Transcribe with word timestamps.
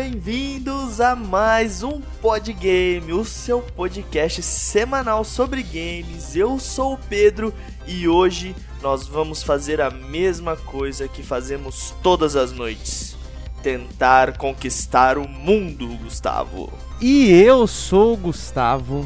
Bem-vindos 0.00 1.00
a 1.00 1.16
mais 1.16 1.82
um 1.82 2.00
Podgame, 2.22 3.12
o 3.12 3.24
seu 3.24 3.60
podcast 3.60 4.40
semanal 4.44 5.24
sobre 5.24 5.60
games. 5.60 6.36
Eu 6.36 6.60
sou 6.60 6.92
o 6.92 6.98
Pedro 7.08 7.52
e 7.84 8.06
hoje 8.06 8.54
nós 8.80 9.08
vamos 9.08 9.42
fazer 9.42 9.80
a 9.80 9.90
mesma 9.90 10.54
coisa 10.54 11.08
que 11.08 11.20
fazemos 11.20 11.92
todas 12.00 12.36
as 12.36 12.52
noites: 12.52 13.16
tentar 13.60 14.38
conquistar 14.38 15.18
o 15.18 15.26
mundo, 15.26 15.88
Gustavo. 15.96 16.72
E 17.00 17.32
eu 17.32 17.66
sou 17.66 18.14
o 18.14 18.18
Gustavo 18.18 19.04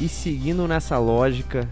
e 0.00 0.08
seguindo 0.08 0.68
nessa 0.68 0.96
lógica, 0.96 1.68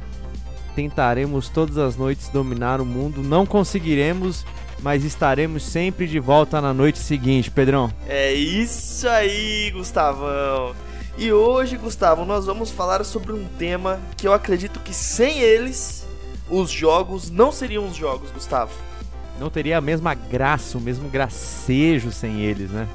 tentaremos 0.75 1.49
todas 1.49 1.79
as 1.79 1.97
noites 1.97 2.29
dominar 2.29 2.81
o 2.81 2.85
mundo. 2.85 3.23
Não 3.23 3.47
conseguiremos 3.47 4.45
mas 4.83 5.05
estaremos 5.05 5.63
sempre 5.63 6.07
de 6.07 6.19
volta 6.19 6.61
na 6.61 6.75
noite 6.75 6.99
seguinte, 6.99 7.51
Pedrão. 7.51 7.91
É 8.09 8.33
isso 8.33 9.09
aí, 9.09 9.71
Gustavão. 9.71 10.75
E 11.17 11.33
hoje, 11.33 11.77
Gustavo, 11.77 12.25
nós 12.25 12.47
vamos 12.47 12.71
falar 12.71 13.05
sobre 13.05 13.33
um 13.33 13.47
tema 13.59 14.01
que 14.17 14.27
eu 14.27 14.33
acredito 14.33 14.81
que 14.81 14.93
sem 14.93 15.39
eles, 15.39 16.07
os 16.51 16.71
jogos 16.71 17.31
não 17.31 17.53
seriam 17.53 17.87
os 17.87 17.95
jogos, 17.95 18.31
Gustavo. 18.31 18.73
Não 19.39 19.49
teria 19.51 19.79
a 19.79 19.81
mesma 19.81 20.15
graça, 20.15 20.79
o 20.79 20.81
mesmo 20.81 21.09
gracejo 21.09 22.11
sem 22.11 22.41
eles, 22.41 22.71
né? 22.71 22.89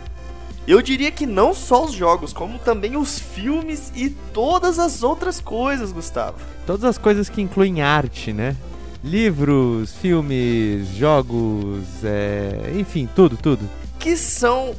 Eu 0.67 0.81
diria 0.81 1.11
que 1.11 1.25
não 1.25 1.53
só 1.53 1.85
os 1.85 1.93
jogos, 1.93 2.33
como 2.33 2.59
também 2.59 2.97
os 2.97 3.17
filmes 3.17 3.91
e 3.95 4.09
todas 4.09 4.79
as 4.79 5.01
outras 5.01 5.39
coisas, 5.39 5.93
Gustavo. 5.93 6.37
Todas 6.65 6.83
as 6.83 6.97
coisas 6.97 7.29
que 7.29 7.41
incluem 7.41 7.81
arte, 7.81 8.33
né? 8.33 8.55
Livros, 9.03 9.93
filmes, 9.93 10.87
jogos, 10.89 11.83
é, 12.03 12.73
enfim, 12.75 13.07
tudo, 13.15 13.37
tudo. 13.37 13.67
Que 13.99 14.15
são 14.17 14.75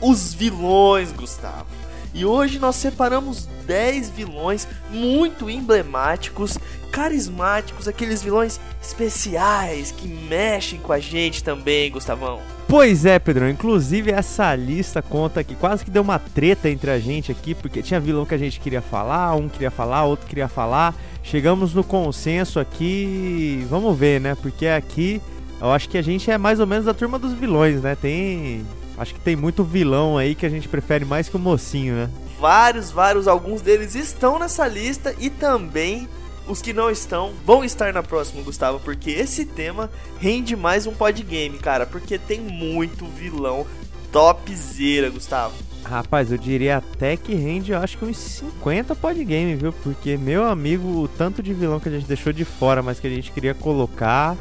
os 0.00 0.34
vilões, 0.34 1.12
Gustavo. 1.12 1.66
E 2.14 2.26
hoje 2.26 2.58
nós 2.58 2.76
separamos 2.76 3.48
10 3.66 4.10
vilões 4.10 4.68
muito 4.90 5.48
emblemáticos, 5.48 6.58
carismáticos, 6.90 7.88
aqueles 7.88 8.22
vilões 8.22 8.60
especiais 8.82 9.92
que 9.92 10.06
mexem 10.06 10.78
com 10.78 10.92
a 10.92 10.98
gente 10.98 11.42
também, 11.42 11.90
Gustavão. 11.90 12.40
Pois 12.68 13.06
é, 13.06 13.18
Pedrão. 13.18 13.48
Inclusive, 13.48 14.10
essa 14.10 14.54
lista 14.54 15.00
conta 15.00 15.42
que 15.42 15.54
quase 15.54 15.84
que 15.84 15.90
deu 15.90 16.02
uma 16.02 16.18
treta 16.18 16.68
entre 16.68 16.90
a 16.90 16.98
gente 16.98 17.32
aqui, 17.32 17.54
porque 17.54 17.82
tinha 17.82 17.98
vilão 17.98 18.26
que 18.26 18.34
a 18.34 18.38
gente 18.38 18.60
queria 18.60 18.82
falar, 18.82 19.34
um 19.34 19.48
queria 19.48 19.70
falar, 19.70 20.04
outro 20.04 20.26
queria 20.26 20.48
falar. 20.48 20.94
Chegamos 21.22 21.72
no 21.72 21.84
consenso 21.84 22.58
aqui, 22.58 23.64
vamos 23.70 23.96
ver, 23.96 24.20
né? 24.20 24.34
Porque 24.34 24.66
aqui 24.66 25.20
eu 25.60 25.70
acho 25.70 25.88
que 25.88 25.96
a 25.96 26.02
gente 26.02 26.30
é 26.30 26.36
mais 26.36 26.58
ou 26.58 26.66
menos 26.66 26.88
a 26.88 26.94
turma 26.94 27.18
dos 27.18 27.32
vilões, 27.32 27.80
né? 27.80 27.94
Tem. 27.94 28.66
Acho 28.98 29.14
que 29.14 29.20
tem 29.20 29.36
muito 29.36 29.62
vilão 29.62 30.18
aí 30.18 30.34
que 30.34 30.44
a 30.44 30.48
gente 30.48 30.68
prefere 30.68 31.04
mais 31.04 31.28
que 31.28 31.36
o 31.36 31.38
mocinho, 31.38 31.94
né? 31.94 32.10
Vários, 32.38 32.90
vários, 32.90 33.28
alguns 33.28 33.62
deles 33.62 33.94
estão 33.94 34.38
nessa 34.38 34.66
lista 34.66 35.14
e 35.18 35.30
também 35.30 36.08
os 36.48 36.60
que 36.60 36.72
não 36.72 36.90
estão 36.90 37.32
vão 37.46 37.64
estar 37.64 37.92
na 37.92 38.02
próxima, 38.02 38.42
Gustavo, 38.42 38.80
porque 38.80 39.10
esse 39.10 39.44
tema 39.46 39.88
rende 40.18 40.56
mais 40.56 40.86
um 40.86 40.92
podgame, 40.92 41.58
cara, 41.58 41.86
porque 41.86 42.18
tem 42.18 42.40
muito 42.40 43.06
vilão 43.06 43.64
topzera, 44.10 45.08
Gustavo. 45.08 45.54
Rapaz, 45.84 46.30
eu 46.30 46.38
diria 46.38 46.78
até 46.78 47.16
que 47.16 47.34
rende, 47.34 47.72
eu 47.72 47.78
acho 47.78 47.98
que 47.98 48.04
uns 48.04 48.16
50 48.16 48.94
podgame, 48.94 49.56
viu? 49.56 49.72
Porque, 49.72 50.16
meu 50.16 50.46
amigo, 50.46 51.02
o 51.02 51.08
tanto 51.08 51.42
de 51.42 51.52
vilão 51.52 51.80
que 51.80 51.88
a 51.88 51.92
gente 51.92 52.06
deixou 52.06 52.32
de 52.32 52.44
fora, 52.44 52.82
mas 52.82 53.00
que 53.00 53.06
a 53.06 53.10
gente 53.10 53.30
queria 53.32 53.52
colocar, 53.52 54.36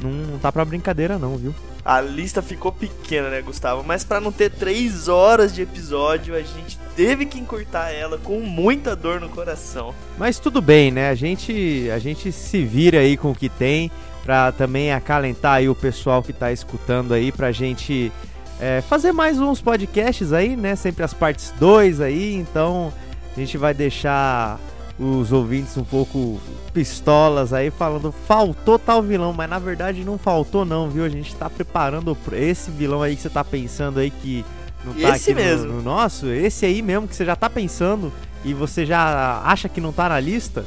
não, 0.00 0.10
não 0.10 0.38
tá 0.38 0.50
pra 0.50 0.64
brincadeira 0.64 1.18
não, 1.18 1.36
viu? 1.36 1.54
A 1.84 2.00
lista 2.00 2.42
ficou 2.42 2.70
pequena, 2.70 3.30
né, 3.30 3.40
Gustavo? 3.40 3.82
Mas 3.82 4.04
para 4.04 4.20
não 4.20 4.30
ter 4.30 4.50
3 4.50 5.08
horas 5.08 5.54
de 5.54 5.62
episódio, 5.62 6.34
a 6.34 6.42
gente 6.42 6.78
teve 6.94 7.24
que 7.24 7.38
encurtar 7.38 7.90
ela 7.90 8.18
com 8.18 8.40
muita 8.40 8.94
dor 8.94 9.20
no 9.20 9.30
coração. 9.30 9.94
Mas 10.18 10.38
tudo 10.38 10.60
bem, 10.60 10.90
né? 10.90 11.08
A 11.08 11.14
gente, 11.14 11.88
a 11.90 11.98
gente 11.98 12.30
se 12.32 12.62
vira 12.64 12.98
aí 12.98 13.16
com 13.16 13.30
o 13.30 13.34
que 13.34 13.48
tem, 13.48 13.90
pra 14.22 14.52
também 14.52 14.92
acalentar 14.92 15.54
aí 15.54 15.68
o 15.68 15.74
pessoal 15.74 16.22
que 16.22 16.32
tá 16.32 16.52
escutando 16.52 17.14
aí, 17.14 17.32
pra 17.32 17.50
gente 17.50 18.12
é, 18.60 18.82
fazer 18.82 19.12
mais 19.12 19.38
uns 19.38 19.60
podcasts 19.60 20.32
aí, 20.32 20.54
né? 20.54 20.76
Sempre 20.76 21.02
as 21.02 21.14
partes 21.14 21.52
2 21.58 22.00
aí, 22.00 22.34
então 22.34 22.92
a 23.34 23.40
gente 23.40 23.56
vai 23.56 23.72
deixar 23.72 24.60
os 24.98 25.32
ouvintes 25.32 25.78
um 25.78 25.84
pouco 25.84 26.38
pistolas 26.74 27.54
aí, 27.54 27.70
falando 27.70 28.12
faltou 28.12 28.78
tal 28.78 29.02
vilão, 29.02 29.32
mas 29.32 29.48
na 29.48 29.58
verdade 29.58 30.04
não 30.04 30.18
faltou 30.18 30.66
não, 30.66 30.90
viu? 30.90 31.04
A 31.04 31.08
gente 31.08 31.34
tá 31.34 31.48
preparando 31.48 32.16
esse 32.32 32.70
vilão 32.70 33.02
aí 33.02 33.16
que 33.16 33.22
você 33.22 33.30
tá 33.30 33.42
pensando 33.42 33.98
aí 33.98 34.10
que 34.10 34.44
não 34.84 34.92
tá 34.92 35.16
esse 35.16 35.30
aqui 35.30 35.42
mesmo. 35.42 35.66
No, 35.68 35.74
no 35.76 35.82
nosso, 35.82 36.26
esse 36.26 36.66
aí 36.66 36.82
mesmo 36.82 37.08
que 37.08 37.16
você 37.16 37.24
já 37.24 37.34
tá 37.34 37.48
pensando 37.48 38.12
e 38.44 38.52
você 38.52 38.84
já 38.84 39.40
acha 39.42 39.70
que 39.70 39.80
não 39.80 39.92
tá 39.92 40.10
na 40.10 40.20
lista, 40.20 40.66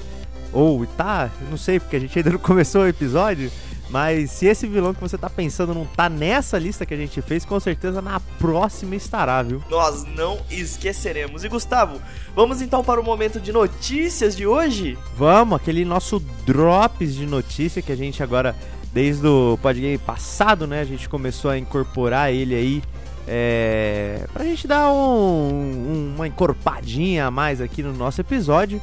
ou 0.52 0.84
tá, 0.86 1.30
não 1.50 1.58
sei, 1.58 1.80
porque 1.80 1.96
a 1.96 2.00
gente 2.00 2.18
ainda 2.18 2.32
não 2.32 2.40
começou 2.40 2.82
o 2.82 2.88
episódio, 2.88 3.52
mas 3.94 4.32
se 4.32 4.48
esse 4.48 4.66
vilão 4.66 4.92
que 4.92 5.00
você 5.00 5.20
tá 5.20 5.30
pensando 5.30 5.72
não 5.72 5.86
tá 5.86 6.10
nessa 6.10 6.58
lista 6.58 6.84
que 6.84 6.96
a 6.96 6.98
gente 6.98 7.22
fez, 7.22 7.46
com 7.46 7.60
certeza 7.60 8.02
na 8.02 8.20
próxima 8.40 8.96
estará, 8.96 9.44
viu? 9.44 9.62
Nós 9.70 10.04
não 10.04 10.40
esqueceremos. 10.50 11.44
E 11.44 11.48
Gustavo, 11.48 12.02
vamos 12.36 12.60
então 12.60 12.84
para 12.84 13.00
o 13.00 13.04
momento 13.04 13.40
de 13.40 13.52
notícias 13.52 14.36
de 14.36 14.48
hoje? 14.48 14.98
Vamos, 15.16 15.62
aquele 15.62 15.86
nosso 15.86 16.20
drops 16.44 17.14
de 17.14 17.28
notícia 17.28 17.84
que 17.84 17.92
a 17.92 17.96
gente 17.96 18.24
agora, 18.24 18.56
desde 18.92 19.28
o 19.28 19.60
podcast 19.62 20.00
passado, 20.00 20.66
né, 20.66 20.82
a 20.82 20.86
gente 20.86 21.08
começou 21.08 21.52
a 21.52 21.58
incorporar 21.60 22.34
ele 22.34 22.56
aí 22.56 22.84
é, 23.28 24.26
pra 24.34 24.44
gente 24.44 24.68
dar 24.68 24.92
um, 24.92 26.16
uma 26.16 26.28
encorpadinha 26.28 27.28
a 27.28 27.32
mais 27.32 27.62
aqui 27.62 27.84
no 27.84 27.94
nosso 27.94 28.20
episódio. 28.20 28.82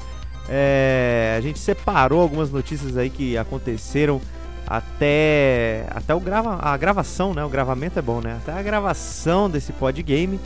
É, 0.48 1.34
a 1.36 1.40
gente 1.40 1.58
separou 1.58 2.20
algumas 2.20 2.52
notícias 2.52 2.96
aí 2.96 3.10
que 3.10 3.36
aconteceram 3.36 4.20
até 4.70 5.84
até 5.90 6.14
o 6.14 6.20
grava, 6.20 6.56
a 6.62 6.76
gravação, 6.76 7.34
né? 7.34 7.44
O 7.44 7.48
gravamento 7.48 7.98
é 7.98 8.02
bom, 8.02 8.20
né? 8.20 8.38
Até 8.40 8.52
a 8.52 8.62
gravação 8.62 9.50
desse 9.50 9.72
podgame. 9.72 10.38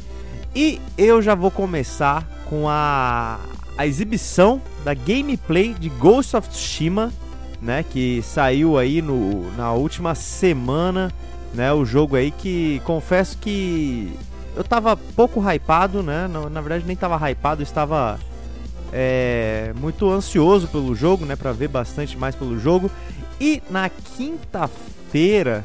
E 0.56 0.80
eu 0.96 1.20
já 1.20 1.34
vou 1.34 1.50
começar 1.50 2.26
com 2.46 2.66
a, 2.66 3.38
a 3.76 3.86
exibição 3.86 4.62
da 4.82 4.94
gameplay 4.94 5.74
de 5.74 5.90
Ghost 5.90 6.34
of 6.34 6.48
Tsushima, 6.48 7.12
né? 7.60 7.82
Que 7.82 8.22
saiu 8.22 8.78
aí 8.78 9.02
no, 9.02 9.52
na 9.58 9.72
última 9.72 10.14
semana, 10.14 11.12
né? 11.52 11.70
O 11.74 11.84
jogo 11.84 12.16
aí 12.16 12.30
que 12.30 12.80
confesso 12.86 13.36
que 13.36 14.10
eu 14.56 14.64
tava 14.64 14.96
pouco 14.96 15.38
hypado, 15.40 16.02
né? 16.02 16.26
Na, 16.28 16.48
na 16.48 16.60
verdade 16.62 16.86
nem 16.86 16.96
tava 16.96 17.18
hypado, 17.28 17.62
estava 17.62 18.18
é, 18.90 19.74
muito 19.78 20.08
ansioso 20.08 20.66
pelo 20.68 20.94
jogo, 20.94 21.26
né? 21.26 21.36
Para 21.36 21.52
ver 21.52 21.68
bastante 21.68 22.16
mais 22.16 22.34
pelo 22.34 22.58
jogo. 22.58 22.90
E 23.44 23.62
na 23.68 23.90
quinta-feira, 23.90 25.62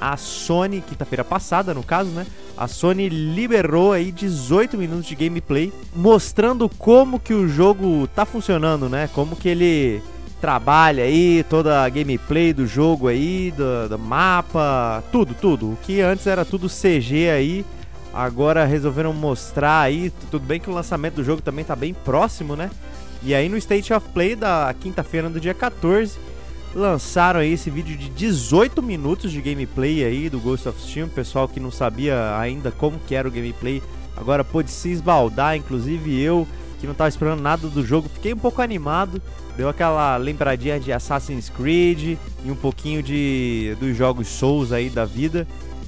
a 0.00 0.16
Sony, 0.16 0.80
quinta-feira 0.80 1.22
passada 1.22 1.74
no 1.74 1.82
caso, 1.82 2.08
né? 2.08 2.26
A 2.56 2.66
Sony 2.66 3.10
liberou 3.10 3.92
aí 3.92 4.10
18 4.10 4.78
minutos 4.78 5.04
de 5.04 5.14
gameplay 5.14 5.70
mostrando 5.94 6.70
como 6.70 7.20
que 7.20 7.34
o 7.34 7.46
jogo 7.46 8.08
tá 8.14 8.24
funcionando, 8.24 8.88
né? 8.88 9.10
Como 9.12 9.36
que 9.36 9.46
ele 9.46 10.02
trabalha 10.40 11.04
aí, 11.04 11.44
toda 11.50 11.84
a 11.84 11.88
gameplay 11.90 12.54
do 12.54 12.66
jogo 12.66 13.08
aí, 13.08 13.52
do, 13.54 13.90
do 13.90 13.98
mapa, 13.98 15.04
tudo, 15.12 15.34
tudo. 15.34 15.72
O 15.72 15.78
que 15.82 16.00
antes 16.00 16.26
era 16.26 16.46
tudo 16.46 16.66
CG 16.66 17.28
aí, 17.28 17.62
agora 18.14 18.64
resolveram 18.64 19.12
mostrar 19.12 19.82
aí. 19.82 20.10
Tudo 20.30 20.46
bem 20.46 20.58
que 20.58 20.70
o 20.70 20.74
lançamento 20.74 21.16
do 21.16 21.24
jogo 21.24 21.42
também 21.42 21.62
tá 21.62 21.76
bem 21.76 21.92
próximo, 21.92 22.56
né? 22.56 22.70
E 23.22 23.34
aí 23.34 23.50
no 23.50 23.58
State 23.58 23.92
of 23.92 24.08
Play 24.14 24.34
da 24.34 24.74
quinta-feira 24.80 25.28
do 25.28 25.38
dia 25.38 25.52
14, 25.52 26.18
lançaram 26.78 27.40
aí 27.40 27.52
esse 27.52 27.68
vídeo 27.68 27.96
de 27.96 28.08
18 28.08 28.82
minutos 28.82 29.32
de 29.32 29.42
gameplay 29.42 30.04
aí 30.04 30.30
do 30.30 30.38
Ghost 30.38 30.68
of 30.68 30.78
Tsushima. 30.78 31.08
Pessoal 31.08 31.48
que 31.48 31.60
não 31.60 31.70
sabia 31.70 32.38
ainda 32.38 32.70
como 32.70 32.98
que 33.00 33.14
era 33.14 33.28
o 33.28 33.30
gameplay, 33.30 33.82
agora 34.16 34.44
pôde 34.44 34.70
se 34.70 34.90
esbaldar, 34.90 35.56
inclusive 35.56 36.18
eu 36.20 36.46
que 36.80 36.86
não 36.86 36.92
estava 36.92 37.08
esperando 37.08 37.42
nada 37.42 37.66
do 37.66 37.84
jogo, 37.84 38.08
fiquei 38.08 38.32
um 38.32 38.38
pouco 38.38 38.62
animado. 38.62 39.20
Deu 39.56 39.68
aquela 39.68 40.16
lembradinha 40.16 40.78
de 40.78 40.92
Assassin's 40.92 41.48
Creed 41.48 42.16
e 42.44 42.50
um 42.50 42.54
pouquinho 42.54 43.02
de 43.02 43.76
dos 43.80 43.96
jogos 43.96 44.28
Souls 44.28 44.70
aí 44.70 44.88
da 44.88 45.04
vida. 45.04 45.46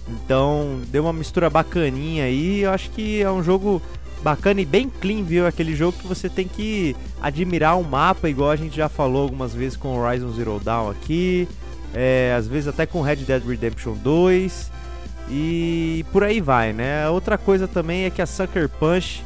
Então, 0.08 0.80
deu 0.88 1.04
uma 1.04 1.12
mistura 1.12 1.48
bacaninha 1.48 2.24
aí. 2.24 2.62
Eu 2.62 2.72
acho 2.72 2.90
que 2.90 3.22
é 3.22 3.30
um 3.30 3.44
jogo 3.44 3.80
bacana 4.22 4.60
e 4.60 4.64
bem 4.64 4.88
clean, 4.88 5.22
viu? 5.22 5.46
Aquele 5.46 5.74
jogo 5.74 5.98
que 5.98 6.06
você 6.06 6.28
tem 6.28 6.46
que 6.46 6.94
admirar 7.20 7.76
o 7.76 7.80
um 7.80 7.84
mapa, 7.84 8.28
igual 8.28 8.50
a 8.50 8.56
gente 8.56 8.76
já 8.76 8.88
falou 8.88 9.22
algumas 9.22 9.54
vezes 9.54 9.76
com 9.76 9.98
Horizon 9.98 10.32
Zero 10.32 10.60
Dawn 10.62 10.90
aqui, 10.90 11.48
é, 11.94 12.34
às 12.36 12.46
vezes 12.46 12.68
até 12.68 12.86
com 12.86 13.02
Red 13.02 13.16
Dead 13.16 13.42
Redemption 13.44 13.94
2 13.94 14.70
e 15.30 16.04
por 16.12 16.24
aí 16.24 16.40
vai, 16.40 16.72
né? 16.72 17.08
Outra 17.08 17.38
coisa 17.38 17.68
também 17.68 18.04
é 18.04 18.10
que 18.10 18.20
a 18.20 18.26
Sucker 18.26 18.68
Punch 18.68 19.22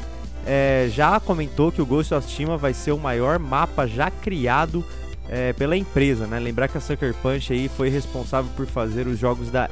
é, 0.46 0.88
já 0.93 1.19
comentou 1.19 1.73
que 1.73 1.81
o 1.81 1.87
Ghost 1.87 2.12
of 2.12 2.26
Tsushima 2.26 2.56
vai 2.56 2.75
ser 2.75 2.93
o 2.93 2.99
maior 2.99 3.38
mapa 3.38 3.87
já 3.87 4.11
criado 4.11 4.85
é, 5.29 5.52
pela 5.55 5.76
empresa, 5.76 6.26
né? 6.26 6.38
Lembrar 6.38 6.69
que 6.69 6.76
a 6.76 6.81
Sucker 6.81 7.14
Punch 7.14 7.52
aí 7.52 7.69
foi 7.69 7.88
responsável 7.88 8.50
por 8.55 8.67
fazer 8.67 9.06
os 9.06 9.19
jogos 9.19 9.50
da, 9.50 9.70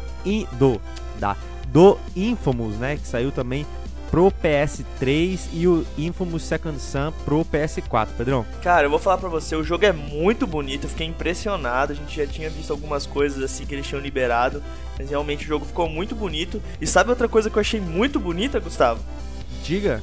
do, 0.59 0.81
da 1.19 1.37
do 1.73 1.99
Infamous, 2.15 2.77
né? 2.77 2.97
Que 2.97 3.07
saiu 3.07 3.33
também 3.33 3.67
pro 4.13 4.31
PS3 4.45 5.41
e 5.55 5.67
o 5.67 5.87
Infamous 5.97 6.43
Second 6.43 6.79
Son 6.79 7.11
pro 7.25 7.47
PS4, 7.47 8.09
Pedrão. 8.15 8.45
Cara, 8.63 8.85
eu 8.87 8.91
vou 8.91 8.99
falar 8.99 9.17
pra 9.17 9.31
você, 9.31 9.57
o 9.57 9.65
jogo 9.65 9.87
é 9.87 9.93
muito 9.93 10.47
bonito, 10.47 10.85
eu 10.85 10.91
fiquei 10.91 11.07
impressionado, 11.07 11.93
a 11.93 11.97
gente 11.97 12.15
já 12.15 12.27
tinha 12.27 12.51
visto 12.51 12.71
algumas 12.71 13.07
coisas 13.07 13.43
assim 13.43 13.65
que 13.65 13.75
eles 13.75 13.87
tinham 13.87 14.03
liberado, 14.03 14.63
mas 14.99 15.09
realmente 15.09 15.47
o 15.47 15.49
jogo 15.49 15.65
ficou 15.65 15.89
muito 15.89 16.15
bonito. 16.15 16.63
E 16.79 16.87
sabe 16.87 17.09
outra 17.09 17.27
coisa 17.27 17.49
que 17.49 17.57
eu 17.57 17.61
achei 17.61 17.81
muito 17.81 18.21
bonita, 18.21 18.61
Gustavo? 18.61 19.03
Diga. 19.65 20.03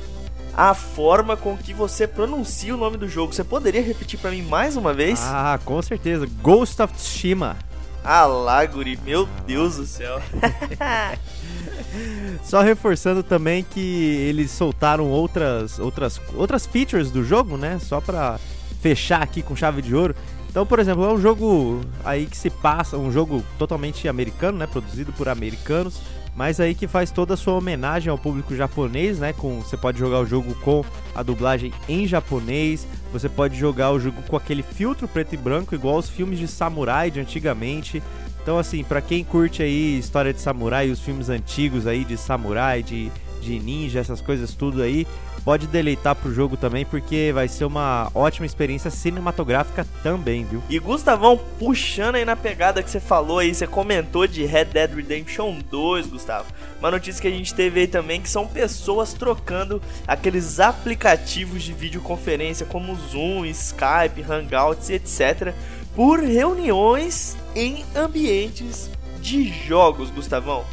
A 0.57 0.73
forma 0.73 1.37
com 1.37 1.55
que 1.55 1.71
você 1.71 2.07
pronuncia 2.07 2.73
o 2.73 2.77
nome 2.77 2.97
do 2.97 3.07
jogo. 3.07 3.31
Você 3.31 3.43
poderia 3.43 3.83
repetir 3.83 4.19
para 4.19 4.31
mim 4.31 4.41
mais 4.41 4.75
uma 4.75 4.91
vez? 4.91 5.21
Ah, 5.23 5.59
com 5.63 5.79
certeza. 5.83 6.27
Ghost 6.41 6.81
of 6.81 6.95
Tsushima. 6.95 7.55
Ah 8.03 8.25
meu 9.05 9.27
Deus 9.45 9.75
do 9.75 9.85
céu. 9.85 10.19
Só 12.43 12.61
reforçando 12.61 13.21
também 13.23 13.63
que 13.63 13.79
eles 13.79 14.51
soltaram 14.51 15.09
outras, 15.09 15.79
outras, 15.79 16.19
outras 16.35 16.65
features 16.65 17.11
do 17.11 17.23
jogo, 17.23 17.57
né? 17.57 17.79
Só 17.79 17.99
pra 18.01 18.39
fechar 18.81 19.21
aqui 19.21 19.41
com 19.41 19.55
chave 19.55 19.81
de 19.81 19.95
ouro. 19.95 20.15
Então, 20.49 20.65
por 20.65 20.79
exemplo, 20.79 21.05
é 21.05 21.13
um 21.13 21.21
jogo 21.21 21.81
aí 22.03 22.25
que 22.25 22.35
se 22.35 22.49
passa, 22.49 22.97
um 22.97 23.11
jogo 23.11 23.43
totalmente 23.59 24.07
americano, 24.07 24.57
né? 24.57 24.65
Produzido 24.65 25.13
por 25.13 25.29
americanos, 25.29 26.01
mas 26.35 26.59
aí 26.59 26.73
que 26.73 26.87
faz 26.87 27.11
toda 27.11 27.35
a 27.35 27.37
sua 27.37 27.53
homenagem 27.53 28.09
ao 28.09 28.17
público 28.17 28.55
japonês, 28.55 29.19
né? 29.19 29.31
Com, 29.31 29.59
você 29.59 29.77
pode 29.77 29.99
jogar 29.99 30.19
o 30.19 30.25
jogo 30.25 30.55
com 30.55 30.83
a 31.13 31.21
dublagem 31.21 31.71
em 31.87 32.07
japonês, 32.07 32.87
você 33.13 33.29
pode 33.29 33.57
jogar 33.59 33.91
o 33.91 33.99
jogo 33.99 34.23
com 34.23 34.35
aquele 34.35 34.63
filtro 34.63 35.07
preto 35.07 35.33
e 35.33 35.37
branco, 35.37 35.75
igual 35.75 35.97
os 35.97 36.09
filmes 36.09 36.39
de 36.39 36.47
samurai 36.47 37.11
de 37.11 37.19
antigamente. 37.19 38.01
Então, 38.41 38.57
assim, 38.57 38.83
para 38.83 39.01
quem 39.01 39.23
curte 39.23 39.61
aí 39.61 39.99
história 39.99 40.33
de 40.33 40.41
samurai, 40.41 40.89
os 40.89 40.99
filmes 40.99 41.29
antigos 41.29 41.85
aí 41.85 42.03
de 42.03 42.17
samurai, 42.17 42.81
de, 42.81 43.11
de 43.41 43.59
ninja, 43.59 43.99
essas 43.99 44.21
coisas 44.21 44.53
tudo 44.53 44.81
aí, 44.81 45.05
pode 45.39 45.67
deleitar 45.67 46.15
pro 46.15 46.33
jogo 46.33 46.57
também, 46.57 46.85
porque 46.85 47.31
vai 47.33 47.47
ser 47.47 47.65
uma 47.65 48.09
ótima 48.13 48.45
experiência 48.45 48.89
cinematográfica 48.89 49.85
também, 50.03 50.45
viu? 50.45 50.61
E 50.69 50.79
Gustavão, 50.79 51.39
puxando 51.57 52.15
aí 52.15 52.25
na 52.25 52.35
pegada 52.35 52.83
que 52.83 52.89
você 52.89 52.99
falou 52.99 53.39
aí, 53.39 53.53
você 53.53 53.67
comentou 53.67 54.27
de 54.27 54.45
Red 54.45 54.65
Dead 54.65 54.93
Redemption 54.93 55.59
2, 55.69 56.07
Gustavo. 56.07 56.45
Uma 56.79 56.91
notícia 56.91 57.21
que 57.21 57.27
a 57.27 57.31
gente 57.31 57.53
teve 57.53 57.81
aí 57.81 57.87
também 57.87 58.21
que 58.21 58.29
são 58.29 58.47
pessoas 58.47 59.13
trocando 59.13 59.81
aqueles 60.07 60.59
aplicativos 60.59 61.63
de 61.63 61.73
videoconferência 61.73 62.65
como 62.65 62.95
Zoom, 62.95 63.45
Skype, 63.45 64.23
Hangouts 64.27 64.89
e 64.89 64.93
etc 64.93 65.53
por 65.99 66.21
reuniões 66.21 67.35
em 67.53 67.83
ambientes 67.93 68.89
de 69.19 69.51
jogos, 69.67 70.09
Gustavão. 70.09 70.63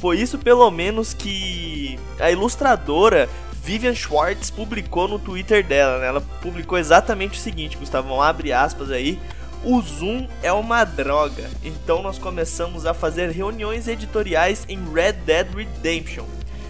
Foi 0.00 0.18
isso 0.18 0.38
pelo 0.38 0.70
menos 0.70 1.12
que 1.12 1.98
a 2.18 2.30
ilustradora 2.30 3.28
Vivian 3.62 3.94
Schwartz 3.94 4.50
publicou 4.50 5.06
no 5.06 5.18
Twitter 5.18 5.62
dela, 5.62 5.98
né? 5.98 6.06
Ela 6.06 6.22
publicou 6.40 6.78
exatamente 6.78 7.38
o 7.38 7.42
seguinte, 7.42 7.76
Gustavão, 7.76 8.22
abre 8.22 8.54
aspas 8.54 8.90
aí. 8.90 9.20
O 9.62 9.82
Zoom 9.82 10.26
é 10.42 10.50
uma 10.50 10.82
droga, 10.84 11.50
então 11.62 12.00
nós 12.00 12.18
começamos 12.18 12.86
a 12.86 12.94
fazer 12.94 13.28
reuniões 13.28 13.86
editoriais 13.86 14.64
em 14.66 14.82
Red 14.90 15.12
Dead 15.12 15.54
Redemption. 15.54 16.24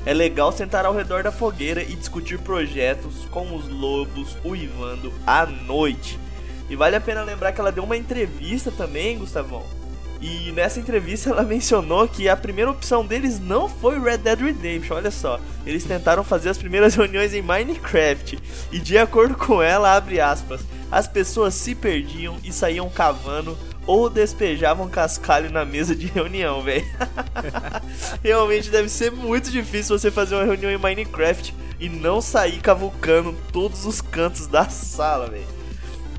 É 0.04 0.12
legal 0.12 0.50
sentar 0.50 0.84
ao 0.84 0.96
redor 0.96 1.22
da 1.22 1.30
fogueira 1.30 1.80
e 1.80 1.94
discutir 1.94 2.40
projetos 2.40 3.24
com 3.30 3.54
os 3.54 3.68
lobos 3.68 4.36
uivando 4.44 5.12
à 5.24 5.46
noite. 5.46 6.18
E 6.70 6.76
vale 6.76 6.94
a 6.94 7.00
pena 7.00 7.24
lembrar 7.24 7.52
que 7.52 7.60
ela 7.60 7.72
deu 7.72 7.82
uma 7.82 7.96
entrevista 7.96 8.70
também, 8.70 9.18
Gustavão. 9.18 9.64
E 10.20 10.52
nessa 10.52 10.78
entrevista 10.78 11.30
ela 11.30 11.42
mencionou 11.42 12.06
que 12.06 12.28
a 12.28 12.36
primeira 12.36 12.70
opção 12.70 13.04
deles 13.04 13.40
não 13.40 13.68
foi 13.68 13.98
Red 13.98 14.18
Dead 14.18 14.38
Redemption, 14.38 14.94
olha 14.94 15.10
só. 15.10 15.40
Eles 15.66 15.82
tentaram 15.82 16.22
fazer 16.22 16.50
as 16.50 16.58
primeiras 16.58 16.94
reuniões 16.96 17.34
em 17.34 17.42
Minecraft. 17.42 18.38
E 18.70 18.78
de 18.78 18.96
acordo 18.96 19.34
com 19.34 19.60
ela, 19.60 19.96
abre 19.96 20.20
aspas, 20.20 20.60
as 20.92 21.08
pessoas 21.08 21.54
se 21.54 21.74
perdiam 21.74 22.36
e 22.44 22.52
saíam 22.52 22.88
cavando 22.88 23.58
ou 23.86 24.08
despejavam 24.08 24.88
cascalho 24.88 25.50
na 25.50 25.64
mesa 25.64 25.96
de 25.96 26.06
reunião, 26.06 26.62
velho. 26.62 26.84
Realmente 28.22 28.70
deve 28.70 28.88
ser 28.88 29.10
muito 29.10 29.50
difícil 29.50 29.98
você 29.98 30.10
fazer 30.10 30.36
uma 30.36 30.44
reunião 30.44 30.70
em 30.70 30.78
Minecraft 30.78 31.52
e 31.80 31.88
não 31.88 32.20
sair 32.20 32.60
cavucando 32.60 33.34
todos 33.50 33.86
os 33.86 34.00
cantos 34.00 34.46
da 34.46 34.68
sala, 34.68 35.28
velho. 35.28 35.59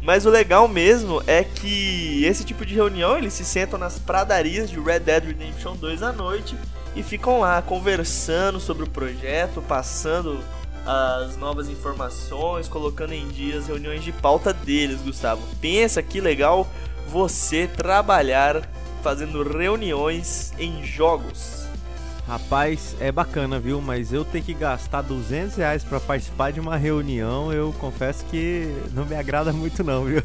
Mas 0.01 0.25
o 0.25 0.29
legal 0.29 0.67
mesmo 0.67 1.21
é 1.27 1.43
que 1.43 2.25
esse 2.25 2.43
tipo 2.43 2.65
de 2.65 2.73
reunião 2.73 3.17
eles 3.17 3.33
se 3.33 3.45
sentam 3.45 3.77
nas 3.77 3.99
pradarias 3.99 4.69
de 4.69 4.79
Red 4.79 5.01
Dead 5.01 5.25
Redemption 5.25 5.75
2 5.75 6.01
à 6.01 6.11
noite 6.11 6.55
e 6.95 7.03
ficam 7.03 7.39
lá 7.39 7.61
conversando 7.61 8.59
sobre 8.59 8.83
o 8.83 8.89
projeto, 8.89 9.61
passando 9.61 10.39
as 10.85 11.37
novas 11.37 11.69
informações, 11.69 12.67
colocando 12.67 13.13
em 13.13 13.27
dia 13.27 13.59
as 13.59 13.67
reuniões 13.67 14.03
de 14.03 14.11
pauta 14.11 14.51
deles, 14.51 15.01
Gustavo. 15.01 15.41
Pensa 15.61 16.01
que 16.01 16.19
legal 16.19 16.67
você 17.07 17.67
trabalhar 17.67 18.67
fazendo 19.03 19.43
reuniões 19.43 20.51
em 20.57 20.83
jogos. 20.83 21.60
Rapaz, 22.31 22.95
é 23.01 23.11
bacana, 23.11 23.59
viu? 23.59 23.81
Mas 23.81 24.13
eu 24.13 24.23
ter 24.23 24.41
que 24.41 24.53
gastar 24.53 25.01
200 25.01 25.57
reais 25.57 25.83
pra 25.83 25.99
participar 25.99 26.53
de 26.53 26.61
uma 26.61 26.77
reunião, 26.77 27.51
eu 27.51 27.75
confesso 27.77 28.23
que 28.27 28.73
não 28.93 29.05
me 29.05 29.13
agrada 29.15 29.51
muito 29.51 29.83
não, 29.83 30.05
viu? 30.05 30.23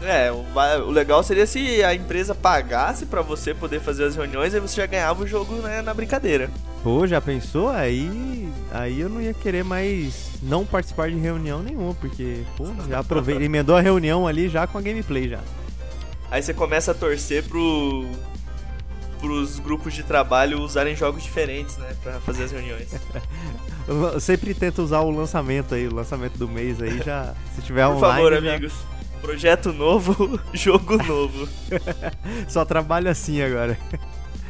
É, 0.00 0.32
o, 0.32 0.90
legal 0.90 1.22
seria 1.22 1.46
se 1.46 1.84
a 1.84 1.94
empresa 1.94 2.34
pagasse 2.34 3.04
para 3.04 3.20
você 3.20 3.52
poder 3.52 3.78
fazer 3.82 4.04
as 4.04 4.16
reuniões, 4.16 4.54
aí 4.54 4.60
você 4.60 4.76
já 4.76 4.86
ganhava 4.86 5.22
o 5.22 5.26
jogo 5.26 5.56
né, 5.56 5.82
na 5.82 5.92
brincadeira. 5.92 6.48
Pô, 6.82 7.06
já 7.06 7.20
pensou? 7.20 7.68
Aí, 7.68 8.48
aí 8.70 8.98
eu 8.98 9.10
não 9.10 9.20
ia 9.20 9.34
querer 9.34 9.62
mais 9.62 10.30
não 10.42 10.64
participar 10.64 11.10
de 11.10 11.18
reunião 11.18 11.62
nenhuma, 11.62 11.92
porque, 11.92 12.38
pô, 12.56 12.64
já 12.88 13.00
aproveitei, 13.00 13.44
emendou 13.44 13.76
a 13.76 13.82
reunião 13.82 14.26
ali 14.26 14.48
já 14.48 14.66
com 14.66 14.78
a 14.78 14.80
gameplay 14.80 15.28
já. 15.28 15.40
Aí 16.30 16.42
você 16.42 16.54
começa 16.54 16.92
a 16.92 16.94
torcer 16.94 17.44
pro 17.44 18.06
pros 19.22 19.60
grupos 19.60 19.94
de 19.94 20.02
trabalho 20.02 20.60
usarem 20.60 20.96
jogos 20.96 21.22
diferentes, 21.22 21.76
né, 21.78 21.94
para 22.02 22.14
fazer 22.20 22.42
as 22.42 22.50
reuniões. 22.50 22.88
Eu 23.86 24.18
sempre 24.20 24.52
tento 24.52 24.82
usar 24.82 25.00
o 25.00 25.10
lançamento 25.10 25.74
aí, 25.74 25.86
o 25.86 25.94
lançamento 25.94 26.36
do 26.36 26.48
mês 26.48 26.82
aí 26.82 27.00
já, 27.04 27.32
se 27.54 27.62
tiver 27.62 27.86
Por 27.86 27.96
online. 27.96 28.22
Por 28.22 28.32
favor, 28.32 28.32
já... 28.32 28.50
amigos. 28.50 28.72
Projeto 29.20 29.72
novo, 29.72 30.40
jogo 30.52 30.96
novo. 31.04 31.48
Só 32.48 32.64
trabalho 32.64 33.08
assim 33.08 33.40
agora. 33.40 33.78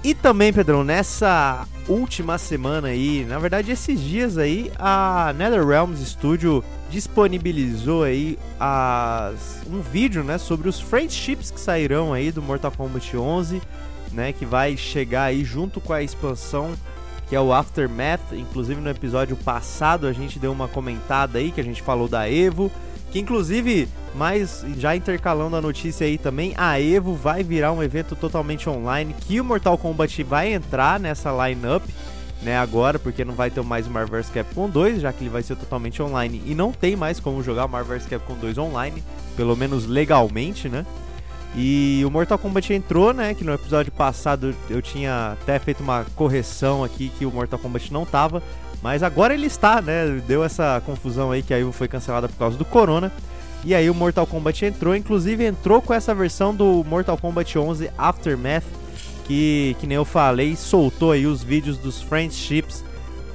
E 0.02 0.14
também, 0.14 0.52
Pedrão, 0.52 0.82
nessa 0.82 1.68
última 1.86 2.38
semana 2.38 2.88
aí, 2.88 3.24
na 3.24 3.38
verdade 3.38 3.70
esses 3.70 4.00
dias 4.00 4.38
aí, 4.38 4.72
a 4.78 5.34
NetherRealms 5.36 6.00
Studio 6.00 6.64
disponibilizou 6.90 8.02
aí 8.02 8.38
as, 8.58 9.62
um 9.70 9.80
vídeo, 9.80 10.24
né, 10.24 10.38
sobre 10.38 10.68
os 10.68 10.80
friendships 10.80 11.50
que 11.50 11.60
sairão 11.60 12.12
aí 12.12 12.32
do 12.32 12.40
Mortal 12.40 12.72
Kombat 12.72 13.16
11 13.16 13.60
né, 14.12 14.32
que 14.32 14.44
vai 14.44 14.76
chegar 14.76 15.24
aí 15.24 15.44
junto 15.44 15.80
com 15.80 15.92
a 15.92 16.02
expansão 16.02 16.74
que 17.32 17.36
é 17.36 17.40
o 17.40 17.50
Aftermath. 17.50 18.32
Inclusive 18.32 18.78
no 18.78 18.90
episódio 18.90 19.34
passado 19.36 20.06
a 20.06 20.12
gente 20.12 20.38
deu 20.38 20.52
uma 20.52 20.68
comentada 20.68 21.38
aí 21.38 21.50
que 21.50 21.62
a 21.62 21.64
gente 21.64 21.80
falou 21.80 22.06
da 22.06 22.30
Evo, 22.30 22.70
que 23.10 23.18
inclusive, 23.18 23.88
mais 24.14 24.62
já 24.76 24.94
intercalando 24.94 25.56
a 25.56 25.60
notícia 25.62 26.06
aí 26.06 26.18
também, 26.18 26.52
a 26.58 26.78
Evo 26.78 27.14
vai 27.14 27.42
virar 27.42 27.72
um 27.72 27.82
evento 27.82 28.14
totalmente 28.14 28.68
online 28.68 29.14
que 29.18 29.40
o 29.40 29.44
Mortal 29.44 29.78
Kombat 29.78 30.22
vai 30.24 30.52
entrar 30.52 31.00
nessa 31.00 31.30
lineup. 31.32 31.82
Né, 32.42 32.58
agora, 32.58 32.98
porque 32.98 33.24
não 33.24 33.34
vai 33.34 33.52
ter 33.52 33.62
mais 33.62 33.86
o 33.86 33.90
Marvel 33.90 34.20
vs 34.20 34.28
Capcom 34.28 34.68
2, 34.68 35.00
já 35.00 35.12
que 35.12 35.22
ele 35.22 35.30
vai 35.30 35.44
ser 35.44 35.54
totalmente 35.54 36.02
online 36.02 36.42
e 36.44 36.56
não 36.56 36.72
tem 36.72 36.96
mais 36.96 37.20
como 37.20 37.40
jogar 37.40 37.66
o 37.66 37.68
Marvel 37.68 37.96
vs 37.96 38.08
Capcom 38.08 38.34
2 38.34 38.58
online, 38.58 39.00
pelo 39.36 39.56
menos 39.56 39.86
legalmente, 39.86 40.68
né? 40.68 40.84
E 41.54 42.02
o 42.06 42.10
Mortal 42.10 42.38
Kombat 42.38 42.72
entrou, 42.72 43.12
né? 43.12 43.34
Que 43.34 43.44
no 43.44 43.52
episódio 43.52 43.92
passado 43.92 44.54
eu 44.70 44.80
tinha 44.80 45.32
até 45.32 45.58
feito 45.58 45.82
uma 45.82 46.04
correção 46.16 46.82
aqui 46.82 47.10
que 47.18 47.26
o 47.26 47.30
Mortal 47.30 47.58
Kombat 47.58 47.92
não 47.92 48.06
tava. 48.06 48.42
Mas 48.82 49.02
agora 49.02 49.34
ele 49.34 49.46
está, 49.46 49.80
né? 49.80 50.20
Deu 50.26 50.42
essa 50.42 50.82
confusão 50.84 51.30
aí 51.30 51.42
que 51.42 51.52
a 51.52 51.58
Evo 51.58 51.70
foi 51.70 51.88
cancelada 51.88 52.28
por 52.28 52.36
causa 52.36 52.56
do 52.56 52.64
Corona. 52.64 53.12
E 53.64 53.74
aí 53.74 53.88
o 53.88 53.94
Mortal 53.94 54.26
Kombat 54.26 54.64
entrou, 54.64 54.96
inclusive 54.96 55.44
entrou 55.44 55.80
com 55.80 55.94
essa 55.94 56.12
versão 56.14 56.52
do 56.52 56.82
Mortal 56.84 57.16
Kombat 57.16 57.56
11 57.56 57.90
Aftermath, 57.96 58.64
que, 59.24 59.76
que 59.78 59.86
nem 59.86 59.94
eu 59.94 60.04
falei, 60.04 60.56
soltou 60.56 61.12
aí 61.12 61.26
os 61.26 61.44
vídeos 61.44 61.78
dos 61.78 62.02
Friendships, 62.02 62.82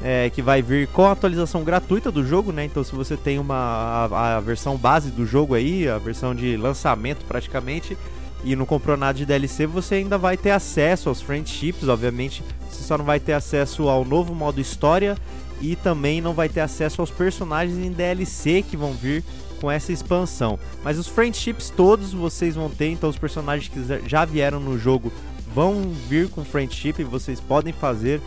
é, 0.01 0.29
que 0.29 0.41
vai 0.41 0.61
vir 0.61 0.87
com 0.87 1.05
a 1.05 1.11
atualização 1.11 1.63
gratuita 1.63 2.11
do 2.11 2.25
jogo, 2.25 2.51
né? 2.51 2.65
Então 2.65 2.83
se 2.83 2.93
você 2.93 3.17
tem 3.17 3.39
uma 3.39 3.55
a, 3.55 4.37
a, 4.37 4.39
versão 4.39 4.77
base 4.77 5.09
do 5.09 5.25
jogo 5.25 5.55
aí, 5.55 5.87
a 5.87 5.97
versão 5.97 6.35
de 6.35 6.55
lançamento 6.55 7.25
praticamente, 7.25 7.97
e 8.43 8.55
não 8.55 8.65
comprou 8.65 8.95
nada 8.95 9.17
de 9.17 9.25
DLC, 9.25 9.65
você 9.65 9.95
ainda 9.95 10.17
vai 10.17 10.37
ter 10.37 10.51
acesso 10.51 11.09
aos 11.09 11.21
friendships, 11.21 11.87
obviamente. 11.87 12.43
Você 12.69 12.83
só 12.83 12.97
não 12.97 13.05
vai 13.05 13.19
ter 13.19 13.33
acesso 13.33 13.89
ao 13.89 14.05
novo 14.05 14.35
modo 14.35 14.61
história 14.61 15.17
e 15.59 15.75
também 15.75 16.21
não 16.21 16.33
vai 16.33 16.47
ter 16.47 16.59
acesso 16.59 17.01
aos 17.01 17.09
personagens 17.09 17.77
em 17.77 17.91
DLC 17.91 18.61
que 18.61 18.77
vão 18.77 18.93
vir 18.93 19.23
com 19.59 19.71
essa 19.71 19.91
expansão. 19.91 20.59
Mas 20.83 20.99
os 20.99 21.07
friendships 21.07 21.71
todos 21.75 22.13
vocês 22.13 22.55
vão 22.55 22.69
ter, 22.69 22.89
então 22.89 23.09
os 23.09 23.17
personagens 23.17 23.67
que 23.67 24.07
já 24.07 24.23
vieram 24.23 24.59
no 24.59 24.77
jogo 24.77 25.11
vão 25.53 25.89
vir 26.07 26.29
com 26.29 26.45
friendship, 26.45 27.03
vocês 27.03 27.39
podem 27.39 27.73
fazer 27.73 28.21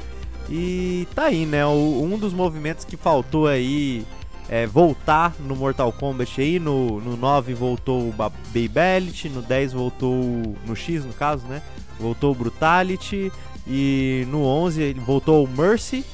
E 0.51 1.07
tá 1.15 1.27
aí, 1.27 1.47
né? 1.47 1.65
O, 1.65 2.03
um 2.03 2.19
dos 2.19 2.33
movimentos 2.33 2.85
que 2.85 2.97
faltou 2.97 3.47
aí 3.47 4.05
é 4.49 4.67
voltar 4.67 5.35
no 5.39 5.55
Mortal 5.55 5.93
Kombat 5.93 6.41
aí. 6.41 6.59
No, 6.59 7.01
no 7.01 7.17
9 7.17 7.55
voltou 7.55 8.09
o 8.09 8.13
Babylit, 8.13 9.29
no 9.29 9.41
10 9.41 9.73
voltou. 9.73 10.57
No 10.67 10.75
X, 10.75 11.05
no 11.05 11.13
caso, 11.13 11.47
né? 11.47 11.63
Voltou 11.99 12.33
o 12.33 12.35
Brutality. 12.35 13.31
E 13.67 14.27
no 14.29 14.43
11 14.43 14.95
voltou 14.95 15.45
o 15.45 15.49
Mercy. 15.49 16.05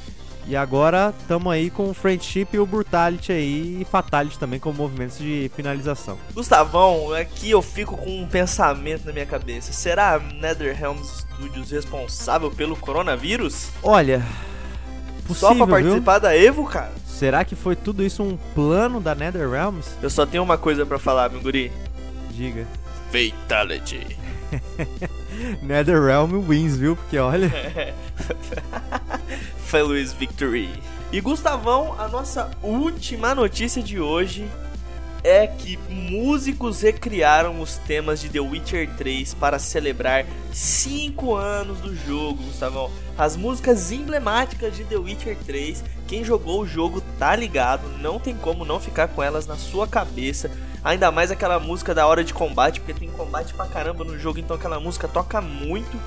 E 0.49 0.55
agora 0.55 1.13
estamos 1.19 1.53
aí 1.53 1.71
com 1.71 1.91
o 1.91 1.95
Friendship 1.95 2.47
e 2.53 2.59
o 2.61 2.67
Brutality 2.67 3.33
aí 3.33 3.79
e 3.81 3.85
Fatality 3.85 4.39
também 4.39 4.61
como 4.61 4.79
movimentos 4.79 5.19
de 5.19 5.51
finalização. 5.57 6.17
Gustavão, 6.33 7.13
aqui 7.13 7.51
eu 7.51 7.61
fico 7.61 7.97
com 7.97 8.23
um 8.23 8.29
pensamento 8.29 9.07
na 9.07 9.13
minha 9.13 9.27
cabeça. 9.27 9.73
Será 9.73 10.15
a 10.15 10.19
NetherRealm 10.21 10.99
Studios 11.03 11.73
responsável 11.73 12.49
pelo 12.49 12.77
coronavírus? 12.77 13.71
Olha, 13.83 14.25
possível, 15.27 15.49
Só 15.49 15.55
pra 15.57 15.67
participar 15.67 16.13
viu? 16.13 16.21
da 16.21 16.37
Evo, 16.37 16.65
cara? 16.65 16.93
Será 17.09 17.45
que 17.45 17.57
foi 17.57 17.75
tudo 17.75 18.05
isso 18.05 18.23
um 18.23 18.37
plano 18.55 19.01
da 19.01 19.17
NetherRealms? 19.17 19.97
Eu 20.01 20.11
só 20.11 20.25
tenho 20.25 20.45
uma 20.45 20.57
coisa 20.57 20.87
para 20.87 20.99
falar, 20.99 21.29
meu 21.29 21.41
guri. 21.41 21.73
Diga. 22.31 22.69
Fatality. 23.11 24.17
NetherRealm 25.61 26.39
wins, 26.47 26.77
viu? 26.77 26.95
Porque 26.95 27.19
olha. 27.19 27.51
Luiz 29.73 30.13
Victory. 30.13 30.71
E 31.13 31.21
Gustavão, 31.21 31.95
a 31.99 32.09
nossa 32.09 32.51
última 32.63 33.35
notícia 33.35 33.83
de 33.83 34.01
hoje 34.01 34.49
é 35.23 35.47
que 35.47 35.77
músicos 35.89 36.83
recriaram 36.83 37.61
os 37.61 37.77
temas 37.79 38.21
de 38.21 38.29
The 38.29 38.39
Witcher 38.39 38.89
3 38.97 39.35
para 39.35 39.59
celebrar 39.59 40.25
5 40.53 41.35
anos 41.35 41.81
do 41.81 41.95
jogo, 41.97 42.45
Gustavão. 42.45 42.91
As 43.19 43.37
músicas 43.37 43.91
emblemáticas 43.91 44.77
de 44.77 44.85
The 44.85 44.97
Witcher 44.97 45.37
3, 45.45 45.83
quem 46.07 46.25
jogou 46.25 46.63
o 46.63 46.67
jogo 46.67 47.03
tá 47.19 47.35
ligado, 47.35 47.89
não 48.01 48.21
tem 48.21 48.37
como 48.37 48.65
não 48.65 48.79
ficar 48.79 49.09
com 49.09 49.23
elas 49.23 49.47
na 49.47 49.57
sua 49.57 49.87
cabeça. 49.89 50.51
Ainda 50.85 51.11
mais 51.11 51.33
aquela 51.33 51.59
música 51.59 51.93
da 51.93 52.07
hora 52.07 52.23
de 52.23 52.33
combate, 52.33 52.81
porque 52.81 52.95
tem 52.95 53.11
combate 53.11 53.53
pra 53.53 53.67
caramba 53.67 54.05
no 54.05 54.17
jogo, 54.17 54.39
então 54.39 54.57
aquela 54.57 54.79
música 54.79 55.09
toca 55.09 55.41
muito. 55.41 55.99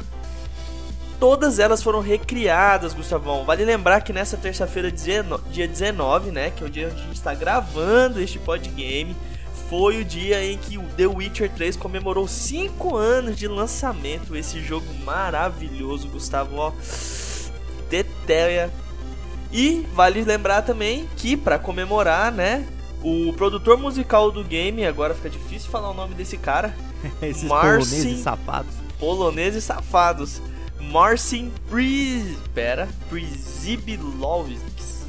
Todas 1.20 1.60
elas 1.60 1.84
foram 1.84 2.00
recriadas, 2.00 2.94
Gustavão. 2.94 3.44
Vale 3.44 3.66
lembrar 3.66 4.02
que 4.02 4.14
nessa 4.14 4.38
terça-feira, 4.38 4.90
dia 4.90 5.68
19, 5.68 6.32
né, 6.32 6.50
que 6.50 6.64
é 6.64 6.68
o 6.68 6.70
dia 6.70 6.88
onde 6.88 7.02
a 7.02 7.06
gente 7.06 7.16
está 7.16 7.36
gravando 7.36 8.22
este 8.22 8.40
podgame, 8.40 9.16
foi 9.70 10.02
o 10.02 10.06
dia 10.06 10.44
em 10.44 10.58
que 10.58 10.78
o 10.78 10.84
The 10.96 11.08
Witcher 11.08 11.52
3 11.52 11.76
comemorou 11.76 12.28
5 12.28 12.96
anos 12.96 13.38
de 13.38 13.48
lançamento. 13.48 14.36
Esse 14.36 14.62
jogo 14.62 14.88
maravilhoso, 15.04 16.08
Gustavo, 16.08 16.56
ó. 16.56 16.74
E 19.52 19.86
vale 19.94 20.24
lembrar 20.24 20.62
também 20.62 21.08
que 21.18 21.36
para 21.36 21.60
comemorar, 21.60 22.32
né, 22.32 22.66
o 23.04 23.34
produtor 23.34 23.78
musical 23.78 24.32
do 24.32 24.44
game, 24.44 24.86
agora 24.86 25.14
fica 25.14 25.30
difícil 25.30 25.70
falar 25.70 25.92
o 25.92 25.94
nome 25.94 26.16
desse 26.16 26.38
cara. 26.38 26.74
Esses 27.22 27.44
Marcin... 27.44 27.90
poloneses 27.90 28.20
safados. 28.20 28.74
Poloneses 29.00 29.64
safados. 29.64 30.42
Marcin 30.80 31.52
Pri... 31.70 32.38
Pera. 32.54 32.88
Prizibilovskis. 33.10 35.06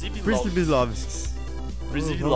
Prizibilovskis. 0.00 1.34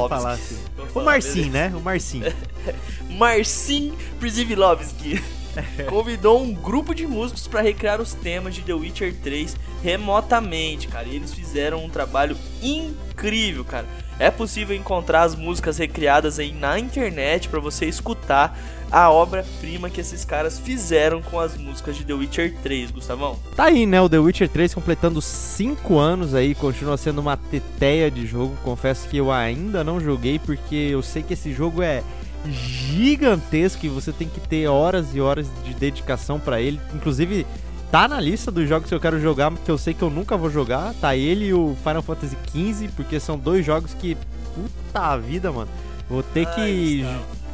Falar 0.08 0.32
assim. 0.34 0.58
o 0.94 1.00
Marcin, 1.00 1.50
né? 1.50 1.72
O 1.74 1.80
Marcin. 1.80 2.22
Marcin 3.10 3.92
Prizibilovski. 4.20 5.20
convidou 5.88 6.42
um 6.42 6.52
grupo 6.52 6.94
de 6.94 7.06
músicos 7.06 7.46
para 7.46 7.60
recriar 7.60 8.00
os 8.00 8.14
temas 8.14 8.54
de 8.54 8.62
The 8.62 8.74
Witcher 8.74 9.14
3 9.22 9.56
remotamente, 9.82 10.88
cara. 10.88 11.08
E 11.08 11.16
eles 11.16 11.32
fizeram 11.32 11.84
um 11.84 11.88
trabalho 11.88 12.36
incrível, 12.62 13.64
cara. 13.64 13.86
É 14.18 14.30
possível 14.30 14.76
encontrar 14.76 15.22
as 15.22 15.34
músicas 15.34 15.78
recriadas 15.78 16.38
aí 16.38 16.52
na 16.52 16.78
internet 16.78 17.48
para 17.48 17.60
você 17.60 17.86
escutar 17.86 18.58
a 18.90 19.10
obra-prima 19.10 19.90
que 19.90 20.00
esses 20.00 20.24
caras 20.24 20.58
fizeram 20.58 21.20
com 21.20 21.38
as 21.38 21.56
músicas 21.56 21.96
de 21.96 22.04
The 22.04 22.14
Witcher 22.14 22.54
3, 22.62 22.90
Gustavão. 22.90 23.38
Tá 23.54 23.64
aí, 23.64 23.84
né? 23.86 24.00
O 24.00 24.08
The 24.08 24.18
Witcher 24.18 24.48
3 24.48 24.74
completando 24.74 25.20
5 25.20 25.98
anos 25.98 26.34
aí, 26.34 26.54
continua 26.54 26.96
sendo 26.96 27.20
uma 27.20 27.36
teteia 27.36 28.10
de 28.10 28.26
jogo. 28.26 28.56
Confesso 28.64 29.08
que 29.08 29.18
eu 29.18 29.30
ainda 29.30 29.84
não 29.84 30.00
joguei 30.00 30.38
porque 30.38 30.74
eu 30.74 31.02
sei 31.02 31.22
que 31.22 31.34
esse 31.34 31.52
jogo 31.52 31.82
é 31.82 32.02
gigantesco 32.46 33.84
e 33.84 33.88
você 33.88 34.12
tem 34.12 34.28
que 34.28 34.40
ter 34.40 34.66
horas 34.68 35.14
e 35.14 35.20
horas 35.20 35.46
de 35.64 35.74
dedicação 35.74 36.40
para 36.40 36.60
ele. 36.60 36.80
Inclusive, 36.94 37.46
tá 37.90 38.08
na 38.08 38.20
lista 38.20 38.50
dos 38.50 38.68
jogos 38.68 38.88
que 38.88 38.94
eu 38.94 39.00
quero 39.00 39.20
jogar, 39.20 39.52
que 39.52 39.70
eu 39.70 39.78
sei 39.78 39.92
que 39.92 40.02
eu 40.02 40.10
nunca 40.10 40.36
vou 40.36 40.50
jogar. 40.50 40.94
Tá 40.94 41.14
ele 41.14 41.46
e 41.46 41.54
o 41.54 41.76
Final 41.82 42.02
Fantasy 42.02 42.36
XV, 42.50 42.88
porque 42.96 43.20
são 43.20 43.38
dois 43.38 43.64
jogos 43.64 43.92
que. 43.94 44.16
Puta 44.54 45.16
vida, 45.18 45.52
mano. 45.52 45.70
Vou 46.08 46.22
ter 46.22 46.48
Ai, 46.48 46.54
que 46.54 47.06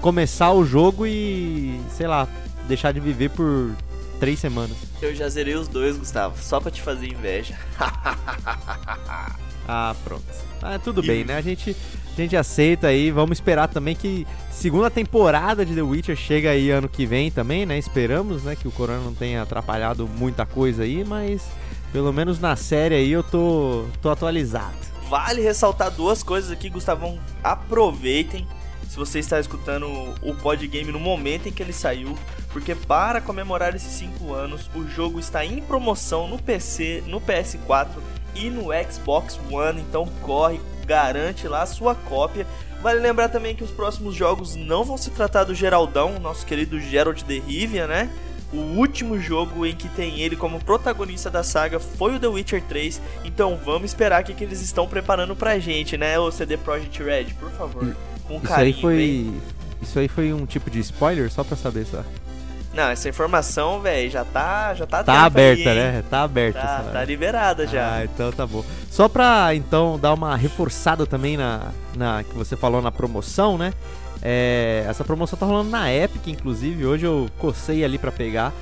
começar 0.05 0.53
o 0.53 0.67
jogo 0.67 1.07
e. 1.07 1.81
sei 1.97 2.07
lá, 2.07 2.29
deixar 2.69 2.93
de 2.93 3.01
viver 3.01 3.31
por 3.31 3.75
três 4.21 4.39
semanas. 4.39 4.77
Eu 5.01 5.15
já 5.15 5.27
zerei 5.31 5.55
os 5.55 5.67
dois, 5.67 5.97
Gustavo, 5.97 6.37
só 6.43 6.61
pra 6.61 6.71
te 6.71 6.83
fazer 6.83 7.07
inveja. 7.07 7.59
ah, 9.67 9.97
pronto. 10.05 10.23
Ah, 10.61 10.79
tudo 10.79 11.03
e... 11.03 11.07
bem, 11.07 11.25
né? 11.25 11.39
A 11.39 11.41
gente 11.41 11.75
a 12.13 12.21
gente 12.21 12.37
aceita 12.37 12.89
aí. 12.89 13.11
Vamos 13.11 13.39
esperar 13.39 13.67
também 13.67 13.97
que 13.97 14.27
segunda 14.51 14.91
temporada 14.91 15.65
de 15.65 15.75
The 15.75 15.81
Witcher 15.81 16.17
chega 16.17 16.51
aí 16.51 16.71
ano 16.71 16.87
que 16.87 17.07
vem 17.07 17.31
também, 17.31 17.65
né? 17.65 17.79
Esperamos, 17.79 18.43
né, 18.43 18.55
que 18.55 18.69
o 18.69 18.73
corona 18.73 19.01
não 19.01 19.15
tenha 19.15 19.41
atrapalhado 19.41 20.07
muita 20.07 20.45
coisa 20.45 20.83
aí, 20.83 21.03
mas 21.03 21.41
pelo 21.95 22.13
menos 22.13 22.39
na 22.39 22.57
série 22.57 22.95
aí 22.95 23.11
eu 23.11 23.23
tô 23.23 23.87
tô 24.03 24.11
atualizado. 24.11 24.77
Vale 25.09 25.41
ressaltar 25.41 25.91
duas 25.91 26.23
coisas 26.23 26.51
aqui, 26.51 26.69
Gustavão. 26.69 27.19
Aproveitem 27.43 28.47
se 28.89 28.97
você 28.97 29.19
está 29.19 29.41
escutando 29.41 29.87
o 30.23 30.35
Podgame 30.35 30.93
no 30.93 31.01
momento 31.01 31.49
em 31.49 31.53
que 31.53 31.63
ele 31.63 31.73
saiu, 31.73 32.17
porque 32.51 32.75
para 32.75 33.21
comemorar 33.21 33.75
esses 33.75 33.93
5 33.95 34.33
anos, 34.33 34.71
o 34.75 34.87
jogo 34.89 35.19
está 35.19 35.45
em 35.45 35.61
promoção 35.61 36.29
no 36.29 36.39
PC, 36.39 37.03
no 37.07 37.21
PS4 37.21 37.89
e 38.35 38.51
no 38.51 38.67
Xbox 38.91 39.39
One, 39.51 39.81
então 39.81 40.07
corre, 40.23 40.61
garante 40.87 41.49
lá 41.49 41.63
a 41.63 41.67
sua 41.67 41.95
cópia. 41.95 42.47
Vale 42.83 43.01
lembrar 43.01 43.29
também 43.29 43.57
que 43.57 43.65
os 43.65 43.71
próximos 43.71 44.15
jogos 44.15 44.55
não 44.55 44.85
vão 44.85 44.97
se 44.97 45.11
tratar 45.11 45.45
do 45.45 45.55
Geraldão, 45.55 46.19
nosso 46.19 46.45
querido 46.45 46.79
Gerald 46.79 47.25
de 47.25 47.41
Rivia, 47.41 47.87
né? 47.87 48.11
O 48.53 48.79
último 48.79 49.19
jogo 49.19 49.67
em 49.67 49.75
que 49.75 49.89
tem 49.89 50.21
ele 50.21 50.37
como 50.37 50.63
protagonista 50.63 51.29
da 51.29 51.43
saga 51.43 51.81
foi 51.81 52.15
o 52.15 52.21
The 52.21 52.29
Witcher 52.29 52.63
3, 52.63 53.01
então 53.25 53.59
vamos 53.65 53.91
esperar 53.91 54.23
o 54.23 54.25
que, 54.25 54.33
que 54.33 54.45
eles 54.45 54.61
estão 54.61 54.87
preparando 54.87 55.35
pra 55.35 55.59
gente, 55.59 55.97
né, 55.97 56.17
o 56.21 56.31
CD 56.31 56.57
Projekt 56.57 57.03
Red, 57.03 57.35
por 57.41 57.51
favor. 57.51 57.97
Com 58.27 58.37
isso 58.37 58.47
carinho. 58.47 58.75
Aí 58.75 58.81
foi... 58.81 59.33
Isso 59.83 59.99
aí 59.99 60.09
foi 60.09 60.33
um 60.33 60.47
tipo 60.47 60.71
de 60.71 60.81
spoiler, 60.81 61.31
só 61.31 61.45
pra 61.45 61.57
saber, 61.57 61.85
só. 61.85 62.03
Não, 62.75 62.85
essa 62.85 63.09
informação, 63.09 63.81
velho, 63.81 64.11
já 64.11 64.25
tá, 64.25 64.75
já 64.75 64.85
tá 64.85 65.05
Tá 65.05 65.25
aberta, 65.25 65.71
aí, 65.71 65.77
né? 65.77 66.05
Tá 66.11 66.23
aberta. 66.23 66.61
Tá, 66.61 66.85
tá 66.93 67.05
liberada 67.05 67.67
já. 67.67 67.99
Ah, 67.99 68.05
então 68.05 68.33
tá 68.33 68.45
bom. 68.45 68.65
Só 68.91 69.09
pra, 69.09 69.55
então, 69.55 69.97
dar 69.99 70.13
uma 70.13 70.35
reforçada 70.37 71.07
também 71.07 71.37
na, 71.37 71.71
na 71.95 72.25
que 72.25 72.35
você 72.35 72.57
falou 72.57 72.83
na 72.83 72.91
promoção, 72.91 73.57
né? 73.57 73.73
É, 74.21 74.85
essa 74.89 75.05
promoção 75.05 75.39
tá 75.39 75.47
rolando 75.47 75.71
na 75.71 75.93
Epic, 75.93 76.27
inclusive. 76.27 76.85
Hoje 76.85 77.07
eu 77.07 77.29
cocei 77.39 77.85
ali 77.85 77.97
para 77.99 78.11
pegar. 78.11 78.53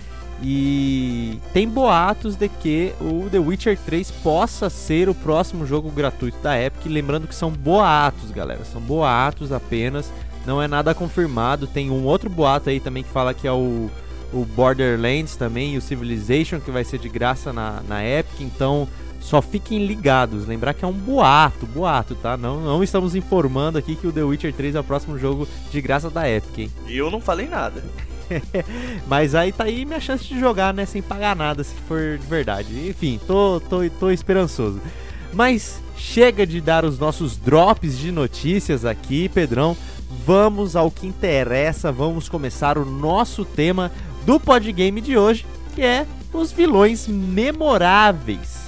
E 0.43 1.39
tem 1.53 1.69
boatos 1.69 2.35
de 2.35 2.49
que 2.49 2.93
o 3.01 3.29
The 3.31 3.39
Witcher 3.39 3.79
3 3.79 4.11
possa 4.11 4.69
ser 4.69 5.09
o 5.09 5.15
próximo 5.15 5.65
jogo 5.65 5.91
gratuito 5.91 6.39
da 6.43 6.61
Epic. 6.61 6.87
Lembrando 6.87 7.29
que 7.29 7.35
são 7.35 7.51
boatos, 7.51 8.31
galera. 8.31 8.65
São 8.65 8.81
boatos 8.81 9.53
apenas. 9.53 10.13
Não 10.45 10.61
é 10.61 10.67
nada 10.67 10.95
confirmado. 10.95 11.67
Tem 11.67 11.91
um 11.91 12.05
outro 12.05 12.29
boato 12.29 12.71
aí 12.71 12.81
também 12.81 13.05
que 13.05 13.11
fala 13.11 13.33
que 13.33 13.47
é 13.47 13.53
o 13.53 13.89
o 14.33 14.45
Borderlands 14.45 15.37
também 15.37 15.75
e 15.75 15.79
o 15.79 15.83
Civilization, 15.83 16.59
que 16.59 16.71
vai 16.71 16.85
ser 16.85 16.99
de 16.99 17.09
graça 17.09 17.53
na, 17.53 17.83
na 17.87 18.05
Epic, 18.05 18.41
então 18.41 18.89
só 19.21 19.41
fiquem 19.41 19.87
ligados. 19.87 20.47
Lembrar 20.47 20.75
que 20.75 20.85
é 20.85 20.89
um 20.89 20.93
boato, 20.93 21.67
boato, 21.67 22.15
tá? 22.15 22.37
Não, 22.37 22.61
não 22.61 22.83
estamos 22.83 23.15
informando 23.15 23.79
aqui 23.79 23.95
que 23.95 24.07
o 24.07 24.13
The 24.13 24.23
Witcher 24.23 24.53
3 24.53 24.75
é 24.75 24.81
o 24.81 24.85
próximo 24.85 25.19
jogo 25.19 25.47
de 25.71 25.81
graça 25.81 26.11
da 26.11 26.29
Epic? 26.29 26.71
E 26.89 26.97
eu 26.97 27.11
não 27.11 27.21
falei 27.21 27.47
nada. 27.47 27.85
Mas 29.07 29.35
aí 29.35 29.53
tá 29.53 29.65
aí 29.65 29.85
minha 29.85 30.01
chance 30.01 30.25
de 30.25 30.39
jogar, 30.39 30.73
né? 30.73 30.87
Sem 30.87 31.03
pagar 31.03 31.37
nada, 31.37 31.63
se 31.63 31.75
for 31.89 32.19
de 32.19 32.27
verdade. 32.27 32.89
Enfim, 32.89 33.21
tô, 33.27 33.61
tô, 33.69 33.79
tô 33.99 34.11
esperançoso. 34.11 34.81
Mas 35.33 35.81
chega 35.97 36.47
de 36.47 36.61
dar 36.61 36.85
os 36.85 36.99
nossos 36.99 37.37
drops 37.37 37.99
de 37.99 38.13
notícias 38.13 38.85
aqui, 38.85 39.29
Pedrão. 39.29 39.77
Vamos 40.27 40.77
ao 40.77 40.91
que 40.91 41.07
interessa, 41.07 41.91
vamos 41.91 42.29
começar 42.29 42.77
o 42.79 42.85
nosso 42.85 43.45
tema 43.45 43.91
do 44.25 44.39
podgame 44.39 45.01
de 45.01 45.17
hoje, 45.17 45.47
que 45.75 45.83
é 45.83 46.07
os 46.33 46.53
vilões 46.53 47.09
memoráveis. 47.09 48.62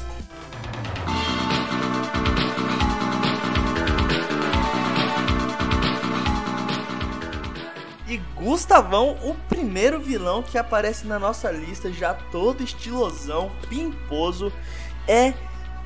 Gustavão, 8.45 9.17
o 9.23 9.35
primeiro 9.49 9.99
vilão 9.99 10.43
que 10.43 10.59
aparece 10.59 11.07
na 11.07 11.19
nossa 11.19 11.51
lista, 11.51 11.91
já 11.91 12.13
todo 12.13 12.63
estilosão, 12.63 13.51
pimposo, 13.71 14.53
é 15.09 15.33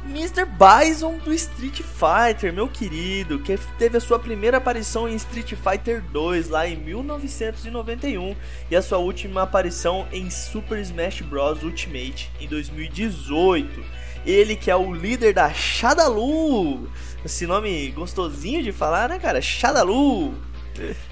Mr. 0.05 0.45
Bison 0.45 1.19
do 1.19 1.33
Street 1.33 1.83
Fighter, 1.83 2.53
meu 2.53 2.67
querido, 2.67 3.39
que 3.39 3.57
teve 3.79 3.97
a 3.97 4.01
sua 4.01 4.19
primeira 4.19 4.57
aparição 4.57 5.09
em 5.09 5.15
Street 5.15 5.55
Fighter 5.55 6.03
2 6.11 6.49
lá 6.49 6.67
em 6.67 6.77
1991 6.77 8.35
e 8.69 8.75
a 8.75 8.83
sua 8.83 8.99
última 8.99 9.43
aparição 9.43 10.09
em 10.11 10.29
Super 10.29 10.81
Smash 10.81 11.21
Bros 11.21 11.63
Ultimate 11.63 12.29
em 12.41 12.49
2018. 12.49 13.85
Ele 14.27 14.57
que 14.57 14.69
é 14.69 14.75
o 14.75 14.93
líder 14.93 15.33
da 15.33 15.53
Shadalu, 15.53 16.91
esse 17.25 17.47
nome 17.47 17.93
gostosinho 17.93 18.65
de 18.65 18.73
falar, 18.73 19.09
né, 19.09 19.21
cara? 19.21 19.41
Shadalu. 19.41 20.35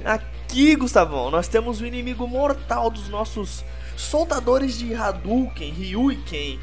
Aqui, 0.49 0.77
Gustavão, 0.77 1.29
nós 1.29 1.49
temos 1.49 1.81
o 1.81 1.87
inimigo 1.87 2.27
mortal 2.27 2.89
dos 2.89 3.09
nossos 3.09 3.65
soltadores 3.97 4.79
de 4.79 4.95
Hadouken, 4.95 5.73
Ryu 5.73 6.13
e 6.13 6.17
Ken 6.19 6.59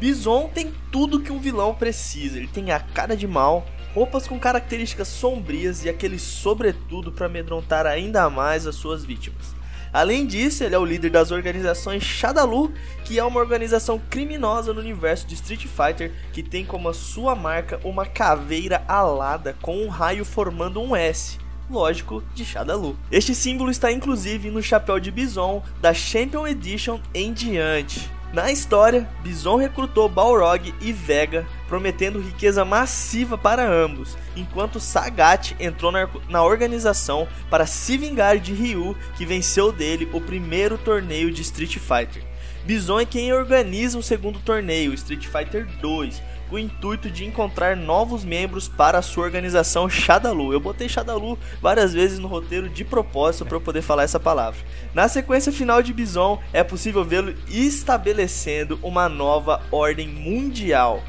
Bison 0.00 0.50
tem 0.52 0.74
tudo 0.90 1.20
que 1.20 1.30
um 1.30 1.38
vilão 1.38 1.74
precisa. 1.76 2.36
Ele 2.36 2.48
tem 2.48 2.72
a 2.72 2.80
cara 2.80 3.16
de 3.16 3.26
mal, 3.26 3.64
roupas 3.94 4.26
com 4.26 4.38
características 4.38 5.06
sombrias 5.06 5.84
e 5.84 5.88
aquele 5.88 6.18
sobretudo 6.18 7.12
para 7.12 7.26
amedrontar 7.26 7.86
ainda 7.86 8.28
mais 8.28 8.66
as 8.66 8.74
suas 8.74 9.04
vítimas. 9.04 9.54
Além 9.92 10.26
disso, 10.26 10.64
ele 10.64 10.74
é 10.74 10.78
o 10.78 10.84
líder 10.84 11.10
das 11.10 11.30
organizações 11.30 12.02
Shadalu, 12.02 12.74
que 13.04 13.16
é 13.18 13.24
uma 13.24 13.38
organização 13.38 13.98
criminosa 14.10 14.74
no 14.74 14.80
universo 14.80 15.24
de 15.24 15.34
Street 15.34 15.66
Fighter 15.66 16.12
que 16.32 16.42
tem 16.42 16.66
como 16.66 16.92
sua 16.92 17.36
marca 17.36 17.80
uma 17.84 18.04
caveira 18.04 18.84
alada 18.88 19.56
com 19.62 19.78
um 19.78 19.88
raio 19.88 20.24
formando 20.24 20.82
um 20.82 20.96
S 20.96 21.43
lógico, 21.70 22.22
de 22.34 22.44
Shadalu. 22.44 22.96
Este 23.10 23.34
símbolo 23.34 23.70
está 23.70 23.90
inclusive 23.90 24.50
no 24.50 24.62
chapéu 24.62 24.98
de 25.00 25.10
Bison 25.10 25.62
da 25.80 25.92
Champion 25.94 26.46
Edition 26.46 27.00
em 27.12 27.32
diante. 27.32 28.10
Na 28.34 28.50
história, 28.50 29.08
Bison 29.22 29.54
recrutou 29.54 30.08
Balrog 30.08 30.74
e 30.80 30.92
Vega, 30.92 31.46
prometendo 31.68 32.20
riqueza 32.20 32.64
massiva 32.64 33.38
para 33.38 33.64
ambos, 33.64 34.18
enquanto 34.34 34.80
Sagat 34.80 35.54
entrou 35.60 35.92
na, 35.92 36.08
na, 36.28 36.42
organização 36.42 37.28
para 37.48 37.64
se 37.64 37.96
vingar 37.96 38.40
de 38.40 38.52
Ryu, 38.52 38.96
que 39.16 39.24
venceu 39.24 39.70
dele 39.70 40.10
o 40.12 40.20
primeiro 40.20 40.76
torneio 40.76 41.30
de 41.30 41.42
Street 41.42 41.78
Fighter. 41.78 42.24
Bison 42.64 42.98
é 42.98 43.04
quem 43.04 43.32
organiza 43.32 43.96
o 43.96 44.02
segundo 44.02 44.40
torneio, 44.40 44.92
Street 44.94 45.26
Fighter 45.26 45.68
2, 45.80 46.20
com 46.20 46.33
o 46.54 46.58
intuito 46.58 47.10
de 47.10 47.24
encontrar 47.24 47.76
novos 47.76 48.24
membros 48.24 48.68
para 48.68 48.98
a 48.98 49.02
sua 49.02 49.24
organização 49.24 49.88
Shadalu. 49.90 50.52
Eu 50.52 50.60
botei 50.60 50.88
Shadalu 50.88 51.38
várias 51.60 51.92
vezes 51.92 52.18
no 52.18 52.28
roteiro 52.28 52.68
de 52.68 52.84
propósito 52.84 53.44
para 53.44 53.60
poder 53.60 53.82
falar 53.82 54.04
essa 54.04 54.20
palavra. 54.20 54.60
Na 54.94 55.08
sequência 55.08 55.52
final 55.52 55.82
de 55.82 55.92
Bison, 55.92 56.40
é 56.52 56.62
possível 56.62 57.04
vê-lo 57.04 57.34
estabelecendo 57.48 58.78
uma 58.82 59.08
nova 59.08 59.62
ordem 59.70 60.08
mundial. 60.08 61.02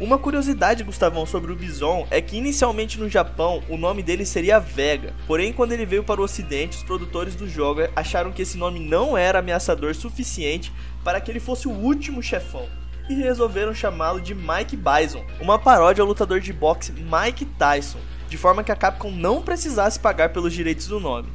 Uma 0.00 0.18
curiosidade, 0.18 0.82
Gustavão, 0.82 1.24
sobre 1.24 1.52
o 1.52 1.56
Bison 1.56 2.06
é 2.10 2.20
que 2.20 2.36
inicialmente 2.36 2.98
no 2.98 3.08
Japão 3.08 3.62
o 3.68 3.76
nome 3.76 4.02
dele 4.02 4.26
seria 4.26 4.58
Vega. 4.58 5.14
Porém, 5.26 5.52
quando 5.52 5.72
ele 5.72 5.86
veio 5.86 6.02
para 6.02 6.20
o 6.20 6.24
ocidente, 6.24 6.78
os 6.78 6.82
produtores 6.82 7.36
do 7.36 7.48
jogo 7.48 7.82
acharam 7.94 8.32
que 8.32 8.42
esse 8.42 8.58
nome 8.58 8.80
não 8.80 9.16
era 9.16 9.38
ameaçador 9.38 9.94
suficiente 9.94 10.72
para 11.04 11.20
que 11.20 11.30
ele 11.30 11.38
fosse 11.38 11.68
o 11.68 11.72
último 11.72 12.20
chefão 12.20 12.68
e 13.08 13.14
resolveram 13.14 13.74
chamá-lo 13.74 14.20
de 14.20 14.34
Mike 14.34 14.76
Bison, 14.76 15.24
uma 15.40 15.58
paródia 15.58 16.02
ao 16.02 16.08
lutador 16.08 16.40
de 16.40 16.52
boxe 16.52 16.92
Mike 16.92 17.44
Tyson, 17.44 17.98
de 18.28 18.36
forma 18.36 18.64
que 18.64 18.72
a 18.72 18.76
Capcom 18.76 19.10
não 19.10 19.42
precisasse 19.42 19.98
pagar 19.98 20.30
pelos 20.30 20.52
direitos 20.52 20.86
do 20.86 20.98
nome. 20.98 21.28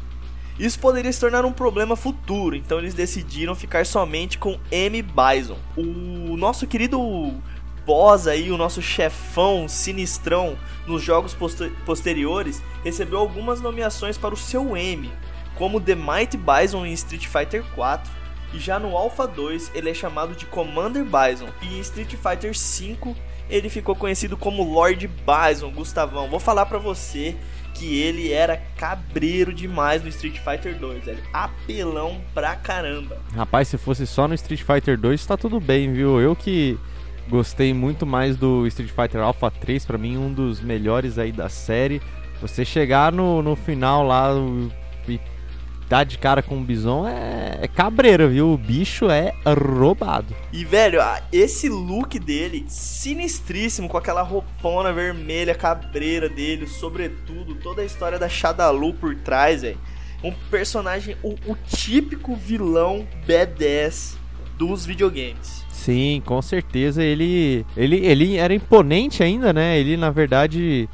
Isso 0.60 0.78
poderia 0.78 1.12
se 1.13 1.20
tornar 1.20 1.46
um 1.46 1.54
problema 1.54 1.96
futuro, 1.96 2.56
então 2.56 2.80
eles 2.80 2.93
decidiram 2.93 3.56
ficar 3.56 3.86
somente 3.86 4.38
com 4.38 4.60
M. 4.70 5.02
Bison. 5.02 5.58
O 5.78 6.36
nosso 6.36 6.67
querido 6.67 7.00
boss 7.86 8.28
aí, 8.28 8.52
o 8.52 8.58
nosso 8.58 8.82
chefão 8.82 9.70
sinistrão 9.70 10.58
nos 10.86 11.02
jogos 11.02 11.34
poster 11.34 11.72
posteriores, 11.86 12.62
recebeu 12.84 13.20
algumas 13.20 13.62
nomeações 13.62 14.17
para 14.17 14.34
o 14.34 14.38
seu 14.38 14.76
M, 14.76 15.10
como 15.56 15.80
The 15.80 15.96
Mighty 15.96 16.38
Bison 16.38 16.86
em 16.86 16.93
Street 16.93 17.26
Fighter 17.26 17.63
4, 17.74 18.18
e 18.54 18.60
já 18.60 18.80
no 18.80 18.96
Alpha 18.96 19.28
2 19.28 19.72
ele 19.74 19.90
é 19.90 19.94
chamado 19.94 20.36
de 20.36 20.46
Commander 20.46 21.04
Bison. 21.04 21.48
E 21.62 21.78
em 21.78 21.80
Street 21.80 22.16
Fighter 22.16 22.58
5 22.58 23.16
ele 23.50 23.70
ficou 23.70 23.96
conhecido 23.96 24.38
como 24.38 24.64
Lord 24.64 25.08
Bison, 25.08 25.72
Gustavão. 25.72 26.30
Vou 26.30 26.40
falar 26.40 26.66
pra 26.66 26.78
você 26.78 27.36
que 27.74 28.00
ele 28.00 28.32
era 28.32 28.62
cabreiro 28.78 29.54
demais 29.54 30.04
no 30.04 30.10
Street 30.10 30.38
Fighter 30.40 30.78
2, 30.78 31.06
velho. 31.06 31.24
Apelão 31.32 32.22
pra 32.34 32.56
caramba. 32.56 33.18
Rapaz, 33.34 33.68
se 33.68 33.78
fosse 33.78 34.06
só 34.06 34.28
no 34.28 34.34
Street 34.36 34.62
Fighter 34.62 34.98
2, 34.98 35.26
tá 35.26 35.38
tudo 35.38 35.60
bem, 35.60 35.94
viu? 35.94 36.20
Eu 36.20 36.36
que 36.36 36.78
gostei 37.30 37.74
muito 37.74 38.06
mais 38.06 38.36
do 38.36 38.66
Street 38.68 38.92
Fighter 38.92 39.22
Alpha 39.22 39.50
3, 39.50 39.86
para 39.86 39.98
mim 39.98 40.18
um 40.18 40.34
dos 40.34 40.60
melhores 40.62 41.18
aí 41.18 41.32
da 41.32 41.48
série. 41.48 42.02
Você 42.42 42.64
chegar 42.64 43.12
no, 43.12 43.42
no 43.42 43.56
final 43.56 44.06
lá 44.06 44.30
dar 45.89 46.04
de 46.06 46.19
cara 46.19 46.43
com 46.43 46.58
o 46.58 46.63
Bison 46.63 47.08
é, 47.08 47.58
é 47.62 47.67
cabreira, 47.67 48.28
viu? 48.28 48.54
O 48.54 48.58
bicho 48.58 49.10
é 49.10 49.34
roubado. 49.43 50.36
E, 50.54 50.63
velho, 50.63 50.99
esse 51.34 51.67
look 51.67 52.19
dele, 52.19 52.63
sinistríssimo, 52.67 53.89
com 53.89 53.97
aquela 53.97 54.21
roupona 54.21 54.93
vermelha 54.93 55.56
cabreira 55.56 56.30
dele, 56.30 56.67
sobretudo, 56.67 57.56
toda 57.56 57.82
a 57.82 57.86
história 57.86 58.19
da 58.19 58.30
Shadalu 58.30 58.93
por 58.93 59.15
trás, 59.15 59.63
velho. 59.63 59.80
Um 60.23 60.32
personagem, 60.52 61.17
o, 61.23 61.32
o 61.47 61.58
típico 61.67 62.36
vilão 62.36 63.08
B10 63.25 64.15
dos 64.58 64.86
videogames. 64.86 65.65
Sim, 65.71 66.21
com 66.25 66.41
certeza 66.41 67.02
ele, 67.02 67.65
ele 67.75 68.06
ele 68.06 68.36
era 68.36 68.54
imponente 68.54 69.23
ainda, 69.23 69.54
né? 69.54 69.80
Ele 69.80 69.95
na 69.95 70.12
verdade 70.12 70.89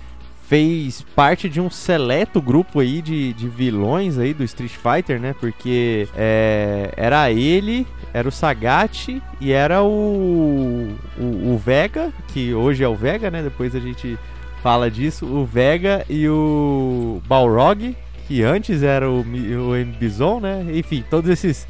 fez 0.47 1.01
parte 1.15 1.49
de 1.49 1.60
um 1.60 1.69
seleto 1.69 2.41
grupo 2.41 2.79
aí 2.79 3.01
de, 3.01 3.34
de 3.34 3.47
vilões 3.47 4.17
aí 4.17 4.34
do 4.34 4.43
Street 4.43 4.73
Fighter, 4.73 5.19
né? 5.19 5.34
Porque 5.39 6.08
é, 6.15 6.93
era 6.95 7.31
ele, 7.31 7.86
era 8.13 8.27
o 8.27 8.31
Sagat 8.31 9.21
e 9.41 9.51
era 9.51 9.81
o, 9.81 10.95
o, 11.17 11.53
o, 11.53 11.58
Vega, 11.58 12.13
que 12.27 12.53
hoje 12.53 12.84
é 12.84 12.88
o 12.88 12.95
Vega, 12.95 13.31
né? 13.31 13.41
Depois 13.41 13.75
a 13.75 13.79
gente 13.79 14.19
fala 14.62 14.89
disso. 14.89 15.25
O 15.25 15.45
Vega 15.45 16.05
e 16.08 16.29
o 16.29 17.21
Balrog, 17.27 17.95
que 18.27 18.43
antes 18.43 18.84
era 18.84 19.10
o, 19.10 19.21
o 19.21 19.75
M-Bison, 19.75 20.39
né? 20.39 20.65
Enfim, 20.73 21.03
todos 21.10 21.29
esses 21.29 21.67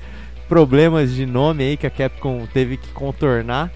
problemas 0.50 1.14
de 1.14 1.26
nome 1.26 1.64
aí 1.64 1.78
que 1.78 1.88
a 1.88 1.90
Capcom 1.90 2.46
teve 2.54 2.76
que 2.76 2.90
contornar. 2.90 3.72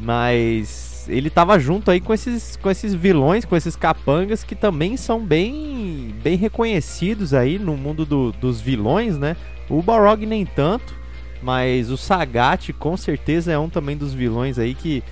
Mas 0.00 0.87
ele 1.08 1.30
tava 1.30 1.58
junto 1.58 1.90
aí 1.90 2.00
com 2.00 2.12
esses, 2.12 2.56
com 2.56 2.70
esses 2.70 2.94
vilões, 2.94 3.44
com 3.44 3.56
esses 3.56 3.74
capangas 3.74 4.44
que 4.44 4.54
também 4.54 4.96
são 4.96 5.24
bem, 5.24 6.14
bem 6.22 6.36
reconhecidos 6.36 7.34
aí 7.34 7.58
no 7.58 7.76
mundo 7.76 8.04
do, 8.04 8.32
dos 8.32 8.60
vilões, 8.60 9.16
né? 9.18 9.36
O 9.68 9.82
Balrog 9.82 10.24
nem 10.24 10.44
tanto, 10.44 10.94
mas 11.42 11.90
o 11.90 11.96
Sagat 11.96 12.72
com 12.72 12.96
certeza 12.96 13.52
é 13.52 13.58
um 13.58 13.68
também 13.68 13.96
dos 13.96 14.12
vilões 14.12 14.58
aí 14.58 14.74
que, 14.74 15.02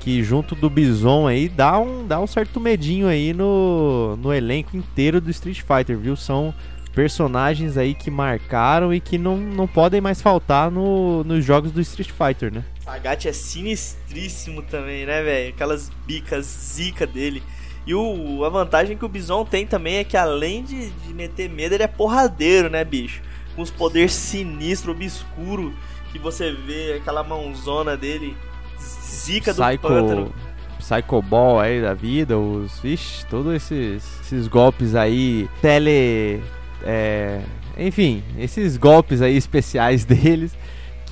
que 0.00 0.22
junto 0.22 0.54
do 0.54 0.68
Bison 0.68 1.26
aí 1.26 1.48
dá 1.48 1.78
um, 1.78 2.06
dá 2.06 2.20
um 2.20 2.26
certo 2.26 2.60
medinho 2.60 3.08
aí 3.08 3.32
no, 3.32 4.16
no 4.16 4.32
elenco 4.32 4.76
inteiro 4.76 5.20
do 5.20 5.30
Street 5.30 5.62
Fighter, 5.62 5.96
viu? 5.98 6.16
São 6.16 6.54
personagens 6.94 7.76
aí 7.76 7.92
que 7.92 8.10
marcaram 8.10 8.94
e 8.94 9.00
que 9.00 9.18
não, 9.18 9.36
não 9.36 9.66
podem 9.66 10.00
mais 10.00 10.22
faltar 10.22 10.70
no, 10.70 11.24
nos 11.24 11.44
jogos 11.44 11.72
do 11.72 11.80
Street 11.80 12.10
Fighter, 12.10 12.52
né? 12.52 12.64
Sagat 12.84 13.26
é 13.26 13.32
sinistríssimo 13.32 14.60
também, 14.60 15.06
né, 15.06 15.22
velho? 15.22 15.48
Aquelas 15.54 15.90
bicas 16.06 16.44
zica 16.44 17.06
dele. 17.06 17.42
E 17.86 17.94
o, 17.94 18.44
a 18.44 18.50
vantagem 18.50 18.94
que 18.94 19.04
o 19.04 19.08
Bison 19.08 19.42
tem 19.42 19.66
também 19.66 19.96
é 19.96 20.04
que 20.04 20.18
além 20.18 20.62
de, 20.62 20.90
de 20.90 21.14
meter 21.14 21.48
medo, 21.48 21.74
ele 21.74 21.82
é 21.82 21.86
porradeiro, 21.86 22.68
né, 22.68 22.84
bicho? 22.84 23.22
Com 23.56 23.62
os 23.62 23.70
poderes 23.70 24.12
sinistros, 24.12 24.94
obscuro, 24.94 25.74
que 26.12 26.18
você 26.18 26.52
vê 26.52 26.98
aquela 27.00 27.24
mãozona 27.24 27.96
dele, 27.96 28.36
zica 28.78 29.54
do 29.54 29.62
Psycho, 29.62 29.82
pântano. 29.82 30.34
Psycho 30.78 31.22
Ball 31.22 31.60
aí 31.60 31.80
da 31.80 31.94
vida, 31.94 32.38
os. 32.38 32.84
Ixi, 32.84 33.24
todos 33.26 33.54
esses, 33.54 34.20
esses 34.20 34.46
golpes 34.46 34.94
aí, 34.94 35.48
tele 35.62 36.42
é, 36.82 37.40
enfim, 37.78 38.22
esses 38.38 38.76
golpes 38.76 39.22
aí 39.22 39.36
especiais 39.36 40.04
deles 40.06 40.54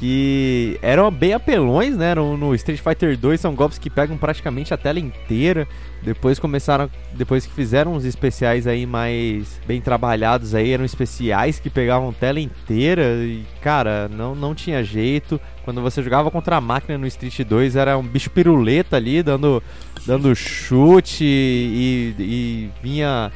que 0.03 0.81
eram 0.83 1.12
bem 1.12 1.33
apelões, 1.33 1.97
né? 1.97 2.12
No 2.12 2.53
Street 2.57 2.81
Fighter 2.81 3.17
2 3.17 3.41
são 3.41 3.55
golpes 3.55 3.79
que 3.79 3.88
pegam 3.88 4.19
praticamente 4.19 4.75
a 4.75 4.77
tela 4.77 4.99
inteira. 4.99 5.65
Depois 6.03 6.41
começaram, 6.41 6.91
depois 7.12 7.47
que 7.47 7.53
fizeram 7.53 7.95
uns 7.95 8.05
especiais 8.05 8.67
aí 8.67 8.85
mais 8.85 9.61
bem 9.65 9.81
trabalhados 9.81 10.57
aí, 10.57 10.73
eram 10.73 10.85
especiais 10.85 11.61
que 11.61 11.71
pegavam 11.71 12.12
tela 12.12 12.41
inteira 12.41 13.15
e 13.23 13.45
cara, 13.61 14.09
não 14.09 14.35
não 14.35 14.57
tinha 14.57 14.83
jeito. 14.83 15.41
Quando 15.65 15.81
você 15.81 16.03
jogava 16.03 16.33
contra 16.33 16.57
a 16.57 16.61
máquina 16.61 16.99
no 16.99 17.07
Street 17.07 17.38
2 17.43 17.77
era 17.77 17.97
um 17.97 18.03
bicho 18.03 18.29
piruleta 18.29 18.97
ali 18.97 19.23
dando 19.23 19.62
dando 20.05 20.35
chute 20.35 21.23
e, 21.23 22.12
e 22.19 22.71
vinha 22.83 23.31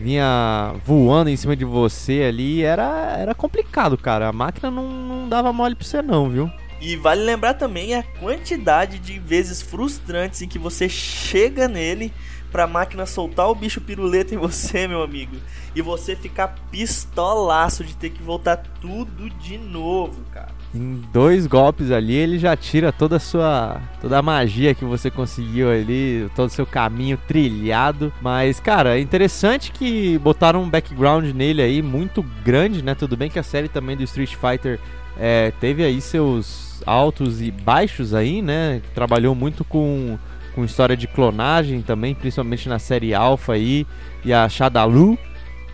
vinha 0.00 0.74
voando 0.84 1.30
em 1.30 1.36
cima 1.36 1.54
de 1.54 1.64
você 1.64 2.24
ali, 2.28 2.62
era, 2.62 3.16
era 3.18 3.34
complicado, 3.34 3.96
cara. 3.96 4.28
A 4.28 4.32
máquina 4.32 4.70
não, 4.70 4.90
não 4.90 5.28
dava 5.28 5.52
mole 5.52 5.74
pra 5.74 5.86
você 5.86 6.02
não, 6.02 6.28
viu? 6.28 6.50
E 6.80 6.96
vale 6.96 7.22
lembrar 7.22 7.54
também 7.54 7.94
a 7.94 8.02
quantidade 8.02 8.98
de 8.98 9.18
vezes 9.18 9.60
frustrantes 9.60 10.40
em 10.40 10.48
que 10.48 10.58
você 10.58 10.88
chega 10.88 11.68
nele 11.68 12.10
pra 12.50 12.66
máquina 12.66 13.04
soltar 13.06 13.48
o 13.48 13.54
bicho 13.54 13.80
piruleta 13.80 14.34
em 14.34 14.38
você, 14.38 14.86
meu 14.88 15.02
amigo. 15.02 15.36
E 15.74 15.82
você 15.82 16.16
ficar 16.16 16.48
pistolaço 16.70 17.84
de 17.84 17.94
ter 17.94 18.10
que 18.10 18.22
voltar 18.22 18.56
tudo 18.56 19.28
de 19.28 19.58
novo, 19.58 20.22
cara. 20.32 20.59
Em 20.72 21.02
dois 21.12 21.48
golpes 21.48 21.90
ali, 21.90 22.14
ele 22.14 22.38
já 22.38 22.54
tira 22.56 22.92
toda 22.92 23.16
a 23.16 23.20
sua. 23.20 23.80
toda 24.00 24.18
a 24.18 24.22
magia 24.22 24.72
que 24.72 24.84
você 24.84 25.10
conseguiu 25.10 25.68
ali, 25.68 26.30
todo 26.36 26.48
o 26.48 26.52
seu 26.52 26.64
caminho 26.64 27.18
trilhado. 27.26 28.12
Mas, 28.22 28.60
cara, 28.60 28.96
é 28.96 29.00
interessante 29.00 29.72
que 29.72 30.16
botaram 30.18 30.62
um 30.62 30.70
background 30.70 31.34
nele 31.34 31.60
aí 31.60 31.82
muito 31.82 32.24
grande, 32.44 32.84
né? 32.84 32.94
Tudo 32.94 33.16
bem 33.16 33.28
que 33.28 33.38
a 33.38 33.42
série 33.42 33.68
também 33.68 33.96
do 33.96 34.04
Street 34.04 34.36
Fighter 34.36 34.78
é, 35.18 35.52
teve 35.60 35.84
aí 35.84 36.00
seus 36.00 36.82
altos 36.86 37.42
e 37.42 37.50
baixos 37.50 38.14
aí, 38.14 38.40
né? 38.40 38.80
Trabalhou 38.94 39.34
muito 39.34 39.64
com, 39.64 40.16
com 40.54 40.64
história 40.64 40.96
de 40.96 41.08
clonagem 41.08 41.82
também, 41.82 42.14
principalmente 42.14 42.68
na 42.68 42.78
série 42.78 43.12
Alpha 43.12 43.54
aí, 43.54 43.84
e 44.24 44.32
a 44.32 44.48
Shadalu 44.48 45.18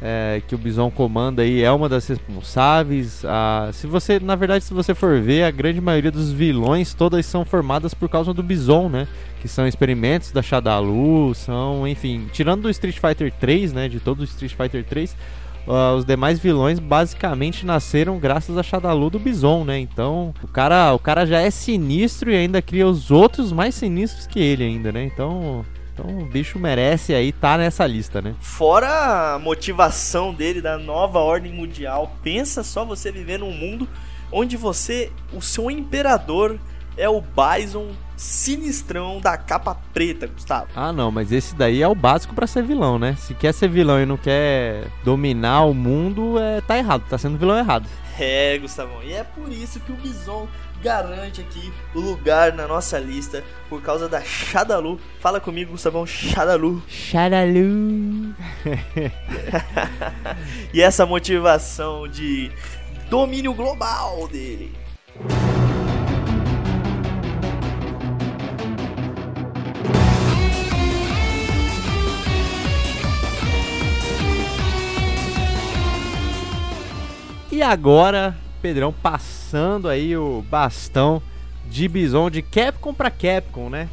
é, 0.00 0.42
que 0.46 0.54
o 0.54 0.59
Bison 0.59 0.90
comanda 0.90 1.42
aí 1.42 1.62
é 1.62 1.70
uma 1.70 1.88
das 1.88 2.06
responsáveis. 2.06 3.24
Ah, 3.24 3.70
se 3.72 3.87
você, 3.87 4.20
na 4.20 4.35
verdade, 4.35 4.64
se 4.64 4.74
você 4.74 4.94
for 4.94 5.20
ver, 5.20 5.44
a 5.44 5.50
grande 5.50 5.80
maioria 5.80 6.11
dos 6.11 6.30
vilões 6.30 6.92
todas 6.94 7.24
são 7.26 7.44
formadas 7.44 7.94
por 7.94 8.09
causa 8.09 8.32
do 8.35 8.42
Bison, 8.42 8.88
né? 8.88 9.09
Que 9.40 9.48
são 9.48 9.66
experimentos 9.66 10.32
da 10.32 10.42
Shadalu, 10.42 11.35
são, 11.35 11.87
enfim, 11.88 12.28
tirando 12.32 12.62
do 12.62 12.70
Street 12.70 12.98
Fighter 12.98 13.32
3, 13.32 13.72
né? 13.72 13.88
De 13.88 14.00
todo 14.00 14.20
o 14.20 14.24
Street 14.24 14.54
Fighter 14.54 14.85
3, 14.85 15.12
uh, 15.66 15.72
ah, 15.72 15.94
os 15.94 16.04
demais 16.04 16.38
vilões 16.38 16.78
basicamente 16.78 17.64
nasceram 17.64 18.18
graças 18.18 18.59
a 18.59 18.62
Shadalu 18.62 19.11
do 19.11 19.18
Bison, 19.18 19.64
né? 19.64 19.78
Então, 19.78 20.35
o 20.42 20.48
cara, 20.48 20.92
o 20.92 20.98
cara 20.98 21.24
já 21.24 21.40
é 21.40 21.50
sinistro 21.50 22.30
e 22.30 22.37
ainda 22.37 22.61
cria 22.61 22.87
os 22.87 23.11
outros 23.11 23.50
mais 23.50 23.74
sinistros 23.74 24.26
que 24.26 24.40
ele 24.40 24.62
ainda, 24.62 24.92
né? 24.92 25.04
Então, 25.04 25.64
então 25.96 26.18
o 26.18 26.26
bicho 26.26 26.59
merece 26.59 27.14
aí 27.14 27.30
estar 27.30 27.52
tá 27.52 27.59
nessa 27.59 27.87
lista, 27.87 28.20
né? 28.20 28.35
Fora 28.38 29.35
a 29.35 29.38
motivação 29.38 30.35
dele 30.35 30.61
da 30.61 30.76
nova 30.76 31.20
ordem 31.20 31.50
mundial, 31.50 32.14
pensa 32.22 32.62
só 32.62 32.85
você 32.85 33.11
viver 33.11 33.38
num 33.38 33.50
mundo 33.50 33.88
onde 34.30 34.59
você, 34.59 35.11
o 35.32 35.40
seu 35.40 35.70
imperador 35.70 36.59
é 36.98 37.09
o 37.09 37.22
Bison 37.22 37.88
sinistrão 38.16 39.20
da 39.20 39.37
capa 39.37 39.74
preta, 39.92 40.26
Gustavo. 40.26 40.68
Ah, 40.74 40.92
não, 40.92 41.11
mas 41.11 41.32
esse 41.32 41.54
daí 41.54 41.82
é 41.82 41.88
o 41.88 41.94
básico 41.94 42.35
para 42.35 42.46
ser 42.46 42.62
vilão, 42.62 42.98
né? 42.98 43.14
Se 43.18 43.35
quer 43.35 43.52
ser 43.52 43.68
vilão 43.68 44.00
e 44.00 44.06
não 44.06 44.16
quer 44.16 44.88
dominar 45.04 45.64
o 45.64 45.74
mundo, 45.74 46.38
é 46.38 46.61
tá 46.61 46.76
errado, 46.76 47.04
tá 47.09 47.16
sendo 47.16 47.38
vilão 47.38 47.59
errado. 47.59 47.87
É, 48.18 48.56
Gustavão, 48.59 49.02
e 49.02 49.12
é 49.12 49.22
por 49.22 49.50
isso 49.52 49.78
que 49.80 49.92
o 49.92 49.96
Bison 49.96 50.48
garante 50.87 51.40
aqui 51.40 51.72
o 51.92 51.99
lugar 51.99 52.53
na 52.53 52.68
nossa 52.68 52.96
lista 52.96 53.42
por 53.68 53.83
causa 53.83 54.09
da 54.09 54.22
Shadalu. 54.22 55.01
Fala 55.18 55.40
comigo, 55.40 55.72
Gustavão, 55.72 56.07
Shadalu. 56.07 56.81
Shadalu. 56.87 58.33
e 60.72 60.81
essa 60.81 61.05
motivação 61.05 62.07
de 62.07 62.53
domínio 63.11 63.53
global 63.53 64.29
dele. 64.29 64.72
E 77.51 77.61
agora 77.61 78.37
Pedrão 78.66 78.92
passando 78.92 79.88
aí 79.88 80.16
o 80.16 80.44
bastão 80.50 81.22
de 81.70 81.87
Bison 81.87 82.29
de 82.29 82.42
Capcom 82.42 82.92
para 82.92 83.12
Capcom, 83.12 83.70
né? 83.70 83.88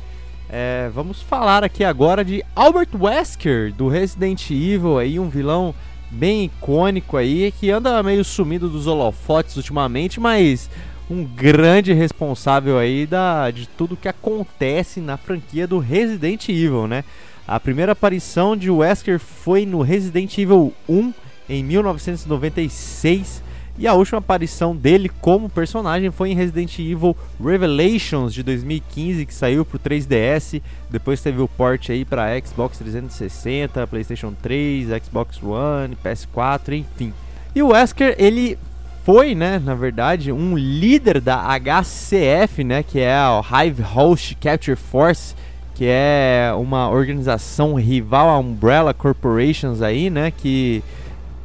É, 0.50 0.90
vamos 0.92 1.22
falar 1.22 1.64
aqui 1.64 1.84
agora 1.84 2.26
de 2.26 2.44
Albert 2.56 2.90
Wesker 3.00 3.72
do 3.72 3.88
Resident 3.88 4.50
Evil, 4.50 4.98
aí 4.98 5.20
um 5.20 5.30
vilão 5.30 5.76
bem 6.10 6.46
icônico 6.46 7.18
aí 7.18 7.54
que 7.60 7.70
anda 7.70 8.02
meio 8.02 8.26
sumido 8.26 8.68
dos 8.68 8.88
holofotes 8.88 9.58
ultimamente, 9.58 10.20
mas 10.20 10.72
um 11.08 11.24
grande 11.24 11.94
responsável 11.94 12.80
aí 12.80 13.06
da, 13.06 13.52
de 13.52 13.68
tudo 13.68 13.96
que 13.96 14.08
acontece 14.08 15.00
na 15.00 15.18
franquia 15.18 15.68
do 15.68 15.78
Resident 15.78 16.50
Evil, 16.50 16.88
né? 16.88 17.04
A 17.48 17.60
primeira 17.60 17.92
aparição 17.92 18.58
de 18.58 18.72
Wesker 18.72 19.20
foi 19.20 19.68
no 19.68 19.84
Resident 19.84 20.36
Evil 20.36 20.74
1 20.90 21.14
em 21.48 21.64
1996 21.64 23.53
e 23.78 23.88
a 23.88 23.94
última 23.94 24.20
aparição 24.20 24.76
dele 24.76 25.10
como 25.20 25.50
personagem 25.50 26.12
foi 26.12 26.30
em 26.30 26.36
Resident 26.36 26.78
Evil 26.78 27.18
Revelations 27.44 28.34
de 28.34 28.44
2015, 28.44 29.26
que 29.26 29.34
saiu 29.34 29.66
pro 29.66 29.80
3DS. 29.80 30.62
Depois 30.92 31.22
teve 31.22 31.42
o 31.42 31.48
port 31.48 31.90
aí 31.90 32.06
para 32.06 32.40
Xbox 32.40 32.78
360, 32.78 33.88
PlayStation 33.88 34.34
3, 34.42 34.90
Xbox 35.04 35.42
One, 35.42 35.98
PS4, 36.04 36.74
enfim. 36.74 37.12
E 37.56 37.64
o 37.64 37.70
Wesker, 37.70 38.16
ele 38.20 38.60
foi, 39.04 39.34
né, 39.36 39.60
na 39.60 39.76
verdade, 39.76 40.32
um 40.32 40.56
líder 40.56 41.20
da 41.20 41.44
HCF, 41.60 42.64
né, 42.64 42.84
que 42.84 43.00
é 43.00 43.14
a 43.14 43.42
Hive 43.42 43.82
Host 43.82 44.36
Capture 44.36 44.78
Force, 44.78 45.36
que 45.76 45.86
é 45.88 46.54
uma 46.56 46.90
organização 46.90 47.74
rival 47.74 48.30
à 48.30 48.38
Umbrella 48.38 48.94
Corporations 48.94 49.82
aí, 49.82 50.10
né, 50.10 50.32
que 50.32 50.84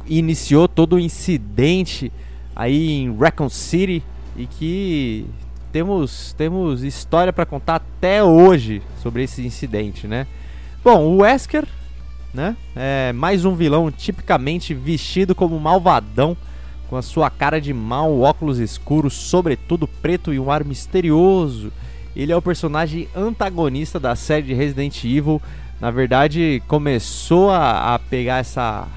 iniciou 0.09 0.67
todo 0.67 0.95
o 0.95 0.99
incidente 0.99 2.11
aí 2.55 2.91
em 2.91 3.15
Recon 3.15 3.47
City 3.47 4.03
e 4.35 4.45
que 4.47 5.25
temos, 5.71 6.33
temos 6.37 6.83
história 6.83 7.31
para 7.31 7.45
contar 7.45 7.75
até 7.75 8.23
hoje 8.23 8.81
sobre 9.01 9.23
esse 9.23 9.45
incidente, 9.45 10.07
né? 10.07 10.25
Bom, 10.83 11.05
o 11.05 11.17
Wesker, 11.17 11.65
né? 12.33 12.57
É 12.75 13.13
mais 13.13 13.45
um 13.45 13.55
vilão 13.55 13.91
tipicamente 13.91 14.73
vestido 14.73 15.35
como 15.35 15.59
malvadão, 15.59 16.35
com 16.89 16.95
a 16.95 17.01
sua 17.01 17.29
cara 17.29 17.61
de 17.61 17.73
mal, 17.73 18.19
óculos 18.19 18.57
escuros, 18.57 19.13
sobretudo 19.13 19.87
preto 19.87 20.33
e 20.33 20.39
um 20.39 20.51
ar 20.51 20.63
misterioso. 20.63 21.71
Ele 22.15 22.31
é 22.31 22.35
o 22.35 22.41
personagem 22.41 23.07
antagonista 23.15 23.99
da 23.99 24.15
série 24.15 24.47
de 24.47 24.53
Resident 24.53 25.03
Evil. 25.03 25.39
Na 25.79 25.91
verdade, 25.91 26.63
começou 26.67 27.51
a, 27.51 27.93
a 27.93 27.99
pegar 27.99 28.39
essa 28.39 28.87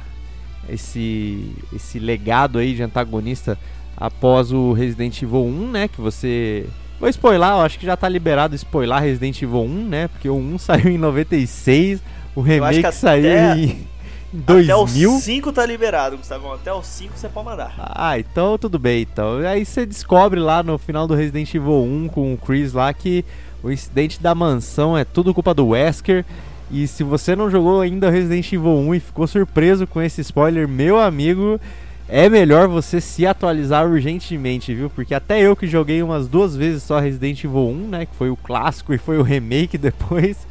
esse, 0.69 1.55
esse 1.75 1.99
legado 1.99 2.59
aí 2.59 2.75
de 2.75 2.83
antagonista 2.83 3.59
após 3.97 4.53
o 4.53 4.73
Resident 4.73 5.23
Evil 5.23 5.45
1, 5.45 5.71
né? 5.71 5.89
Que 5.89 6.01
você. 6.01 6.67
Vou 6.99 7.09
spoiler, 7.09 7.49
eu 7.49 7.61
acho 7.61 7.79
que 7.79 7.87
já 7.87 7.97
tá 7.97 8.09
liberado 8.09 8.55
spoiler 8.55 9.01
Resident 9.01 9.41
Evil 9.43 9.63
1, 9.63 9.69
né? 9.89 10.09
Porque 10.09 10.29
o 10.29 10.37
1 10.37 10.59
saiu 10.59 10.91
em 10.91 10.99
96, 10.99 12.01
o 12.35 12.41
remake 12.41 12.93
saiu 12.93 13.57
em. 13.57 13.93
2000? 14.33 14.65
Até 14.65 15.07
o 15.07 15.19
5 15.21 15.53
tá 15.53 15.67
liberado, 15.67 16.17
Gustavo. 16.17 16.55
Até 16.55 16.73
o 16.73 16.83
5 16.83 17.13
você 17.17 17.29
pode 17.29 17.47
mandar. 17.47 17.75
Ah, 17.79 18.19
então 18.19 18.57
tudo 18.57 18.79
bem, 18.79 19.03
então. 19.03 19.39
Aí 19.39 19.65
você 19.65 19.85
descobre 19.85 20.41
lá 20.41 20.63
no 20.63 20.79
final 20.79 21.07
do 21.07 21.15
Resident 21.15 21.55
Evil 21.55 21.83
1 21.83 22.09
com 22.09 22.33
o 22.33 22.39
Chris 22.39 22.73
lá 22.73 22.93
que 22.95 23.25
o 23.63 23.71
incidente 23.71 24.21
da 24.21 24.35
mansão 24.35 24.97
é 24.97 25.05
tudo 25.05 25.35
culpa 25.35 25.53
do 25.53 25.69
Wesker 25.69 26.25
e 26.73 26.89
se 26.89 27.05
você 27.05 27.37
não 27.37 27.51
jogou 27.51 27.83
ainda 27.83 28.09
Resident 28.09 28.51
Evil 28.51 28.79
1 28.79 28.95
e 28.95 29.01
ficou 29.01 29.27
surpreso 29.27 29.87
com 29.87 30.01
esse 30.01 30.23
spoiler, 30.23 30.67
meu 30.67 30.99
amigo, 30.99 31.61
é 32.09 32.31
melhor 32.31 32.67
você 32.67 32.99
se 32.99 33.27
atualizar 33.27 33.87
urgentemente, 33.87 34.75
viu? 34.75 34.89
Porque 34.89 35.15
até 35.15 35.41
eu 35.41 35.55
que 35.55 35.67
joguei 35.67 36.03
umas 36.03 36.27
duas 36.27 36.57
vezes 36.57 36.83
só 36.83 36.99
Resident 36.99 37.45
Evil 37.45 37.69
1, 37.69 37.89
né? 37.89 38.07
Que 38.07 38.15
foi 38.17 38.31
o 38.31 38.37
clássico 38.37 38.95
e 38.95 38.99
foi 38.99 39.19
o 39.19 39.23
remake 39.23 39.77
depois. 39.79 40.47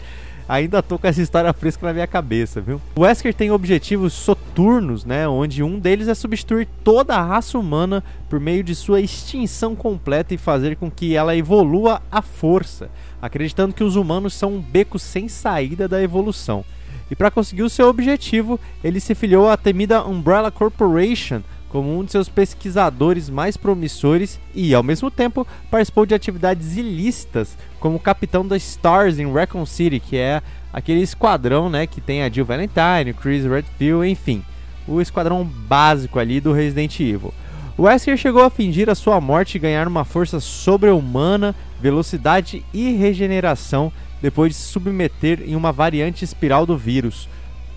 Ainda 0.51 0.83
tô 0.83 0.99
com 0.99 1.07
essa 1.07 1.21
história 1.21 1.53
fresca 1.53 1.87
na 1.87 1.93
minha 1.93 2.05
cabeça, 2.05 2.59
viu? 2.59 2.81
O 2.93 3.03
Wesker 3.03 3.33
tem 3.33 3.51
objetivos 3.51 4.11
soturnos, 4.11 5.05
né? 5.05 5.25
Onde 5.25 5.63
um 5.63 5.79
deles 5.79 6.09
é 6.09 6.13
substituir 6.13 6.67
toda 6.83 7.15
a 7.15 7.23
raça 7.23 7.57
humana 7.57 8.03
por 8.29 8.37
meio 8.37 8.61
de 8.61 8.75
sua 8.75 8.99
extinção 8.99 9.77
completa 9.77 10.33
e 10.33 10.37
fazer 10.37 10.75
com 10.75 10.91
que 10.91 11.15
ela 11.15 11.37
evolua 11.37 12.01
à 12.11 12.21
força 12.21 12.89
acreditando 13.21 13.73
que 13.73 13.83
os 13.83 13.95
humanos 13.95 14.33
são 14.33 14.55
um 14.55 14.61
beco 14.61 14.99
sem 14.99 15.29
saída 15.29 15.87
da 15.87 16.03
evolução. 16.03 16.65
E 17.09 17.15
para 17.15 17.31
conseguir 17.31 17.63
o 17.63 17.69
seu 17.69 17.87
objetivo, 17.87 18.59
ele 18.83 18.99
se 18.99 19.13
filiou 19.13 19.49
à 19.49 19.55
temida 19.55 20.05
Umbrella 20.05 20.51
Corporation 20.51 21.41
como 21.71 21.97
um 21.97 22.03
de 22.03 22.11
seus 22.11 22.27
pesquisadores 22.27 23.29
mais 23.29 23.55
promissores 23.55 24.37
e, 24.53 24.75
ao 24.75 24.83
mesmo 24.83 25.09
tempo, 25.09 25.47
participou 25.69 26.05
de 26.05 26.13
atividades 26.13 26.75
ilícitas 26.75 27.57
como 27.79 27.97
capitão 27.97 28.45
da 28.45 28.57
Stars 28.57 29.17
em 29.17 29.31
Recon 29.31 29.65
City, 29.65 30.01
que 30.01 30.17
é 30.17 30.41
aquele 30.73 31.01
esquadrão 31.01 31.69
né, 31.69 31.87
que 31.87 32.01
tem 32.01 32.23
a 32.23 32.29
Jill 32.29 32.43
Valentine, 32.43 33.13
Chris 33.13 33.45
Redfield, 33.45 34.09
enfim, 34.09 34.43
o 34.85 34.99
esquadrão 34.99 35.45
básico 35.45 36.19
ali 36.19 36.41
do 36.41 36.51
Resident 36.51 36.99
Evil. 36.99 37.33
Wesker 37.79 38.17
chegou 38.17 38.43
a 38.43 38.49
fingir 38.49 38.89
a 38.89 38.95
sua 38.95 39.21
morte 39.21 39.55
e 39.55 39.59
ganhar 39.59 39.87
uma 39.87 40.03
força 40.03 40.41
sobre-humana 40.41 41.55
velocidade 41.79 42.65
e 42.73 42.91
regeneração 42.91 43.93
depois 44.21 44.51
de 44.51 44.57
se 44.57 44.67
submeter 44.67 45.41
em 45.41 45.55
uma 45.55 45.71
variante 45.71 46.25
espiral 46.25 46.65
do 46.65 46.77
vírus, 46.77 47.29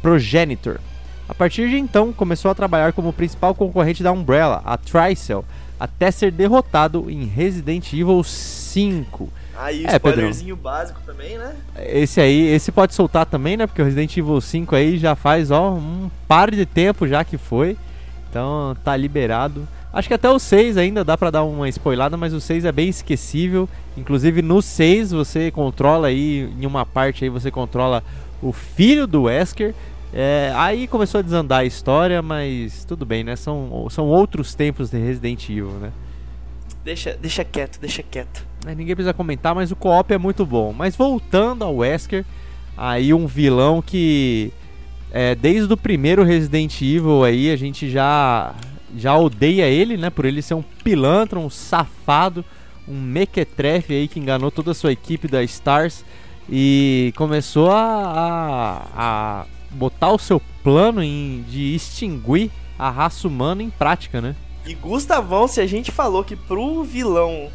Progenitor. 0.02 0.80
A 1.28 1.34
partir 1.34 1.68
de 1.70 1.78
então, 1.78 2.12
começou 2.12 2.50
a 2.50 2.54
trabalhar 2.54 2.92
como 2.92 3.12
principal 3.12 3.54
concorrente 3.54 4.02
da 4.02 4.12
Umbrella, 4.12 4.62
a 4.64 4.76
Tricell, 4.76 5.44
até 5.80 6.10
ser 6.10 6.30
derrotado 6.30 7.10
em 7.10 7.24
Resident 7.24 7.92
Evil 7.92 8.22
5. 8.22 9.28
Aí, 9.56 9.87
É, 9.87 9.96
spoilerzinho 9.96 10.56
básico 10.56 11.00
também, 11.06 11.38
né? 11.38 11.54
Esse 11.78 12.20
aí, 12.20 12.46
esse 12.48 12.72
pode 12.72 12.94
soltar 12.94 13.24
também, 13.24 13.56
né? 13.56 13.66
Porque 13.66 13.80
o 13.80 13.84
Resident 13.84 14.16
Evil 14.16 14.40
5 14.40 14.74
aí 14.74 14.98
já 14.98 15.14
faz, 15.14 15.50
ó, 15.50 15.72
um 15.72 16.10
par 16.28 16.50
de 16.50 16.66
tempo 16.66 17.06
já 17.06 17.24
que 17.24 17.38
foi. 17.38 17.76
Então 18.28 18.76
tá 18.82 18.96
liberado. 18.96 19.66
Acho 19.92 20.08
que 20.08 20.14
até 20.14 20.28
o 20.28 20.40
6 20.40 20.76
ainda 20.76 21.04
dá 21.04 21.16
pra 21.16 21.30
dar 21.30 21.44
uma 21.44 21.68
spoilada, 21.68 22.16
mas 22.16 22.32
o 22.32 22.40
6 22.40 22.64
é 22.64 22.72
bem 22.72 22.88
esquecível. 22.88 23.68
Inclusive 23.96 24.42
no 24.42 24.60
6 24.60 25.12
você 25.12 25.52
controla 25.52 26.08
aí, 26.08 26.52
em 26.60 26.66
uma 26.66 26.84
parte 26.84 27.22
aí 27.22 27.30
você 27.30 27.48
controla 27.48 28.02
o 28.42 28.52
filho 28.52 29.06
do 29.06 29.22
Wesker. 29.22 29.72
É, 30.16 30.53
aí 30.55 30.87
começou 30.87 31.18
a 31.18 31.22
desandar 31.22 31.61
a 31.62 31.64
história, 31.64 32.22
mas 32.22 32.85
tudo 32.85 33.05
bem, 33.05 33.24
né? 33.24 33.35
São, 33.35 33.88
são 33.90 34.07
outros 34.07 34.55
tempos 34.55 34.88
de 34.88 34.96
Resident 34.96 35.48
Evil, 35.48 35.72
né? 35.72 35.92
Deixa, 36.85 37.16
deixa 37.20 37.42
quieto, 37.42 37.81
deixa 37.81 38.00
quieto. 38.00 38.46
É, 38.64 38.77
ninguém 38.77 38.94
precisa 38.94 39.12
comentar, 39.12 39.57
mas 39.57 39.72
o 39.72 39.77
co-op 39.77 40.14
é 40.14 40.18
muito 40.18 40.46
bom. 40.46 40.72
Mas 40.72 40.94
voltando 40.94 41.64
ao 41.64 41.79
Wesker, 41.79 42.24
aí 42.77 43.12
um 43.12 43.27
vilão 43.27 43.83
que 43.83 44.53
é, 45.11 45.35
desde 45.35 45.72
o 45.72 45.77
primeiro 45.77 46.22
Resident 46.22 46.81
Evil 46.81 47.24
aí 47.24 47.50
a 47.50 47.57
gente 47.57 47.90
já 47.90 48.55
já 48.96 49.16
odeia 49.16 49.66
ele, 49.66 49.96
né? 49.96 50.11
Por 50.11 50.27
ele 50.27 50.40
ser 50.40 50.55
um 50.55 50.62
pilantra, 50.62 51.40
um 51.40 51.50
safado, 51.50 52.44
um 52.87 53.00
mequetrefe 53.00 53.92
aí 53.92 54.07
que 54.07 54.20
enganou 54.20 54.53
toda 54.53 54.70
a 54.70 54.74
sua 54.74 54.92
equipe 54.92 55.27
da 55.27 55.42
Stars 55.42 56.05
e 56.48 57.12
começou 57.16 57.72
a, 57.72 58.87
a, 58.94 59.40
a 59.42 59.46
botar 59.74 60.12
o 60.12 60.18
seu 60.18 60.40
plano 60.62 61.02
em, 61.02 61.44
de 61.48 61.74
extinguir 61.74 62.50
a 62.78 62.90
raça 62.90 63.28
humana 63.28 63.62
em 63.62 63.70
prática, 63.70 64.20
né? 64.20 64.34
E 64.66 64.74
Gustavão, 64.74 65.46
se 65.46 65.60
a 65.60 65.66
gente 65.66 65.92
falou 65.92 66.24
que 66.24 66.37
pro 66.37 66.82
vilão 66.82 67.50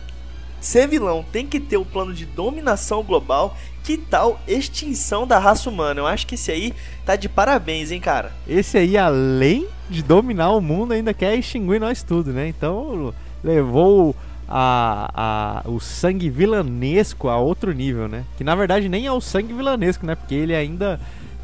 ser 0.62 0.88
vilão 0.88 1.26
tem 1.32 1.48
que 1.48 1.60
ter 1.60 1.78
o 1.78 1.86
plano 1.86 2.14
de 2.14 2.26
dominação 2.26 3.02
global, 3.02 3.56
que 3.84 3.98
tal 3.98 4.40
extinção 4.48 5.26
da 5.26 5.40
raça 5.40 5.70
humana? 5.70 6.02
Eu 6.02 6.08
acho 6.08 6.28
que 6.28 6.36
esse 6.36 6.52
aí 6.52 6.74
tá 7.06 7.16
de 7.16 7.30
parabéns, 7.30 7.92
hein, 7.92 8.00
cara? 8.00 8.32
Esse 8.48 8.78
aí, 8.78 8.98
além 8.98 9.68
de 9.90 10.04
dominar 10.04 10.52
o 10.52 10.62
mundo, 10.62 10.94
ainda 10.94 11.14
quer 11.14 11.36
extinguir 11.36 11.80
nós 11.80 12.04
tudo, 12.04 12.32
né? 12.32 12.48
Então 12.48 13.14
levou 13.44 14.16
a, 14.48 15.64
a, 15.66 15.70
o 15.70 15.80
sangue 15.80 16.30
vilanesco 16.30 17.30
a 17.30 17.38
outro 17.38 17.72
nível, 17.72 18.08
né? 18.08 18.26
Que 18.38 18.44
na 18.44 18.56
verdade 18.56 18.90
nem 18.90 19.06
é 19.06 19.12
o 19.12 19.22
sangue 19.22 19.54
vilanesco, 19.54 20.06
né? 20.06 20.16
Porque 20.16 20.36
ele 20.36 20.56
ainda 20.56 21.00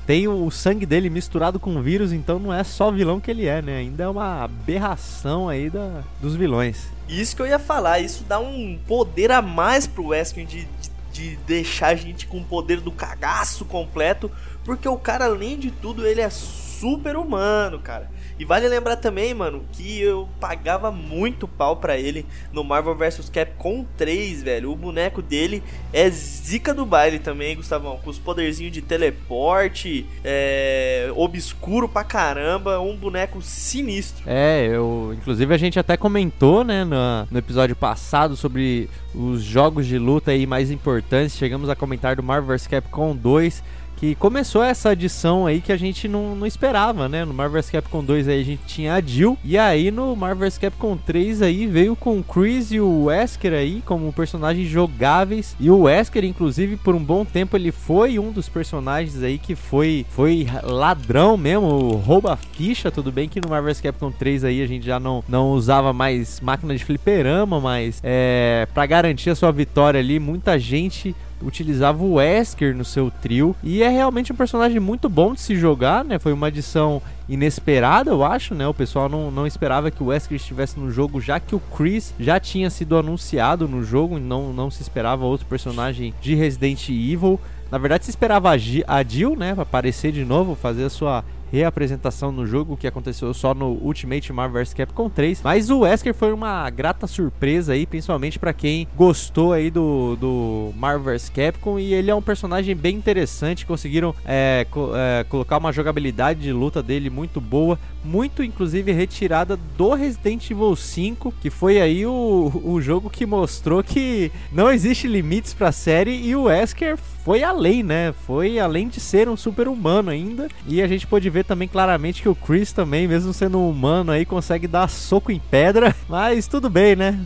tem 0.06 0.28
o 0.28 0.50
sangue 0.52 0.86
dele 0.86 1.10
misturado 1.10 1.60
com 1.60 1.82
vírus, 1.82 2.14
então 2.14 2.38
não 2.38 2.54
é 2.54 2.64
só 2.64 2.92
vilão 2.92 3.20
que 3.20 3.32
ele 3.32 3.48
é, 3.48 3.62
né? 3.62 3.78
Ainda 3.78 4.04
é 4.04 4.08
uma 4.08 4.44
aberração 4.44 5.50
aí 5.50 5.70
da, 5.70 6.04
dos 6.22 6.36
vilões. 6.36 6.88
Isso 7.10 7.36
que 7.36 7.42
eu 7.42 7.48
ia 7.48 7.60
falar, 7.60 8.00
isso 8.00 8.24
dá 8.24 8.40
um 8.40 8.80
poder 8.88 9.32
a 9.32 9.42
mais 9.42 9.88
pro 9.88 10.08
Wesker 10.08 10.46
de, 10.46 10.66
de, 10.66 10.92
de 11.12 11.36
deixar 11.38 11.88
a 11.88 11.96
gente 11.96 12.28
com 12.28 12.40
o 12.40 12.44
poder 12.44 12.82
do 12.82 12.92
cagaço 12.92 13.66
completo, 13.66 14.32
porque 14.64 14.88
o 14.88 14.98
cara, 14.98 15.26
além 15.26 15.58
de 15.58 15.72
tudo, 15.72 16.06
ele 16.06 16.22
é 16.22 16.30
super 16.30 17.16
humano, 17.16 17.80
cara. 17.80 18.10
E 18.38 18.44
vale 18.44 18.68
lembrar 18.68 18.98
também, 18.98 19.34
mano, 19.34 19.64
que 19.72 20.02
eu 20.02 20.28
pagava 20.40 20.92
muito 20.92 21.48
pau 21.48 21.78
pra 21.78 21.98
ele 21.98 22.26
no 22.52 22.64
Marvel 22.64 22.96
vs 22.96 23.30
Capcom 23.30 23.86
3, 23.98 24.44
velho. 24.44 24.72
O 24.72 24.76
boneco 24.76 25.22
dele 25.22 25.64
é 25.94 26.10
zica 26.10 26.74
do 26.74 26.86
baile 26.86 27.18
também, 27.18 27.56
Gustavão. 27.56 27.98
Com 28.04 28.10
os 28.10 28.20
poderzinhos 28.20 28.74
de 28.74 28.82
teleporte, 28.82 30.06
é, 30.24 31.10
obscuro 31.16 31.88
pra 31.88 32.04
caramba. 32.04 32.80
Um 32.80 32.96
boneco 32.96 33.42
sinistro. 33.42 34.24
É, 34.28 34.68
eu. 34.68 35.14
Inclusive 35.16 35.54
a 35.54 35.58
gente 35.58 35.80
até 35.80 35.96
comentou, 35.96 36.64
né, 36.64 36.84
no, 36.84 37.28
no 37.32 37.38
episódio 37.38 37.76
passado 37.76 38.36
sobre 38.36 38.90
os 39.14 39.42
jogos 39.42 39.88
de 39.88 39.98
luta 39.98 40.32
aí 40.32 40.46
mais 40.46 40.72
importantes. 40.72 41.38
Chegamos 41.38 41.70
a 41.70 41.76
comentar 41.76 42.18
do 42.18 42.24
Marvel 42.24 42.56
vs 42.56 42.68
Capcom 42.68 43.16
2 43.16 43.64
que 43.96 44.16
começou 44.16 44.64
essa 44.64 44.90
adição 44.90 45.46
aí 45.46 45.62
que 45.62 45.72
a 45.72 45.78
gente 45.78 46.08
não, 46.08 46.36
não 46.36 46.46
esperava, 46.46 47.08
né? 47.08 47.24
No 47.24 47.34
Marvel 47.34 47.62
vs 47.62 47.72
Capcom 47.72 48.04
2 48.04 48.28
aí 48.28 48.42
a 48.42 48.44
gente 48.44 48.64
tinha 48.66 48.94
a 48.94 49.02
Jill, 49.02 49.38
e 49.44 49.58
aí 49.58 49.92
no 49.92 50.16
Marvel 50.16 50.48
vs 50.48 50.58
Capcom 50.58 50.98
3 50.98 51.42
aí 51.42 51.68
veio 51.68 51.96
com 51.96 52.20
o 52.20 52.24
Chris 52.24 52.72
e 52.72 52.80
o 52.80 53.06
Wesker 53.06 53.54
aí 53.54 53.82
como 53.86 54.12
personagens 54.12 54.68
jogáveis, 54.68 55.56
e 55.60 55.70
o 55.70 55.82
Wesker 55.82 56.24
inclusive 56.24 56.78
por 56.78 56.96
um 56.96 57.04
bom 57.04 57.24
tempo 57.24 57.56
ele 57.56 57.72
foi 57.72 58.20
um 58.20 58.32
dos 58.32 58.50
personagens 58.50 59.22
aí 59.24 59.38
que 59.38 59.56
foi 59.56 60.06
foi 60.10 60.48
ladrão 60.64 61.38
mesmo, 61.38 61.96
rouba 61.96 62.36
ficha, 62.36 62.92
tudo 62.92 63.12
bem 63.12 63.30
que 63.30 63.42
no 63.42 63.50
Marvel 63.50 63.74
vs 63.74 63.82
Capcom 63.82 64.12
3 64.12 64.44
aí 64.44 64.62
a 64.62 64.68
gente 64.68 64.86
já 64.86 65.00
não, 65.00 65.24
não 65.28 65.52
usava 65.52 65.94
mais 65.94 66.40
máquina 66.42 66.76
de 66.76 66.84
fliperama, 66.84 67.60
mas 67.60 68.00
é, 68.04 68.68
para 68.74 68.86
garantir 68.86 69.30
a 69.30 69.36
sua 69.36 69.52
vitória 69.52 70.00
ali, 70.00 70.20
muita 70.20 70.60
gente 70.60 71.16
utilizava 71.42 72.04
o 72.04 72.14
Wesker 72.14 72.76
no 72.76 72.86
seu 72.86 73.12
trio 73.12 73.56
e 73.64 73.84
é 73.84 73.90
realmente 73.90 74.32
um 74.32 74.36
personagem 74.36 74.80
muito 74.80 75.10
bom 75.10 75.34
de 75.34 75.42
se 75.42 75.56
jogar, 75.56 76.04
né? 76.04 76.20
Foi 76.20 76.34
uma 76.34 76.48
adição 76.48 77.02
inesperada, 77.28 78.12
eu 78.12 78.24
acho, 78.24 78.54
né? 78.54 78.68
O 78.68 78.74
pessoal 78.74 79.10
não, 79.10 79.32
não 79.32 79.48
esperava 79.48 79.92
que 79.92 80.02
o 80.02 80.08
Wesker 80.08 80.36
estivesse 80.36 80.80
no 80.80 80.92
jogo, 80.92 81.20
já 81.20 81.40
que 81.40 81.56
o 81.56 81.60
Chris 81.60 82.14
já 82.20 82.40
tinha 82.40 82.70
sido 82.70 82.98
anunciado 82.98 83.68
no 83.68 83.84
jogo, 83.84 84.20
não, 84.20 84.54
não 84.54 84.70
se 84.70 84.82
esperava 84.82 85.26
outro 85.26 85.46
personagem 85.48 86.14
de 86.22 86.36
Resident 86.36 86.90
Evil. 86.90 87.40
Na 87.72 87.78
verdade, 87.78 88.06
se 88.06 88.12
esperava 88.12 88.52
a 88.52 89.04
Jill, 89.04 89.36
né, 89.36 89.56
aparecer 89.58 90.12
de 90.12 90.24
novo, 90.24 90.56
fazer 90.56 90.86
a 90.86 90.90
sua 90.90 91.24
reapresentação 91.56 92.32
no 92.32 92.46
jogo 92.46 92.76
que 92.76 92.86
aconteceu 92.86 93.34
só 93.34 93.54
no 93.54 93.68
Ultimate 93.82 94.32
Marvel 94.34 94.62
vs 94.62 94.74
Capcom 94.74 95.10
3. 95.10 95.42
Mas 95.44 95.70
o 95.70 95.80
Wesker 95.80 96.14
foi 96.14 96.34
uma 96.34 96.70
grata 96.70 97.08
surpresa 97.08 97.74
aí, 97.74 97.86
principalmente 97.86 98.38
para 98.38 98.54
quem 98.54 98.88
gostou 98.96 99.54
aí 99.54 99.72
do, 99.72 100.18
do 100.18 100.74
Marvel 100.76 101.14
vs 101.14 101.30
Capcom. 101.30 101.80
E 101.80 101.94
ele 101.94 102.12
é 102.12 102.16
um 102.16 102.22
personagem 102.22 102.76
bem 102.76 102.96
interessante. 102.96 103.66
Conseguiram 103.66 104.14
é, 104.26 104.68
co 104.70 104.92
é, 104.96 105.24
colocar 105.24 105.58
uma 105.58 105.72
jogabilidade 105.72 106.42
de 106.42 106.52
luta 106.52 106.84
dele 106.84 107.10
muito 107.10 107.40
boa, 107.40 107.80
muito 108.04 108.44
inclusive 108.44 108.92
retirada 108.92 109.58
do 109.78 109.94
Resident 109.94 110.52
Evil 110.52 110.76
5, 110.76 111.34
que 111.42 111.50
foi 111.50 111.80
aí 111.80 112.06
o, 112.06 112.52
o 112.64 112.82
jogo 112.82 113.10
que 113.10 113.26
mostrou 113.26 113.82
que 113.82 114.32
não 114.52 114.72
existe 114.72 115.08
limites 115.08 115.54
para 115.54 115.70
a 115.70 115.72
série 115.72 116.12
e 116.12 116.36
o 116.36 116.44
Wesker 116.44 116.98
foi 116.98 117.44
além, 117.44 117.82
né? 117.82 118.14
Foi 118.28 118.60
além 118.60 118.88
de 118.88 119.00
ser 119.00 119.30
um 119.30 119.36
super 119.36 119.68
humano 119.68 120.12
ainda. 120.12 120.48
E 120.68 120.82
a 120.82 120.88
gente 120.88 121.08
pôde 121.08 121.30
ver 121.30 121.45
também 121.46 121.68
claramente 121.68 122.22
que 122.22 122.30
o 122.30 122.36
Chris 122.36 122.72
também, 122.72 123.08
mesmo 123.08 123.34
sendo 123.34 123.60
um 123.60 123.70
humano 123.70 124.12
aí, 124.12 124.26
consegue 124.26 124.68
dar 124.68 124.90
soco 124.90 125.32
em 125.32 125.40
pedra. 125.40 125.96
Mas 126.10 126.48
tudo 126.48 126.70
bem, 126.70 126.96
né? 126.96 127.20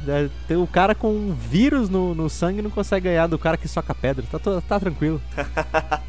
É, 0.49 0.55
o 0.55 0.67
cara 0.67 0.93
com 0.93 1.11
um 1.11 1.33
vírus 1.33 1.89
no, 1.89 2.13
no 2.13 2.29
sangue 2.29 2.61
não 2.61 2.69
consegue 2.69 3.05
ganhar 3.05 3.27
do 3.27 3.39
cara 3.39 3.57
que 3.57 3.67
soca 3.67 3.95
pedra. 3.95 4.25
Tá, 4.31 4.39
tá 4.61 4.79
tranquilo. 4.79 5.21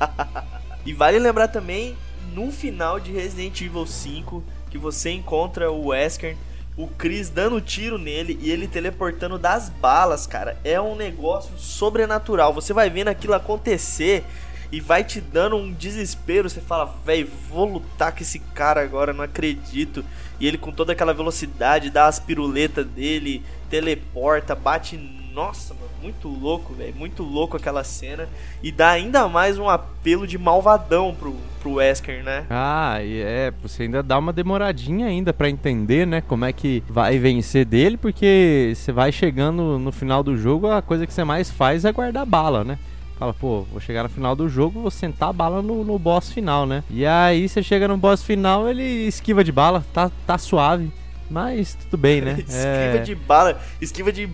e 0.85 0.93
vale 0.93 1.19
lembrar 1.19 1.49
também, 1.49 1.97
no 2.35 2.51
final 2.51 3.01
de 3.01 3.13
Resident 3.13 3.61
Evil 3.61 3.87
5, 3.87 4.43
que 4.71 4.79
você 4.79 5.11
encontra 5.11 5.71
o 5.71 5.89
Wesker 5.89 6.37
o 6.77 6.87
Chris 6.87 7.29
dando 7.29 7.61
tiro 7.61 7.99
nele 7.99 8.39
e 8.41 8.51
ele 8.51 8.67
teleportando 8.67 9.39
das 9.39 9.69
balas, 9.69 10.27
cara. 10.27 10.59
É 10.65 10.81
um 10.81 10.97
negócio 10.97 11.59
sobrenatural. 11.59 12.55
Você 12.55 12.73
vai 12.73 12.89
vendo 12.89 13.09
aquilo 13.09 13.35
acontecer 13.35 14.25
e 14.73 14.81
vai 14.81 15.03
te 15.03 15.21
dando 15.21 15.57
um 15.57 15.73
desespero. 15.73 16.49
Você 16.49 16.61
fala, 16.61 16.95
velho, 17.05 17.29
vou 17.49 17.73
lutar 17.73 18.13
com 18.13 18.21
esse 18.21 18.39
cara 18.39 18.83
agora, 18.83 19.13
não 19.13 19.25
acredito. 19.25 20.05
E 20.39 20.47
ele 20.47 20.59
com 20.59 20.73
toda 20.73 20.93
aquela 20.93 21.13
velocidade, 21.13 21.91
dá 21.91 22.07
as 22.07 22.19
piruletas 22.19 22.87
dele, 22.87 23.45
teleporta, 23.69 24.55
bate. 24.55 24.97
Nossa, 25.33 25.75
mano, 25.75 25.91
muito 26.03 26.29
louco, 26.29 26.75
velho. 26.75 26.95
Muito 26.95 27.23
louco 27.23 27.57
aquela 27.57 27.85
cena. 27.85 28.29
E 28.63 28.73
dá 28.73 28.91
ainda 28.91 29.29
mais 29.29 29.59
um 29.59 29.69
apelo 29.69 30.27
de 30.27 30.37
malvadão 30.37 31.15
pro, 31.15 31.37
pro 31.61 31.75
Wesker, 31.75 32.25
né? 32.25 32.47
Ah, 32.51 32.99
e 33.03 33.21
é, 33.21 33.53
você 33.63 33.85
ainda 33.85 34.03
dá 34.03 34.19
uma 34.19 34.33
demoradinha 34.33 35.07
ainda 35.07 35.33
para 35.33 35.49
entender, 35.49 36.07
né, 36.07 36.21
como 36.21 36.45
é 36.45 36.53
que 36.53 36.83
vai 36.89 37.17
vencer 37.19 37.65
dele, 37.65 37.97
porque 37.97 38.73
você 38.75 38.91
vai 38.91 39.13
chegando 39.13 39.79
no 39.79 39.93
final 39.93 40.23
do 40.23 40.37
jogo, 40.37 40.69
a 40.69 40.83
coisa 40.83 41.07
que 41.07 41.13
você 41.13 41.23
mais 41.23 41.49
faz 41.49 41.85
é 41.85 41.93
guardar 41.93 42.27
bala, 42.27 42.65
né? 42.65 42.79
Fala, 43.21 43.35
pô, 43.35 43.67
vou 43.71 43.79
chegar 43.79 44.03
no 44.03 44.09
final 44.09 44.35
do 44.35 44.49
jogo, 44.49 44.81
vou 44.81 44.91
sentar 44.91 45.29
a 45.29 45.33
bala 45.35 45.61
no, 45.61 45.85
no 45.85 45.99
boss 45.99 46.33
final, 46.33 46.65
né? 46.65 46.83
E 46.89 47.05
aí 47.05 47.47
você 47.47 47.63
chega 47.63 47.87
no 47.87 47.99
boss 47.99 48.23
final, 48.23 48.67
ele 48.67 48.83
esquiva 48.83 49.45
de 49.45 49.53
bala, 49.53 49.85
tá, 49.93 50.11
tá 50.27 50.39
suave. 50.39 50.91
Mas 51.31 51.75
tudo 51.75 51.99
bem, 51.99 52.23
né? 52.23 52.37
esquiva 52.41 52.97
é... 52.97 52.99
de 53.03 53.15
bala, 53.15 53.61
esquiva 53.79 54.11
de 54.11 54.27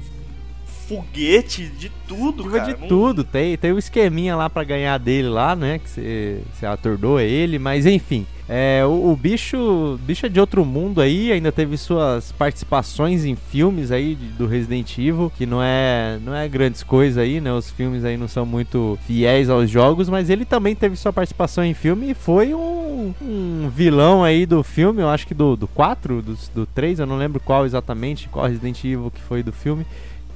foguete, 0.86 1.66
de 1.68 1.90
tudo, 2.06 2.42
esquiva 2.42 2.58
cara. 2.58 2.74
de 2.74 2.88
tudo. 2.88 3.24
Tem, 3.24 3.56
tem 3.56 3.72
um 3.72 3.78
esqueminha 3.78 4.36
lá 4.36 4.48
para 4.48 4.64
ganhar 4.64 4.98
dele 4.98 5.28
lá, 5.28 5.56
né? 5.56 5.78
Que 5.78 5.90
você, 5.90 6.40
você 6.52 6.66
atordoa 6.66 7.22
ele, 7.22 7.58
mas 7.58 7.86
enfim. 7.86 8.26
É, 8.48 8.84
o, 8.84 9.10
o, 9.10 9.16
bicho, 9.16 9.98
bicho 10.02 10.24
é 10.24 10.28
de 10.28 10.38
outro 10.38 10.64
mundo 10.64 11.00
aí, 11.00 11.32
ainda 11.32 11.50
teve 11.50 11.76
suas 11.76 12.30
participações 12.30 13.24
em 13.24 13.34
filmes 13.34 13.90
aí 13.90 14.14
de, 14.14 14.26
do 14.28 14.46
Resident 14.46 14.96
Evil, 14.98 15.32
que 15.36 15.44
não 15.44 15.60
é, 15.60 16.16
não 16.24 16.32
é 16.32 16.46
grandes 16.48 16.84
coisas 16.84 17.18
aí, 17.18 17.40
né? 17.40 17.52
Os 17.52 17.70
filmes 17.70 18.04
aí 18.04 18.16
não 18.16 18.28
são 18.28 18.46
muito 18.46 18.96
fiéis 19.04 19.50
aos 19.50 19.68
jogos, 19.68 20.08
mas 20.08 20.30
ele 20.30 20.44
também 20.44 20.76
teve 20.76 20.94
sua 20.94 21.12
participação 21.12 21.64
em 21.64 21.74
filme 21.74 22.10
e 22.12 22.14
foi 22.14 22.54
um, 22.54 23.12
um, 23.20 23.64
um, 23.64 23.68
vilão 23.68 24.22
aí 24.22 24.46
do 24.46 24.62
filme, 24.62 25.02
eu 25.02 25.08
acho 25.08 25.26
que 25.26 25.34
do, 25.34 25.56
do 25.56 25.66
4, 25.66 26.22
do, 26.22 26.38
do 26.54 26.66
3, 26.66 27.00
eu 27.00 27.06
não 27.06 27.16
lembro 27.16 27.40
qual 27.40 27.66
exatamente, 27.66 28.28
qual 28.28 28.46
Resident 28.46 28.78
Evil 28.84 29.10
que 29.12 29.20
foi 29.20 29.42
do 29.42 29.52
filme, 29.52 29.84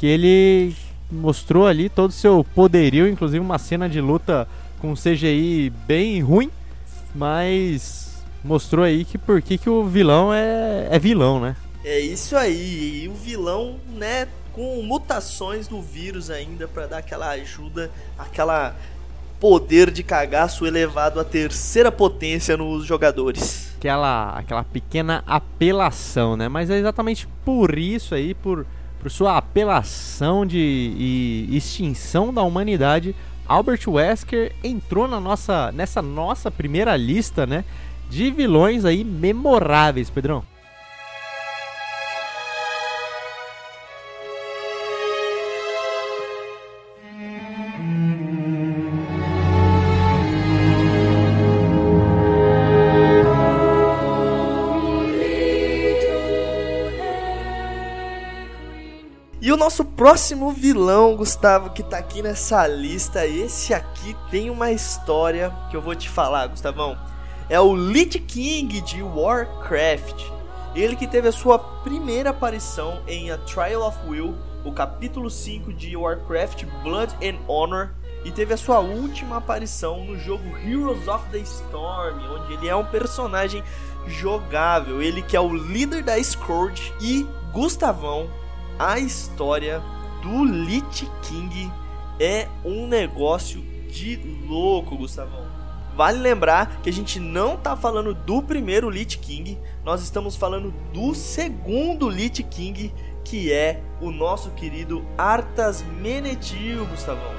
que 0.01 0.07
ele 0.07 0.75
mostrou 1.13 1.67
ali 1.67 1.91
todo 1.91 2.09
o 2.09 2.15
seu 2.15 2.43
poderio, 2.43 3.07
inclusive 3.07 3.39
uma 3.39 3.59
cena 3.59 3.87
de 3.87 4.01
luta 4.01 4.49
com 4.81 4.95
CGI 4.95 5.71
bem 5.87 6.23
ruim, 6.23 6.51
mas 7.15 8.25
mostrou 8.43 8.83
aí 8.83 9.05
que 9.05 9.19
por 9.19 9.43
que, 9.43 9.59
que 9.59 9.69
o 9.69 9.85
vilão 9.85 10.33
é, 10.33 10.89
é 10.91 10.99
vilão, 10.99 11.39
né? 11.39 11.55
É 11.85 12.01
isso 12.01 12.35
aí, 12.35 13.03
e 13.03 13.09
o 13.09 13.15
vilão, 13.15 13.77
né, 13.95 14.27
com 14.55 14.83
mutações 14.83 15.69
do 15.69 15.83
vírus 15.83 16.31
ainda 16.31 16.67
para 16.67 16.87
dar 16.87 16.99
aquela 16.99 17.29
ajuda, 17.33 17.91
aquela 18.19 18.75
poder 19.39 19.91
de 19.91 20.03
cagaço 20.03 20.65
elevado 20.65 21.21
à 21.21 21.25
terceira 21.25 21.93
potência 21.93 22.57
nos 22.57 22.87
jogadores. 22.87 23.71
Aquela, 23.77 24.31
aquela 24.31 24.65
pequena 24.65 25.23
apelação, 25.27 26.39
né? 26.39 26.49
Mas 26.49 26.71
é 26.71 26.79
exatamente 26.79 27.29
por 27.45 27.79
isso 27.79 28.15
aí, 28.15 28.33
por, 28.33 28.67
por 29.01 29.11
sua 29.11 29.37
apelação 29.37 30.45
de 30.45 30.59
e 30.59 31.57
extinção 31.57 32.33
da 32.33 32.43
humanidade, 32.43 33.17
Albert 33.47 33.81
Wesker 33.89 34.55
entrou 34.63 35.09
na 35.09 35.19
nossa, 35.19 35.73
nessa 35.73 36.01
nossa 36.01 36.51
primeira 36.51 36.97
lista, 36.97 37.47
né? 37.47 37.65
De 38.09 38.31
vilões 38.31 38.85
aí 38.85 39.03
memoráveis, 39.03 40.11
Pedrão. 40.11 40.45
Nosso 59.61 59.85
próximo 59.85 60.53
vilão, 60.53 61.15
Gustavo, 61.15 61.69
que 61.69 61.83
tá 61.83 61.99
aqui 61.99 62.23
nessa 62.23 62.67
lista, 62.67 63.27
esse 63.27 63.75
aqui 63.75 64.17
tem 64.31 64.49
uma 64.49 64.73
história 64.73 65.55
que 65.69 65.77
eu 65.77 65.83
vou 65.83 65.95
te 65.95 66.09
falar, 66.09 66.47
Gustavão. 66.47 66.97
É 67.47 67.61
o 67.61 67.77
Lich 67.77 68.19
King 68.21 68.81
de 68.81 69.03
Warcraft. 69.03 70.25
Ele 70.75 70.97
que 70.97 71.07
teve 71.07 71.29
a 71.29 71.33
sua 71.33 71.59
primeira 71.59 72.31
aparição 72.31 73.03
em 73.07 73.31
A 73.31 73.37
Trial 73.37 73.87
of 73.87 73.99
Will, 74.09 74.35
o 74.65 74.73
capítulo 74.73 75.29
5 75.29 75.75
de 75.75 75.95
Warcraft 75.95 76.65
Blood 76.83 77.15
and 77.23 77.37
Honor, 77.47 77.91
e 78.25 78.31
teve 78.31 78.55
a 78.55 78.57
sua 78.57 78.79
última 78.79 79.37
aparição 79.37 80.03
no 80.07 80.19
jogo 80.19 80.57
Heroes 80.57 81.07
of 81.07 81.29
the 81.29 81.39
Storm, 81.39 82.19
onde 82.33 82.55
ele 82.55 82.67
é 82.67 82.75
um 82.75 82.87
personagem 82.87 83.63
jogável, 84.07 85.03
ele 85.03 85.21
que 85.21 85.37
é 85.37 85.41
o 85.41 85.53
líder 85.53 86.03
da 86.03 86.23
Scourge 86.23 86.95
e 86.99 87.27
Gustavão 87.53 88.40
a 88.81 88.99
história 88.99 89.83
do 90.23 90.43
Lich 90.43 91.07
King 91.21 91.71
é 92.19 92.49
um 92.65 92.87
negócio 92.87 93.61
de 93.91 94.17
louco, 94.49 94.97
Gustavão. 94.97 95.45
Vale 95.95 96.19
lembrar 96.19 96.81
que 96.81 96.89
a 96.89 96.93
gente 96.93 97.21
não 97.21 97.59
tá 97.59 97.77
falando 97.77 98.15
do 98.15 98.43
primeiro 98.43 98.89
Lich 98.89 99.19
King, 99.19 99.59
nós 99.85 100.01
estamos 100.03 100.35
falando 100.35 100.73
do 100.95 101.15
segundo 101.15 102.09
Lich 102.09 102.43
King, 102.45 102.91
que 103.23 103.53
é 103.53 103.83
o 104.01 104.11
nosso 104.11 104.49
querido 104.53 105.05
Arthas 105.19 105.85
Menethil, 106.01 106.87
Gustavão. 106.87 107.35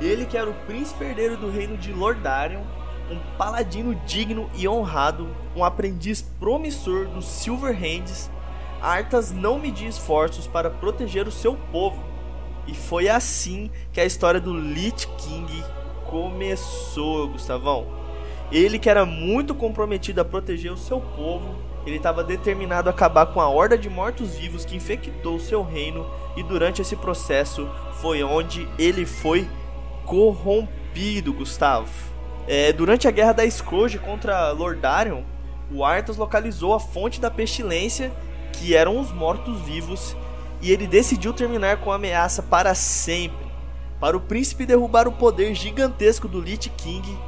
Ele 0.00 0.24
que 0.24 0.38
era 0.38 0.48
o 0.48 0.54
príncipe 0.64 1.06
herdeiro 1.06 1.36
do 1.36 1.50
reino 1.50 1.76
de 1.76 1.92
Lordarion, 1.92 2.62
um 3.10 3.18
paladino 3.36 3.96
digno 4.06 4.48
e 4.54 4.68
honrado, 4.68 5.28
um 5.56 5.64
aprendiz 5.64 6.22
promissor 6.38 7.08
dos 7.08 7.24
Silver 7.24 7.76
Arthas 8.84 9.32
não 9.32 9.58
media 9.58 9.88
esforços 9.88 10.46
para 10.46 10.68
proteger 10.68 11.26
o 11.26 11.32
seu 11.32 11.56
povo. 11.72 12.04
E 12.66 12.74
foi 12.74 13.08
assim 13.08 13.70
que 13.90 14.00
a 14.00 14.04
história 14.04 14.38
do 14.38 14.52
Lich 14.52 15.06
King 15.16 15.64
começou, 16.04 17.28
Gustavão. 17.28 17.86
Ele 18.52 18.78
que 18.78 18.90
era 18.90 19.06
muito 19.06 19.54
comprometido 19.54 20.20
a 20.20 20.24
proteger 20.24 20.70
o 20.70 20.76
seu 20.76 21.00
povo, 21.00 21.56
ele 21.86 21.96
estava 21.96 22.22
determinado 22.22 22.90
a 22.90 22.92
acabar 22.92 23.26
com 23.26 23.40
a 23.40 23.48
horda 23.48 23.76
de 23.76 23.88
mortos-vivos 23.88 24.66
que 24.66 24.76
infectou 24.76 25.40
seu 25.40 25.62
reino 25.62 26.06
e 26.36 26.42
durante 26.42 26.82
esse 26.82 26.94
processo 26.94 27.66
foi 28.02 28.22
onde 28.22 28.68
ele 28.78 29.06
foi 29.06 29.48
corrompido, 30.04 31.32
Gustavo. 31.32 31.88
É, 32.46 32.70
durante 32.70 33.08
a 33.08 33.10
guerra 33.10 33.32
da 33.32 33.50
Scourge 33.50 33.98
contra 33.98 34.50
Lordarion, 34.52 35.22
o 35.72 35.82
Arthas 35.82 36.18
localizou 36.18 36.74
a 36.74 36.80
fonte 36.80 37.18
da 37.18 37.30
pestilência 37.30 38.12
que 38.54 38.74
eram 38.74 38.98
os 38.98 39.12
mortos-vivos, 39.12 40.16
e 40.60 40.70
ele 40.70 40.86
decidiu 40.86 41.32
terminar 41.32 41.78
com 41.78 41.92
a 41.92 41.96
ameaça 41.96 42.42
para 42.42 42.74
sempre. 42.74 43.44
Para 44.00 44.16
o 44.16 44.20
príncipe 44.20 44.66
derrubar 44.66 45.06
o 45.06 45.12
poder 45.12 45.54
gigantesco 45.54 46.26
do 46.28 46.40
Lich 46.40 46.70
King, 46.70 47.18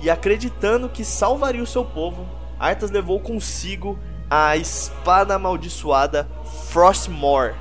e 0.00 0.10
acreditando 0.10 0.88
que 0.88 1.04
salvaria 1.04 1.62
o 1.62 1.66
seu 1.66 1.84
povo, 1.84 2.26
Arthas 2.58 2.90
levou 2.90 3.20
consigo 3.20 3.98
a 4.28 4.56
espada 4.56 5.34
amaldiçoada 5.34 6.28
Frostmourne. 6.68 7.56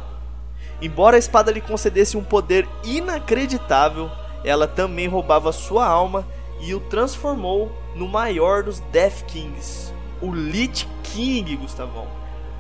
Embora 0.82 1.16
a 1.16 1.20
espada 1.20 1.52
lhe 1.52 1.62
concedesse 1.62 2.18
um 2.18 2.24
poder 2.24 2.68
inacreditável, 2.84 4.10
ela 4.44 4.68
também 4.68 5.08
roubava 5.08 5.52
sua 5.52 5.86
alma 5.86 6.28
e 6.60 6.74
o 6.74 6.80
transformou 6.80 7.72
no 7.96 8.08
maior 8.08 8.64
dos 8.64 8.80
Death 8.92 9.24
Kings, 9.28 9.94
o 10.22 10.34
Lich 10.34 10.88
King, 11.04 11.56
Gustavão. 11.56 12.08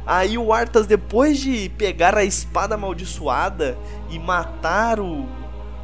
Aí 0.05 0.37
o 0.37 0.53
Arthas, 0.53 0.85
depois 0.85 1.39
de 1.39 1.69
pegar 1.69 2.15
a 2.15 2.23
espada 2.23 2.75
amaldiçoada 2.75 3.75
e 4.09 4.19
matar 4.19 4.99
o, 4.99 5.25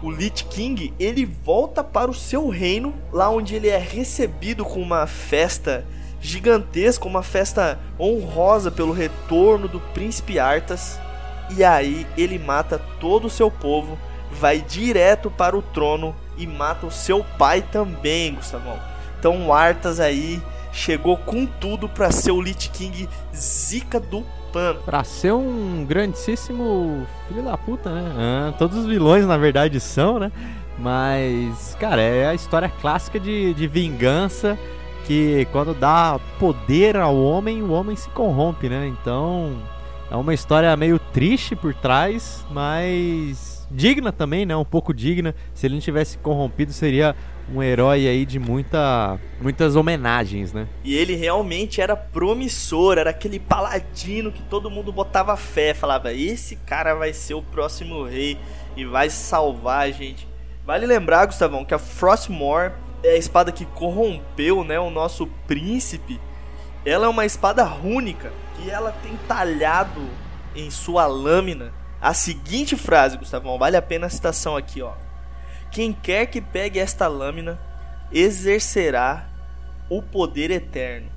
o 0.04 0.12
Lich 0.12 0.46
King, 0.46 0.94
ele 1.00 1.26
volta 1.26 1.84
para 1.84 2.12
o 2.12 2.14
seu 2.14 2.48
reino, 2.48 2.94
lá 3.12 3.30
onde 3.30 3.56
ele 3.56 3.68
é 3.68 3.80
recebido 3.80 4.64
com 4.64 4.80
uma 4.80 5.08
festa 5.08 5.84
gigantesca, 6.22 7.08
uma 7.08 7.24
festa 7.24 7.80
honrosa 8.00 8.70
pelo 8.70 8.94
retorno 8.94 9.68
do 9.68 9.80
príncipe 9.80 10.38
Arthas. 10.38 11.00
E 11.58 11.64
aí 11.64 12.06
ele 12.16 12.38
mata 12.38 12.80
todo 13.00 13.26
o 13.26 13.30
seu 13.30 13.50
povo, 13.50 13.98
vai 14.32 14.62
direto 14.62 15.32
para 15.32 15.58
o 15.58 15.64
trono 15.64 16.16
e 16.38 16.46
mata 16.46 16.86
o 16.86 16.92
seu 16.92 17.24
pai 17.38 17.64
também, 17.64 18.36
Gustavão. 18.36 18.80
Então 19.20 19.48
o 19.48 19.54
Arthas 19.54 20.00
aí 20.00 20.42
chegou 20.72 21.18
com 21.18 21.46
tudo 21.46 21.88
para 21.88 22.12
ser 22.12 22.32
o 22.32 22.42
Lich 22.42 22.70
King 22.70 23.08
zica 23.36 24.00
do 24.00 24.24
pano. 24.52 24.80
Pra 24.86 25.04
ser 25.04 25.34
um 25.34 25.86
grandíssimo 25.86 27.06
filho 27.28 27.44
da 27.44 27.58
puta, 27.58 27.90
né? 27.90 28.14
Ah, 28.18 28.54
todos 28.58 28.78
os 28.78 28.86
vilões, 28.86 29.26
na 29.26 29.38
verdade, 29.38 29.80
são, 29.80 30.20
né? 30.20 30.32
Mas, 30.78 31.76
cara, 31.80 32.02
é 32.02 32.28
a 32.28 32.34
história 32.34 32.70
clássica 32.82 33.20
de, 33.20 33.54
de 33.54 33.68
vingança 33.68 34.58
que 35.06 35.48
quando 35.52 35.74
dá 35.74 36.20
poder 36.40 36.96
ao 36.96 37.16
homem, 37.16 37.62
o 37.62 37.72
homem 37.72 37.96
se 37.96 38.10
corrompe, 38.10 38.70
né? 38.70 38.88
Então, 38.88 39.58
é 40.10 40.16
uma 40.16 40.34
história 40.34 40.76
meio 40.76 41.00
triste 41.00 41.56
por 41.56 41.74
trás, 41.74 42.46
mas 42.50 43.68
digna 43.70 44.12
também, 44.12 44.46
né? 44.46 44.56
Um 44.56 44.66
pouco 44.66 44.94
digna. 44.94 45.34
Se 45.54 45.68
ele 45.68 45.76
não 45.76 45.82
tivesse 45.82 46.18
corrompido, 46.18 46.74
seria 46.74 47.16
um 47.54 47.62
herói 47.62 48.08
aí 48.08 48.26
de 48.26 48.40
muita, 48.40 49.20
muitas 49.40 49.76
homenagens, 49.76 50.54
né? 50.54 50.68
E 50.84 50.96
ele 50.96 51.16
realmente 51.16 51.82
era 51.82 51.96
promissor, 51.96 52.98
era 52.98 53.10
aquele 53.10 53.40
paladino 53.40 54.32
que 54.32 54.42
todo 54.44 54.70
mundo 54.70 54.92
botava 54.92 55.36
fé, 55.38 55.74
falava: 55.74 56.14
esse 56.14 56.56
cara 56.56 56.94
vai 56.94 57.14
ser 57.14 57.34
o 57.34 57.42
próximo 57.42 58.04
rei 58.04 58.38
e 58.76 58.86
vai 58.86 59.10
salvar 59.10 59.88
a 59.88 59.92
gente. 59.92 60.28
Vale 60.66 60.86
lembrar, 60.86 61.26
Gustavão, 61.26 61.66
que 61.66 61.74
a 61.74 61.80
Frostmourne 61.80 62.74
é 63.04 63.12
a 63.12 63.18
espada 63.18 63.52
que 63.52 63.66
corrompeu, 63.66 64.64
né, 64.64 64.80
o 64.80 64.90
nosso 64.90 65.28
príncipe. 65.48 66.20
Ela 66.86 67.06
é 67.06 67.10
uma 67.10 67.26
espada 67.26 67.64
rúnica 67.64 68.32
e 68.64 68.70
ela 68.70 68.92
tem 69.04 69.18
talhado 69.28 70.02
em 70.56 70.70
sua 70.70 71.06
lâmina 71.08 71.74
a 72.02 72.16
seguinte 72.16 72.76
frase, 72.76 73.16
Gustavão, 73.16 73.60
vale 73.60 73.78
a 73.78 73.82
pena 73.82 74.08
a 74.08 74.10
citação 74.10 74.58
aqui, 74.58 74.82
ó. 74.82 74.94
Quem 75.72 75.94
quer 75.94 76.26
que 76.26 76.42
pegue 76.42 76.80
esta 76.80 77.08
lâmina 77.08 77.58
exercerá 78.12 79.30
o 79.90 80.02
poder 80.02 80.52
eterno. 80.52 81.10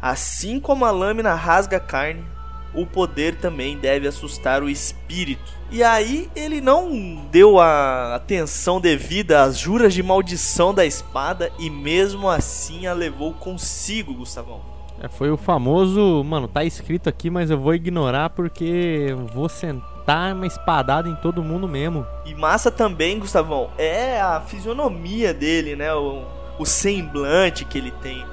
Assim 0.00 0.60
como 0.60 0.84
a 0.84 0.90
lâmina 0.92 1.34
rasga 1.34 1.78
a 1.78 1.80
carne, 1.80 2.24
o 2.72 2.86
poder 2.86 3.36
também 3.36 3.76
deve 3.78 4.06
assustar 4.06 4.62
o 4.62 4.68
espírito. 4.68 5.52
E 5.70 5.82
aí 5.82 6.30
ele 6.36 6.60
não 6.60 7.26
deu 7.32 7.58
a 7.58 8.14
atenção 8.14 8.80
devida 8.80 9.42
às 9.42 9.58
juras 9.58 9.92
de 9.92 10.02
maldição 10.02 10.72
da 10.72 10.86
espada 10.86 11.50
e 11.58 11.68
mesmo 11.68 12.28
assim 12.28 12.86
a 12.86 12.92
levou 12.92 13.32
consigo, 13.34 14.14
Gustavão. 14.14 14.75
É, 15.06 15.08
foi 15.08 15.30
o 15.30 15.36
famoso, 15.36 16.22
mano, 16.24 16.48
tá 16.48 16.64
escrito 16.64 17.08
aqui, 17.08 17.30
mas 17.30 17.50
eu 17.50 17.58
vou 17.58 17.74
ignorar 17.74 18.30
porque 18.30 19.14
vou 19.32 19.48
sentar 19.48 20.34
uma 20.34 20.46
espadada 20.46 21.08
em 21.08 21.14
todo 21.16 21.42
mundo 21.42 21.68
mesmo. 21.68 22.04
E 22.24 22.34
massa 22.34 22.70
também, 22.70 23.18
Gustavão, 23.18 23.70
é 23.78 24.20
a 24.20 24.40
fisionomia 24.40 25.32
dele, 25.32 25.76
né? 25.76 25.94
O, 25.94 26.24
o 26.58 26.66
semblante 26.66 27.64
que 27.64 27.78
ele 27.78 27.92
tem. 28.02 28.24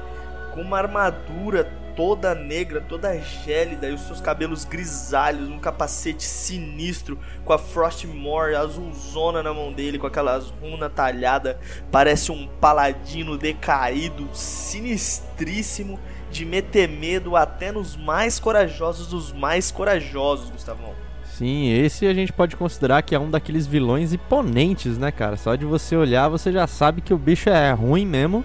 com 0.54 0.62
uma 0.62 0.78
armadura 0.78 1.64
toda 1.96 2.34
negra, 2.34 2.82
toda 2.82 3.16
gélida 3.20 3.88
e 3.88 3.94
os 3.94 4.02
seus 4.02 4.20
cabelos 4.20 4.66
grisalhos, 4.66 5.48
um 5.48 5.60
capacete 5.60 6.24
sinistro 6.24 7.20
com 7.46 7.54
a 7.54 7.60
Frostmore 7.60 8.56
azulzona 8.56 9.44
na 9.44 9.54
mão 9.54 9.72
dele, 9.72 10.00
com 10.00 10.08
aquelas 10.08 10.50
runas 10.50 10.92
talhada, 10.92 11.60
parece 11.92 12.32
um 12.32 12.48
paladino 12.60 13.38
decaído, 13.38 14.28
sinistríssimo 14.34 16.00
de 16.34 16.46
meter 16.46 16.90
medo 16.90 17.36
até 17.36 17.72
nos 17.72 17.96
mais 17.96 18.40
corajosos 18.40 19.08
dos 19.08 19.32
mais 19.32 19.72
corajosos, 19.72 20.50
Gustavão. 20.50 20.94
Sim, 21.24 21.72
esse 21.72 22.06
a 22.06 22.14
gente 22.14 22.34
pode 22.34 22.56
considerar 22.56 23.02
que 23.02 23.16
é 23.16 23.20
um 23.20 23.30
daqueles 23.30 23.66
vilões 23.66 24.14
imponentes, 24.14 24.98
né, 24.98 25.12
cara? 25.12 25.38
Só 25.38 25.56
de 25.56 25.66
você 25.66 25.96
olhar, 25.96 26.28
você 26.30 26.52
já 26.52 26.68
sabe 26.68 27.02
que 27.02 27.14
o 27.14 27.18
bicho 27.18 27.50
é 27.50 27.72
ruim 27.72 28.06
mesmo. 28.06 28.44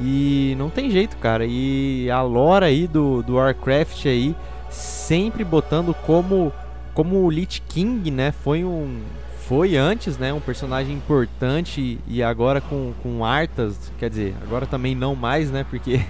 E 0.00 0.54
não 0.58 0.68
tem 0.68 0.90
jeito, 0.90 1.16
cara. 1.16 1.44
E 1.46 2.10
a 2.10 2.20
lore 2.22 2.64
aí 2.64 2.86
do, 2.86 3.22
do 3.22 3.34
Warcraft 3.34 4.06
aí, 4.06 4.34
sempre 4.70 5.44
botando 5.44 5.94
como 6.06 6.52
como 6.94 7.24
o 7.24 7.30
Lich 7.30 7.62
King, 7.68 8.10
né? 8.10 8.32
Foi 8.32 8.64
um 8.64 9.00
foi 9.48 9.76
antes, 9.76 10.18
né, 10.18 10.30
um 10.30 10.40
personagem 10.40 10.94
importante 10.94 11.98
e 12.06 12.22
agora 12.22 12.60
com, 12.60 12.92
com 13.02 13.24
Arthas, 13.24 13.90
quer 13.98 14.10
dizer, 14.10 14.34
agora 14.42 14.66
também 14.66 14.94
não 14.94 15.16
mais, 15.16 15.50
né, 15.50 15.64
porque 15.70 16.02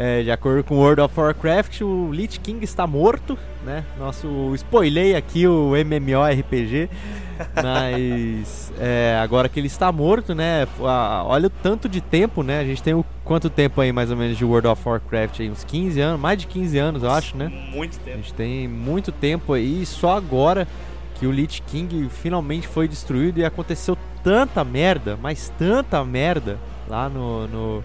é, 0.00 0.22
de 0.22 0.30
acordo 0.30 0.62
com 0.62 0.76
World 0.76 1.00
of 1.00 1.18
Warcraft, 1.18 1.80
o 1.80 2.12
Lich 2.12 2.38
King 2.38 2.64
está 2.64 2.86
morto, 2.86 3.36
né? 3.66 3.84
Nosso 3.98 4.54
spoilei 4.54 5.16
aqui 5.16 5.44
o 5.44 5.72
MMORPG, 5.74 6.88
mas 7.60 8.72
é, 8.78 9.18
agora 9.20 9.48
que 9.48 9.58
ele 9.58 9.66
está 9.66 9.90
morto, 9.90 10.36
né? 10.36 10.68
Olha 10.78 11.48
o 11.48 11.50
tanto 11.50 11.88
de 11.88 12.00
tempo, 12.00 12.44
né? 12.44 12.60
A 12.60 12.64
gente 12.64 12.80
tem 12.80 12.94
o 12.94 13.04
quanto 13.24 13.50
tempo 13.50 13.80
aí 13.80 13.90
mais 13.90 14.08
ou 14.12 14.16
menos 14.16 14.38
de 14.38 14.44
World 14.44 14.68
of 14.68 14.88
Warcraft 14.88 15.40
aí? 15.40 15.50
Uns 15.50 15.64
15 15.64 16.00
anos, 16.00 16.20
mais 16.20 16.38
de 16.38 16.46
15 16.46 16.78
anos, 16.78 17.02
eu 17.02 17.10
acho, 17.10 17.36
né? 17.36 17.48
Muito 17.72 17.98
tempo. 17.98 18.18
A 18.18 18.20
gente 18.20 18.34
tem 18.34 18.68
muito 18.68 19.10
tempo 19.10 19.52
aí, 19.52 19.84
só 19.84 20.16
agora 20.16 20.68
que 21.16 21.26
o 21.26 21.32
Lich 21.32 21.60
King 21.62 22.08
finalmente 22.08 22.68
foi 22.68 22.86
destruído 22.86 23.40
e 23.40 23.44
aconteceu 23.44 23.98
tanta 24.22 24.62
merda, 24.62 25.18
mas 25.20 25.52
tanta 25.58 26.04
merda 26.04 26.56
lá 26.88 27.08
no, 27.08 27.48
no 27.48 27.84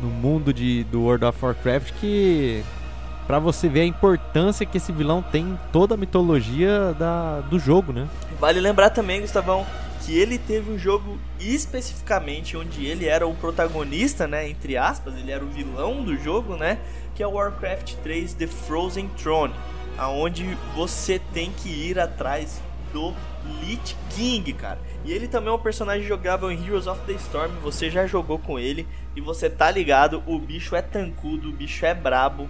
no 0.00 0.08
mundo 0.08 0.52
de, 0.52 0.84
do 0.84 1.02
World 1.02 1.24
of 1.24 1.44
Warcraft 1.44 1.92
que 2.00 2.62
para 3.26 3.38
você 3.38 3.68
ver 3.68 3.80
a 3.80 3.84
importância 3.84 4.64
que 4.64 4.76
esse 4.76 4.92
vilão 4.92 5.20
tem 5.20 5.42
em 5.42 5.58
toda 5.72 5.94
a 5.94 5.96
mitologia 5.96 6.94
da, 6.94 7.40
do 7.40 7.58
jogo, 7.58 7.92
né? 7.92 8.06
Vale 8.38 8.60
lembrar 8.60 8.90
também, 8.90 9.20
Gustavão, 9.20 9.66
que 10.04 10.16
ele 10.16 10.38
teve 10.38 10.70
um 10.70 10.78
jogo 10.78 11.18
especificamente 11.40 12.56
onde 12.56 12.86
ele 12.86 13.06
era 13.06 13.26
o 13.26 13.34
protagonista, 13.34 14.28
né, 14.28 14.48
entre 14.48 14.76
aspas, 14.76 15.14
ele 15.16 15.32
era 15.32 15.44
o 15.44 15.48
vilão 15.48 16.04
do 16.04 16.16
jogo, 16.16 16.56
né, 16.56 16.78
que 17.14 17.22
é 17.22 17.26
o 17.26 17.32
Warcraft 17.32 17.94
3 18.04 18.34
The 18.34 18.46
Frozen 18.46 19.08
Throne, 19.20 19.54
aonde 19.98 20.56
você 20.76 21.20
tem 21.34 21.50
que 21.50 21.68
ir 21.68 21.98
atrás 21.98 22.60
do 22.92 23.12
Lich 23.60 23.96
King, 24.10 24.52
cara. 24.52 24.78
E 25.04 25.12
ele 25.12 25.28
também 25.28 25.50
é 25.50 25.52
um 25.52 25.58
personagem 25.58 26.06
jogável 26.06 26.50
em 26.50 26.64
Heroes 26.64 26.86
of 26.86 27.00
the 27.06 27.12
Storm. 27.14 27.50
Você 27.62 27.90
já 27.90 28.06
jogou 28.06 28.38
com 28.38 28.58
ele 28.58 28.86
e 29.14 29.20
você 29.20 29.48
tá 29.48 29.70
ligado. 29.70 30.22
O 30.26 30.38
bicho 30.38 30.74
é 30.74 30.82
tancudo, 30.82 31.48
o 31.48 31.52
bicho 31.52 31.84
é 31.84 31.94
brabo, 31.94 32.48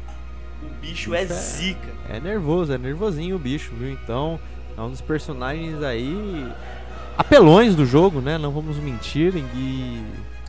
o 0.62 0.68
bicho, 0.80 1.14
é, 1.14 1.22
é 1.22 1.26
zica. 1.26 1.88
É 2.08 2.18
nervoso, 2.18 2.72
é 2.72 2.78
nervosinho 2.78 3.36
o 3.36 3.38
bicho, 3.38 3.72
viu? 3.74 3.90
Então 3.90 4.40
é 4.76 4.80
um 4.80 4.90
dos 4.90 5.00
personagens 5.00 5.82
aí 5.82 6.46
apelões 7.16 7.74
do 7.74 7.84
jogo, 7.84 8.20
né? 8.20 8.38
Não 8.38 8.50
vamos 8.50 8.76
mentir. 8.78 9.34
E, 9.36 10.02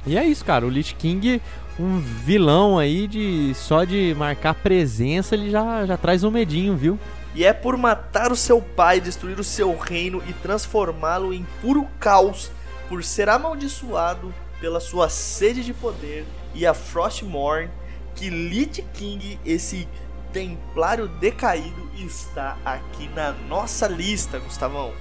e 0.05 0.17
é 0.17 0.25
isso, 0.25 0.43
cara. 0.43 0.65
O 0.65 0.69
Lich 0.69 0.95
King, 0.95 1.41
um 1.79 1.99
vilão 1.99 2.77
aí 2.77 3.07
de 3.07 3.53
só 3.55 3.83
de 3.83 4.15
marcar 4.17 4.53
presença, 4.53 5.35
ele 5.35 5.49
já, 5.49 5.85
já 5.85 5.97
traz 5.97 6.23
um 6.23 6.31
medinho, 6.31 6.75
viu? 6.75 6.99
E 7.37 7.45
é 7.45 7.53
por 7.53 7.77
matar 7.77 8.31
o 8.31 8.35
seu 8.35 8.59
pai, 8.59 8.99
destruir 8.99 9.39
o 9.39 9.43
seu 9.43 9.77
reino 9.77 10.23
e 10.27 10.33
transformá-lo 10.33 11.31
em 11.31 11.45
puro 11.61 11.87
caos, 11.99 12.49
por 12.89 13.03
ser 13.03 13.29
amaldiçoado 13.29 14.33
pela 14.59 14.79
sua 14.79 15.07
sede 15.07 15.63
de 15.63 15.71
poder 15.71 16.25
e 16.55 16.65
a 16.65 16.73
Frostmourne, 16.73 17.69
que 18.15 18.27
Lich 18.31 18.81
King, 18.91 19.39
esse 19.45 19.87
templário 20.33 21.07
decaído, 21.07 21.87
está 21.93 22.57
aqui 22.65 23.07
na 23.09 23.33
nossa 23.33 23.87
lista, 23.87 24.39
Gustavão. 24.39 24.91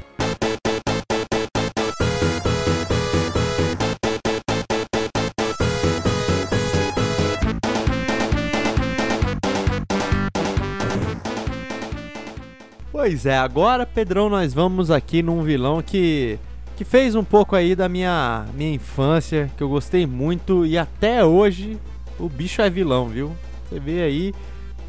Pois 13.07 13.25
é, 13.25 13.39
agora, 13.39 13.87
Pedrão, 13.87 14.29
nós 14.29 14.53
vamos 14.53 14.91
aqui 14.91 15.23
num 15.23 15.45
vilão 15.45 15.81
que 15.81 16.41
que 16.77 16.85
fez 16.85 17.15
um 17.15 17.23
pouco 17.23 17.55
aí 17.55 17.77
da 17.77 17.89
minha 17.89 18.47
minha 18.53 18.75
infância, 18.75 19.49
que 19.57 19.63
eu 19.63 19.69
gostei 19.69 20.05
muito 20.05 20.67
e 20.67 20.77
até 20.77 21.25
hoje 21.25 21.79
o 22.19 22.29
bicho 22.29 22.61
é 22.61 22.69
vilão, 22.69 23.07
viu? 23.07 23.31
Você 23.63 23.79
vê 23.79 24.03
aí 24.03 24.35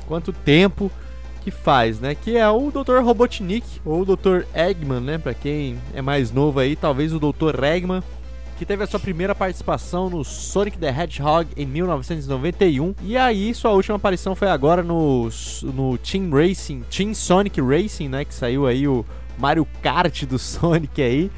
quanto 0.07 0.33
tempo 0.33 0.91
que 1.43 1.51
faz, 1.51 1.99
né? 1.99 2.15
Que 2.15 2.37
é 2.37 2.49
o 2.49 2.71
Dr. 2.71 3.03
Robotnik 3.03 3.79
ou 3.85 4.01
o 4.01 4.15
Dr. 4.15 4.45
Eggman, 4.51 4.99
né? 4.99 5.19
Para 5.19 5.35
quem 5.35 5.77
é 5.93 6.01
mais 6.01 6.31
novo 6.31 6.59
aí, 6.59 6.75
talvez 6.75 7.13
o 7.13 7.19
Dr. 7.19 7.63
Eggman 7.63 8.01
que 8.57 8.65
teve 8.65 8.83
a 8.83 8.87
sua 8.87 8.99
primeira 8.99 9.35
participação 9.35 10.09
no 10.09 10.23
Sonic 10.23 10.79
the 10.79 10.89
Hedgehog 10.89 11.47
em 11.55 11.65
1991. 11.65 12.95
E 13.03 13.15
aí, 13.15 13.53
sua 13.53 13.71
última 13.71 13.97
aparição 13.97 14.35
foi 14.35 14.49
agora 14.49 14.81
no, 14.81 15.29
no 15.63 15.97
Team 15.99 16.31
Racing, 16.31 16.83
Team 16.89 17.13
Sonic 17.13 17.61
Racing, 17.61 18.09
né? 18.09 18.25
Que 18.25 18.33
saiu 18.33 18.65
aí 18.65 18.87
o 18.87 19.05
Mario 19.37 19.67
Kart 19.81 20.23
do 20.23 20.39
Sonic 20.39 20.99
aí. 21.01 21.31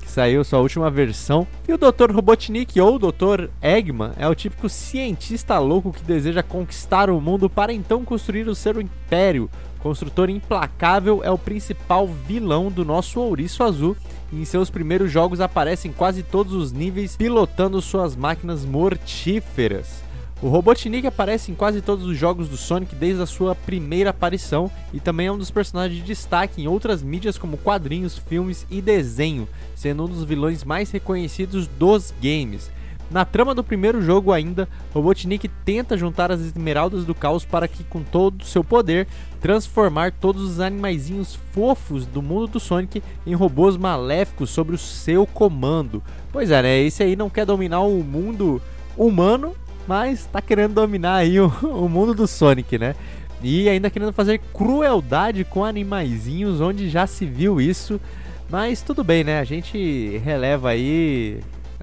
Que 0.00 0.10
saiu 0.10 0.42
sua 0.42 0.60
última 0.60 0.90
versão. 0.90 1.46
E 1.68 1.72
o 1.72 1.78
Dr. 1.78 2.10
Robotnik, 2.10 2.80
ou 2.80 2.98
Dr. 2.98 3.50
Eggman, 3.60 4.12
é 4.16 4.26
o 4.26 4.34
típico 4.34 4.68
cientista 4.68 5.58
louco 5.58 5.92
que 5.92 6.02
deseja 6.02 6.42
conquistar 6.42 7.10
o 7.10 7.20
mundo 7.20 7.50
para 7.50 7.74
então 7.74 8.04
construir 8.06 8.48
o 8.48 8.54
seu 8.54 8.80
império. 8.80 9.50
Construtor 9.80 10.30
implacável 10.30 11.20
é 11.22 11.30
o 11.30 11.36
principal 11.36 12.06
vilão 12.06 12.70
do 12.70 12.86
nosso 12.86 13.20
ouriço 13.20 13.62
azul 13.62 13.94
e 14.34 14.42
em 14.42 14.44
seus 14.44 14.68
primeiros 14.68 15.10
jogos 15.10 15.40
aparece 15.40 15.86
em 15.86 15.92
quase 15.92 16.22
todos 16.22 16.52
os 16.52 16.72
níveis 16.72 17.16
pilotando 17.16 17.80
suas 17.80 18.16
máquinas 18.16 18.64
mortíferas. 18.64 20.02
O 20.42 20.48
Robotnik 20.48 21.06
aparece 21.06 21.52
em 21.52 21.54
quase 21.54 21.80
todos 21.80 22.04
os 22.04 22.18
jogos 22.18 22.48
do 22.48 22.56
Sonic 22.56 22.94
desde 22.94 23.22
a 23.22 23.26
sua 23.26 23.54
primeira 23.54 24.10
aparição 24.10 24.70
e 24.92 25.00
também 25.00 25.28
é 25.28 25.32
um 25.32 25.38
dos 25.38 25.50
personagens 25.50 25.98
de 25.98 26.06
destaque 26.06 26.60
em 26.60 26.66
outras 26.66 27.02
mídias 27.02 27.38
como 27.38 27.56
quadrinhos, 27.56 28.18
filmes 28.18 28.66
e 28.68 28.82
desenho, 28.82 29.48
sendo 29.74 30.04
um 30.04 30.08
dos 30.08 30.24
vilões 30.24 30.64
mais 30.64 30.90
reconhecidos 30.90 31.66
dos 31.66 32.12
games. 32.20 32.70
Na 33.10 33.24
trama 33.24 33.54
do 33.54 33.62
primeiro 33.62 34.02
jogo 34.02 34.32
ainda, 34.32 34.68
Robotnik 34.92 35.46
tenta 35.64 35.96
juntar 35.96 36.32
as 36.32 36.40
esmeraldas 36.40 37.04
do 37.04 37.14
caos 37.14 37.44
para 37.44 37.68
que 37.68 37.84
com 37.84 38.02
todo 38.02 38.42
o 38.42 38.46
seu 38.46 38.64
poder 38.64 39.06
transformar 39.40 40.10
todos 40.12 40.42
os 40.42 40.60
animaizinhos 40.60 41.38
fofos 41.52 42.06
do 42.06 42.22
mundo 42.22 42.46
do 42.46 42.60
Sonic 42.60 43.02
em 43.26 43.34
robôs 43.34 43.76
maléficos 43.76 44.50
sobre 44.50 44.74
o 44.74 44.78
seu 44.78 45.26
comando. 45.26 46.02
Pois 46.32 46.50
é, 46.50 46.62
né? 46.62 46.80
Esse 46.80 47.02
aí 47.02 47.14
não 47.14 47.30
quer 47.30 47.44
dominar 47.44 47.82
o 47.82 48.02
mundo 48.02 48.60
humano, 48.96 49.54
mas 49.86 50.26
tá 50.26 50.40
querendo 50.40 50.74
dominar 50.74 51.16
aí 51.16 51.38
o, 51.38 51.48
o 51.62 51.88
mundo 51.88 52.14
do 52.14 52.26
Sonic, 52.26 52.78
né? 52.78 52.94
E 53.42 53.68
ainda 53.68 53.90
querendo 53.90 54.12
fazer 54.12 54.40
crueldade 54.54 55.44
com 55.44 55.64
animaizinhos, 55.64 56.62
onde 56.62 56.88
já 56.88 57.06
se 57.06 57.26
viu 57.26 57.60
isso. 57.60 58.00
Mas 58.48 58.80
tudo 58.80 59.04
bem, 59.04 59.22
né? 59.22 59.38
A 59.38 59.44
gente 59.44 60.18
releva 60.24 60.70
aí 60.70 61.40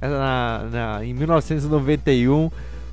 na, 0.10 0.68
na, 0.72 1.06
em 1.06 1.14
1991, 1.14 2.52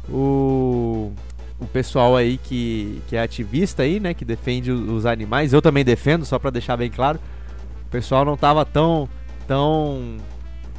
o, 0.08 1.12
o 1.58 1.66
pessoal 1.66 2.16
aí 2.16 2.38
que, 2.38 3.02
que 3.08 3.16
é 3.16 3.22
ativista 3.22 3.82
aí, 3.82 3.98
né, 3.98 4.14
que 4.14 4.24
defende 4.24 4.70
os 4.70 5.06
animais, 5.06 5.52
eu 5.52 5.62
também 5.62 5.84
defendo, 5.84 6.24
só 6.24 6.38
para 6.38 6.50
deixar 6.50 6.76
bem 6.76 6.90
claro, 6.90 7.18
o 7.86 7.90
pessoal 7.90 8.24
não 8.24 8.36
tava 8.36 8.64
tão, 8.64 9.08
tão, 9.46 10.16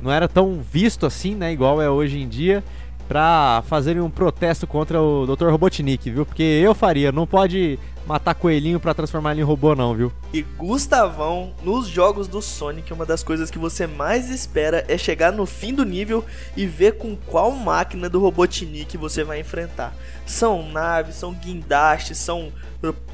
não 0.01 0.11
era 0.11 0.27
tão 0.27 0.61
visto 0.61 1.05
assim, 1.05 1.35
né, 1.35 1.51
igual 1.51 1.81
é 1.81 1.89
hoje 1.89 2.19
em 2.19 2.27
dia, 2.27 2.63
pra 3.09 3.63
fazerem 3.65 4.03
um 4.03 4.09
protesto 4.09 4.67
contra 4.67 5.01
o 5.01 5.25
Dr. 5.25 5.47
Robotnik, 5.47 6.11
viu? 6.11 6.27
Porque 6.27 6.43
eu 6.43 6.75
faria, 6.75 7.11
não 7.11 7.25
pode 7.25 7.79
matar 8.05 8.35
coelhinho 8.35 8.79
para 8.79 8.93
transformar 8.93 9.31
ele 9.31 9.41
em 9.41 9.43
robô 9.43 9.75
não, 9.75 9.95
viu? 9.95 10.11
E 10.31 10.43
Gustavão, 10.43 11.51
nos 11.63 11.87
jogos 11.87 12.27
do 12.27 12.39
Sonic, 12.39 12.93
uma 12.93 13.07
das 13.07 13.23
coisas 13.23 13.49
que 13.49 13.57
você 13.57 13.87
mais 13.87 14.29
espera 14.29 14.85
é 14.87 14.95
chegar 14.95 15.31
no 15.31 15.47
fim 15.47 15.73
do 15.73 15.83
nível 15.83 16.23
e 16.55 16.67
ver 16.67 16.97
com 16.97 17.15
qual 17.15 17.51
máquina 17.51 18.07
do 18.07 18.19
Robotnik 18.19 18.95
você 18.95 19.23
vai 19.23 19.39
enfrentar. 19.39 19.95
São 20.25 20.69
naves, 20.71 21.15
são 21.15 21.33
guindastes, 21.33 22.19
são 22.19 22.51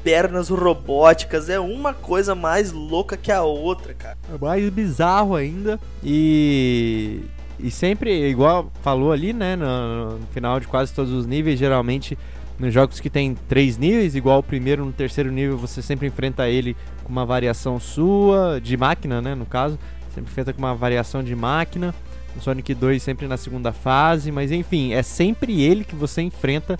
pernas 0.04 0.50
robóticas, 0.50 1.48
é 1.48 1.58
uma 1.58 1.94
coisa 1.94 2.34
mais 2.34 2.70
louca 2.70 3.16
que 3.16 3.32
a 3.32 3.42
outra, 3.42 3.94
cara. 3.94 4.18
É 4.32 4.38
mais 4.38 4.68
bizarro 4.68 5.34
ainda 5.34 5.80
e 6.04 7.22
e 7.58 7.70
sempre, 7.70 8.28
igual 8.28 8.70
falou 8.82 9.12
ali, 9.12 9.32
né, 9.32 9.56
no, 9.56 10.18
no 10.18 10.26
final 10.28 10.60
de 10.60 10.66
quase 10.66 10.92
todos 10.92 11.12
os 11.12 11.26
níveis, 11.26 11.58
geralmente 11.58 12.16
nos 12.58 12.72
jogos 12.72 13.00
que 13.00 13.10
tem 13.10 13.34
três 13.48 13.76
níveis, 13.76 14.14
igual 14.14 14.38
o 14.38 14.42
primeiro, 14.42 14.84
no 14.84 14.92
terceiro 14.92 15.30
nível 15.30 15.56
você 15.56 15.82
sempre 15.82 16.06
enfrenta 16.06 16.48
ele 16.48 16.76
com 17.04 17.12
uma 17.12 17.26
variação 17.26 17.78
sua, 17.78 18.60
de 18.60 18.76
máquina, 18.76 19.20
né, 19.20 19.34
no 19.34 19.46
caso. 19.46 19.78
Sempre 20.14 20.30
enfrenta 20.30 20.52
com 20.52 20.58
uma 20.58 20.74
variação 20.74 21.22
de 21.22 21.36
máquina. 21.36 21.94
No 22.34 22.42
Sonic 22.42 22.74
2 22.74 23.02
sempre 23.02 23.26
na 23.26 23.36
segunda 23.36 23.72
fase, 23.72 24.32
mas 24.32 24.50
enfim, 24.50 24.92
é 24.92 25.02
sempre 25.02 25.62
ele 25.62 25.84
que 25.84 25.94
você 25.94 26.22
enfrenta. 26.22 26.78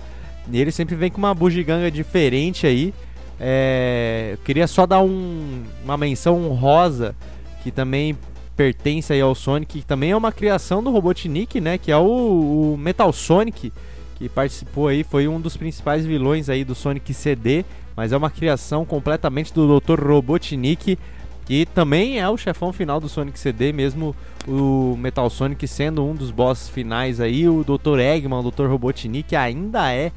E 0.51 0.59
ele 0.59 0.71
sempre 0.71 0.95
vem 0.95 1.11
com 1.11 1.17
uma 1.17 1.33
bugiganga 1.33 1.89
diferente 1.91 2.65
aí. 2.65 2.93
É, 3.39 4.31
eu 4.33 4.37
queria 4.39 4.67
só 4.67 4.87
dar 4.87 5.01
um, 5.01 5.63
uma 5.83 5.95
menção 5.97 6.43
honrosa 6.43 7.15
que 7.61 7.71
também 7.71 8.17
pertence 8.57 9.13
aí 9.13 9.21
ao 9.21 9.35
Sonic, 9.35 9.79
que 9.79 9.85
também 9.85 10.11
é 10.11 10.17
uma 10.17 10.31
criação 10.31 10.83
do 10.83 10.89
Robotnik, 10.89 11.61
né? 11.61 11.77
Que 11.77 11.91
é 11.91 11.97
o, 11.97 12.73
o, 12.73 12.77
Metal 12.77 13.13
Sonic, 13.13 13.71
que 14.15 14.27
participou 14.27 14.87
aí, 14.87 15.03
foi 15.03 15.27
um 15.27 15.39
dos 15.39 15.55
principais 15.55 16.03
vilões 16.03 16.49
aí 16.49 16.63
do 16.65 16.73
Sonic 16.73 17.13
CD, 17.13 17.63
mas 17.95 18.11
é 18.11 18.17
uma 18.17 18.31
criação 18.31 18.83
completamente 18.83 19.53
do 19.53 19.79
Dr. 19.79 20.03
Robotnik, 20.03 20.97
que 21.45 21.65
também 21.67 22.19
é 22.19 22.27
o 22.27 22.35
chefão 22.35 22.73
final 22.73 22.99
do 22.99 23.07
Sonic 23.07 23.39
CD, 23.39 23.71
mesmo 23.71 24.15
o 24.47 24.97
Metal 24.97 25.29
Sonic 25.29 25.67
sendo 25.67 26.03
um 26.03 26.15
dos 26.15 26.31
bosses 26.31 26.67
finais 26.67 27.21
aí, 27.21 27.47
o 27.47 27.63
Dr. 27.63 27.99
Eggman, 27.99 28.39
o 28.39 28.51
Dr. 28.51 28.65
Robotnik 28.65 29.35
ainda 29.35 29.93
é 29.93 30.11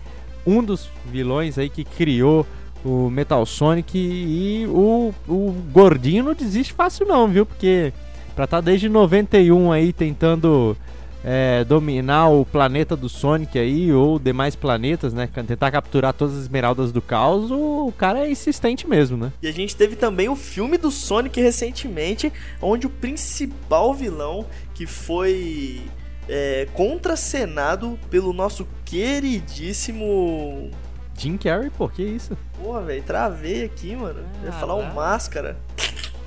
um 0.47 0.64
dos 0.64 0.88
vilões 1.07 1.59
aí 1.59 1.68
que 1.68 1.84
criou 1.84 2.47
o 2.82 3.11
Metal 3.11 3.45
Sonic 3.45 3.99
e 3.99 4.66
o, 4.66 5.12
o 5.28 5.55
gordinho 5.70 6.24
não 6.24 6.34
desiste 6.34 6.72
fácil 6.72 7.07
não, 7.07 7.28
viu? 7.28 7.45
Porque 7.45 7.93
pra 8.41 8.47
estar 8.47 8.57
tá 8.59 8.61
desde 8.62 8.88
91 8.88 9.70
aí 9.70 9.93
tentando 9.93 10.74
é, 11.22 11.62
dominar 11.64 12.30
o 12.30 12.47
planeta 12.47 12.97
do 12.97 13.07
Sonic 13.07 13.59
aí, 13.59 13.93
ou 13.93 14.18
demais 14.18 14.57
planetas, 14.57 15.12
né? 15.12 15.28
Tentar 15.47 15.70
capturar 15.70 16.14
todas 16.14 16.36
as 16.36 16.41
esmeraldas 16.43 16.91
do 16.91 17.03
caos, 17.03 17.51
o 17.51 17.93
cara 17.99 18.20
é 18.20 18.30
insistente 18.30 18.88
mesmo, 18.88 19.18
né? 19.18 19.30
E 19.43 19.49
a 19.49 19.53
gente 19.53 19.76
teve 19.76 19.95
também 19.95 20.30
o 20.30 20.36
filme 20.36 20.78
do 20.78 20.91
Sonic 20.91 21.38
recentemente, 21.38 22.32
onde 22.62 22.86
o 22.86 22.91
principal 22.91 23.93
vilão, 23.93 24.47
que 24.72 24.86
foi 24.86 25.82
é, 26.26 26.66
contracenado 26.72 27.99
pelo 28.09 28.32
nosso 28.32 28.66
queridíssimo 28.86 30.70
Jim 31.14 31.36
Carrey, 31.36 31.68
pô, 31.68 31.86
que 31.86 32.03
isso? 32.03 32.34
Porra, 32.62 32.80
velho, 32.80 33.03
travei 33.03 33.64
aqui, 33.64 33.95
mano. 33.95 34.20
Ah, 34.41 34.47
ia 34.47 34.53
falar 34.53 34.76
um 34.76 34.95
máscara. 34.95 35.59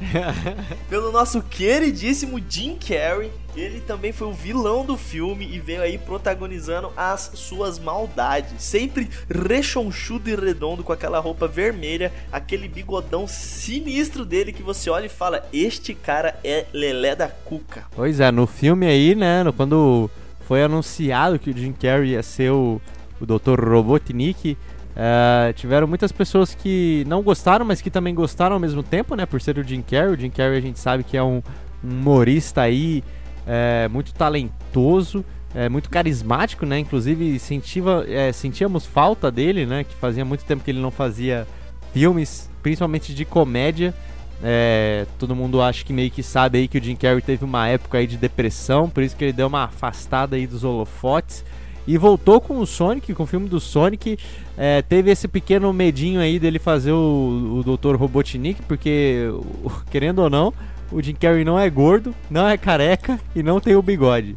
Pelo 0.90 1.12
nosso 1.12 1.42
queridíssimo 1.42 2.42
Jim 2.50 2.76
Carrey, 2.76 3.32
ele 3.56 3.82
também 3.82 4.12
foi 4.12 4.28
o 4.28 4.34
vilão 4.34 4.86
do 4.86 4.98
filme 4.98 5.48
e 5.52 5.60
veio 5.60 5.82
aí 5.82 5.98
protagonizando 5.98 6.92
as 6.98 7.32
suas 7.36 7.78
maldades. 7.78 8.54
Sempre 8.58 9.10
rechonchudo 9.30 10.30
e 10.30 10.36
redondo 10.36 10.84
com 10.84 10.92
aquela 10.92 11.20
roupa 11.20 11.48
vermelha, 11.48 12.12
aquele 12.32 12.68
bigodão 12.68 13.28
sinistro 13.28 14.26
dele 14.26 14.52
que 14.52 14.64
você 14.64 14.90
olha 14.90 15.06
e 15.06 15.10
fala: 15.10 15.48
Este 15.54 15.94
cara 15.94 16.40
é 16.44 16.66
Lelé 16.74 17.16
da 17.16 17.28
Cuca. 17.28 17.86
Pois 17.96 18.20
é, 18.20 18.32
no 18.32 18.48
filme 18.48 18.88
aí, 18.88 19.16
né, 19.16 19.44
quando 19.56 20.10
foi 20.48 20.64
anunciado 20.64 21.40
que 21.40 21.50
o 21.50 21.58
Jim 21.58 21.74
Carrey 21.74 22.12
ia 22.12 22.24
ser 22.24 22.52
o, 22.52 22.82
o 23.20 23.26
Dr. 23.26 23.60
Robotnik 23.60 24.58
Uh, 24.94 25.52
tiveram 25.54 25.88
muitas 25.88 26.12
pessoas 26.12 26.54
que 26.54 27.04
não 27.08 27.24
gostaram, 27.24 27.66
mas 27.66 27.82
que 27.82 27.90
também 27.90 28.14
gostaram 28.14 28.56
ao 28.56 28.60
mesmo 28.60 28.84
tempo, 28.84 29.16
né? 29.16 29.26
Por 29.26 29.42
ser 29.42 29.58
o 29.58 29.64
Jim 29.64 29.82
Carrey. 29.82 30.14
O 30.14 30.20
Jim 30.20 30.30
Carrey 30.30 30.58
a 30.58 30.62
gente 30.62 30.80
sabe 30.80 31.04
que 31.04 31.18
é 31.18 31.24
um, 31.24 31.42
um 31.84 31.90
humorista 31.90 32.62
aí 32.62 33.04
é, 33.48 33.88
muito 33.88 34.14
talentoso, 34.14 35.26
é, 35.56 35.68
muito 35.68 35.90
carismático, 35.90 36.66
né? 36.66 36.78
Inclusive 36.78 37.40
sentiva, 37.40 38.06
é, 38.08 38.32
sentíamos 38.32 38.86
falta 38.86 39.32
dele, 39.32 39.66
né? 39.66 39.84
Que 39.84 39.96
fazia 39.96 40.24
muito 40.24 40.46
tempo 40.46 40.64
que 40.64 40.70
ele 40.70 40.80
não 40.80 40.92
fazia 40.92 41.48
filmes, 41.92 42.50
principalmente 42.62 43.16
de 43.16 43.26
comédia. 43.26 43.96
É, 44.44 45.08
todo 45.18 45.36
mundo 45.36 45.62
acha 45.62 45.84
que 45.84 45.94
meio 45.94 46.12
que 46.12 46.22
sabe 46.22 46.60
aí 46.60 46.68
que 46.68 46.78
o 46.78 46.84
Jim 46.84 46.96
Carrey 46.96 47.22
teve 47.22 47.44
uma 47.44 47.68
época 47.68 47.98
aí 47.98 48.06
de 48.06 48.18
depressão, 48.18 48.90
por 48.90 49.02
isso 49.02 49.16
que 49.16 49.24
ele 49.24 49.34
deu 49.34 49.48
uma 49.48 49.64
afastada 49.64 50.36
aí 50.36 50.46
dos 50.46 50.64
holofotes 50.64 51.46
e 51.88 51.98
voltou 51.98 52.40
com 52.40 52.60
o 52.60 52.66
Sonic, 52.66 53.14
com 53.14 53.24
o 53.24 53.28
filme 53.28 53.48
do 53.48 53.60
Sonic. 53.60 54.18
É, 54.58 54.82
teve 54.82 55.12
esse 55.12 55.28
pequeno 55.28 55.72
medinho 55.74 56.20
aí 56.20 56.40
dele 56.40 56.60
fazer 56.60 56.92
o, 56.92 57.64
o 57.66 57.78
Dr. 57.78 57.96
Robotnik, 57.96 58.62
porque, 58.64 59.30
querendo 59.92 60.20
ou 60.20 60.30
não, 60.30 60.54
o 60.92 61.02
Jim 61.02 61.16
Carrey 61.16 61.44
não 61.44 61.60
é 61.60 61.70
gordo, 61.70 62.14
não 62.30 62.48
é 62.48 62.58
careca 62.58 63.20
e 63.36 63.44
não 63.44 63.60
tem 63.60 63.76
o 63.76 63.82
bigode. 63.82 64.36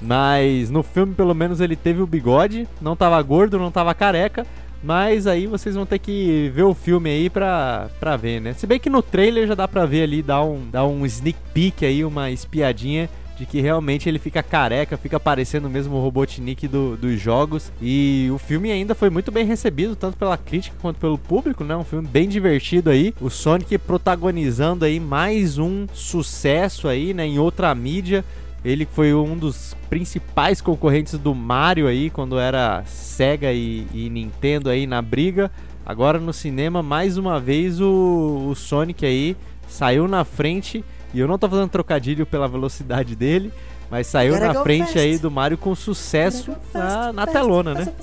Mas 0.00 0.70
no 0.70 0.82
filme, 0.82 1.14
pelo 1.14 1.34
menos, 1.34 1.60
ele 1.60 1.76
teve 1.76 2.02
o 2.02 2.06
bigode, 2.06 2.68
não 2.80 2.94
tava 2.94 3.20
gordo, 3.22 3.58
não 3.58 3.70
tava 3.70 3.94
careca. 3.94 4.46
Mas 4.82 5.26
aí 5.26 5.46
vocês 5.46 5.74
vão 5.74 5.86
ter 5.86 5.98
que 5.98 6.52
ver 6.54 6.64
o 6.64 6.74
filme 6.74 7.08
aí 7.08 7.30
pra, 7.30 7.88
pra 7.98 8.18
ver, 8.18 8.38
né? 8.38 8.52
Se 8.52 8.66
bem 8.66 8.78
que 8.78 8.90
no 8.90 9.00
trailer 9.00 9.46
já 9.46 9.54
dá 9.54 9.66
pra 9.66 9.86
ver 9.86 10.02
ali, 10.02 10.20
dá 10.20 10.44
um, 10.44 10.68
dá 10.70 10.84
um 10.84 11.06
sneak 11.06 11.38
peek 11.54 11.86
aí, 11.86 12.04
uma 12.04 12.30
espiadinha 12.30 13.08
de 13.36 13.46
que 13.46 13.60
realmente 13.60 14.08
ele 14.08 14.18
fica 14.18 14.42
careca, 14.42 14.96
fica 14.96 15.18
parecendo 15.18 15.68
mesmo 15.68 15.96
o 15.96 16.00
Robotnik 16.00 16.68
do, 16.68 16.96
dos 16.96 17.20
jogos. 17.20 17.72
E 17.80 18.28
o 18.32 18.38
filme 18.38 18.70
ainda 18.70 18.94
foi 18.94 19.10
muito 19.10 19.32
bem 19.32 19.44
recebido, 19.44 19.96
tanto 19.96 20.16
pela 20.16 20.36
crítica 20.36 20.76
quanto 20.80 20.98
pelo 20.98 21.18
público, 21.18 21.64
né? 21.64 21.76
Um 21.76 21.84
filme 21.84 22.06
bem 22.06 22.28
divertido 22.28 22.90
aí. 22.90 23.14
O 23.20 23.28
Sonic 23.28 23.76
protagonizando 23.78 24.84
aí 24.84 25.00
mais 25.00 25.58
um 25.58 25.86
sucesso 25.92 26.88
aí, 26.88 27.12
né? 27.12 27.26
Em 27.26 27.38
outra 27.38 27.74
mídia. 27.74 28.24
Ele 28.64 28.86
foi 28.90 29.12
um 29.12 29.36
dos 29.36 29.76
principais 29.90 30.62
concorrentes 30.62 31.18
do 31.18 31.34
Mario 31.34 31.86
aí, 31.86 32.08
quando 32.08 32.38
era 32.38 32.82
Sega 32.86 33.52
e, 33.52 33.86
e 33.92 34.08
Nintendo 34.08 34.70
aí 34.70 34.86
na 34.86 35.02
briga. 35.02 35.50
Agora 35.84 36.18
no 36.18 36.32
cinema, 36.32 36.82
mais 36.82 37.18
uma 37.18 37.38
vez, 37.38 37.78
o, 37.78 38.46
o 38.48 38.54
Sonic 38.54 39.04
aí 39.04 39.36
saiu 39.68 40.08
na 40.08 40.24
frente 40.24 40.82
e 41.14 41.20
eu 41.20 41.28
não 41.28 41.38
tô 41.38 41.48
fazendo 41.48 41.68
trocadilho 41.68 42.26
pela 42.26 42.48
velocidade 42.48 43.14
dele, 43.14 43.52
mas 43.88 44.08
saiu 44.08 44.38
na 44.38 44.62
frente 44.62 44.86
fast. 44.86 44.98
aí 44.98 45.16
do 45.16 45.30
Mario 45.30 45.56
com 45.56 45.72
sucesso 45.74 46.52
fast, 46.72 46.74
na, 46.74 47.12
na 47.12 47.26
telona, 47.26 47.72
né? 47.72 47.94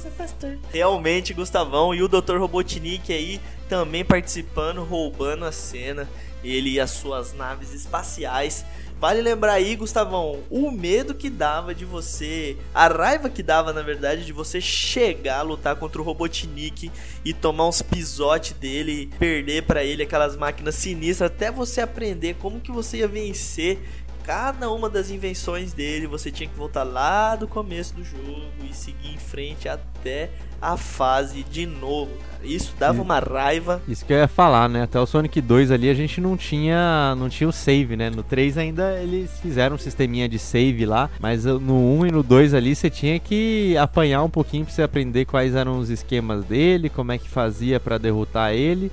Realmente, 0.72 1.34
Gustavão 1.34 1.94
e 1.94 2.02
o 2.02 2.08
Dr. 2.08 2.38
Robotnik 2.38 3.12
aí 3.12 3.42
também 3.68 4.06
participando, 4.06 4.82
roubando 4.84 5.44
a 5.44 5.52
cena. 5.52 6.08
Ele 6.44 6.72
e 6.72 6.80
as 6.80 6.92
suas 6.92 7.34
naves 7.34 7.74
espaciais 7.74 8.66
Vale 9.02 9.20
lembrar 9.20 9.54
aí, 9.54 9.76
Gustavão, 9.76 10.42
o 10.48 10.70
medo 10.70 11.16
que 11.16 11.28
dava 11.28 11.74
de 11.74 11.84
você, 11.84 12.56
a 12.72 12.88
raiva 12.88 13.32
que 13.32 13.42
dava, 13.42 13.74
na 13.74 13.82
verdade, 13.82 14.24
de 14.24 14.32
você 14.32 14.62
chegar 14.62 15.40
a 15.40 15.42
lutar 15.42 15.76
contra 15.76 16.00
o 16.00 16.06
Robotnik 16.06 16.92
e 17.26 17.34
tomar 17.34 17.68
uns 17.68 17.82
pisotes 17.82 18.54
dele, 18.54 19.10
perder 19.18 19.64
para 19.64 19.84
ele 19.84 20.04
aquelas 20.04 20.38
máquinas 20.38 20.76
sinistras, 20.76 21.32
até 21.32 21.50
você 21.50 21.82
aprender 21.82 22.36
como 22.36 22.60
que 22.60 22.72
você 22.72 22.98
ia 22.98 23.08
vencer 23.08 23.80
cada 24.24 24.72
uma 24.72 24.90
das 24.90 25.10
invenções 25.10 25.74
dele, 25.74 26.08
você 26.08 26.32
tinha 26.32 26.48
que 26.48 26.56
voltar 26.56 26.84
lá 26.84 27.36
do 27.36 27.48
começo 27.48 27.94
do 27.96 28.04
jogo 28.04 28.52
e 28.70 28.74
seguir 28.74 29.14
em 29.14 29.18
frente 29.18 29.68
até 29.68 30.30
a 30.62 30.78
fase 30.78 31.44
de 31.44 31.66
novo, 31.66 32.12
cara. 32.30 32.46
Isso 32.46 32.74
dava 32.78 33.02
uma 33.02 33.20
raiva. 33.20 33.82
Isso 33.88 34.06
que 34.06 34.14
eu 34.14 34.18
ia 34.18 34.28
falar, 34.28 34.70
né? 34.70 34.84
Até 34.84 35.00
o 35.00 35.06
Sonic 35.06 35.42
2 35.42 35.72
ali 35.72 35.90
a 35.90 35.94
gente 35.94 36.22
não 36.22 36.38
tinha, 36.38 37.16
não 37.16 37.30
tinha 37.30 37.50
o 37.50 37.52
save, 37.52 37.96
né? 37.96 38.10
No 38.10 38.22
3 38.22 38.58
ainda 38.58 39.00
eles 39.02 39.32
fizeram 39.40 39.76
um 39.76 39.80
sisteminha 39.80 40.30
de 40.30 40.38
save 40.38 40.86
lá, 40.86 41.10
mas 41.20 41.46
no 41.46 42.00
1 42.00 42.08
e 42.08 42.12
no 42.12 42.22
2 42.24 42.54
ali 42.54 42.76
você 42.76 42.90
tinha 42.90 43.20
que 43.20 43.76
apanhar 43.78 44.24
um 44.24 44.30
pouquinho 44.30 44.66
pra 44.66 44.74
você 44.74 44.84
aprender 44.84 45.26
quais 45.26 45.56
eram 45.56 45.80
os 45.80 45.90
esquemas 45.90 46.46
dele, 46.46 46.90
como 46.90 47.12
é 47.12 47.18
que 47.18 47.30
fazia 47.30 47.80
para 47.80 47.98
derrotar 47.98 48.54
ele. 48.54 48.92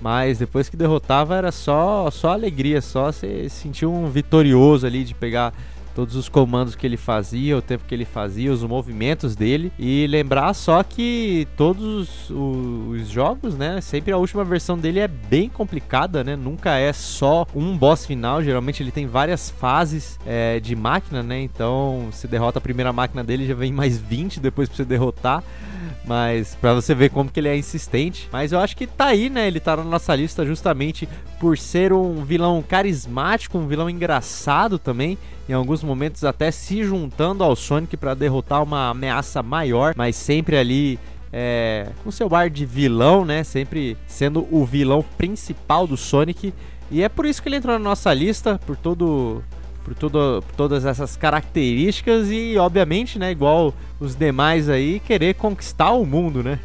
Mas 0.00 0.38
depois 0.38 0.68
que 0.68 0.76
derrotava 0.76 1.36
era 1.36 1.50
só, 1.50 2.10
só 2.10 2.32
alegria, 2.32 2.80
só 2.80 3.10
você 3.10 3.48
sentiu 3.48 3.92
um 3.92 4.08
vitorioso 4.08 4.86
ali 4.86 5.04
de 5.04 5.14
pegar 5.14 5.52
todos 5.96 6.14
os 6.14 6.28
comandos 6.28 6.76
que 6.76 6.86
ele 6.86 6.98
fazia, 6.98 7.56
o 7.56 7.62
tempo 7.62 7.84
que 7.88 7.94
ele 7.94 8.04
fazia, 8.04 8.52
os 8.52 8.62
movimentos 8.62 9.34
dele. 9.34 9.72
E 9.78 10.06
lembrar 10.06 10.52
só 10.52 10.82
que 10.82 11.48
todos 11.56 12.28
os, 12.28 13.08
jogos, 13.08 13.56
né? 13.56 13.80
Sempre 13.80 14.12
a 14.12 14.18
última 14.18 14.44
versão 14.44 14.76
dele 14.76 15.00
é 15.00 15.08
bem 15.08 15.48
complicada, 15.48 16.22
né? 16.22 16.36
Nunca 16.36 16.76
é 16.76 16.92
só 16.92 17.46
um 17.54 17.74
boss 17.78 18.04
final. 18.04 18.42
Geralmente 18.42 18.82
ele 18.82 18.90
tem 18.90 19.06
várias 19.06 19.48
fases 19.48 20.18
é, 20.26 20.60
de 20.60 20.76
máquina, 20.76 21.22
né? 21.22 21.40
Então, 21.40 22.08
se 22.12 22.28
derrota 22.28 22.58
a 22.58 22.60
primeira 22.60 22.92
máquina 22.92 23.24
dele, 23.24 23.46
já 23.46 23.54
vem 23.54 23.72
mais 23.72 23.96
20 23.98 24.38
depois 24.38 24.68
pra 24.68 24.76
você 24.76 24.84
derrotar. 24.84 25.42
Mas 26.06 26.54
para 26.60 26.72
você 26.72 26.94
ver 26.94 27.10
como 27.10 27.30
que 27.30 27.40
ele 27.40 27.48
é 27.48 27.56
insistente. 27.56 28.28
Mas 28.32 28.52
eu 28.52 28.60
acho 28.60 28.76
que 28.76 28.86
tá 28.86 29.06
aí, 29.06 29.28
né? 29.28 29.48
Ele 29.48 29.58
tá 29.58 29.76
na 29.76 29.84
nossa 29.84 30.14
lista 30.14 30.46
justamente 30.46 31.08
por 31.40 31.58
ser 31.58 31.92
um 31.92 32.24
vilão 32.24 32.62
carismático, 32.62 33.58
um 33.58 33.66
vilão 33.66 33.90
engraçado 33.90 34.78
também. 34.78 35.18
Em 35.48 35.52
alguns 35.52 35.82
momentos 35.82 36.24
até 36.24 36.50
se 36.50 36.84
juntando 36.84 37.42
ao 37.42 37.56
Sonic 37.56 37.96
para 37.96 38.14
derrotar 38.14 38.62
uma 38.62 38.90
ameaça 38.90 39.42
maior, 39.42 39.94
mas 39.96 40.16
sempre 40.16 40.56
ali 40.56 40.98
é, 41.32 41.88
com 42.02 42.10
seu 42.10 42.32
ar 42.34 42.48
de 42.48 42.64
vilão, 42.64 43.24
né? 43.24 43.42
Sempre 43.42 43.96
sendo 44.06 44.46
o 44.50 44.64
vilão 44.64 45.04
principal 45.18 45.86
do 45.86 45.96
Sonic. 45.96 46.54
E 46.90 47.02
é 47.02 47.08
por 47.08 47.26
isso 47.26 47.42
que 47.42 47.48
ele 47.48 47.56
entrou 47.56 47.76
na 47.76 47.84
nossa 47.84 48.14
lista, 48.14 48.60
por 48.64 48.76
todo 48.76 49.42
por, 49.86 49.94
tudo, 49.94 50.42
todas 50.56 50.84
essas 50.84 51.16
características 51.16 52.28
e, 52.28 52.58
obviamente, 52.58 53.20
né, 53.20 53.30
igual 53.30 53.72
os 54.00 54.16
demais 54.16 54.68
aí, 54.68 54.98
querer 54.98 55.34
conquistar 55.34 55.92
o 55.92 56.04
mundo, 56.04 56.42
né? 56.42 56.58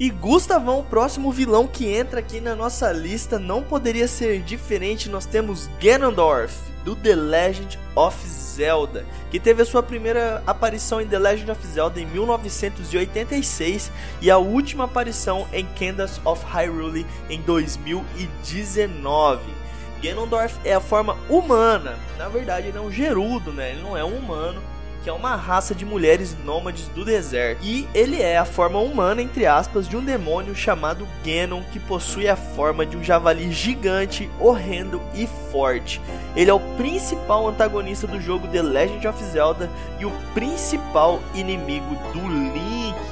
E 0.00 0.08
Gustavão, 0.08 0.80
o 0.80 0.84
próximo 0.84 1.30
vilão 1.30 1.66
que 1.66 1.86
entra 1.86 2.20
aqui 2.20 2.40
na 2.40 2.56
nossa 2.56 2.90
lista, 2.90 3.38
não 3.38 3.62
poderia 3.62 4.08
ser 4.08 4.40
diferente. 4.40 5.10
Nós 5.10 5.26
temos 5.26 5.68
Ganondorf, 5.78 6.56
do 6.82 6.96
The 6.96 7.14
Legend 7.14 7.78
of 7.94 8.16
Zelda, 8.26 9.04
que 9.30 9.38
teve 9.38 9.60
a 9.60 9.66
sua 9.66 9.82
primeira 9.82 10.42
aparição 10.46 11.02
em 11.02 11.06
The 11.06 11.18
Legend 11.18 11.50
of 11.50 11.66
Zelda 11.66 12.00
em 12.00 12.06
1986 12.06 13.92
e 14.22 14.30
a 14.30 14.38
última 14.38 14.84
aparição 14.84 15.46
em 15.52 15.66
Candace 15.78 16.18
of 16.24 16.42
Hyrule 16.46 17.06
em 17.28 17.42
2019. 17.42 19.42
Ganondorf 20.02 20.58
é 20.64 20.72
a 20.72 20.80
forma 20.80 21.18
humana, 21.28 21.98
na 22.16 22.30
verdade 22.30 22.68
ele 22.68 22.78
é 22.78 22.80
um 22.80 22.90
gerudo, 22.90 23.52
né? 23.52 23.72
Ele 23.72 23.82
não 23.82 23.94
é 23.94 24.02
um 24.02 24.16
humano, 24.16 24.62
que 25.02 25.08
é 25.08 25.12
uma 25.12 25.34
raça 25.34 25.74
de 25.74 25.84
mulheres 25.84 26.36
nômades 26.44 26.88
do 26.88 27.04
deserto. 27.04 27.64
E 27.64 27.88
ele 27.94 28.20
é 28.20 28.38
a 28.38 28.44
forma 28.44 28.78
humana, 28.78 29.22
entre 29.22 29.46
aspas, 29.46 29.88
de 29.88 29.96
um 29.96 30.04
demônio 30.04 30.54
chamado 30.54 31.06
Ganon, 31.24 31.62
que 31.72 31.78
possui 31.78 32.28
a 32.28 32.36
forma 32.36 32.84
de 32.84 32.96
um 32.96 33.04
javali 33.04 33.50
gigante, 33.50 34.30
horrendo 34.38 35.00
e 35.14 35.26
forte. 35.50 36.00
Ele 36.36 36.50
é 36.50 36.54
o 36.54 36.60
principal 36.76 37.48
antagonista 37.48 38.06
do 38.06 38.20
jogo 38.20 38.48
The 38.48 38.62
Legend 38.62 39.08
of 39.08 39.24
Zelda 39.24 39.70
e 39.98 40.04
o 40.04 40.12
principal 40.34 41.20
inimigo 41.34 41.94
do 42.12 42.20
Link. 42.20 43.10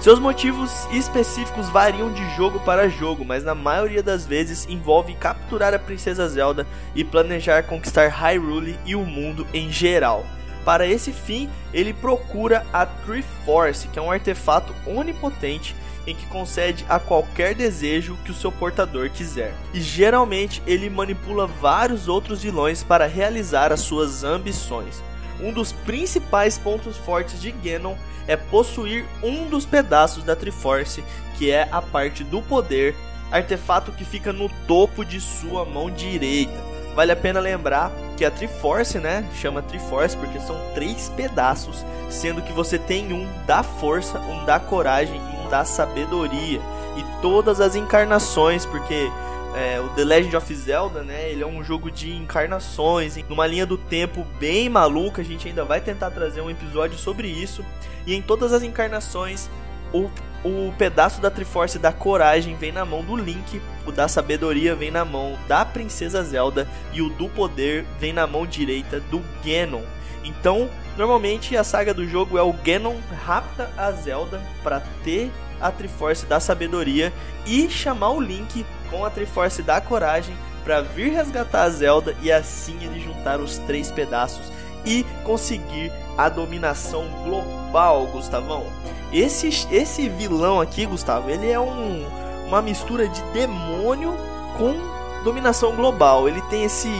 Seus 0.00 0.18
motivos 0.18 0.86
específicos 0.92 1.70
variam 1.70 2.12
de 2.12 2.36
jogo 2.36 2.60
para 2.60 2.90
jogo, 2.90 3.24
mas 3.24 3.42
na 3.42 3.54
maioria 3.54 4.02
das 4.02 4.26
vezes 4.26 4.66
envolve 4.68 5.14
capturar 5.14 5.72
a 5.72 5.78
Princesa 5.78 6.28
Zelda 6.28 6.66
e 6.94 7.02
planejar 7.02 7.62
conquistar 7.62 8.08
Hyrule 8.08 8.78
e 8.84 8.94
o 8.94 9.00
mundo 9.00 9.46
em 9.54 9.72
geral. 9.72 10.26
Para 10.64 10.86
esse 10.86 11.12
fim, 11.12 11.50
ele 11.72 11.92
procura 11.92 12.66
a 12.72 12.86
Triforce, 12.86 13.88
que 13.88 13.98
é 13.98 14.02
um 14.02 14.10
artefato 14.10 14.74
onipotente 14.86 15.76
em 16.06 16.14
que 16.14 16.26
concede 16.26 16.84
a 16.88 16.98
qualquer 16.98 17.54
desejo 17.54 18.16
que 18.24 18.30
o 18.30 18.34
seu 18.34 18.52
portador 18.52 19.10
quiser. 19.10 19.54
E 19.72 19.80
geralmente 19.80 20.62
ele 20.66 20.90
manipula 20.90 21.46
vários 21.46 22.08
outros 22.08 22.42
vilões 22.42 22.82
para 22.82 23.06
realizar 23.06 23.72
as 23.72 23.80
suas 23.80 24.24
ambições. 24.24 25.02
Um 25.40 25.52
dos 25.52 25.72
principais 25.72 26.56
pontos 26.56 26.96
fortes 26.96 27.40
de 27.40 27.50
Ganon 27.50 27.96
é 28.26 28.36
possuir 28.36 29.04
um 29.22 29.46
dos 29.46 29.66
pedaços 29.66 30.24
da 30.24 30.36
Triforce, 30.36 31.04
que 31.36 31.50
é 31.50 31.68
a 31.70 31.82
parte 31.82 32.22
do 32.22 32.40
poder, 32.40 32.94
artefato 33.30 33.92
que 33.92 34.04
fica 34.04 34.32
no 34.32 34.48
topo 34.66 35.04
de 35.04 35.20
sua 35.20 35.64
mão 35.64 35.90
direita. 35.90 36.73
Vale 36.94 37.10
a 37.10 37.16
pena 37.16 37.40
lembrar 37.40 37.90
que 38.16 38.24
a 38.24 38.30
Triforce, 38.30 38.98
né, 38.98 39.28
chama 39.34 39.62
Triforce 39.62 40.16
porque 40.16 40.38
são 40.38 40.56
três 40.74 41.08
pedaços, 41.16 41.84
sendo 42.08 42.40
que 42.40 42.52
você 42.52 42.78
tem 42.78 43.12
um 43.12 43.28
da 43.46 43.62
força, 43.62 44.18
um 44.20 44.44
da 44.44 44.60
coragem 44.60 45.16
e 45.16 45.46
um 45.46 45.48
da 45.48 45.64
sabedoria. 45.64 46.60
E 46.96 47.04
todas 47.20 47.60
as 47.60 47.74
encarnações, 47.74 48.64
porque 48.64 49.10
é, 49.56 49.80
o 49.80 49.88
The 49.90 50.04
Legend 50.04 50.36
of 50.36 50.54
Zelda, 50.54 51.02
né, 51.02 51.30
ele 51.30 51.42
é 51.42 51.46
um 51.46 51.64
jogo 51.64 51.90
de 51.90 52.12
encarnações, 52.12 53.16
numa 53.28 53.46
linha 53.46 53.66
do 53.66 53.76
tempo 53.76 54.24
bem 54.38 54.68
maluca, 54.68 55.22
a 55.22 55.24
gente 55.24 55.48
ainda 55.48 55.64
vai 55.64 55.80
tentar 55.80 56.10
trazer 56.10 56.40
um 56.40 56.50
episódio 56.50 56.96
sobre 56.96 57.26
isso. 57.26 57.64
E 58.06 58.14
em 58.14 58.22
todas 58.22 58.52
as 58.52 58.62
encarnações, 58.62 59.48
o 59.94 60.10
o 60.44 60.72
pedaço 60.76 61.22
da 61.22 61.30
Triforce 61.30 61.78
da 61.78 61.90
coragem 61.90 62.54
vem 62.54 62.70
na 62.70 62.84
mão 62.84 63.02
do 63.02 63.16
Link, 63.16 63.62
o 63.86 63.90
da 63.90 64.06
sabedoria 64.06 64.76
vem 64.76 64.90
na 64.90 65.02
mão 65.02 65.38
da 65.48 65.64
Princesa 65.64 66.22
Zelda 66.22 66.68
e 66.92 67.00
o 67.00 67.08
do 67.08 67.30
poder 67.30 67.86
vem 67.98 68.12
na 68.12 68.26
mão 68.26 68.46
direita 68.46 69.00
do 69.00 69.22
Ganon. 69.42 69.82
Então, 70.22 70.68
normalmente 70.98 71.56
a 71.56 71.64
saga 71.64 71.94
do 71.94 72.06
jogo 72.06 72.36
é 72.36 72.42
o 72.42 72.52
Ganon 72.52 72.96
rapta 73.24 73.70
a 73.74 73.90
Zelda 73.92 74.40
para 74.62 74.82
ter 75.02 75.30
a 75.58 75.70
Triforce 75.70 76.26
da 76.26 76.38
sabedoria 76.38 77.10
e 77.46 77.70
chamar 77.70 78.10
o 78.10 78.20
Link 78.20 78.66
com 78.90 79.02
a 79.02 79.08
Triforce 79.08 79.62
da 79.62 79.80
coragem 79.80 80.36
para 80.62 80.82
vir 80.82 81.10
resgatar 81.10 81.62
a 81.62 81.70
Zelda 81.70 82.14
e 82.20 82.30
assim 82.30 82.76
ele 82.84 83.00
juntar 83.00 83.40
os 83.40 83.56
três 83.60 83.90
pedaços 83.90 84.52
e 84.84 85.04
conseguir 85.24 85.90
a 86.18 86.28
dominação 86.28 87.06
global, 87.24 88.06
Gustavão. 88.08 88.66
Esse, 89.14 89.46
esse 89.70 90.08
vilão 90.08 90.60
aqui, 90.60 90.84
Gustavo, 90.84 91.30
ele 91.30 91.48
é 91.48 91.60
um, 91.60 92.04
uma 92.48 92.60
mistura 92.60 93.06
de 93.06 93.22
demônio 93.32 94.12
com 94.58 94.74
dominação 95.22 95.76
global. 95.76 96.28
Ele 96.28 96.42
tem 96.42 96.64
esse, 96.64 96.90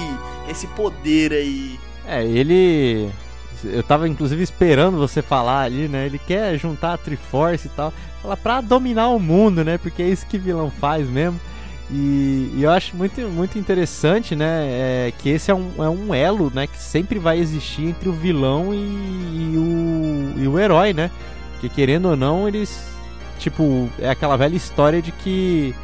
esse 0.49 0.69
poder 0.69 1.33
aí. 1.33 1.77
É, 2.07 2.25
ele. 2.25 3.11
Eu 3.65 3.83
tava 3.83 4.09
inclusive 4.09 4.43
esperando 4.45 4.97
você 4.97 5.23
falar 5.23 5.63
ali, 5.63 5.89
né? 5.89 6.07
Ele 6.07 6.19
quer 6.19 6.57
juntar 6.57 6.93
a 6.93 6.99
Triforce 6.99 7.67
e 7.67 7.71
tal. 7.71 7.93
Fala 8.23 8.37
pra 8.37 8.61
dominar 8.61 9.09
o 9.09 9.19
mundo, 9.19 9.65
né? 9.65 9.77
Porque 9.77 10.01
é 10.01 10.09
isso 10.09 10.25
que 10.27 10.39
vilão 10.39 10.71
faz 10.71 11.09
mesmo. 11.09 11.41
E, 11.91 12.53
e 12.55 12.61
eu 12.63 12.71
acho 12.71 12.97
muito, 12.97 13.21
muito 13.23 13.59
interessante, 13.59 14.37
né? 14.37 14.67
É, 14.69 15.13
que 15.19 15.31
esse 15.31 15.51
é 15.51 15.55
um, 15.55 15.73
é 15.79 15.89
um 15.89 16.15
elo, 16.15 16.53
né? 16.55 16.69
Que 16.69 16.79
sempre 16.79 17.19
vai 17.19 17.41
existir 17.41 17.87
entre 17.89 18.09
o 18.09 18.13
vilão 18.13 18.73
e, 18.73 18.77
e 18.77 19.57
o, 19.59 20.43
e 20.43 20.49
o 20.49 20.59
herói, 20.61 20.93
né? 20.93 21.11
Porque 21.65 21.69
querendo 21.69 22.11
ou 22.11 22.17
não, 22.17 22.47
eles. 22.47 22.93
Tipo, 23.39 23.89
é 23.99 24.11
aquela 24.11 24.37
velha 24.37 24.55
história 24.55 25.01
de 25.01 25.11
que 25.11 25.75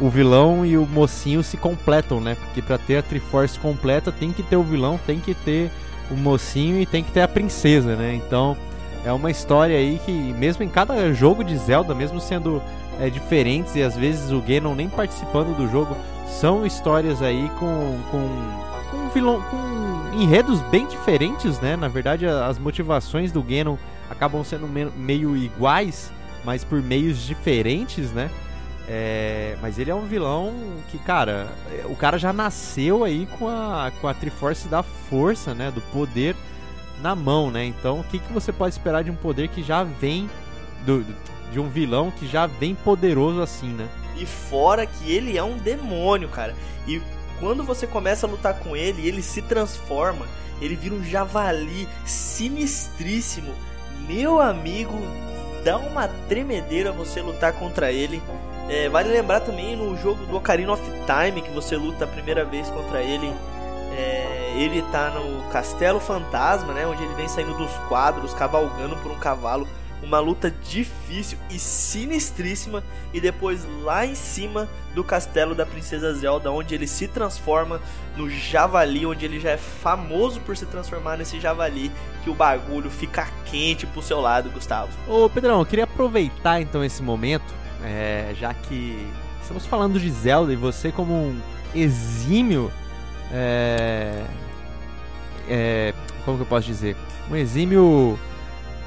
o 0.00 0.08
vilão 0.08 0.64
e 0.64 0.78
o 0.78 0.86
mocinho 0.86 1.42
se 1.42 1.58
completam, 1.58 2.20
né? 2.22 2.36
Porque 2.36 2.62
pra 2.62 2.78
ter 2.78 2.96
a 2.96 3.02
Triforce 3.02 3.58
completa 3.58 4.10
tem 4.10 4.32
que 4.32 4.42
ter 4.42 4.56
o 4.56 4.62
vilão, 4.62 4.98
tem 5.06 5.20
que 5.20 5.34
ter 5.34 5.70
o 6.10 6.14
mocinho 6.14 6.80
e 6.80 6.86
tem 6.86 7.04
que 7.04 7.12
ter 7.12 7.20
a 7.20 7.28
princesa, 7.28 7.96
né? 7.96 8.14
Então 8.14 8.56
é 9.04 9.12
uma 9.12 9.30
história 9.30 9.76
aí 9.76 10.00
que, 10.06 10.10
mesmo 10.10 10.64
em 10.64 10.68
cada 10.70 11.12
jogo 11.12 11.44
de 11.44 11.56
Zelda, 11.58 11.94
mesmo 11.94 12.18
sendo 12.18 12.62
é, 12.98 13.10
diferentes 13.10 13.76
e 13.76 13.82
às 13.82 13.94
vezes 13.94 14.32
o 14.32 14.40
Ganon 14.40 14.74
nem 14.74 14.88
participando 14.88 15.54
do 15.54 15.70
jogo, 15.70 15.94
são 16.26 16.64
histórias 16.64 17.20
aí 17.20 17.50
com, 17.58 17.98
com, 18.10 18.28
com, 18.90 19.08
vilão, 19.10 19.42
com 19.42 20.18
enredos 20.18 20.62
bem 20.62 20.86
diferentes, 20.86 21.60
né? 21.60 21.76
Na 21.76 21.88
verdade, 21.88 22.26
as 22.26 22.58
motivações 22.58 23.30
do 23.30 23.42
Ganon 23.42 23.76
acabam 24.10 24.42
sendo 24.44 24.68
meio 24.68 25.36
iguais, 25.36 26.12
mas 26.44 26.64
por 26.64 26.82
meios 26.82 27.24
diferentes, 27.24 28.10
né? 28.12 28.30
É, 28.88 29.56
mas 29.60 29.78
ele 29.78 29.90
é 29.90 29.94
um 29.94 30.06
vilão 30.06 30.54
que, 30.90 30.98
cara, 30.98 31.48
o 31.86 31.96
cara 31.96 32.18
já 32.18 32.32
nasceu 32.32 33.02
aí 33.02 33.26
com 33.38 33.48
a, 33.48 33.90
com 34.00 34.06
a 34.06 34.14
Triforce 34.14 34.68
da 34.68 34.82
força, 34.82 35.54
né? 35.54 35.70
Do 35.72 35.80
poder 35.80 36.36
na 37.02 37.14
mão, 37.14 37.50
né? 37.50 37.64
Então, 37.64 38.00
o 38.00 38.04
que, 38.04 38.18
que 38.18 38.32
você 38.32 38.52
pode 38.52 38.74
esperar 38.74 39.02
de 39.02 39.10
um 39.10 39.16
poder 39.16 39.48
que 39.48 39.62
já 39.62 39.82
vem 39.82 40.30
do, 40.84 41.04
de 41.52 41.58
um 41.58 41.68
vilão 41.68 42.12
que 42.12 42.28
já 42.28 42.46
vem 42.46 42.74
poderoso 42.74 43.42
assim, 43.42 43.68
né? 43.68 43.88
E 44.16 44.24
fora 44.24 44.86
que 44.86 45.10
ele 45.10 45.36
é 45.36 45.42
um 45.42 45.58
demônio, 45.58 46.28
cara. 46.28 46.54
E 46.86 47.02
quando 47.40 47.64
você 47.64 47.86
começa 47.86 48.26
a 48.26 48.30
lutar 48.30 48.54
com 48.60 48.76
ele, 48.76 49.06
ele 49.06 49.20
se 49.20 49.42
transforma, 49.42 50.26
ele 50.60 50.76
vira 50.76 50.94
um 50.94 51.04
javali 51.04 51.88
sinistríssimo 52.04 53.52
meu 54.06 54.40
amigo, 54.40 54.94
dá 55.64 55.76
uma 55.76 56.08
tremedeira 56.28 56.92
você 56.92 57.20
lutar 57.20 57.52
contra 57.52 57.90
ele. 57.90 58.22
É, 58.68 58.88
vale 58.88 59.08
lembrar 59.10 59.40
também 59.40 59.76
no 59.76 59.96
jogo 59.96 60.24
do 60.26 60.36
Ocarina 60.36 60.72
of 60.72 60.82
Time 60.82 61.40
que 61.40 61.50
você 61.50 61.76
luta 61.76 62.04
a 62.04 62.08
primeira 62.08 62.44
vez 62.44 62.68
contra 62.70 63.02
ele. 63.02 63.32
É, 63.96 64.54
ele 64.56 64.82
tá 64.90 65.10
no 65.10 65.48
Castelo 65.50 66.00
Fantasma, 66.00 66.72
né? 66.72 66.86
Onde 66.86 67.02
ele 67.02 67.14
vem 67.14 67.28
saindo 67.28 67.54
dos 67.54 67.72
quadros, 67.88 68.34
cavalgando 68.34 68.96
por 68.96 69.12
um 69.12 69.18
cavalo 69.18 69.66
uma 70.06 70.20
luta 70.20 70.50
difícil 70.50 71.36
e 71.50 71.58
sinistríssima 71.58 72.82
e 73.12 73.20
depois 73.20 73.66
lá 73.82 74.06
em 74.06 74.14
cima 74.14 74.68
do 74.94 75.02
castelo 75.02 75.54
da 75.54 75.66
princesa 75.66 76.14
Zelda, 76.14 76.50
onde 76.50 76.74
ele 76.74 76.86
se 76.86 77.08
transforma 77.08 77.80
no 78.16 78.30
javali, 78.30 79.04
onde 79.04 79.24
ele 79.24 79.40
já 79.40 79.50
é 79.50 79.56
famoso 79.56 80.40
por 80.40 80.56
se 80.56 80.64
transformar 80.64 81.16
nesse 81.16 81.40
javali, 81.40 81.90
que 82.22 82.30
o 82.30 82.34
bagulho 82.34 82.88
fica 82.88 83.28
quente 83.44 83.86
pro 83.86 84.00
seu 84.00 84.20
lado, 84.20 84.48
Gustavo. 84.50 84.90
Ô 85.08 85.28
Pedrão, 85.28 85.58
eu 85.58 85.66
queria 85.66 85.84
aproveitar 85.84 86.60
então 86.60 86.84
esse 86.84 87.02
momento, 87.02 87.52
é, 87.84 88.32
já 88.38 88.54
que 88.54 89.06
estamos 89.42 89.66
falando 89.66 89.98
de 89.98 90.10
Zelda 90.10 90.52
e 90.52 90.56
você 90.56 90.92
como 90.92 91.12
um 91.12 91.40
exímio 91.74 92.72
é, 93.32 94.24
é, 95.48 95.94
como 96.24 96.36
que 96.36 96.42
eu 96.42 96.46
posso 96.46 96.66
dizer? 96.66 96.96
Um 97.30 97.36
exímio 97.36 98.18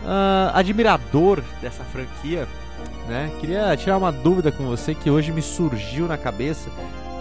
uh, 0.04 0.52
admirador 0.54 1.42
dessa 1.62 1.84
franquia, 1.84 2.48
né? 3.08 3.32
Queria 3.40 3.76
tirar 3.76 3.98
uma 3.98 4.12
dúvida 4.12 4.52
com 4.52 4.66
você 4.66 4.94
que 4.94 5.10
hoje 5.10 5.32
me 5.32 5.42
surgiu 5.42 6.08
na 6.08 6.18
cabeça 6.18 6.70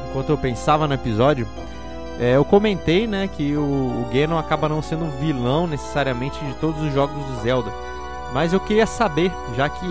enquanto 0.09 0.31
eu 0.31 0.39
pensava 0.39 0.87
no 0.87 0.95
episódio. 0.95 1.47
É, 2.21 2.35
eu 2.35 2.45
comentei, 2.45 3.07
né, 3.07 3.29
que 3.29 3.55
o, 3.57 3.61
o 3.61 4.11
Ganon 4.13 4.39
acaba 4.39 4.69
não 4.69 4.83
sendo 4.83 5.09
vilão 5.21 5.69
necessariamente 5.69 6.45
de 6.45 6.53
todos 6.55 6.83
os 6.83 6.93
jogos 6.93 7.25
do 7.25 7.41
Zelda. 7.43 7.73
Mas 8.33 8.53
eu 8.53 8.61
queria 8.61 8.87
saber, 8.87 9.33
já 9.57 9.69
que 9.69 9.87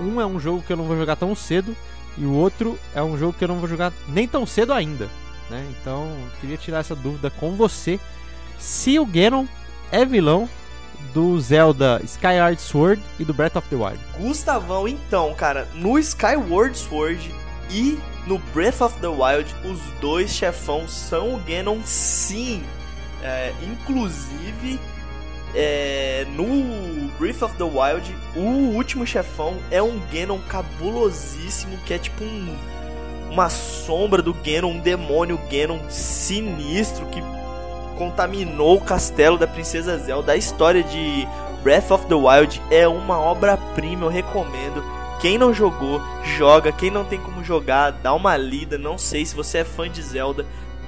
um 0.00 0.20
é 0.20 0.26
um 0.26 0.38
jogo 0.38 0.62
que 0.62 0.72
eu 0.72 0.76
não 0.76 0.84
vou 0.84 0.96
jogar 0.96 1.16
tão 1.16 1.34
cedo 1.34 1.74
e 2.16 2.24
o 2.24 2.32
outro 2.32 2.78
é 2.94 3.02
um 3.02 3.16
jogo 3.16 3.32
que 3.32 3.42
eu 3.42 3.48
não 3.48 3.58
vou 3.58 3.68
jogar 3.68 3.92
nem 4.06 4.28
tão 4.28 4.44
cedo 4.44 4.72
ainda, 4.72 5.08
né? 5.48 5.66
Então, 5.70 6.08
queria 6.40 6.58
tirar 6.58 6.80
essa 6.80 6.94
dúvida 6.94 7.30
com 7.30 7.52
você. 7.52 7.98
Se 8.58 8.98
o 8.98 9.06
Ganon 9.06 9.46
é 9.90 10.04
vilão 10.04 10.48
do 11.12 11.40
Zelda 11.40 12.00
Skyward 12.04 12.60
Sword 12.60 13.02
e 13.18 13.24
do 13.24 13.34
Breath 13.34 13.56
of 13.56 13.68
the 13.68 13.76
Wild? 13.76 13.98
Gustavão, 14.18 14.88
então, 14.88 15.34
cara, 15.34 15.68
no 15.74 15.98
Skyward 15.98 16.76
Sword 16.76 17.34
e 17.70 17.98
no 18.26 18.38
Breath 18.54 18.80
of 18.80 18.98
the 19.00 19.08
Wild, 19.08 19.54
os 19.64 19.80
dois 20.00 20.30
chefões 20.30 20.90
são 20.90 21.34
o 21.34 21.38
Ganon, 21.40 21.80
sim. 21.84 22.62
É, 23.22 23.52
inclusive, 23.62 24.80
é, 25.54 26.26
no 26.30 27.08
Breath 27.18 27.42
of 27.42 27.56
the 27.56 27.64
Wild, 27.64 28.14
o 28.34 28.74
último 28.74 29.06
chefão 29.06 29.56
é 29.70 29.82
um 29.82 30.00
Ganon 30.12 30.38
cabulosíssimo, 30.48 31.76
que 31.84 31.94
é 31.94 31.98
tipo 31.98 32.24
um, 32.24 32.56
uma 33.30 33.48
sombra 33.48 34.22
do 34.22 34.34
Ganon, 34.34 34.70
um 34.70 34.80
demônio 34.80 35.38
Ganon 35.50 35.78
sinistro 35.88 37.06
que 37.06 37.20
contaminou 38.02 38.78
o 38.78 38.80
castelo 38.80 39.38
da 39.38 39.46
Princesa 39.46 39.96
Zelda. 39.96 40.32
A 40.32 40.36
história 40.36 40.82
de 40.82 41.26
Breath 41.62 41.92
of 41.92 42.06
the 42.06 42.14
Wild 42.14 42.60
é 42.68 42.88
uma 42.88 43.16
obra-prima, 43.16 44.06
eu 44.06 44.10
recomendo. 44.10 44.82
Quem 45.20 45.38
não 45.38 45.54
jogou, 45.54 46.02
joga. 46.36 46.72
Quem 46.72 46.90
não 46.90 47.04
tem 47.04 47.20
como 47.20 47.44
jogar, 47.44 47.92
dá 47.92 48.12
uma 48.12 48.36
lida. 48.36 48.76
Não 48.76 48.98
sei 48.98 49.24
se 49.24 49.36
você 49.36 49.58
é 49.58 49.64
fã 49.64 49.88
de 49.88 50.02
Zelda, 50.02 50.44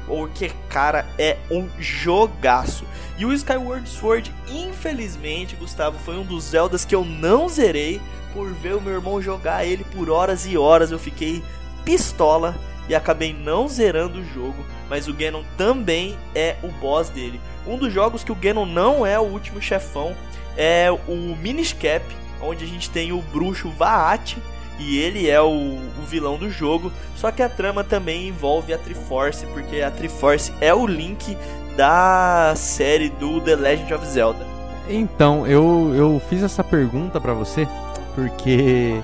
porque, 0.09 0.51
cara, 0.69 1.07
é 1.17 1.37
um 1.49 1.69
jogaço. 1.79 2.85
E 3.17 3.25
o 3.25 3.33
Skyward 3.33 3.89
Sword, 3.89 4.35
infelizmente, 4.51 5.55
Gustavo, 5.55 5.97
foi 6.01 6.19
um 6.19 6.25
dos 6.25 6.43
Zeldas 6.43 6.85
que 6.85 6.97
eu 6.97 7.05
não 7.05 7.49
zerei 7.49 8.03
por 8.33 8.53
ver 8.53 8.75
o 8.75 8.81
meu 8.81 8.95
irmão 8.95 9.23
jogar 9.23 9.65
ele 9.65 9.85
por 9.85 10.11
horas 10.11 10.47
e 10.47 10.59
horas. 10.59 10.91
Eu 10.91 10.99
fiquei 10.99 11.45
pistola 11.85 12.57
e 12.89 12.95
acabei 12.95 13.33
não 13.33 13.67
zerando 13.69 14.21
o 14.21 14.25
jogo, 14.25 14.65
mas 14.89 15.09
o 15.09 15.15
Ganon 15.15 15.43
também 15.57 16.17
é 16.35 16.57
o 16.63 16.69
boss 16.69 17.09
dele. 17.09 17.41
Um 17.67 17.79
dos 17.79 17.93
jogos 17.93 18.23
que 18.23 18.33
o 18.33 18.35
Ganon 18.35 18.67
não 18.67 19.07
é 19.07 19.19
o 19.19 19.23
último 19.23 19.61
chefão 19.61 20.15
é 20.57 20.91
o 20.91 21.37
Minish 21.41 21.73
Cap, 21.73 22.05
onde 22.41 22.65
a 22.65 22.69
gente 22.69 22.91
tem 22.91 23.13
o 23.13 23.23
bruxo 23.23 23.71
Vaat 23.71 24.37
e 24.79 24.99
ele 24.99 25.29
é 25.29 25.41
o, 25.41 25.47
o, 25.49 26.03
vilão 26.09 26.37
do 26.37 26.51
jogo. 26.51 26.93
Só 27.17 27.31
que 27.31 27.43
a 27.43 27.49
trama 27.49 27.83
também 27.83 28.29
envolve 28.29 28.73
a 28.73 28.79
Triforce, 28.79 29.47
porque 29.47 29.81
a 29.81 29.91
Triforce 29.91 30.53
é 30.61 30.75
o 30.75 30.87
Link 30.87 31.37
da 31.77 32.55
série 32.57 33.09
do 33.09 33.41
The 33.41 33.57
Legend 33.57 33.95
of 33.95 34.07
Zelda. 34.07 34.47
Então, 34.89 35.47
eu, 35.47 35.93
eu 35.95 36.23
fiz 36.29 36.43
essa 36.43 36.63
pergunta 36.63 37.21
para 37.21 37.33
você 37.33 37.67
porque 38.15 39.03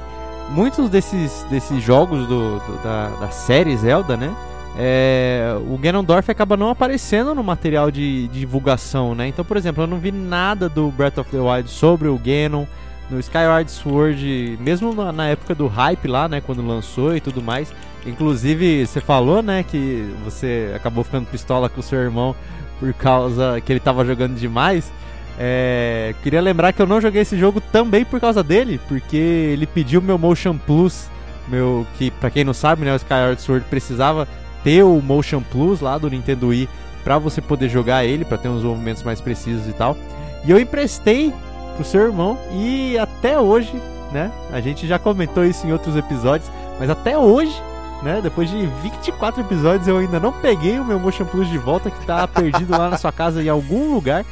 muitos 0.51 0.89
desses, 0.89 1.45
desses 1.51 1.83
jogos 1.83 2.27
do, 2.27 2.59
do 2.59 2.83
da, 2.83 3.09
da 3.21 3.31
série 3.31 3.77
Zelda, 3.77 4.17
né? 4.17 4.35
É, 4.77 5.57
o 5.69 5.77
Ganondorf 5.77 6.31
acaba 6.31 6.57
não 6.57 6.71
aparecendo 6.71 7.35
no 7.35 7.43
material 7.43 7.91
de, 7.91 8.29
de, 8.29 8.41
divulgação, 8.41 9.15
né? 9.15 9.27
Então, 9.27 9.45
por 9.45 9.57
exemplo, 9.57 9.83
eu 9.83 9.87
não 9.87 9.99
vi 9.99 10.13
nada 10.13 10.69
do 10.69 10.91
Breath 10.91 11.19
of 11.19 11.31
the 11.31 11.39
Wild 11.39 11.69
sobre 11.69 12.09
o 12.09 12.19
Ganon. 12.19 12.65
No 13.11 13.19
Skyward 13.19 13.69
Sword, 13.69 14.57
mesmo 14.61 14.95
na, 14.95 15.11
na, 15.11 15.27
época 15.27 15.53
do 15.53 15.67
hype 15.67 16.07
lá, 16.07 16.29
né? 16.29 16.41
Quando 16.41 16.65
lançou 16.65 17.17
e 17.17 17.21
tudo 17.21 17.43
mais. 17.43 17.73
Inclusive, 18.07 18.87
você 18.87 19.01
falou, 19.01 19.43
né? 19.43 19.65
Que 19.65 20.09
você 20.25 20.73
acabou 20.77 21.03
ficando 21.03 21.27
pistola 21.27 21.69
com 21.69 21.81
o 21.81 21.83
seu 21.83 21.99
irmão 21.99 22.37
por 22.79 22.95
causa 22.95 23.61
que 23.61 23.73
ele 23.73 23.81
tava 23.81 24.05
jogando 24.05 24.37
demais. 24.37 24.93
É, 25.39 26.15
queria 26.23 26.41
lembrar 26.41 26.73
que 26.73 26.83
eu 26.83 26.87
não 26.87 27.01
joguei 27.01 27.23
esse 27.23 27.39
jogo 27.39 27.61
também 27.61 28.05
por 28.05 28.21
causa 28.21 28.43
dele, 28.43 28.81
porque 28.89 29.17
ele 29.17 29.67
pediu 29.67 30.03
meu 30.03 30.19
Motion 30.19 30.57
Plus, 30.59 31.09
meu 31.49 31.87
que 31.97 32.11
para 32.11 32.31
quem 32.31 32.45
não 32.45 32.53
sabe, 32.53 32.85
né, 32.85 32.93
o 32.93 32.97
Skyward 32.97 33.41
Sword 33.41 33.65
precisava 33.71 34.29
ter 34.63 34.83
o 34.83 35.01
Motion 35.01 35.43
Plus 35.43 35.81
lá 35.81 35.97
do 35.97 36.11
Nintendo 36.11 36.49
Wii 36.49 36.69
para 37.03 37.19
você 37.19 37.41
poder 37.41 37.69
jogar 37.69 38.05
ele, 38.05 38.25
para 38.25 38.39
ter 38.39 38.49
uns 38.49 38.63
movimentos 38.63 39.03
mais 39.03 39.21
precisos 39.21 39.67
e 39.67 39.73
tal. 39.73 39.97
E 40.45 40.51
eu 40.51 40.61
emprestei 40.61 41.33
pro 41.77 41.85
seu 41.85 42.03
irmão 42.03 42.39
e 42.53 42.99
até 42.99 43.39
hoje, 43.39 43.73
né? 44.13 44.31
A 44.53 44.61
gente 44.61 44.87
já 44.87 44.99
comentou 44.99 45.45
isso 45.45 45.67
em 45.67 45.73
outros 45.73 45.97
episódios, 45.97 46.51
mas 46.79 46.91
até 46.91 47.17
hoje, 47.17 47.55
né, 48.03 48.21
depois 48.23 48.51
de 48.51 48.67
24 48.83 49.41
episódios 49.41 49.89
eu 49.89 49.99
ainda 49.99 50.21
não 50.21 50.33
peguei 50.33 50.79
o 50.79 50.85
meu 50.85 50.99
Motion 50.99 51.25
Plus 51.25 51.49
de 51.49 51.59
volta 51.59 51.91
que 51.91 52.07
tá 52.07 52.27
perdido 52.29 52.71
lá 52.71 52.91
na 52.91 52.99
sua 52.99 53.13
casa 53.13 53.43
em 53.43 53.49
algum 53.49 53.95
lugar. 53.95 54.25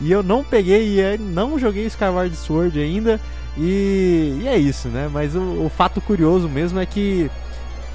E 0.00 0.10
eu 0.10 0.22
não 0.22 0.42
peguei 0.42 0.98
e 0.98 1.18
não 1.18 1.58
joguei 1.58 1.84
Skyward 1.86 2.34
Sword 2.34 2.80
ainda. 2.80 3.20
E, 3.56 4.40
e 4.42 4.48
é 4.48 4.56
isso, 4.56 4.88
né? 4.88 5.10
Mas 5.12 5.34
o, 5.34 5.40
o, 5.40 5.68
fato 5.74 6.00
curioso 6.00 6.48
mesmo 6.48 6.78
é 6.78 6.86
que 6.86 7.30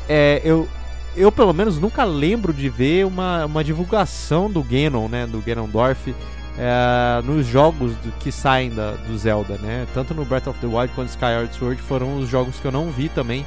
é, 0.08 0.42
eu, 0.44 0.68
eu, 1.16 1.32
pelo 1.32 1.54
menos, 1.54 1.80
nunca 1.80 2.04
lembro 2.04 2.54
de 2.54 2.70
ver 2.70 3.06
uma, 3.06 3.46
uma 3.46 3.64
divulgação 3.64 4.50
do 4.50 4.62
Ganon, 4.62 5.08
né? 5.08 5.26
Do 5.26 5.40
Ganondorf. 5.40 6.14
É, 6.58 7.22
nos 7.24 7.46
jogos 7.46 7.94
do, 7.98 8.12
que 8.14 8.32
saem 8.32 8.70
da, 8.70 8.92
do 8.92 9.18
Zelda, 9.18 9.58
né? 9.58 9.88
Tanto 9.94 10.14
no 10.14 10.24
Breath 10.24 10.48
of 10.48 10.60
the 10.60 10.68
Wild 10.68 10.94
quanto 10.94 11.10
Skyward 11.10 11.54
Sword 11.54 11.82
foram 11.82 12.18
os 12.18 12.30
jogos 12.30 12.60
que 12.60 12.66
eu 12.68 12.72
não 12.72 12.92
vi 12.92 13.10
também. 13.10 13.46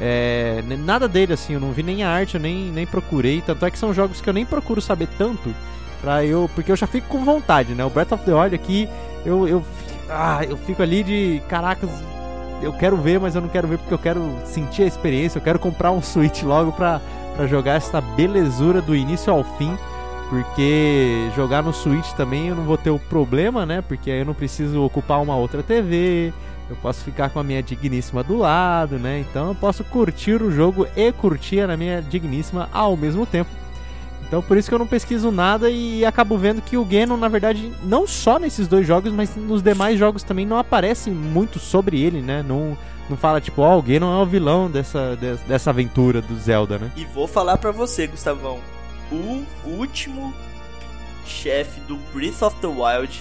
É, 0.00 0.62
nada 0.84 1.08
dele 1.08 1.32
assim, 1.32 1.54
eu 1.54 1.60
não 1.60 1.72
vi 1.72 1.82
nem 1.82 2.02
a 2.02 2.10
arte, 2.10 2.34
eu 2.34 2.40
nem, 2.40 2.70
nem 2.70 2.86
procurei. 2.86 3.40
Tanto 3.40 3.64
é 3.64 3.70
que 3.70 3.78
são 3.78 3.94
jogos 3.94 4.20
que 4.20 4.28
eu 4.28 4.34
nem 4.34 4.44
procuro 4.44 4.80
saber 4.80 5.08
tanto 5.16 5.54
Eu, 6.24 6.50
porque 6.54 6.70
eu 6.70 6.76
já 6.76 6.86
fico 6.86 7.08
com 7.08 7.24
vontade, 7.24 7.74
né? 7.74 7.84
O 7.84 7.90
Breath 7.90 8.12
of 8.12 8.24
the 8.24 8.32
Wild 8.32 8.54
aqui, 8.54 8.88
eu, 9.24 9.48
eu, 9.48 9.64
ah, 10.08 10.44
eu 10.44 10.56
fico 10.56 10.82
ali 10.82 11.02
de 11.02 11.42
caracas, 11.48 11.90
eu 12.62 12.72
quero 12.72 12.96
ver, 12.96 13.18
mas 13.18 13.34
eu 13.34 13.40
não 13.40 13.48
quero 13.48 13.68
ver 13.68 13.78
porque 13.78 13.94
eu 13.94 13.98
quero 13.98 14.20
sentir 14.44 14.82
a 14.82 14.86
experiência, 14.86 15.38
eu 15.38 15.42
quero 15.42 15.58
comprar 15.58 15.90
um 15.90 16.02
Switch 16.02 16.42
logo 16.42 16.72
pra 16.72 17.00
jogar 17.48 17.74
essa 17.74 18.00
belezura 18.00 18.80
do 18.80 18.94
início 18.94 19.32
ao 19.32 19.44
fim. 19.56 19.76
Porque 20.30 21.30
jogar 21.36 21.62
no 21.62 21.72
Switch 21.72 22.12
também 22.12 22.48
eu 22.48 22.54
não 22.56 22.64
vou 22.64 22.78
ter 22.78 22.90
o 22.90 22.98
problema, 22.98 23.66
né? 23.66 23.82
Porque 23.82 24.10
aí 24.10 24.20
eu 24.20 24.24
não 24.24 24.34
preciso 24.34 24.82
ocupar 24.82 25.22
uma 25.22 25.36
outra 25.36 25.62
TV, 25.62 26.32
eu 26.68 26.76
posso 26.76 27.04
ficar 27.04 27.28
com 27.30 27.38
a 27.38 27.44
minha 27.44 27.62
digníssima 27.62 28.22
do 28.22 28.38
lado, 28.38 28.98
né? 28.98 29.20
Então 29.20 29.48
eu 29.48 29.54
posso 29.54 29.84
curtir 29.84 30.42
o 30.42 30.50
jogo 30.50 30.86
e 30.96 31.12
curtir 31.12 31.60
a 31.60 31.76
minha 31.76 32.00
digníssima 32.00 32.68
ao 32.72 32.96
mesmo 32.96 33.26
tempo. 33.26 33.50
Então 34.26 34.42
por 34.42 34.56
isso 34.56 34.68
que 34.68 34.74
eu 34.74 34.78
não 34.78 34.86
pesquiso 34.86 35.30
nada 35.30 35.70
e 35.70 36.04
acabo 36.04 36.36
vendo 36.36 36.62
que 36.62 36.76
o 36.76 36.84
Ganon, 36.84 37.16
na 37.16 37.28
verdade, 37.28 37.72
não 37.82 38.06
só 38.06 38.38
nesses 38.38 38.66
dois 38.66 38.86
jogos, 38.86 39.12
mas 39.12 39.36
nos 39.36 39.62
demais 39.62 39.98
jogos 39.98 40.22
também 40.22 40.46
não 40.46 40.58
aparece 40.58 41.10
muito 41.10 41.58
sobre 41.58 42.00
ele, 42.02 42.20
né? 42.20 42.42
Não, 42.42 42.76
não 43.08 43.16
fala 43.16 43.40
tipo, 43.40 43.62
ó, 43.62 43.74
oh, 43.74 43.78
o 43.78 43.82
Ganon 43.82 44.20
é 44.20 44.22
o 44.22 44.26
vilão 44.26 44.70
dessa, 44.70 45.16
dessa 45.46 45.70
aventura 45.70 46.20
do 46.20 46.36
Zelda, 46.36 46.78
né? 46.78 46.90
E 46.96 47.04
vou 47.04 47.28
falar 47.28 47.58
para 47.58 47.70
você, 47.70 48.06
Gustavão. 48.06 48.58
O 49.12 49.44
último 49.64 50.34
chefe 51.26 51.80
do 51.82 51.96
Breath 52.12 52.42
of 52.42 52.56
the 52.56 52.66
Wild, 52.66 53.20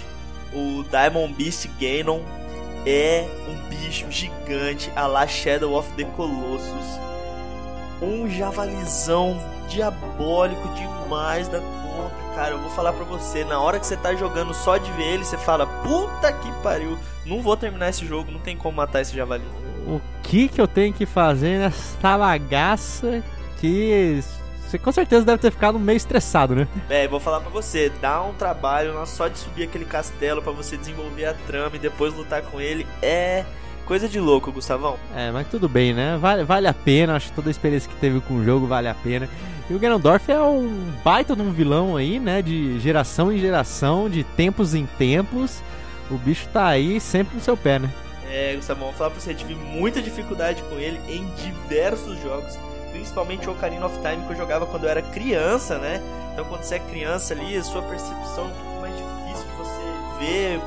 o 0.54 0.84
Diamond 0.89 1.34
Beast 1.34 1.68
Ganon, 1.80 2.22
é 2.86 3.28
um 3.47 3.70
bicho 3.70 4.06
gigante 4.10 4.91
a 4.95 5.08
la 5.08 5.28
Shadow 5.28 5.78
of 5.78 5.91
the 5.93 6.04
Colossus. 6.04 7.12
Um 8.04 8.30
javalizão 8.30 9.39
diabólico 9.70 10.68
demais 10.70 11.47
da 11.47 11.60
conta, 11.60 12.36
cara. 12.36 12.51
Eu 12.51 12.60
vou 12.60 12.70
falar 12.72 12.93
pra 12.93 13.06
você, 13.06 13.43
na 13.45 13.60
hora 13.60 13.80
que 13.80 13.88
você 13.88 13.95
tá 13.95 14.14
jogando 14.14 14.54
só 14.54 14.78
de 14.78 14.91
ver 14.91 15.14
ele, 15.14 15.24
você 15.24 15.38
fala, 15.38 15.66
puta 15.66 16.32
que 16.32 16.51
pariu, 16.62 16.97
não 17.26 17.41
vou 17.41 17.56
terminar 17.56 17.89
esse 17.89 18.06
jogo, 18.06 18.32
não 18.32 18.39
tem 18.39 18.58
como 18.58 18.76
matar 18.78 19.01
esse 19.01 19.16
javali. 19.16 19.43
O 19.88 20.01
que 20.22 20.47
que 20.47 20.60
eu 20.60 20.68
tenho 20.68 20.93
que 20.93 21.06
fazer 21.06 21.60
nessa 21.60 22.18
bagaça 22.18 23.24
que 23.60 24.22
você 24.74 24.78
com 24.80 24.91
certeza 24.91 25.24
deve 25.24 25.38
ter 25.38 25.51
ficado 25.51 25.78
meio 25.78 25.97
estressado, 25.97 26.56
né? 26.56 26.68
É, 26.89 27.08
vou 27.08 27.20
falar 27.20 27.39
pra 27.41 27.49
você, 27.49 27.91
dá 28.01 28.24
um 28.24 28.34
trabalho 28.34 28.93
só 29.06 29.28
de 29.28 29.38
subir 29.38 29.64
aquele 29.64 29.86
castelo 29.86 30.41
para 30.41 30.51
você 30.51 30.76
desenvolver 30.76 31.26
a 31.26 31.34
trama 31.34 31.76
e 31.76 31.80
depois 31.80 32.14
lutar 32.14 32.41
com 32.41 32.60
ele 32.60 32.88
é 33.01 33.45
Coisa 33.86 34.08
de 34.08 34.20
louco, 34.20 34.52
Gustavão. 34.52 34.98
É, 35.16 35.30
mas 35.32 35.48
tudo 35.48 35.68
bem, 35.68 35.94
né? 35.94 36.18
Vale, 36.18 36.44
vale 36.44 36.68
a 36.68 36.74
pena, 36.74 37.16
acho 37.16 37.30
que 37.30 37.36
toda 37.36 37.50
a 37.50 37.52
experiência 37.52 37.90
que 37.90 37.96
teve 37.98 38.22
com 38.22 38.36
o 38.36 38.44
jogo 38.44 38.66
vale 38.66 38.88
a 38.88 38.94
pena. 38.94 39.28
E 39.70 39.74
o 39.74 39.80
Ganondorf 39.80 40.32
é 40.32 40.42
um 40.42 40.92
baita 41.04 41.36
de 41.36 41.42
um 41.42 41.52
vilão 41.52 41.98
aí, 41.98 42.20
né? 42.20 42.42
De 42.42 42.80
geração 42.80 43.32
em 43.32 43.38
geração, 43.38 44.10
de 44.10 44.24
tempos 44.24 44.74
em 44.74 44.86
tempos. 44.86 45.62
O 46.10 46.18
bicho 46.18 46.48
tá 46.52 46.68
aí 46.68 47.00
sempre 47.00 47.36
no 47.36 47.42
seu 47.42 47.58
pé, 47.58 47.80
né? 47.80 47.90
É, 48.30 48.56
Gustavão, 48.56 48.88
vou 48.88 48.94
falar 48.94 49.12
pra 49.12 49.20
você, 49.20 49.34
tive 49.34 49.54
muita 49.54 50.02
dificuldade 50.02 50.64
com 50.64 50.76
ele 50.76 51.00
em 51.08 51.26
diversos 51.36 52.22
jogos. 52.22 52.58
Principalmente 52.92 53.48
o 53.48 53.52
Ocarina 53.52 53.86
of 53.86 53.96
Time 53.98 54.26
que 54.26 54.34
eu 54.34 54.38
jogava 54.38 54.66
quando 54.66 54.86
eu 54.86 54.90
era 54.90 55.02
criança, 55.02 55.78
né? 55.78 56.02
Então 56.34 56.46
quando 56.46 56.64
você 56.64 56.76
é 56.76 56.80
criança 56.80 57.34
ali, 57.34 57.56
a 57.56 57.64
sua 57.64 57.82
percepção 57.84 58.46
é 58.46 58.48
um 58.48 58.52
pouco 58.52 58.82
mais 58.82 58.94
difícil 58.96 59.48
de 59.48 59.56
você 59.58 60.20
ver 60.20 60.60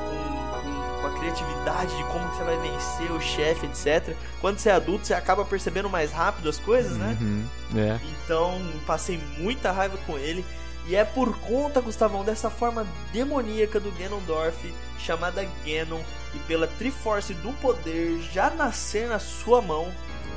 com 1.07 1.15
a 1.15 1.19
criatividade 1.19 1.95
de 1.95 2.03
como 2.05 2.27
você 2.27 2.43
vai 2.43 2.57
vencer 2.57 3.11
o 3.11 3.21
chefe, 3.21 3.65
etc. 3.65 4.15
Quando 4.41 4.59
você 4.59 4.69
é 4.69 4.73
adulto, 4.73 5.07
você 5.07 5.13
acaba 5.13 5.45
percebendo 5.45 5.89
mais 5.89 6.11
rápido 6.11 6.49
as 6.49 6.59
coisas, 6.59 6.97
né? 6.97 7.17
Uhum, 7.19 7.45
é. 7.75 7.99
Então, 8.23 8.61
passei 8.85 9.19
muita 9.37 9.71
raiva 9.71 9.97
com 10.05 10.17
ele. 10.17 10.45
E 10.87 10.95
é 10.95 11.03
por 11.03 11.37
conta, 11.39 11.81
Gustavão, 11.81 12.23
dessa 12.23 12.49
forma 12.49 12.87
demoníaca 13.11 13.79
do 13.79 13.91
Ganondorf, 13.91 14.73
chamada 14.97 15.45
Ganon, 15.65 15.99
e 16.33 16.39
pela 16.39 16.65
Triforce 16.65 17.33
do 17.33 17.51
Poder 17.59 18.21
já 18.31 18.49
nascer 18.49 19.07
na 19.07 19.19
sua 19.19 19.61
mão, 19.61 19.91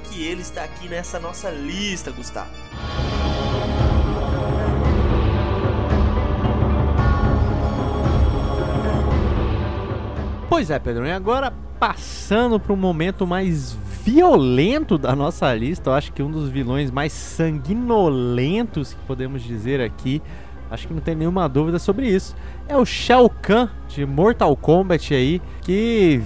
que 0.09 0.25
ele 0.25 0.43
está 0.43 0.65
aqui 0.65 0.89
nessa 0.89 1.21
nossa 1.21 1.51
lista, 1.51 2.11
Gustavo. 2.11 2.51
Pois 10.61 10.69
é, 10.69 10.79
Pedro, 10.79 11.07
e 11.07 11.11
agora 11.11 11.51
passando 11.79 12.61
para 12.61 12.71
um 12.71 12.77
momento 12.77 13.27
mais 13.27 13.73
violento 14.05 14.99
da 14.99 15.17
nossa 15.17 15.55
lista, 15.55 15.89
eu 15.89 15.95
acho 15.95 16.13
que 16.13 16.23
um 16.23 16.31
dos 16.31 16.51
vilões 16.51 16.91
mais 16.91 17.15
sanguinolentos 17.15 18.93
que 18.93 19.01
podemos 19.07 19.43
dizer 19.43 19.81
aqui, 19.81 20.21
acho 20.71 20.87
que 20.87 20.93
não 20.93 21.01
tem 21.01 21.15
nenhuma 21.15 21.49
dúvida 21.49 21.79
sobre 21.79 22.09
isso, 22.09 22.37
é 22.69 22.77
o 22.77 22.85
Shao 22.85 23.31
Kahn 23.31 23.71
de 23.89 24.05
Mortal 24.05 24.55
Kombat 24.55 25.15
aí, 25.15 25.41
que 25.63 26.21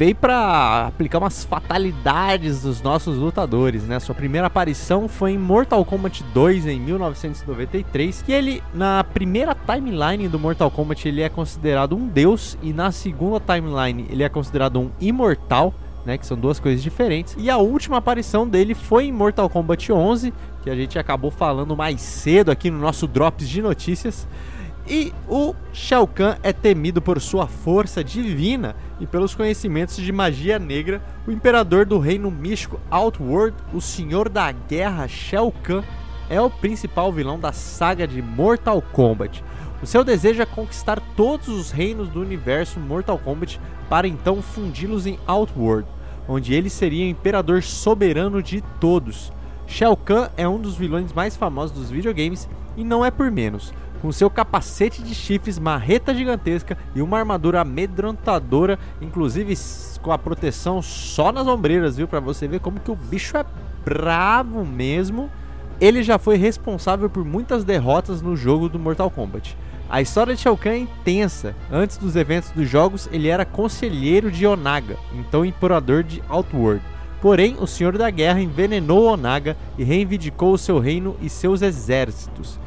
veio 0.00 0.14
para 0.14 0.86
aplicar 0.86 1.18
umas 1.18 1.44
fatalidades 1.44 2.62
dos 2.62 2.80
nossos 2.80 3.18
lutadores, 3.18 3.82
né? 3.82 4.00
Sua 4.00 4.14
primeira 4.14 4.46
aparição 4.46 5.06
foi 5.06 5.32
em 5.32 5.38
Mortal 5.38 5.84
Kombat 5.84 6.24
2 6.32 6.66
em 6.68 6.80
1993, 6.80 8.22
que 8.22 8.32
ele 8.32 8.62
na 8.72 9.04
primeira 9.04 9.54
timeline 9.54 10.26
do 10.26 10.38
Mortal 10.38 10.70
Kombat 10.70 11.06
ele 11.06 11.20
é 11.20 11.28
considerado 11.28 11.94
um 11.94 12.08
deus 12.08 12.56
e 12.62 12.72
na 12.72 12.90
segunda 12.90 13.40
timeline 13.40 14.06
ele 14.08 14.22
é 14.22 14.28
considerado 14.30 14.80
um 14.80 14.90
imortal. 14.98 15.74
Né, 16.02 16.16
que 16.16 16.26
são 16.26 16.34
duas 16.34 16.58
coisas 16.58 16.82
diferentes. 16.82 17.36
E 17.36 17.50
a 17.50 17.58
última 17.58 17.98
aparição 17.98 18.48
dele 18.48 18.74
foi 18.74 19.04
em 19.04 19.12
Mortal 19.12 19.50
Kombat 19.50 19.92
11, 19.92 20.32
que 20.62 20.70
a 20.70 20.74
gente 20.74 20.98
acabou 20.98 21.30
falando 21.30 21.76
mais 21.76 22.00
cedo 22.00 22.50
aqui 22.50 22.70
no 22.70 22.78
nosso 22.78 23.06
Drops 23.06 23.46
de 23.46 23.60
Notícias. 23.60 24.26
E 24.88 25.12
o 25.28 25.54
Shao 25.74 26.06
Kahn 26.06 26.36
é 26.42 26.54
temido 26.54 27.02
por 27.02 27.20
sua 27.20 27.46
força 27.46 28.02
divina 28.02 28.74
e 29.00 29.06
pelos 29.06 29.34
conhecimentos 29.34 29.96
de 29.96 30.12
magia 30.12 30.58
negra. 30.58 31.02
O 31.26 31.32
imperador 31.32 31.86
do 31.86 31.98
reino 31.98 32.30
místico 32.30 32.78
Outworld, 32.90 33.56
o 33.72 33.80
Senhor 33.80 34.28
da 34.28 34.52
Guerra 34.52 35.08
Shao 35.08 35.50
Kahn, 35.50 35.82
é 36.28 36.40
o 36.40 36.50
principal 36.50 37.12
vilão 37.12 37.40
da 37.40 37.52
saga 37.52 38.06
de 38.06 38.22
Mortal 38.22 38.80
Kombat. 38.92 39.42
O 39.82 39.86
seu 39.86 40.04
desejo 40.04 40.42
é 40.42 40.46
conquistar 40.46 41.00
todos 41.16 41.48
os 41.48 41.70
reinos 41.70 42.08
do 42.08 42.20
universo 42.20 42.78
Mortal 42.78 43.18
Kombat 43.18 43.58
para 43.88 44.06
então 44.06 44.42
fundi-los 44.42 45.06
em 45.06 45.18
Outworld, 45.26 45.88
onde 46.28 46.54
ele 46.54 46.68
seria 46.68 47.06
o 47.06 47.08
imperador 47.08 47.62
soberano 47.62 48.42
de 48.42 48.62
todos. 48.78 49.32
Shao 49.66 49.96
Kahn 49.96 50.28
é 50.36 50.46
um 50.46 50.60
dos 50.60 50.76
vilões 50.76 51.12
mais 51.12 51.36
famosos 51.36 51.76
dos 51.76 51.90
videogames 51.90 52.48
e 52.76 52.84
não 52.84 53.04
é 53.04 53.10
por 53.10 53.30
menos 53.30 53.72
com 54.00 54.10
seu 54.10 54.30
capacete 54.30 55.02
de 55.02 55.14
chifres, 55.14 55.58
marreta 55.58 56.14
gigantesca 56.14 56.76
e 56.94 57.02
uma 57.02 57.18
armadura 57.18 57.60
amedrontadora, 57.60 58.78
inclusive 59.00 59.54
com 60.00 60.12
a 60.12 60.18
proteção 60.18 60.80
só 60.80 61.30
nas 61.30 61.46
ombreiras, 61.46 61.96
viu? 61.96 62.08
Para 62.08 62.20
você 62.20 62.48
ver 62.48 62.60
como 62.60 62.80
que 62.80 62.90
o 62.90 62.96
bicho 62.96 63.36
é 63.36 63.44
bravo 63.84 64.64
mesmo. 64.64 65.30
Ele 65.80 66.02
já 66.02 66.18
foi 66.18 66.36
responsável 66.36 67.08
por 67.08 67.24
muitas 67.24 67.64
derrotas 67.64 68.20
no 68.20 68.36
jogo 68.36 68.68
do 68.68 68.78
Mortal 68.78 69.10
Kombat. 69.10 69.56
A 69.88 70.00
história 70.00 70.34
de 70.34 70.40
Shao 70.40 70.56
Kahn 70.56 70.72
é 70.72 70.78
intensa. 70.78 71.54
Antes 71.70 71.96
dos 71.96 72.14
eventos 72.16 72.50
dos 72.50 72.68
jogos, 72.68 73.08
ele 73.10 73.28
era 73.28 73.44
conselheiro 73.44 74.30
de 74.30 74.46
Onaga, 74.46 74.96
então 75.12 75.44
imperador 75.44 76.04
de 76.04 76.22
Outworld. 76.28 76.82
Porém, 77.20 77.56
o 77.58 77.66
Senhor 77.66 77.98
da 77.98 78.08
Guerra 78.08 78.40
envenenou 78.40 79.12
Onaga 79.12 79.56
e 79.76 79.84
reivindicou 79.84 80.52
o 80.52 80.58
seu 80.58 80.78
reino 80.78 81.16
e 81.20 81.28
seus 81.28 81.60
exércitos. 81.60 82.58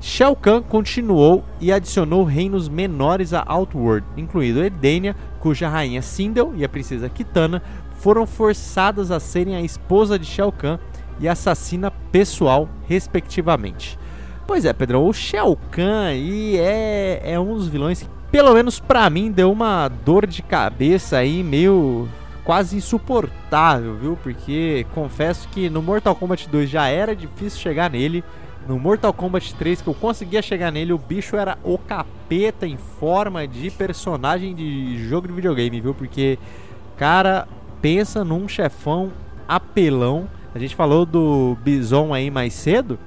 Shao 0.00 0.34
Kahn 0.34 0.62
continuou 0.62 1.44
e 1.60 1.70
adicionou 1.70 2.24
reinos 2.24 2.70
menores 2.70 3.34
a 3.34 3.44
Outworld, 3.46 4.06
incluindo 4.16 4.64
Edenia, 4.64 5.14
cuja 5.38 5.68
rainha 5.68 6.00
Sindel 6.00 6.54
e 6.56 6.64
a 6.64 6.68
princesa 6.68 7.08
Kitana 7.10 7.62
foram 7.98 8.26
forçadas 8.26 9.10
a 9.10 9.20
serem 9.20 9.56
a 9.56 9.60
esposa 9.60 10.18
de 10.18 10.24
Shao 10.24 10.50
Kahn 10.50 10.78
e 11.20 11.28
assassina 11.28 11.90
pessoal, 11.90 12.66
respectivamente. 12.88 13.98
Pois 14.46 14.64
é, 14.64 14.72
Pedrão, 14.72 15.06
o 15.06 15.12
Shao 15.12 15.54
Kahn 15.70 16.06
aí 16.06 16.56
é, 16.56 17.20
é 17.22 17.38
um 17.38 17.54
dos 17.54 17.68
vilões 17.68 18.02
que, 18.02 18.08
pelo 18.32 18.54
menos 18.54 18.80
para 18.80 19.08
mim, 19.10 19.30
deu 19.30 19.52
uma 19.52 19.86
dor 19.88 20.26
de 20.26 20.40
cabeça 20.42 21.18
aí 21.18 21.42
meio 21.42 22.08
quase 22.42 22.76
insuportável, 22.76 23.96
viu? 23.96 24.18
Porque 24.22 24.86
confesso 24.94 25.46
que 25.48 25.68
no 25.68 25.82
Mortal 25.82 26.16
Kombat 26.16 26.48
2 26.48 26.70
já 26.70 26.88
era 26.88 27.14
difícil 27.14 27.60
chegar 27.60 27.90
nele. 27.90 28.24
No 28.68 28.78
Mortal 28.78 29.12
Kombat 29.12 29.54
3 29.54 29.82
que 29.82 29.88
eu 29.88 29.94
conseguia 29.94 30.42
chegar 30.42 30.70
nele, 30.70 30.92
o 30.92 30.98
bicho 30.98 31.36
era 31.36 31.58
o 31.64 31.78
capeta 31.78 32.66
em 32.66 32.76
forma 32.76 33.46
de 33.46 33.70
personagem 33.70 34.54
de 34.54 35.08
jogo 35.08 35.26
de 35.26 35.32
videogame, 35.32 35.80
viu? 35.80 35.94
Porque, 35.94 36.38
cara, 36.96 37.48
pensa 37.80 38.24
num 38.24 38.46
chefão 38.46 39.10
apelão. 39.48 40.28
A 40.54 40.58
gente 40.58 40.76
falou 40.76 41.06
do 41.06 41.56
Bison 41.62 42.12
aí 42.12 42.30
mais 42.30 42.52
cedo. 42.52 42.98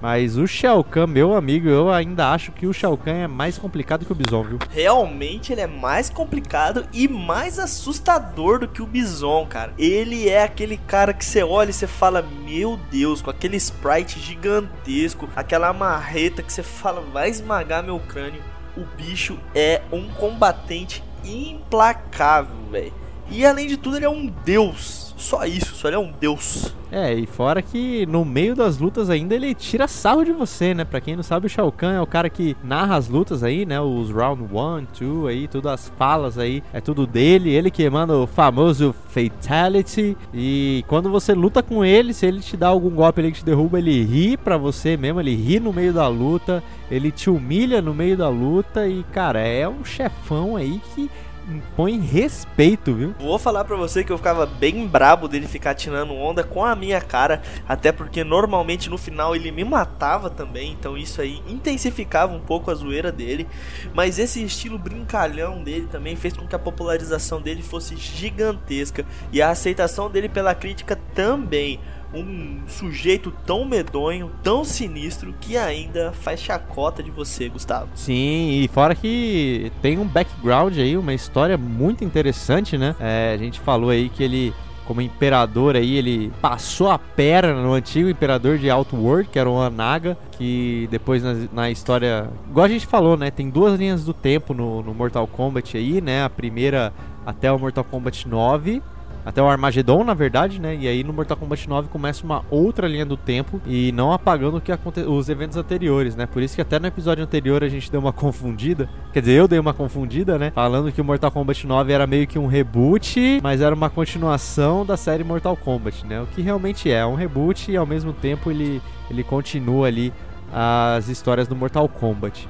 Mas 0.00 0.38
o 0.38 0.46
Shao 0.46 0.82
Kahn, 0.82 1.06
meu 1.06 1.34
amigo, 1.34 1.68
eu 1.68 1.90
ainda 1.90 2.32
acho 2.32 2.52
que 2.52 2.66
o 2.66 2.72
Shao 2.72 2.96
Kahn 2.96 3.24
é 3.24 3.26
mais 3.26 3.58
complicado 3.58 4.06
que 4.06 4.12
o 4.12 4.14
Bison, 4.14 4.42
viu? 4.42 4.58
Realmente 4.70 5.52
ele 5.52 5.60
é 5.60 5.66
mais 5.66 6.08
complicado 6.08 6.86
e 6.92 7.06
mais 7.06 7.58
assustador 7.58 8.60
do 8.60 8.68
que 8.68 8.80
o 8.80 8.86
Bison, 8.86 9.46
cara. 9.46 9.74
Ele 9.78 10.28
é 10.28 10.42
aquele 10.42 10.78
cara 10.78 11.12
que 11.12 11.24
você 11.24 11.42
olha 11.42 11.70
e 11.70 11.74
você 11.74 11.86
fala, 11.86 12.22
meu 12.22 12.78
Deus, 12.90 13.20
com 13.20 13.30
aquele 13.30 13.56
sprite 13.58 14.18
gigantesco, 14.18 15.28
aquela 15.36 15.72
marreta 15.72 16.42
que 16.42 16.52
você 16.52 16.62
fala, 16.62 17.02
vai 17.02 17.28
esmagar 17.28 17.82
meu 17.82 17.98
crânio. 18.00 18.42
O 18.76 18.84
bicho 18.96 19.38
é 19.54 19.82
um 19.92 20.08
combatente 20.08 21.04
implacável, 21.24 22.56
velho. 22.70 23.09
E 23.30 23.46
além 23.46 23.66
de 23.66 23.76
tudo, 23.76 23.96
ele 23.96 24.04
é 24.04 24.10
um 24.10 24.26
deus. 24.44 25.14
Só 25.16 25.44
isso, 25.44 25.74
só 25.74 25.88
ele 25.88 25.96
é 25.96 25.98
um 25.98 26.12
deus. 26.18 26.74
É, 26.90 27.12
e 27.12 27.26
fora 27.26 27.60
que 27.60 28.06
no 28.06 28.24
meio 28.24 28.56
das 28.56 28.78
lutas 28.78 29.10
ainda 29.10 29.34
ele 29.34 29.54
tira 29.54 29.86
sarro 29.86 30.24
de 30.24 30.32
você, 30.32 30.72
né? 30.74 30.84
Pra 30.84 31.00
quem 31.00 31.14
não 31.14 31.22
sabe, 31.22 31.46
o 31.46 31.48
Shao 31.48 31.70
Kahn 31.70 31.92
é 31.92 32.00
o 32.00 32.06
cara 32.06 32.28
que 32.30 32.56
narra 32.64 32.96
as 32.96 33.06
lutas 33.06 33.44
aí, 33.44 33.66
né? 33.66 33.78
Os 33.80 34.10
round 34.10 34.42
1, 34.42 34.86
2 34.98 35.26
aí, 35.28 35.46
todas 35.46 35.72
as 35.72 35.88
falas 35.90 36.38
aí, 36.38 36.62
é 36.72 36.80
tudo 36.80 37.06
dele. 37.06 37.50
Ele 37.50 37.70
que 37.70 37.88
manda 37.88 38.16
o 38.16 38.26
famoso 38.26 38.94
Fatality. 39.08 40.16
E 40.32 40.84
quando 40.88 41.10
você 41.10 41.34
luta 41.34 41.62
com 41.62 41.84
ele, 41.84 42.14
se 42.14 42.26
ele 42.26 42.40
te 42.40 42.56
dá 42.56 42.68
algum 42.68 42.90
golpe 42.90 43.22
que 43.22 43.32
te 43.32 43.44
derruba, 43.44 43.78
ele 43.78 44.02
ri 44.02 44.36
pra 44.38 44.56
você 44.56 44.96
mesmo, 44.96 45.20
ele 45.20 45.36
ri 45.36 45.60
no 45.60 45.72
meio 45.72 45.92
da 45.92 46.08
luta, 46.08 46.64
ele 46.90 47.12
te 47.12 47.28
humilha 47.28 47.82
no 47.82 47.94
meio 47.94 48.16
da 48.16 48.28
luta. 48.28 48.88
E, 48.88 49.04
cara, 49.12 49.40
é 49.40 49.68
um 49.68 49.84
chefão 49.84 50.56
aí 50.56 50.80
que 50.94 51.10
impõe 51.50 51.98
respeito, 51.98 52.94
viu? 52.94 53.14
Vou 53.18 53.38
falar 53.38 53.64
pra 53.64 53.76
você 53.76 54.04
que 54.04 54.12
eu 54.12 54.18
ficava 54.18 54.46
bem 54.46 54.86
brabo 54.86 55.28
dele 55.28 55.46
ficar 55.46 55.74
tirando 55.74 56.14
onda 56.14 56.44
com 56.44 56.64
a 56.64 56.74
minha 56.76 57.00
cara, 57.00 57.42
até 57.68 57.92
porque 57.92 58.22
normalmente 58.24 58.88
no 58.88 58.96
final 58.96 59.34
ele 59.34 59.50
me 59.50 59.64
matava 59.64 60.30
também, 60.30 60.72
então 60.72 60.96
isso 60.96 61.20
aí 61.20 61.42
intensificava 61.48 62.34
um 62.34 62.40
pouco 62.40 62.70
a 62.70 62.74
zoeira 62.74 63.10
dele. 63.10 63.46
Mas 63.94 64.18
esse 64.18 64.42
estilo 64.42 64.78
brincalhão 64.78 65.62
dele 65.62 65.88
também 65.90 66.16
fez 66.16 66.36
com 66.36 66.46
que 66.46 66.54
a 66.54 66.58
popularização 66.58 67.40
dele 67.40 67.62
fosse 67.62 67.96
gigantesca 67.96 69.04
e 69.32 69.42
a 69.42 69.50
aceitação 69.50 70.10
dele 70.10 70.28
pela 70.28 70.54
crítica 70.54 70.96
também 71.14 71.80
um 72.14 72.60
sujeito 72.66 73.32
tão 73.46 73.64
medonho, 73.64 74.30
tão 74.42 74.64
sinistro, 74.64 75.34
que 75.40 75.56
ainda 75.56 76.12
faz 76.12 76.40
chacota 76.40 77.02
de 77.02 77.10
você, 77.10 77.48
Gustavo. 77.48 77.88
Sim, 77.94 78.60
e 78.62 78.68
fora 78.68 78.94
que 78.94 79.70
tem 79.80 79.98
um 79.98 80.06
background 80.06 80.76
aí, 80.78 80.96
uma 80.96 81.14
história 81.14 81.56
muito 81.56 82.04
interessante, 82.04 82.76
né? 82.76 82.94
É, 82.98 83.32
a 83.34 83.36
gente 83.36 83.60
falou 83.60 83.90
aí 83.90 84.08
que 84.08 84.22
ele 84.22 84.52
como 84.90 85.00
imperador 85.00 85.76
aí, 85.76 85.94
ele 85.94 86.32
passou 86.42 86.90
a 86.90 86.98
perna 86.98 87.54
no 87.62 87.74
antigo 87.74 88.08
imperador 88.08 88.58
de 88.58 88.68
Outworld, 88.68 89.28
que 89.28 89.38
era 89.38 89.48
o 89.48 89.62
Anaga, 89.62 90.18
que 90.32 90.88
depois 90.90 91.22
na, 91.22 91.32
na, 91.52 91.70
história, 91.70 92.28
igual 92.48 92.66
a 92.66 92.68
gente 92.68 92.88
falou, 92.88 93.16
né, 93.16 93.30
tem 93.30 93.48
duas 93.48 93.78
linhas 93.78 94.04
do 94.04 94.12
tempo 94.12 94.52
no, 94.52 94.82
no 94.82 94.92
Mortal 94.92 95.28
Kombat 95.28 95.76
aí, 95.76 96.00
né, 96.00 96.24
a 96.24 96.28
primeira 96.28 96.92
até 97.24 97.52
o 97.52 97.56
Mortal 97.56 97.84
Kombat 97.84 98.26
9, 98.26 98.82
até 99.24 99.42
o 99.42 99.48
Armageddon, 99.48 100.02
na 100.04 100.14
verdade, 100.14 100.60
né? 100.60 100.76
E 100.76 100.88
aí 100.88 101.04
no 101.04 101.12
Mortal 101.12 101.36
Kombat 101.36 101.68
9 101.68 101.88
começa 101.88 102.24
uma 102.24 102.44
outra 102.50 102.88
linha 102.88 103.04
do 103.04 103.16
tempo 103.16 103.60
e 103.66 103.92
não 103.92 104.12
apagando 104.12 104.56
o 104.56 104.60
que 104.60 104.72
aconte... 104.72 105.00
os 105.00 105.28
eventos 105.28 105.56
anteriores, 105.56 106.16
né? 106.16 106.26
Por 106.26 106.42
isso 106.42 106.54
que 106.54 106.62
até 106.62 106.78
no 106.78 106.86
episódio 106.86 107.22
anterior 107.22 107.62
a 107.62 107.68
gente 107.68 107.90
deu 107.90 108.00
uma 108.00 108.12
confundida. 108.14 108.88
Quer 109.12 109.20
dizer, 109.20 109.32
eu 109.32 109.48
dei 109.48 109.58
uma 109.58 109.74
confundida, 109.74 110.38
né? 110.38 110.50
Falando 110.54 110.90
que 110.90 111.00
o 111.00 111.04
Mortal 111.04 111.30
Kombat 111.30 111.66
9 111.66 111.92
era 111.92 112.06
meio 112.06 112.26
que 112.26 112.38
um 112.38 112.46
reboot, 112.46 113.40
mas 113.42 113.60
era 113.60 113.74
uma 113.74 113.90
continuação 113.90 114.84
da 114.84 114.96
série 114.96 115.24
Mortal 115.24 115.56
Kombat, 115.56 116.06
né? 116.06 116.20
O 116.20 116.26
que 116.26 116.40
realmente 116.40 116.90
é, 116.90 117.00
é 117.00 117.06
um 117.06 117.14
reboot 117.14 117.70
e 117.70 117.76
ao 117.76 117.86
mesmo 117.86 118.12
tempo 118.12 118.50
ele, 118.50 118.80
ele 119.10 119.22
continua 119.22 119.86
ali 119.86 120.12
as 120.52 121.08
histórias 121.08 121.46
do 121.46 121.54
Mortal 121.54 121.88
Kombat. 121.88 122.48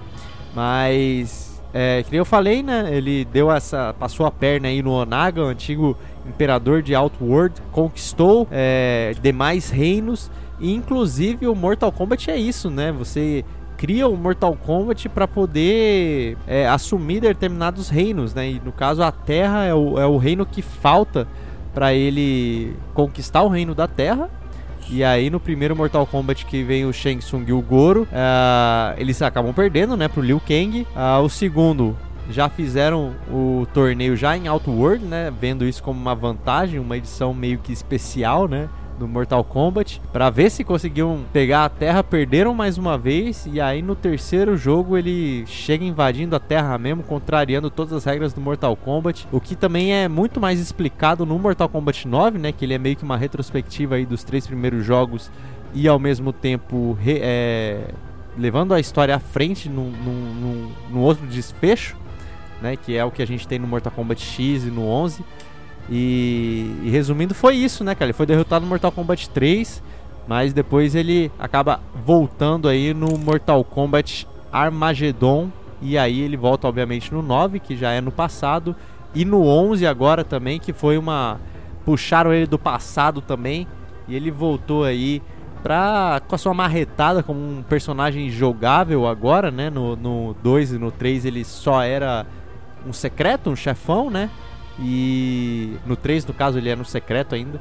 Mas 0.54 1.49
é, 1.72 2.02
que 2.02 2.16
eu 2.16 2.24
falei, 2.24 2.62
né? 2.62 2.88
Ele 2.92 3.24
deu 3.24 3.50
essa. 3.50 3.94
passou 3.98 4.26
a 4.26 4.30
perna 4.30 4.68
aí 4.68 4.82
no 4.82 4.92
Onaga, 4.92 5.42
o 5.42 5.46
antigo 5.46 5.96
imperador 6.26 6.82
de 6.82 6.94
Outworld, 6.94 7.60
conquistou 7.72 8.46
é, 8.50 9.14
demais 9.22 9.70
reinos 9.70 10.30
e 10.60 10.74
inclusive 10.74 11.46
o 11.46 11.54
Mortal 11.54 11.90
Kombat 11.90 12.30
é 12.30 12.36
isso, 12.36 12.70
né? 12.70 12.92
Você 12.92 13.44
cria 13.76 14.06
o 14.06 14.16
Mortal 14.16 14.54
Kombat 14.54 15.08
para 15.08 15.26
poder 15.26 16.36
é, 16.46 16.68
assumir 16.68 17.20
determinados 17.20 17.88
reinos, 17.88 18.34
né? 18.34 18.50
E 18.50 18.60
no 18.62 18.72
caso 18.72 19.02
a 19.02 19.10
Terra 19.10 19.64
é 19.64 19.74
o, 19.74 19.98
é 19.98 20.06
o 20.06 20.18
reino 20.18 20.44
que 20.44 20.60
falta 20.60 21.26
para 21.72 21.94
ele 21.94 22.76
conquistar 22.92 23.42
o 23.42 23.48
reino 23.48 23.74
da 23.74 23.88
Terra. 23.88 24.28
E 24.90 25.04
aí 25.04 25.30
no 25.30 25.38
primeiro 25.38 25.76
Mortal 25.76 26.06
Kombat 26.06 26.44
que 26.44 26.64
vem 26.64 26.84
o 26.84 26.92
Shang 26.92 27.18
Tsung 27.18 27.44
e 27.46 27.52
o 27.52 27.62
Goro, 27.62 28.02
uh, 28.02 28.98
eles 28.98 29.22
acabam 29.22 29.52
perdendo, 29.52 29.96
né, 29.96 30.08
pro 30.08 30.20
Liu 30.20 30.40
Kang. 30.40 30.82
Uh, 30.82 31.22
o 31.22 31.28
segundo 31.28 31.96
já 32.28 32.48
fizeram 32.48 33.14
o 33.30 33.66
torneio 33.72 34.16
já 34.16 34.36
em 34.36 34.46
Outworld, 34.46 35.04
né? 35.04 35.32
Vendo 35.40 35.66
isso 35.66 35.82
como 35.82 36.00
uma 36.00 36.14
vantagem, 36.14 36.78
uma 36.78 36.96
edição 36.96 37.34
meio 37.34 37.58
que 37.58 37.72
especial, 37.72 38.48
né? 38.48 38.68
Do 39.00 39.08
Mortal 39.08 39.42
Kombat 39.42 40.00
para 40.12 40.28
ver 40.28 40.50
se 40.50 40.62
conseguiam 40.62 41.24
pegar 41.32 41.64
a 41.64 41.68
Terra, 41.70 42.04
perderam 42.04 42.52
mais 42.52 42.76
uma 42.76 42.98
vez 42.98 43.48
e 43.50 43.58
aí 43.58 43.80
no 43.80 43.96
terceiro 43.96 44.56
jogo 44.58 44.96
ele 44.96 45.44
chega 45.46 45.82
invadindo 45.82 46.36
a 46.36 46.38
Terra 46.38 46.76
mesmo, 46.76 47.02
contrariando 47.02 47.70
todas 47.70 47.94
as 47.94 48.04
regras 48.04 48.34
do 48.34 48.40
Mortal 48.42 48.76
Kombat, 48.76 49.26
o 49.32 49.40
que 49.40 49.56
também 49.56 49.94
é 49.94 50.06
muito 50.06 50.38
mais 50.38 50.60
explicado 50.60 51.24
no 51.24 51.38
Mortal 51.38 51.68
Kombat 51.68 52.06
9, 52.06 52.38
né, 52.38 52.52
que 52.52 52.64
ele 52.64 52.74
é 52.74 52.78
meio 52.78 52.94
que 52.94 53.02
uma 53.02 53.16
retrospectiva 53.16 53.94
aí 53.94 54.04
dos 54.04 54.22
três 54.22 54.46
primeiros 54.46 54.84
jogos 54.84 55.30
e 55.72 55.88
ao 55.88 55.98
mesmo 55.98 56.30
tempo 56.30 56.98
é, 57.06 57.88
levando 58.36 58.74
a 58.74 58.80
história 58.80 59.16
à 59.16 59.18
frente 59.18 59.68
num, 59.68 59.90
num, 59.90 60.34
num, 60.34 60.72
num 60.90 61.00
outro 61.00 61.26
desfecho, 61.26 61.96
né, 62.60 62.76
que 62.76 62.94
é 62.94 63.04
o 63.04 63.10
que 63.10 63.22
a 63.22 63.26
gente 63.26 63.48
tem 63.48 63.58
no 63.58 63.66
Mortal 63.66 63.92
Kombat 63.92 64.22
X 64.22 64.64
e 64.64 64.70
no 64.70 64.86
11. 64.86 65.24
E, 65.90 66.72
e, 66.84 66.90
resumindo, 66.90 67.34
foi 67.34 67.56
isso, 67.56 67.82
né, 67.82 67.94
cara? 67.94 68.06
Ele 68.06 68.12
foi 68.12 68.26
derrotado 68.26 68.64
no 68.64 68.68
Mortal 68.68 68.92
Kombat 68.92 69.28
3, 69.30 69.82
mas 70.28 70.52
depois 70.52 70.94
ele 70.94 71.32
acaba 71.38 71.80
voltando 72.04 72.68
aí 72.68 72.94
no 72.94 73.18
Mortal 73.18 73.64
Kombat 73.64 74.26
Armageddon. 74.52 75.50
E 75.82 75.98
aí 75.98 76.20
ele 76.20 76.36
volta, 76.36 76.68
obviamente, 76.68 77.12
no 77.12 77.22
9, 77.22 77.58
que 77.58 77.76
já 77.76 77.90
é 77.90 78.00
no 78.00 78.12
passado, 78.12 78.76
e 79.14 79.24
no 79.24 79.44
11 79.46 79.86
agora 79.86 80.22
também, 80.22 80.60
que 80.60 80.72
foi 80.72 80.96
uma. 80.96 81.40
Puxaram 81.84 82.32
ele 82.32 82.46
do 82.46 82.58
passado 82.58 83.20
também, 83.20 83.66
e 84.06 84.14
ele 84.14 84.30
voltou 84.30 84.84
aí 84.84 85.22
pra, 85.62 86.20
com 86.28 86.34
a 86.34 86.38
sua 86.38 86.54
marretada 86.54 87.22
como 87.22 87.40
um 87.40 87.62
personagem 87.62 88.30
jogável 88.30 89.06
agora, 89.06 89.50
né? 89.50 89.70
No, 89.70 89.96
no 89.96 90.36
2 90.42 90.72
e 90.72 90.78
no 90.78 90.90
3 90.90 91.24
ele 91.24 91.44
só 91.44 91.82
era 91.82 92.26
um 92.86 92.92
secreto, 92.92 93.50
um 93.50 93.56
chefão, 93.56 94.10
né? 94.10 94.30
E 94.80 95.76
no 95.84 95.96
3, 95.96 96.24
no 96.26 96.34
caso, 96.34 96.58
ele 96.58 96.70
é 96.70 96.76
no 96.76 96.84
secreto 96.84 97.34
ainda. 97.34 97.60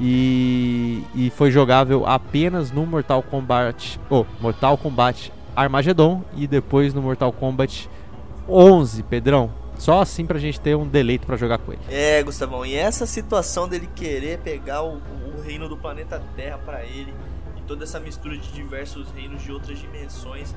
E, 0.00 1.02
e 1.14 1.30
foi 1.30 1.50
jogável 1.50 2.06
apenas 2.06 2.70
no 2.70 2.84
Mortal 2.84 3.22
Kombat, 3.22 4.00
oh, 4.10 4.24
Mortal 4.40 4.76
Kombat 4.76 5.32
Armageddon 5.54 6.22
e 6.36 6.46
depois 6.46 6.92
no 6.92 7.00
Mortal 7.00 7.32
Kombat 7.32 7.88
11, 8.48 9.02
Pedrão. 9.04 9.52
Só 9.78 10.00
assim 10.00 10.24
pra 10.24 10.38
gente 10.38 10.60
ter 10.60 10.76
um 10.76 10.86
deleito 10.86 11.26
para 11.26 11.36
jogar 11.36 11.58
com 11.58 11.72
ele. 11.72 11.82
É, 11.88 12.22
Gustavão, 12.22 12.64
e 12.64 12.74
essa 12.74 13.06
situação 13.06 13.68
dele 13.68 13.88
querer 13.94 14.38
pegar 14.38 14.82
o, 14.82 15.00
o 15.36 15.42
reino 15.44 15.68
do 15.68 15.76
planeta 15.76 16.22
Terra 16.36 16.58
para 16.58 16.84
ele 16.84 17.12
e 17.56 17.62
toda 17.62 17.84
essa 17.84 17.98
mistura 17.98 18.36
de 18.36 18.52
diversos 18.52 19.10
reinos 19.10 19.42
de 19.42 19.52
outras 19.52 19.78
dimensões 19.78 20.54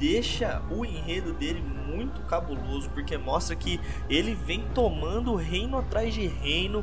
deixa 0.00 0.62
o 0.70 0.84
enredo 0.84 1.34
dele 1.34 1.62
muito 1.86 2.22
cabuloso, 2.22 2.88
porque 2.90 3.18
mostra 3.18 3.54
que 3.54 3.78
ele 4.08 4.34
vem 4.34 4.64
tomando 4.74 5.36
reino 5.36 5.78
atrás 5.78 6.14
de 6.14 6.26
reino, 6.26 6.82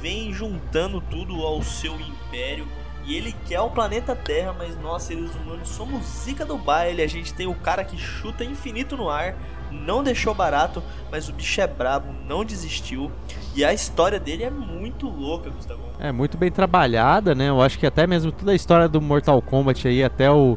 vem 0.00 0.32
juntando 0.32 1.00
tudo 1.00 1.42
ao 1.42 1.60
seu 1.62 2.00
império. 2.00 2.66
E 3.04 3.16
ele 3.16 3.34
quer 3.46 3.60
o 3.60 3.68
planeta 3.68 4.14
Terra, 4.14 4.54
mas 4.56 4.80
nós 4.80 5.02
seres 5.02 5.34
humanos 5.34 5.68
somos 5.68 6.04
zica 6.04 6.46
do 6.46 6.56
baile. 6.56 7.02
A 7.02 7.08
gente 7.08 7.34
tem 7.34 7.48
o 7.48 7.54
cara 7.54 7.82
que 7.82 7.98
chuta 7.98 8.44
infinito 8.44 8.96
no 8.96 9.10
ar, 9.10 9.34
não 9.72 10.04
deixou 10.04 10.32
barato, 10.32 10.80
mas 11.10 11.28
o 11.28 11.32
bicho 11.32 11.60
é 11.60 11.66
brabo, 11.66 12.14
não 12.28 12.44
desistiu. 12.44 13.10
E 13.56 13.64
a 13.64 13.72
história 13.72 14.20
dele 14.20 14.44
é 14.44 14.50
muito 14.50 15.08
louca, 15.08 15.50
Gustavo. 15.50 15.82
É 15.98 16.12
muito 16.12 16.38
bem 16.38 16.50
trabalhada, 16.50 17.34
né? 17.34 17.48
Eu 17.48 17.60
acho 17.60 17.76
que 17.76 17.86
até 17.86 18.06
mesmo 18.06 18.30
toda 18.30 18.52
a 18.52 18.54
história 18.54 18.88
do 18.88 19.00
Mortal 19.00 19.42
Kombat 19.42 19.88
aí, 19.88 20.04
até 20.04 20.30
o 20.30 20.56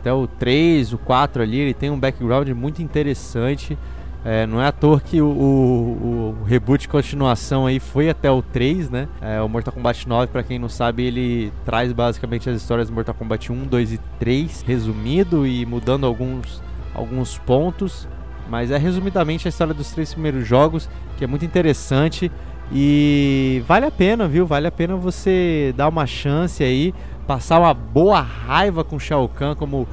até 0.00 0.12
o 0.12 0.26
3, 0.26 0.94
o 0.94 0.98
4 0.98 1.42
ali, 1.42 1.58
ele 1.58 1.74
tem 1.74 1.90
um 1.90 1.98
background 1.98 2.48
muito 2.50 2.82
interessante. 2.82 3.76
É, 4.22 4.46
não 4.46 4.60
é 4.60 4.66
à 4.66 4.72
toa 4.72 5.00
que 5.00 5.20
o, 5.20 5.26
o, 5.26 6.36
o, 6.40 6.44
reboot 6.44 6.86
continuação 6.88 7.66
aí 7.66 7.80
foi 7.80 8.10
até 8.10 8.30
o 8.30 8.42
3, 8.42 8.90
né? 8.90 9.08
É, 9.20 9.40
o 9.40 9.48
Mortal 9.48 9.72
Kombat 9.72 10.06
9, 10.06 10.26
para 10.26 10.42
quem 10.42 10.58
não 10.58 10.68
sabe, 10.68 11.04
ele 11.04 11.50
traz 11.64 11.90
basicamente 11.92 12.48
as 12.50 12.56
histórias 12.60 12.88
do 12.88 12.94
Mortal 12.94 13.14
Kombat 13.14 13.50
1, 13.50 13.66
2 13.66 13.92
e 13.94 14.00
3, 14.18 14.62
resumido 14.66 15.46
e 15.46 15.64
mudando 15.64 16.06
alguns, 16.06 16.62
alguns 16.94 17.38
pontos. 17.38 18.06
Mas 18.48 18.70
é 18.70 18.76
resumidamente 18.76 19.46
a 19.46 19.50
história 19.50 19.72
dos 19.72 19.90
três 19.92 20.12
primeiros 20.12 20.46
jogos, 20.46 20.88
que 21.16 21.24
é 21.24 21.26
muito 21.26 21.44
interessante. 21.44 22.30
E 22.72 23.62
vale 23.66 23.86
a 23.86 23.90
pena, 23.90 24.28
viu? 24.28 24.46
Vale 24.46 24.66
a 24.66 24.72
pena 24.72 24.96
você 24.96 25.72
dar 25.76 25.88
uma 25.88 26.06
chance 26.06 26.62
aí 26.62 26.92
passar 27.30 27.60
uma 27.60 27.72
boa 27.72 28.20
raiva 28.20 28.82
com 28.82 28.98
Shao 28.98 29.28
Kahn 29.28 29.54
como 29.54 29.86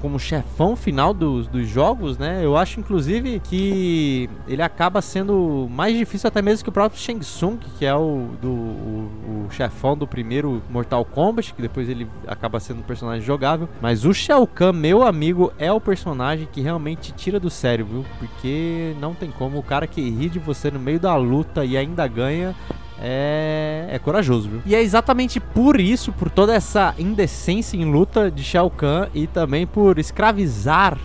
como 0.00 0.18
chefão 0.18 0.74
final 0.74 1.14
dos, 1.14 1.46
dos 1.46 1.68
jogos, 1.68 2.18
né? 2.18 2.44
Eu 2.44 2.56
acho 2.56 2.80
inclusive 2.80 3.38
que 3.38 4.28
ele 4.48 4.62
acaba 4.62 5.00
sendo 5.00 5.68
mais 5.70 5.96
difícil 5.96 6.26
até 6.26 6.42
mesmo 6.42 6.64
que 6.64 6.70
o 6.70 6.72
próprio 6.72 7.00
Shang 7.00 7.20
Tsung, 7.20 7.56
que 7.78 7.86
é 7.86 7.94
o, 7.94 8.30
do, 8.42 8.48
o, 8.48 9.46
o 9.46 9.50
chefão 9.52 9.96
do 9.96 10.08
primeiro 10.08 10.60
Mortal 10.68 11.04
Kombat, 11.04 11.54
que 11.54 11.62
depois 11.62 11.88
ele 11.88 12.08
acaba 12.26 12.58
sendo 12.58 12.80
um 12.80 12.82
personagem 12.82 13.24
jogável. 13.24 13.68
Mas 13.80 14.04
o 14.04 14.12
Shao 14.12 14.44
Kahn, 14.44 14.72
meu 14.72 15.04
amigo, 15.04 15.52
é 15.56 15.70
o 15.70 15.80
personagem 15.80 16.48
que 16.50 16.60
realmente 16.60 17.12
tira 17.12 17.38
do 17.38 17.48
sério, 17.48 17.86
viu? 17.86 18.04
Porque 18.18 18.96
não 19.00 19.14
tem 19.14 19.30
como 19.30 19.56
o 19.56 19.62
cara 19.62 19.86
que 19.86 20.00
ri 20.00 20.28
de 20.28 20.40
você 20.40 20.68
no 20.68 20.80
meio 20.80 20.98
da 20.98 21.14
luta 21.14 21.64
e 21.64 21.76
ainda 21.76 22.08
ganha 22.08 22.56
é, 23.00 23.88
é 23.90 23.98
corajoso, 23.98 24.48
viu? 24.48 24.62
E 24.66 24.74
é 24.74 24.82
exatamente 24.82 25.40
por 25.40 25.80
isso, 25.80 26.12
por 26.12 26.30
toda 26.30 26.54
essa 26.54 26.94
indecência 26.98 27.76
em 27.76 27.90
luta 27.90 28.30
de 28.30 28.42
Shao 28.42 28.70
Kahn 28.70 29.08
e 29.14 29.26
também 29.26 29.66
por 29.66 29.98
escravizar 29.98 30.98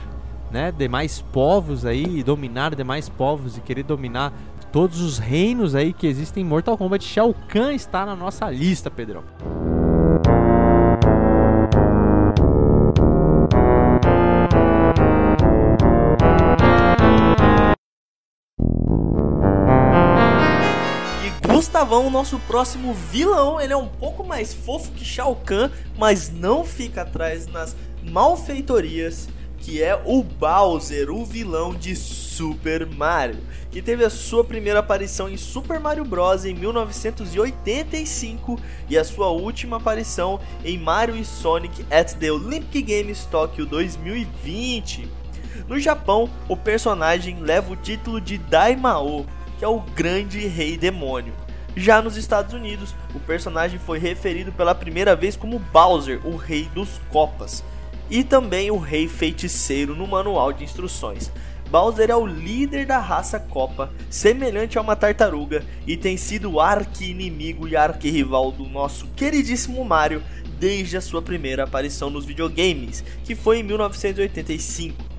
né, 0.51 0.71
demais 0.71 1.21
povos 1.21 1.85
aí, 1.85 2.19
e 2.19 2.23
dominar 2.23 2.75
demais 2.75 3.09
povos 3.09 3.57
e 3.57 3.61
querer 3.61 3.83
dominar 3.83 4.33
todos 4.71 5.01
os 5.01 5.17
reinos 5.17 5.73
aí 5.73 5.93
que 5.93 6.05
existem 6.05 6.43
em 6.43 6.47
Mortal 6.47 6.77
Kombat, 6.77 7.03
Shao 7.03 7.33
Kahn 7.47 7.73
está 7.73 8.05
na 8.05 8.15
nossa 8.15 8.49
lista, 8.49 8.91
Pedrão. 8.91 9.23
Gustavão, 21.85 22.07
o 22.07 22.09
nosso 22.09 22.39
próximo 22.39 22.95
vilão, 22.95 23.61
ele 23.61 23.71
é 23.71 23.77
um 23.77 23.87
pouco 23.87 24.23
mais 24.23 24.51
fofo 24.51 24.91
que 24.91 25.05
Shao 25.05 25.35
Kahn, 25.35 25.69
mas 25.95 26.31
não 26.31 26.65
fica 26.65 27.03
atrás 27.03 27.45
nas 27.45 27.75
malfeitorias, 28.01 29.29
que 29.59 29.83
é 29.83 29.93
o 30.03 30.23
Bowser, 30.23 31.11
o 31.11 31.23
vilão 31.23 31.75
de 31.75 31.95
Super 31.95 32.87
Mario, 32.87 33.37
que 33.69 33.83
teve 33.83 34.03
a 34.03 34.09
sua 34.09 34.43
primeira 34.43 34.79
aparição 34.79 35.29
em 35.29 35.37
Super 35.37 35.79
Mario 35.79 36.03
Bros. 36.03 36.43
em 36.43 36.55
1985 36.55 38.59
e 38.89 38.97
a 38.97 39.03
sua 39.03 39.27
última 39.27 39.77
aparição 39.77 40.39
em 40.63 40.79
Mario 40.79 41.15
e 41.15 41.23
Sonic 41.23 41.85
at 41.91 42.15
the 42.15 42.31
Olympic 42.31 42.81
Games 42.81 43.25
Tokyo 43.25 43.63
2020. 43.63 45.07
No 45.67 45.79
Japão, 45.79 46.31
o 46.49 46.57
personagem 46.57 47.41
leva 47.41 47.71
o 47.71 47.77
título 47.77 48.19
de 48.19 48.39
Daimao, 48.39 49.23
que 49.59 49.63
é 49.63 49.67
o 49.67 49.81
grande 49.81 50.47
rei 50.47 50.77
demônio. 50.77 51.44
Já 51.77 52.01
nos 52.01 52.15
Estados 52.15 52.53
Unidos, 52.53 52.95
o 53.13 53.19
personagem 53.19 53.77
foi 53.77 53.99
referido 53.99 54.49
pela 54.51 54.73
primeira 54.73 55.13
vez 55.13 55.35
como 55.35 55.59
Bowser, 55.59 56.25
o 56.25 56.37
Rei 56.37 56.69
dos 56.73 57.01
Copas, 57.09 57.63
e 58.09 58.23
também 58.23 58.71
o 58.71 58.77
Rei 58.77 59.09
Feiticeiro 59.09 59.93
no 59.93 60.07
manual 60.07 60.53
de 60.53 60.63
instruções. 60.63 61.29
Bowser 61.69 62.09
é 62.09 62.15
o 62.15 62.25
líder 62.25 62.85
da 62.85 62.97
raça 62.97 63.37
Copa, 63.39 63.91
semelhante 64.09 64.77
a 64.77 64.81
uma 64.81 64.95
tartaruga, 64.95 65.65
e 65.85 65.97
tem 65.97 66.15
sido 66.15 66.61
arqui-inimigo 66.61 67.67
e 67.67 67.75
arqui-rival 67.75 68.53
do 68.53 68.65
nosso 68.69 69.07
queridíssimo 69.07 69.83
Mario 69.83 70.23
desde 70.57 70.95
a 70.95 71.01
sua 71.01 71.21
primeira 71.21 71.65
aparição 71.65 72.09
nos 72.09 72.23
videogames, 72.23 73.03
que 73.25 73.35
foi 73.35 73.59
em 73.59 73.63
1985. 73.63 75.14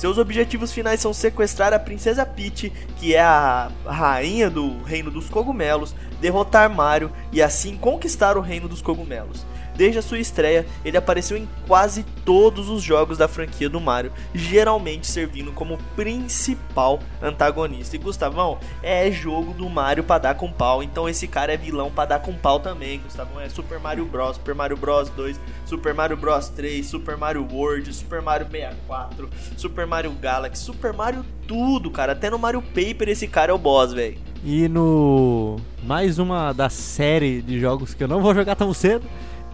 Seus 0.00 0.16
objetivos 0.16 0.72
finais 0.72 0.98
são 0.98 1.12
sequestrar 1.12 1.74
a 1.74 1.78
Princesa 1.78 2.24
Peach, 2.24 2.72
que 2.96 3.14
é 3.14 3.20
a 3.20 3.70
rainha 3.84 4.48
do 4.48 4.82
Reino 4.82 5.10
dos 5.10 5.28
Cogumelos, 5.28 5.94
derrotar 6.18 6.70
Mario 6.70 7.12
e 7.30 7.42
assim 7.42 7.76
conquistar 7.76 8.38
o 8.38 8.40
Reino 8.40 8.66
dos 8.66 8.80
Cogumelos. 8.80 9.44
Desde 9.80 9.98
a 9.98 10.02
sua 10.02 10.18
estreia, 10.18 10.66
ele 10.84 10.98
apareceu 10.98 11.38
em 11.38 11.48
quase 11.66 12.04
todos 12.22 12.68
os 12.68 12.82
jogos 12.82 13.16
da 13.16 13.26
franquia 13.26 13.66
do 13.66 13.80
Mario, 13.80 14.12
geralmente 14.34 15.06
servindo 15.06 15.52
como 15.52 15.78
principal 15.96 17.00
antagonista. 17.22 17.96
E 17.96 17.98
Gustavão, 17.98 18.58
é 18.82 19.10
jogo 19.10 19.54
do 19.54 19.66
Mario 19.70 20.04
para 20.04 20.18
dar 20.18 20.34
com 20.34 20.52
pau, 20.52 20.82
então 20.82 21.08
esse 21.08 21.26
cara 21.26 21.54
é 21.54 21.56
vilão 21.56 21.90
para 21.90 22.10
dar 22.10 22.18
com 22.18 22.34
pau 22.34 22.60
também, 22.60 23.00
Gustavão. 23.00 23.40
É 23.40 23.48
Super 23.48 23.80
Mario 23.80 24.04
Bros, 24.04 24.36
Super 24.36 24.54
Mario 24.54 24.76
Bros 24.76 25.08
2, 25.08 25.40
Super 25.64 25.94
Mario 25.94 26.16
Bros 26.18 26.50
3, 26.50 26.86
Super 26.86 27.16
Mario 27.16 27.48
World, 27.50 27.90
Super 27.94 28.20
Mario 28.20 28.48
64, 28.50 29.30
Super 29.56 29.86
Mario 29.86 30.12
Galaxy, 30.12 30.62
Super 30.62 30.92
Mario 30.92 31.24
tudo, 31.48 31.90
cara. 31.90 32.12
Até 32.12 32.28
no 32.28 32.38
Mario 32.38 32.60
Paper 32.60 33.08
esse 33.08 33.26
cara 33.26 33.50
é 33.50 33.54
o 33.54 33.58
boss, 33.58 33.94
velho. 33.94 34.18
E 34.44 34.68
no 34.68 35.56
mais 35.82 36.18
uma 36.18 36.52
da 36.52 36.68
série 36.68 37.40
de 37.40 37.58
jogos 37.58 37.94
que 37.94 38.04
eu 38.04 38.08
não 38.08 38.20
vou 38.20 38.34
jogar 38.34 38.56
tão 38.56 38.74
cedo, 38.74 39.06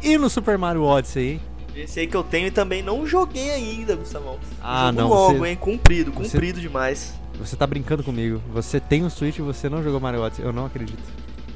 e 0.02 0.18
no 0.18 0.28
Super 0.30 0.56
Mario 0.58 0.82
Odyssey, 0.82 1.40
Esse 1.74 2.00
aí 2.00 2.06
que 2.06 2.16
eu 2.16 2.22
tenho 2.22 2.46
e 2.46 2.50
também 2.50 2.82
não 2.82 3.06
joguei 3.06 3.50
ainda, 3.50 3.96
Gustavão. 3.96 4.38
Ah, 4.62 4.86
Jogo 4.86 5.00
não. 5.00 5.08
longo, 5.08 5.38
você... 5.38 5.48
hein? 5.48 5.56
Comprido, 5.56 6.12
comprido 6.12 6.56
você... 6.56 6.68
demais. 6.68 7.14
Você 7.38 7.54
tá 7.56 7.66
brincando 7.66 8.02
comigo. 8.02 8.40
Você 8.52 8.80
tem 8.80 9.04
um 9.04 9.10
Switch 9.10 9.38
e 9.38 9.42
você 9.42 9.68
não 9.68 9.82
jogou 9.82 10.00
Mario 10.00 10.22
Odyssey. 10.22 10.44
Eu 10.44 10.52
não 10.52 10.64
acredito. 10.64 11.02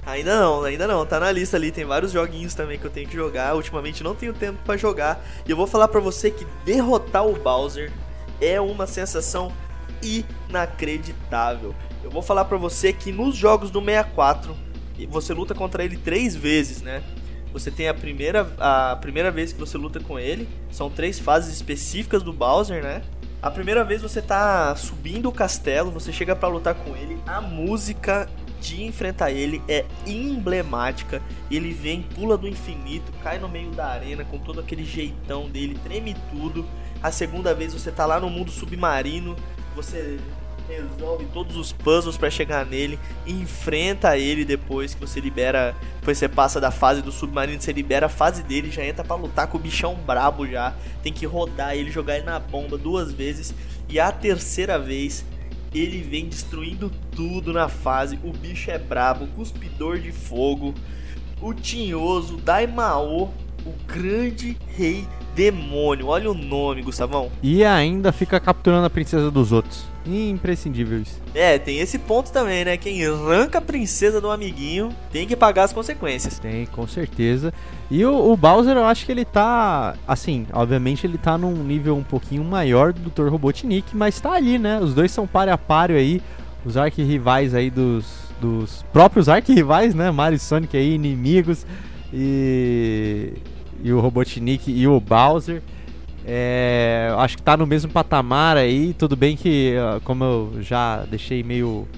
Ainda 0.05 0.41
não, 0.41 0.63
ainda 0.63 0.87
não. 0.87 1.07
Tá 1.07 1.21
na 1.21 1.31
lista 1.31 1.57
ali, 1.57 1.71
tem 1.71 1.85
vários 1.85 2.13
joguinhos 2.13 2.53
também 2.55 2.79
que 2.79 2.85
eu 2.85 2.91
tenho 2.91 3.09
que 3.09 3.15
jogar. 3.17 3.55
Ultimamente 3.55 4.03
não 4.03 4.15
tenho 4.15 4.33
tempo 4.35 4.59
para 4.65 4.77
jogar. 4.77 5.25
E 5.47 5.51
eu 5.51 5.57
vou 5.57 5.67
falar 5.67 5.89
para 5.89 6.01
você 6.01 6.31
que 6.31 6.47
derrotar 6.65 7.27
o 7.27 7.35
Bowser 7.39 7.93
é 8.41 8.61
uma 8.61 8.87
sensação 8.87 9.53
inacreditável. 10.03 11.75
Eu 12.03 12.11
vou 12.11 12.23
falar 12.23 12.45
para 12.45 12.57
você 12.57 12.93
que 12.93 13.13
nos 13.13 13.37
jogos 13.37 13.71
do 13.71 13.81
64 13.81 14.57
você 15.09 15.33
luta 15.33 15.55
contra 15.55 15.83
ele 15.85 15.97
três 15.97 16.35
vezes, 16.35 16.83
né? 16.83 17.03
Você 17.53 17.71
tem 17.71 17.89
a 17.89 17.95
primeira, 17.95 18.53
a 18.59 18.97
primeira 18.97 19.31
vez 19.31 19.53
que 19.53 19.59
você 19.59 19.77
luta 19.77 20.01
com 20.01 20.19
ele, 20.19 20.49
são 20.71 20.89
três 20.89 21.19
fases 21.19 21.55
específicas 21.55 22.23
do 22.23 22.33
Bowser, 22.33 22.83
né? 22.83 23.03
A 23.43 23.51
primeira 23.51 23.83
vez 23.83 24.03
você 24.03 24.21
tá 24.21 24.77
subindo 24.77 25.29
o 25.29 25.33
castelo, 25.33 25.91
você 25.91 26.13
chega 26.13 26.37
para 26.37 26.49
lutar 26.49 26.75
com 26.75 26.95
ele, 26.95 27.19
a 27.27 27.41
música 27.41 28.29
de 28.61 28.85
enfrentar 28.85 29.31
ele 29.31 29.63
é 29.67 29.87
emblemática. 30.07 31.23
Ele 31.51 31.73
vem, 31.73 32.03
pula 32.03 32.37
do 32.37 32.47
infinito, 32.47 33.11
cai 33.23 33.39
no 33.39 33.49
meio 33.49 33.71
da 33.71 33.87
arena 33.87 34.25
com 34.25 34.39
todo 34.39 34.61
aquele 34.61 34.85
jeitão 34.85 35.49
dele, 35.49 35.79
treme 35.83 36.15
tudo. 36.31 36.67
A 37.03 37.11
segunda 37.11 37.55
vez 37.55 37.73
você 37.73 37.91
tá 37.91 38.05
lá 38.05 38.21
no 38.21 38.29
mundo 38.29 38.51
submarino, 38.51 39.35
você 39.75 40.21
resolve 40.71 41.27
todos 41.33 41.57
os 41.57 41.73
puzzles 41.73 42.17
para 42.17 42.31
chegar 42.31 42.65
nele, 42.65 42.99
enfrenta 43.27 44.17
ele 44.17 44.45
depois 44.45 44.95
que 44.95 45.01
você 45.01 45.21
libera, 45.21 45.75
depois 45.99 46.17
você 46.19 46.29
passa 46.29 46.61
da 46.61 46.71
fase 46.71 47.03
do 47.03 47.11
submarino, 47.11 47.61
você 47.61 47.73
libera 47.73 48.07
a 48.07 48.09
fase 48.09 48.43
dele, 48.43 48.71
já 48.71 48.85
entra 48.85 49.05
para 49.05 49.17
lutar 49.17 49.47
com 49.49 49.59
o 49.59 49.61
bichão 49.61 49.95
brabo 49.95 50.47
já, 50.47 50.75
tem 51.03 51.13
que 51.13 51.27
rodar 51.27 51.75
ele, 51.75 51.91
jogar 51.91 52.17
ele 52.17 52.27
na 52.27 52.39
bomba 52.39 52.79
duas 52.79 53.13
vezes 53.13 53.55
e 53.89 53.99
a 53.99 54.13
terceira 54.13 54.79
vez 54.79 55.25
ele 55.75 56.03
vem 56.03 56.29
destruindo 56.29 56.91
tudo 57.15 57.53
na 57.53 57.69
fase. 57.69 58.19
O 58.25 58.33
bicho 58.33 58.71
é 58.71 58.79
brabo, 58.79 59.27
cuspidor 59.29 59.99
de 59.99 60.13
fogo, 60.13 60.75
o 61.41 61.55
tinhoso, 61.55 62.37
Daimao, 62.37 63.33
o 63.65 63.73
grande 63.87 64.57
rei 64.77 65.07
demônio. 65.35 66.09
Olha 66.09 66.31
o 66.31 66.35
nome, 66.35 66.83
Gustavão. 66.83 67.31
E 67.43 67.65
ainda 67.65 68.13
fica 68.13 68.39
capturando 68.41 68.87
a 68.87 68.91
princesa 68.91 69.31
dos 69.31 69.53
outros. 69.53 69.90
Imprescindíveis. 70.07 71.21
É, 71.35 71.59
tem 71.59 71.79
esse 71.79 71.99
ponto 71.99 72.33
também, 72.33 72.65
né? 72.65 72.77
Quem 72.77 73.05
arranca 73.05 73.59
a 73.59 73.61
princesa 73.61 74.21
do 74.21 74.31
amiguinho 74.31 74.89
tem 75.13 75.27
que 75.27 75.37
pagar 75.37 75.65
as 75.65 75.73
consequências. 75.73 76.39
Tem, 76.39 76.65
com 76.67 76.87
certeza. 76.87 77.53
E 77.91 78.05
o, 78.05 78.33
o 78.33 78.37
Bowser, 78.37 78.77
eu 78.77 78.85
acho 78.85 79.05
que 79.05 79.13
ele 79.13 79.25
tá. 79.25 79.95
Assim, 80.09 80.47
obviamente 80.53 81.07
ele 81.07 81.19
tá 81.19 81.37
num 81.37 81.63
nível 81.63 81.97
um 81.97 82.03
pouquinho 82.03 82.43
maior 82.43 82.93
do 82.93 83.11
Dr. 83.11 83.29
Robotnik, 83.29 83.95
mas 83.95 84.19
tá 84.19 84.33
ali, 84.33 84.59
né? 84.59 84.81
Os 84.81 84.95
dois 84.95 85.11
são 85.11 85.27
páreo 85.27 85.53
a 85.53 85.59
páreo 85.59 85.97
aí. 85.97 86.23
Os 86.65 86.77
arquirrivais 86.77 87.55
aí 87.55 87.71
dos, 87.71 88.07
dos 88.41 88.85
próprios 88.93 89.29
arquirrivais, 89.29 89.95
né? 89.95 90.11
Mario 90.11 90.37
e 90.37 90.39
Sonic 90.39 90.77
aí, 90.77 90.95
inimigos. 90.95 91.67
E. 92.13 93.35
E 93.83 93.93
o 93.93 94.01
Robotnik 94.01 94.71
e 94.71 94.87
o 94.87 94.99
Bowser. 95.01 95.63
É, 96.33 97.13
acho 97.19 97.37
que 97.39 97.43
tá 97.43 97.57
no 97.57 97.67
mesmo 97.67 97.91
patamar 97.91 98.57
aí. 98.57 98.95
Tudo 98.95 99.17
bem 99.17 99.37
que, 99.37 99.75
como 100.05 100.23
eu 100.23 100.53
já 100.61 101.05
deixei 101.11 101.43
meio 101.43 101.89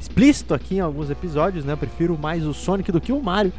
explícito 0.00 0.54
aqui 0.54 0.76
em 0.76 0.80
alguns 0.80 1.10
episódios, 1.10 1.62
né? 1.62 1.74
Eu 1.74 1.76
prefiro 1.76 2.16
mais 2.16 2.46
o 2.46 2.54
Sonic 2.54 2.90
do 2.90 3.02
que 3.02 3.12
o 3.12 3.22
Mario. 3.22 3.52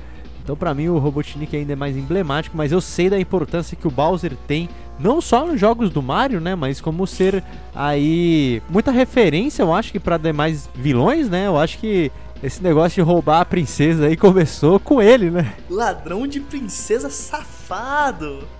Então, 0.43 0.55
para 0.55 0.74
mim, 0.74 0.88
o 0.88 0.97
Robotnik 0.97 1.55
ainda 1.55 1.74
é 1.74 1.76
mais 1.76 1.95
emblemático, 1.95 2.57
mas 2.57 2.72
eu 2.72 2.82
sei 2.82 3.11
da 3.11 3.20
importância 3.20 3.78
que 3.78 3.88
o 3.88 3.91
Bowser 3.91 4.36
tem, 4.47 4.68
não 4.99 5.22
só 5.22 5.45
nos 5.45 5.59
jogos 5.59 5.91
do 5.91 6.01
Mario, 6.01 6.41
né, 6.41 6.55
mas 6.55 6.82
como 6.82 7.05
ser 7.05 7.43
aí 7.76 8.59
muita 8.70 8.89
referência, 8.89 9.61
eu 9.61 9.72
acho 9.72 9.91
que 9.91 9.99
para 9.99 10.18
demais 10.18 10.68
vilões, 10.74 11.30
né? 11.30 11.45
Eu 11.45 11.59
acho 11.59 11.78
que 11.78 12.11
esse 12.41 12.63
negócio 12.63 12.95
de 12.95 13.01
roubar 13.01 13.41
a 13.41 13.45
princesa 13.45 14.07
aí 14.07 14.15
começou 14.18 14.80
com 14.80 14.99
ele, 14.99 15.30
né? 15.30 15.53
Ladrão 15.70 16.26
de 16.26 16.39
princesa 16.39 17.07
safado! 17.07 17.57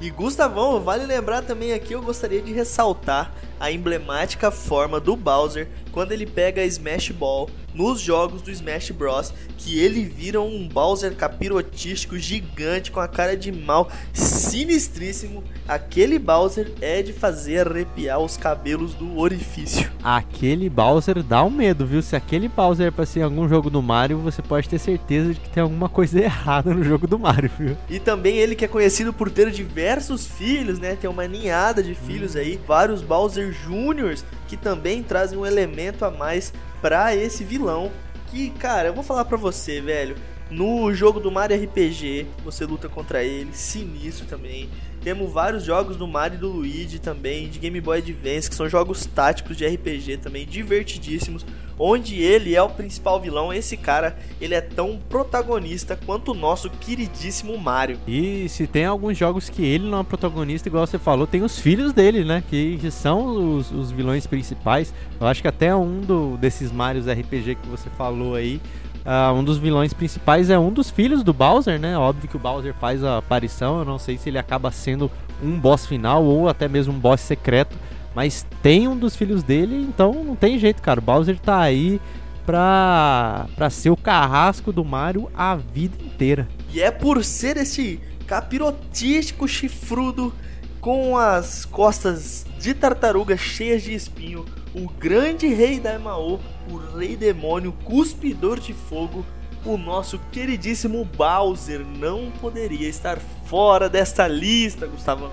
E 0.02 0.10
Gustavão, 0.10 0.82
vale 0.82 1.06
lembrar 1.06 1.42
também 1.42 1.72
aqui, 1.72 1.94
eu 1.94 2.02
gostaria 2.02 2.42
de 2.42 2.52
ressaltar 2.52 3.32
a 3.58 3.72
emblemática 3.72 4.52
forma 4.52 5.00
do 5.00 5.16
Bowser 5.16 5.70
quando 5.92 6.12
ele 6.12 6.26
pega 6.26 6.62
a 6.62 6.66
Smash 6.66 7.12
Ball 7.12 7.50
nos 7.74 8.00
jogos 8.00 8.42
do 8.42 8.52
Smash 8.52 8.92
Bros. 8.92 9.34
Que 9.58 9.80
ele 9.80 10.04
vira 10.04 10.42
um 10.42 10.68
Bowser 10.68 11.16
capirotístico 11.16 12.18
gigante 12.18 12.92
com 12.92 13.00
a 13.00 13.08
cara 13.08 13.36
de 13.36 13.52
mal 13.52 13.90
sinistríssimo. 14.14 15.44
Aquele 15.68 16.20
Bowser 16.20 16.72
é 16.82 17.02
de 17.02 17.14
fazer 17.14 17.68
arrepiar 17.68 18.20
os 18.20 18.38
cabelos 18.38 18.94
do 18.94 19.18
orifício. 19.18 19.90
Aquele 20.04 20.70
Bowser 20.70 21.22
dá 21.24 21.44
um 21.44 21.50
medo, 21.50 21.86
viu? 21.86 22.02
Se 22.02 22.16
aquele 22.16 22.48
Bowser 22.48 22.88
é 22.88 22.92
pra 22.92 23.06
ser 23.06 23.22
em 23.22 23.24
algum 23.24 23.48
jogo 23.48 23.70
do 23.70 23.82
Mario, 23.82 24.20
você 24.20 24.42
pode 24.42 24.70
ter 24.70 24.80
certeza 24.80 25.34
de 25.34 25.40
que 25.40 25.50
tem 25.50 25.64
alguma 25.64 25.90
coisa 25.90 26.20
errada 26.22 26.74
no 26.74 26.84
jogo 26.84 27.08
do 27.08 27.20
Mario, 27.20 27.50
viu? 27.58 27.78
E 27.90 28.00
também 28.00 28.38
ele 28.38 28.56
que 28.56 28.66
é 28.66 28.68
conhecido 28.68 28.97
por 29.14 29.30
ter 29.30 29.52
diversos 29.52 30.26
filhos, 30.26 30.80
né? 30.80 30.96
Tem 30.96 31.10
uma 31.10 31.28
ninhada 31.28 31.84
de 31.84 31.94
filhos 31.94 32.36
hum. 32.36 32.40
aí, 32.40 32.60
vários 32.68 33.02
Bowser 33.02 33.52
Júniors 33.52 34.26
que 34.48 34.58
também 34.58 35.04
trazem 35.04 35.38
um 35.38 35.46
elemento 35.46 36.04
a 36.04 36.12
mais 36.12 36.54
para 36.82 37.16
esse 37.16 37.44
vilão. 37.44 37.92
Que, 38.28 38.50
cara, 38.52 38.90
eu 38.90 38.94
vou 38.94 39.04
falar 39.04 39.26
pra 39.26 39.38
você, 39.38 39.80
velho. 39.82 40.16
No 40.50 40.94
jogo 40.94 41.20
do 41.20 41.30
Mario 41.30 41.62
RPG, 41.62 42.26
você 42.44 42.66
luta 42.66 42.88
contra 42.88 43.24
ele, 43.24 43.54
sinistro 43.54 44.26
também. 44.26 44.70
Temos 45.04 45.32
vários 45.32 45.64
jogos 45.64 45.98
do 45.98 46.08
Mario 46.08 46.38
e 46.38 46.40
do 46.40 46.50
Luigi 46.50 47.00
também, 47.00 47.50
de 47.50 47.60
Game 47.60 47.80
Boy 47.82 48.00
Advance, 48.00 48.50
que 48.50 48.56
são 48.56 48.68
jogos 48.70 49.06
táticos 49.06 49.56
de 49.58 49.66
RPG 49.66 50.18
também, 50.18 50.46
divertidíssimos, 50.46 51.46
onde 51.80 52.22
ele 52.22 52.56
é 52.56 52.62
o 52.62 52.70
principal 52.70 53.20
vilão. 53.20 53.54
Esse 53.54 53.78
cara, 53.78 54.18
ele 54.40 54.54
é 54.54 54.62
tão 54.62 55.00
protagonista 55.10 55.98
quanto 56.06 56.32
o 56.32 56.34
nosso 56.34 56.70
queridíssimo 56.70 57.58
Mario. 57.58 58.00
E 58.08 58.48
se 58.50 58.68
tem 58.68 58.86
alguns 58.86 59.18
jogos 59.18 59.50
que 59.50 59.64
ele 59.64 59.90
não 59.90 60.00
é 60.00 60.04
protagonista, 60.04 60.68
igual 60.68 60.86
você 60.86 60.98
falou, 60.98 61.28
tem 61.28 61.44
os 61.44 61.60
filhos 61.60 61.94
dele, 61.94 62.24
né? 62.24 62.44
Que, 62.50 62.80
são 62.92 63.58
os, 63.58 63.72
os 63.72 63.92
vilões 63.92 64.26
principais. 64.26 64.94
Eu 65.20 65.28
acho 65.28 65.42
que 65.42 65.48
até 65.48 65.76
um 65.76 66.02
do, 66.02 66.38
desses 66.38 66.72
Marios 66.72 67.06
RPG 67.08 67.56
que 67.56 67.68
você 67.68 67.90
falou 67.90 68.36
aí 68.36 68.62
Uh, 69.08 69.32
um 69.34 69.42
dos 69.42 69.58
vilões 69.58 69.94
principais 69.94 70.50
é 70.50 70.60
um 70.60 70.70
dos 70.70 70.90
filhos 70.90 71.24
do 71.24 71.32
Bowser, 71.32 71.80
né? 71.80 71.98
Óbvio 71.98 72.30
que 72.30 72.36
o 72.36 72.40
Bowser 72.40 72.74
faz 72.74 73.02
a 73.06 73.20
aparição. 73.20 73.80
Eu 73.80 73.86
não 73.86 73.98
sei 73.98 74.18
se 74.18 74.28
ele 74.28 74.38
acaba 74.38 74.70
sendo 74.70 75.10
um 75.42 75.58
boss 75.58 75.86
final 75.86 76.26
ou 76.26 76.50
até 76.50 76.68
mesmo 76.68 76.94
um 76.94 77.00
boss 77.00 77.22
secreto. 77.22 77.74
Mas 78.18 78.44
tem 78.64 78.88
um 78.88 78.98
dos 78.98 79.16
filhos 79.16 79.44
dele, 79.44 79.76
então 79.76 80.12
não 80.24 80.36
tem 80.36 80.58
jeito, 80.58 80.82
cara. 80.82 81.00
O 81.00 81.04
Bowser 81.04 81.38
tá 81.38 81.60
aí 81.60 82.02
pra, 82.48 83.46
pra 83.56 83.70
ser 83.70 83.92
o 83.92 83.96
carrasco 83.96 84.74
do 84.74 84.84
Mario 84.84 85.30
a 85.36 85.56
vida 85.56 85.96
inteira. 86.04 86.48
E 86.74 86.82
é 86.82 86.90
por 86.90 87.24
ser 87.24 87.58
esse 87.58 88.00
capirotístico 88.26 89.48
chifrudo 89.48 90.34
com 90.82 91.16
as 91.16 91.64
costas 91.64 92.44
de 92.60 92.74
tartaruga 92.74 93.38
cheias 93.38 93.84
de 93.84 93.94
espinho 93.94 94.44
o 94.74 94.90
grande 94.90 95.46
rei 95.48 95.80
da 95.80 95.94
Emaô, 95.94 96.40
o 96.72 96.98
rei 96.98 97.16
demônio 97.16 97.72
cuspidor 97.84 98.60
de 98.60 98.74
fogo, 98.74 99.24
o 99.64 99.78
nosso 99.78 100.20
queridíssimo 100.32 101.06
Bowser 101.06 101.86
não 101.86 102.32
poderia 102.42 102.90
estar 102.90 103.20
fora 103.46 103.88
desta 103.88 104.28
lista, 104.28 104.88
Gustavo. 104.88 105.32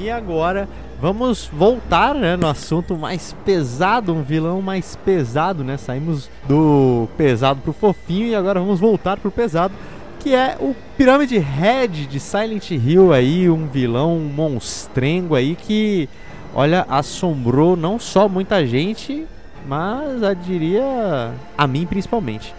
E 0.00 0.10
agora 0.10 0.68
vamos 1.00 1.50
voltar 1.52 2.14
né, 2.14 2.36
no 2.36 2.46
assunto 2.46 2.96
mais 2.96 3.34
pesado, 3.44 4.14
um 4.14 4.22
vilão 4.22 4.62
mais 4.62 4.96
pesado, 4.96 5.64
né? 5.64 5.76
Saímos 5.76 6.30
do 6.46 7.08
pesado 7.16 7.60
pro 7.60 7.72
fofinho 7.72 8.28
e 8.28 8.34
agora 8.34 8.60
vamos 8.60 8.78
voltar 8.78 9.16
pro 9.16 9.30
pesado 9.30 9.74
que 10.20 10.34
é 10.34 10.56
o 10.60 10.74
Pirâmide 10.96 11.38
Head 11.38 12.06
de 12.06 12.18
Silent 12.20 12.70
Hill 12.70 13.12
aí, 13.12 13.48
um 13.48 13.66
vilão 13.66 14.16
um 14.16 14.28
monstrengo 14.28 15.34
aí 15.34 15.54
que, 15.54 16.08
olha, 16.54 16.84
assombrou 16.88 17.76
não 17.76 17.98
só 17.98 18.28
muita 18.28 18.66
gente, 18.66 19.26
mas 19.66 20.22
eu 20.22 20.34
diria 20.34 21.32
a 21.56 21.66
mim 21.66 21.86
principalmente. 21.86 22.54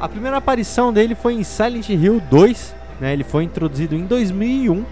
A 0.00 0.08
primeira 0.08 0.38
aparição 0.38 0.92
dele 0.92 1.14
foi 1.14 1.34
em 1.34 1.44
Silent 1.44 1.88
Hill 1.90 2.20
2, 2.30 2.74
né? 3.00 3.12
Ele 3.12 3.24
foi 3.24 3.44
introduzido 3.44 3.94
em 3.94 4.04
2001 4.04 4.84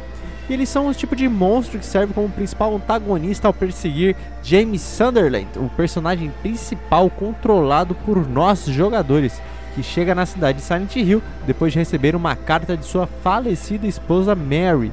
e 0.49 0.53
eles 0.53 0.69
são 0.69 0.87
os 0.87 0.97
tipo 0.97 1.16
de 1.16 1.29
monstro 1.29 1.79
que 1.79 1.87
serve 1.87 2.12
como 2.12 2.29
principal 2.29 2.75
antagonista 2.75 3.49
ao 3.49 3.55
perseguir 3.55 4.15
James 4.43 4.83
Sunderland, 4.83 5.49
o 5.57 5.71
personagem 5.71 6.31
principal 6.43 7.09
controlado 7.09 7.95
por 7.95 8.29
nós 8.29 8.65
jogadores 8.66 9.41
que 9.75 9.83
chega 9.83 10.15
na 10.15 10.27
cidade 10.27 10.59
de 10.59 10.65
Silent 10.65 10.95
Hill 10.97 11.23
depois 11.47 11.73
de 11.73 11.79
receber 11.79 12.15
uma 12.15 12.37
carta 12.37 12.77
de 12.77 12.85
sua 12.85 13.07
falecida 13.07 13.87
esposa 13.87 14.35
Mary. 14.35 14.93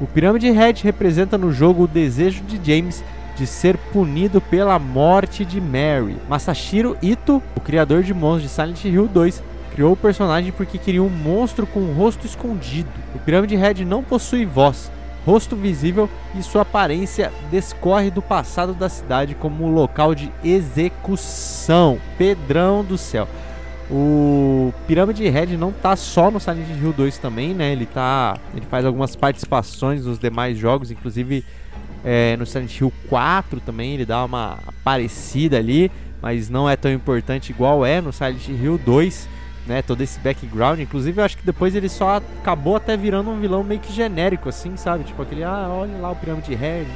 O 0.00 0.06
Pirâmide 0.06 0.50
Head 0.50 0.82
representa 0.82 1.38
no 1.38 1.52
jogo 1.52 1.84
o 1.84 1.88
desejo 1.88 2.42
de 2.42 2.60
James 2.62 3.02
de 3.36 3.46
ser 3.46 3.76
punido 3.76 4.40
pela 4.40 4.78
morte 4.78 5.44
de 5.44 5.60
Mary. 5.60 6.16
Masashiro 6.28 6.96
Ito, 7.02 7.42
o 7.54 7.60
criador 7.60 8.02
de 8.02 8.12
monstros 8.12 8.42
de 8.42 8.48
Silent 8.48 8.84
Hill 8.84 9.06
2, 9.06 9.42
criou 9.76 9.92
o 9.92 9.96
personagem 9.96 10.50
porque 10.52 10.78
queria 10.78 11.02
um 11.02 11.10
monstro 11.10 11.66
com 11.66 11.80
um 11.80 11.92
rosto 11.92 12.26
escondido. 12.26 12.88
O 13.14 13.18
Pirâmide 13.18 13.54
Head 13.54 13.84
não 13.84 14.02
possui 14.02 14.46
voz, 14.46 14.90
rosto 15.26 15.54
visível 15.54 16.08
e 16.34 16.42
sua 16.42 16.62
aparência 16.62 17.30
descorre 17.50 18.10
do 18.10 18.22
passado 18.22 18.72
da 18.72 18.88
cidade 18.88 19.34
como 19.34 19.66
um 19.66 19.74
local 19.74 20.14
de 20.14 20.32
execução. 20.42 22.00
Pedrão 22.16 22.82
do 22.82 22.96
céu. 22.96 23.28
O 23.90 24.72
Pirâmide 24.88 25.28
Red 25.28 25.58
não 25.58 25.70
tá 25.70 25.94
só 25.94 26.28
no 26.30 26.40
Silent 26.40 26.66
Hill 26.82 26.92
2 26.92 27.18
também, 27.18 27.54
né? 27.54 27.70
Ele 27.70 27.86
tá, 27.86 28.36
ele 28.52 28.66
faz 28.66 28.84
algumas 28.84 29.14
participações 29.14 30.06
nos 30.06 30.18
demais 30.18 30.58
jogos, 30.58 30.90
inclusive 30.90 31.44
é, 32.02 32.34
no 32.36 32.46
Silent 32.46 32.80
Hill 32.80 32.92
4 33.08 33.60
também 33.60 33.92
ele 33.92 34.06
dá 34.06 34.24
uma 34.24 34.58
parecida 34.82 35.58
ali, 35.58 35.92
mas 36.20 36.48
não 36.48 36.68
é 36.68 36.76
tão 36.76 36.90
importante 36.90 37.50
igual 37.50 37.84
é 37.84 38.00
no 38.00 38.12
Silent 38.12 38.48
Hill 38.48 38.78
2 38.78 39.35
né, 39.66 39.82
todo 39.82 40.00
esse 40.00 40.18
background. 40.20 40.80
Inclusive, 40.80 41.20
eu 41.20 41.24
acho 41.24 41.36
que 41.36 41.44
depois 41.44 41.74
ele 41.74 41.88
só 41.88 42.16
acabou 42.16 42.76
até 42.76 42.96
virando 42.96 43.30
um 43.30 43.40
vilão 43.40 43.62
meio 43.62 43.80
que 43.80 43.92
genérico, 43.92 44.48
assim, 44.48 44.76
sabe? 44.76 45.04
Tipo 45.04 45.22
aquele, 45.22 45.44
ah, 45.44 45.68
olha 45.70 45.96
lá 45.98 46.10
o 46.10 46.16
Pirâmide 46.16 46.54
Red. 46.54 46.86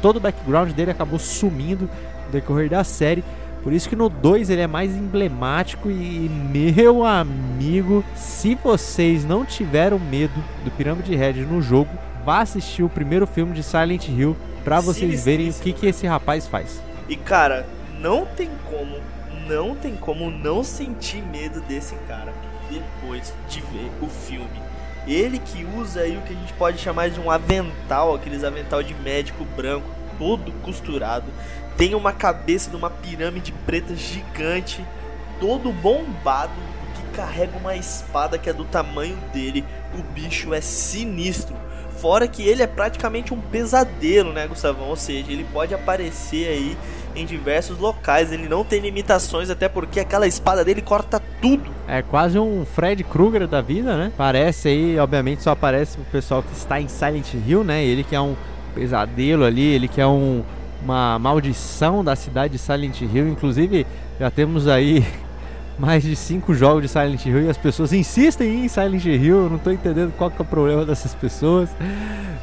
Todo 0.00 0.16
o 0.16 0.20
background 0.20 0.72
dele 0.72 0.90
acabou 0.90 1.18
sumindo 1.18 1.88
no 2.26 2.32
decorrer 2.32 2.68
da 2.68 2.82
série. 2.82 3.22
Por 3.62 3.72
isso 3.72 3.88
que 3.88 3.96
no 3.96 4.08
2 4.08 4.50
ele 4.50 4.62
é 4.62 4.66
mais 4.66 4.94
emblemático 4.94 5.90
e 5.90 6.30
meu 6.52 7.04
amigo, 7.04 8.04
se 8.14 8.54
vocês 8.54 9.24
não 9.24 9.44
tiveram 9.44 9.98
medo 9.98 10.42
do 10.64 10.70
Pirâmide 10.70 11.14
Red 11.14 11.44
no 11.44 11.60
jogo, 11.60 11.90
vá 12.24 12.40
assistir 12.40 12.82
o 12.82 12.88
primeiro 12.88 13.26
filme 13.26 13.52
de 13.52 13.62
Silent 13.62 14.08
Hill 14.08 14.36
para 14.64 14.80
vocês 14.80 15.24
verem 15.24 15.50
o 15.50 15.54
que 15.54 15.72
que 15.72 15.86
esse 15.86 16.06
rapaz 16.06 16.46
faz. 16.46 16.80
E 17.08 17.16
cara, 17.16 17.66
não 18.00 18.24
tem 18.24 18.48
como 18.70 18.96
não 19.48 19.74
tem 19.74 19.96
como 19.96 20.30
não 20.30 20.62
sentir 20.62 21.22
medo 21.22 21.60
desse 21.62 21.94
cara 22.06 22.32
depois 22.70 23.32
de 23.48 23.60
ver 23.60 23.90
o 24.02 24.06
filme. 24.06 24.62
Ele 25.06 25.38
que 25.38 25.64
usa 25.64 26.00
aí 26.00 26.18
o 26.18 26.22
que 26.22 26.34
a 26.34 26.36
gente 26.36 26.52
pode 26.52 26.78
chamar 26.78 27.08
de 27.08 27.18
um 27.18 27.30
avental, 27.30 28.14
aqueles 28.14 28.44
avental 28.44 28.82
de 28.82 28.94
médico 28.94 29.44
branco, 29.56 29.88
todo 30.18 30.52
costurado, 30.62 31.26
tem 31.78 31.94
uma 31.94 32.12
cabeça 32.12 32.68
de 32.68 32.76
uma 32.76 32.90
pirâmide 32.90 33.52
preta 33.64 33.94
gigante, 33.96 34.84
todo 35.40 35.72
bombado, 35.72 36.52
que 36.94 37.16
carrega 37.16 37.56
uma 37.56 37.74
espada 37.74 38.36
que 38.36 38.50
é 38.50 38.52
do 38.52 38.64
tamanho 38.64 39.16
dele. 39.32 39.64
O 39.98 40.02
bicho 40.12 40.52
é 40.52 40.60
sinistro. 40.60 41.56
Fora 42.00 42.28
que 42.28 42.42
ele 42.42 42.62
é 42.62 42.66
praticamente 42.66 43.34
um 43.34 43.40
pesadelo, 43.40 44.32
né, 44.32 44.46
Gustavão? 44.46 44.88
Ou 44.88 44.96
seja, 44.96 45.32
ele 45.32 45.44
pode 45.52 45.74
aparecer 45.74 46.48
aí 46.48 46.76
em 47.16 47.26
diversos 47.26 47.76
locais. 47.78 48.30
Ele 48.30 48.48
não 48.48 48.64
tem 48.64 48.80
limitações, 48.80 49.50
até 49.50 49.68
porque 49.68 49.98
aquela 49.98 50.26
espada 50.26 50.64
dele 50.64 50.80
corta 50.80 51.20
tudo. 51.40 51.70
É 51.88 52.00
quase 52.00 52.38
um 52.38 52.64
Fred 52.64 53.02
Krueger 53.02 53.48
da 53.48 53.60
vida, 53.60 53.96
né? 53.96 54.12
Parece 54.16 54.68
aí, 54.68 54.98
obviamente, 54.98 55.42
só 55.42 55.50
aparece 55.50 55.96
pro 55.96 56.06
pessoal 56.06 56.42
que 56.42 56.52
está 56.52 56.80
em 56.80 56.86
Silent 56.86 57.34
Hill, 57.34 57.64
né? 57.64 57.84
Ele 57.84 58.04
que 58.04 58.14
é 58.14 58.20
um 58.20 58.36
pesadelo 58.74 59.44
ali, 59.44 59.64
ele 59.64 59.88
que 59.88 60.00
é 60.00 60.06
um, 60.06 60.44
uma 60.82 61.18
maldição 61.18 62.04
da 62.04 62.14
cidade 62.14 62.52
de 62.52 62.58
Silent 62.58 63.00
Hill. 63.00 63.28
Inclusive, 63.28 63.84
já 64.20 64.30
temos 64.30 64.68
aí 64.68 65.04
mais 65.78 66.02
de 66.02 66.16
cinco 66.16 66.52
jogos 66.52 66.82
de 66.82 66.88
Silent 66.88 67.24
Hill 67.24 67.42
e 67.42 67.48
as 67.48 67.56
pessoas 67.56 67.92
insistem 67.92 68.64
em 68.64 68.68
Silent 68.68 69.04
Hill. 69.04 69.48
Não 69.48 69.58
tô 69.58 69.70
entendendo 69.70 70.12
qual 70.16 70.30
que 70.30 70.40
é 70.40 70.42
o 70.42 70.44
problema 70.44 70.84
dessas 70.84 71.14
pessoas. 71.14 71.70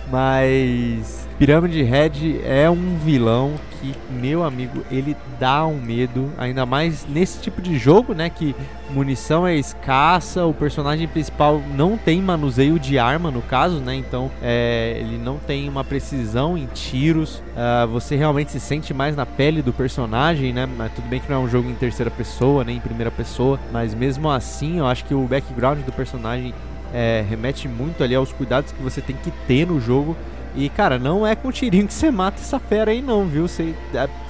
Mas 0.09 1.27
Pirâmide 1.37 1.83
Red 1.83 2.41
é 2.45 2.69
um 2.69 2.97
vilão 2.97 3.53
que, 3.79 3.93
meu 4.09 4.43
amigo, 4.43 4.83
ele 4.91 5.15
dá 5.39 5.65
um 5.65 5.79
medo, 5.79 6.31
ainda 6.37 6.65
mais 6.65 7.05
nesse 7.07 7.41
tipo 7.41 7.61
de 7.61 7.77
jogo, 7.77 8.13
né? 8.13 8.29
Que 8.29 8.55
munição 8.89 9.45
é 9.45 9.55
escassa, 9.55 10.45
o 10.45 10.53
personagem 10.53 11.07
principal 11.07 11.61
não 11.75 11.97
tem 11.97 12.21
manuseio 12.21 12.79
de 12.79 12.99
arma, 12.99 13.31
no 13.31 13.41
caso, 13.41 13.79
né? 13.79 13.95
Então 13.95 14.31
é, 14.41 14.97
ele 14.99 15.17
não 15.17 15.37
tem 15.37 15.67
uma 15.67 15.83
precisão 15.83 16.57
em 16.57 16.65
tiros. 16.67 17.41
Uh, 17.55 17.87
você 17.87 18.15
realmente 18.15 18.51
se 18.51 18.59
sente 18.59 18.93
mais 18.93 19.15
na 19.15 19.25
pele 19.25 19.61
do 19.61 19.73
personagem, 19.73 20.53
né? 20.53 20.67
Mas 20.77 20.91
tudo 20.93 21.07
bem 21.07 21.19
que 21.19 21.29
não 21.29 21.37
é 21.37 21.39
um 21.39 21.49
jogo 21.49 21.69
em 21.69 21.75
terceira 21.75 22.11
pessoa, 22.11 22.63
nem 22.63 22.77
em 22.77 22.81
primeira 22.81 23.11
pessoa, 23.11 23.59
mas 23.71 23.93
mesmo 23.93 24.29
assim, 24.29 24.79
eu 24.79 24.85
acho 24.85 25.05
que 25.05 25.13
o 25.13 25.21
background 25.27 25.79
do 25.79 25.91
personagem 25.91 26.53
é, 26.93 27.25
remete 27.27 27.67
muito 27.67 28.03
ali 28.03 28.15
aos 28.15 28.31
cuidados 28.31 28.71
que 28.71 28.81
você 28.81 29.01
tem 29.01 29.15
que 29.15 29.31
ter 29.47 29.67
no 29.67 29.79
jogo. 29.79 30.15
E, 30.55 30.69
cara, 30.69 30.97
não 30.97 31.25
é 31.25 31.35
com 31.35 31.51
tirinho 31.51 31.87
que 31.87 31.93
você 31.93 32.09
mata 32.09 32.41
essa 32.41 32.59
fera 32.59 32.91
aí, 32.91 33.01
não, 33.01 33.27
viu? 33.27 33.47
Se, 33.47 33.75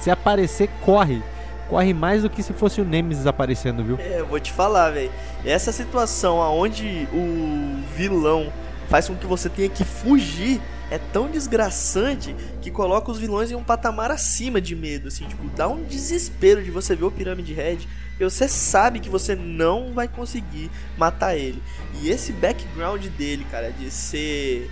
se 0.00 0.10
aparecer, 0.10 0.68
corre. 0.84 1.22
Corre 1.68 1.92
mais 1.92 2.22
do 2.22 2.30
que 2.30 2.42
se 2.42 2.52
fosse 2.52 2.80
o 2.80 2.84
Nemesis 2.84 3.26
aparecendo, 3.26 3.82
viu? 3.82 3.98
É, 3.98 4.20
eu 4.20 4.26
vou 4.26 4.38
te 4.38 4.52
falar, 4.52 4.90
velho. 4.90 5.10
Essa 5.44 5.72
situação 5.72 6.40
aonde 6.40 7.08
o 7.12 7.80
vilão 7.96 8.52
faz 8.88 9.08
com 9.08 9.16
que 9.16 9.26
você 9.26 9.48
tenha 9.48 9.68
que 9.68 9.84
fugir 9.84 10.60
é 10.90 10.98
tão 10.98 11.28
desgraçante 11.28 12.36
que 12.62 12.70
coloca 12.70 13.10
os 13.10 13.18
vilões 13.18 13.50
em 13.50 13.56
um 13.56 13.64
patamar 13.64 14.12
acima 14.12 14.60
de 14.60 14.76
medo, 14.76 15.08
assim, 15.08 15.24
tipo, 15.24 15.48
dá 15.56 15.66
um 15.66 15.82
desespero 15.82 16.62
de 16.62 16.70
você 16.70 16.94
ver 16.94 17.04
o 17.06 17.10
Pirâmide 17.10 17.52
Red 17.52 17.78
você 18.24 18.48
sabe 18.48 19.00
que 19.00 19.10
você 19.10 19.34
não 19.34 19.92
vai 19.92 20.08
conseguir 20.08 20.70
matar 20.96 21.36
ele. 21.36 21.62
E 22.00 22.08
esse 22.08 22.32
background 22.32 23.04
dele, 23.08 23.46
cara, 23.50 23.70
de 23.70 23.90
ser 23.90 24.70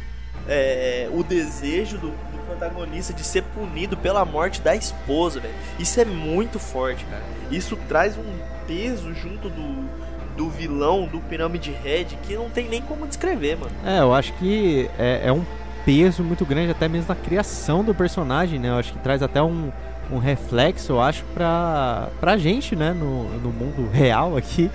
é, 0.48 1.08
o 1.12 1.22
desejo 1.22 1.98
do, 1.98 2.08
do, 2.08 2.44
protagonista 2.46 3.12
de 3.12 3.24
ser 3.24 3.42
punido 3.42 3.96
pela 3.96 4.24
morte 4.24 4.60
da 4.60 4.76
esposa, 4.76 5.40
velho. 5.40 5.54
Isso 5.78 5.98
é 6.00 6.04
muito 6.04 6.58
forte, 6.58 7.04
cara. 7.06 7.22
Isso 7.50 7.76
traz 7.88 8.16
um 8.16 8.38
peso 8.66 9.14
junto 9.14 9.48
do, 9.48 9.88
do 10.36 10.50
vilão 10.50 11.06
do 11.06 11.20
Pirâmide 11.20 11.74
Red 11.82 12.06
que 12.26 12.34
não 12.34 12.50
tem 12.50 12.68
nem 12.68 12.82
como 12.82 13.06
descrever, 13.06 13.56
mano. 13.56 13.72
É, 13.84 14.00
eu 14.00 14.14
acho 14.14 14.32
que 14.34 14.88
é, 14.98 15.22
é 15.24 15.32
um 15.32 15.44
peso 15.84 16.22
muito 16.22 16.44
grande 16.44 16.70
até 16.70 16.88
mesmo 16.88 17.08
na 17.08 17.14
criação 17.14 17.82
do 17.82 17.94
personagem, 17.94 18.58
né? 18.58 18.68
Eu 18.68 18.76
acho 18.76 18.92
que 18.92 18.98
traz 18.98 19.22
até 19.22 19.42
um, 19.42 19.70
um 20.10 20.18
reflexo, 20.18 20.92
eu 20.92 21.00
acho, 21.00 21.24
pra, 21.34 22.08
pra 22.20 22.36
gente, 22.36 22.76
né? 22.76 22.92
No, 22.92 23.24
no 23.38 23.50
mundo 23.50 23.90
real 23.90 24.36
aqui 24.36 24.70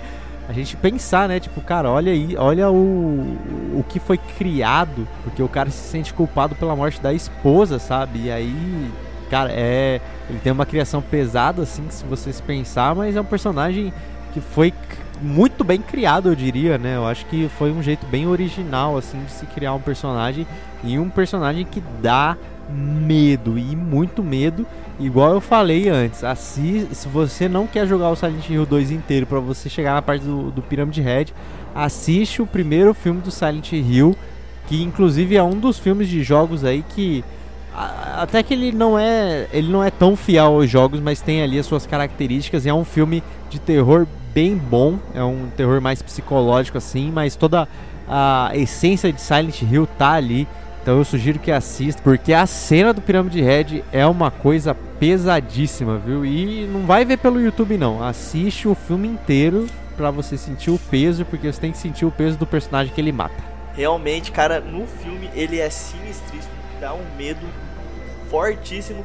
a 0.50 0.52
gente 0.52 0.76
pensar, 0.76 1.28
né? 1.28 1.38
Tipo, 1.38 1.60
cara, 1.60 1.88
olha 1.88 2.10
aí, 2.10 2.34
olha 2.36 2.68
o, 2.68 3.20
o 3.78 3.84
que 3.88 4.00
foi 4.00 4.18
criado, 4.18 5.06
porque 5.22 5.40
o 5.40 5.48
cara 5.48 5.70
se 5.70 5.88
sente 5.88 6.12
culpado 6.12 6.56
pela 6.56 6.74
morte 6.74 7.00
da 7.00 7.14
esposa, 7.14 7.78
sabe? 7.78 8.24
E 8.24 8.32
aí, 8.32 8.90
cara, 9.30 9.50
é. 9.52 10.00
Ele 10.28 10.40
tem 10.40 10.52
uma 10.52 10.66
criação 10.66 11.00
pesada, 11.00 11.62
assim, 11.62 11.84
se 11.88 12.04
vocês 12.04 12.40
pensar, 12.40 12.96
mas 12.96 13.14
é 13.14 13.20
um 13.20 13.24
personagem 13.24 13.92
que 14.32 14.40
foi 14.40 14.72
muito 15.22 15.62
bem 15.62 15.80
criado, 15.80 16.28
eu 16.28 16.34
diria, 16.34 16.78
né? 16.78 16.96
Eu 16.96 17.06
acho 17.06 17.26
que 17.26 17.48
foi 17.56 17.70
um 17.70 17.82
jeito 17.82 18.04
bem 18.06 18.26
original, 18.26 18.96
assim, 18.96 19.22
de 19.24 19.30
se 19.30 19.46
criar 19.46 19.74
um 19.74 19.80
personagem 19.80 20.46
e 20.82 20.98
um 20.98 21.08
personagem 21.08 21.64
que 21.64 21.80
dá 22.02 22.36
medo 22.68 23.56
e 23.56 23.76
muito 23.76 24.20
medo. 24.22 24.66
Igual 25.00 25.32
eu 25.32 25.40
falei 25.40 25.88
antes, 25.88 26.22
assim, 26.22 26.86
se 26.92 27.08
você 27.08 27.48
não 27.48 27.66
quer 27.66 27.86
jogar 27.86 28.10
o 28.10 28.16
Silent 28.16 28.50
Hill 28.50 28.66
2 28.66 28.90
inteiro 28.90 29.24
para 29.24 29.40
você 29.40 29.66
chegar 29.70 29.94
na 29.94 30.02
parte 30.02 30.22
do, 30.22 30.50
do 30.50 30.60
Pyramid 30.60 31.00
Head, 31.00 31.32
assiste 31.74 32.42
o 32.42 32.46
primeiro 32.46 32.92
filme 32.92 33.22
do 33.22 33.30
Silent 33.30 33.72
Hill, 33.72 34.14
que 34.66 34.82
inclusive 34.82 35.36
é 35.36 35.42
um 35.42 35.58
dos 35.58 35.78
filmes 35.78 36.06
de 36.06 36.22
jogos 36.22 36.64
aí 36.64 36.84
que 36.90 37.24
até 37.72 38.42
que 38.42 38.52
ele 38.52 38.72
não 38.72 38.98
é 38.98 39.46
ele 39.52 39.70
não 39.70 39.82
é 39.82 39.90
tão 39.90 40.16
fiel 40.16 40.46
aos 40.46 40.68
jogos, 40.68 41.00
mas 41.00 41.22
tem 41.22 41.42
ali 41.42 41.58
as 41.58 41.64
suas 41.64 41.86
características. 41.86 42.66
É 42.66 42.74
um 42.74 42.84
filme 42.84 43.22
de 43.48 43.58
terror 43.58 44.06
bem 44.34 44.56
bom, 44.56 44.98
é 45.14 45.22
um 45.24 45.48
terror 45.56 45.80
mais 45.80 46.02
psicológico 46.02 46.76
assim, 46.76 47.10
mas 47.10 47.36
toda 47.36 47.66
a 48.08 48.50
essência 48.54 49.12
de 49.12 49.20
Silent 49.20 49.62
Hill 49.62 49.86
tá 49.98 50.12
ali. 50.12 50.46
Então 50.82 50.96
eu 50.96 51.04
sugiro 51.04 51.38
que 51.38 51.52
assista, 51.52 52.00
porque 52.02 52.32
a 52.32 52.46
cena 52.46 52.92
do 52.92 53.02
Pirâmide 53.02 53.42
Red 53.42 53.82
é 53.92 54.06
uma 54.06 54.30
coisa 54.30 54.74
pesadíssima, 54.74 55.98
viu? 55.98 56.24
E 56.24 56.66
não 56.66 56.86
vai 56.86 57.04
ver 57.04 57.18
pelo 57.18 57.40
YouTube 57.40 57.76
não. 57.76 58.02
Assiste 58.02 58.66
o 58.66 58.74
filme 58.74 59.06
inteiro 59.06 59.66
para 59.96 60.10
você 60.10 60.38
sentir 60.38 60.70
o 60.70 60.78
peso, 60.78 61.24
porque 61.26 61.52
você 61.52 61.60
tem 61.60 61.72
que 61.72 61.78
sentir 61.78 62.06
o 62.06 62.10
peso 62.10 62.38
do 62.38 62.46
personagem 62.46 62.92
que 62.94 63.00
ele 63.00 63.12
mata. 63.12 63.34
Realmente, 63.74 64.32
cara, 64.32 64.60
no 64.60 64.86
filme 64.86 65.30
ele 65.34 65.58
é 65.58 65.68
sinistríssimo, 65.68 66.52
dá 66.80 66.94
um 66.94 67.04
medo 67.16 67.46
fortíssimo. 68.30 69.04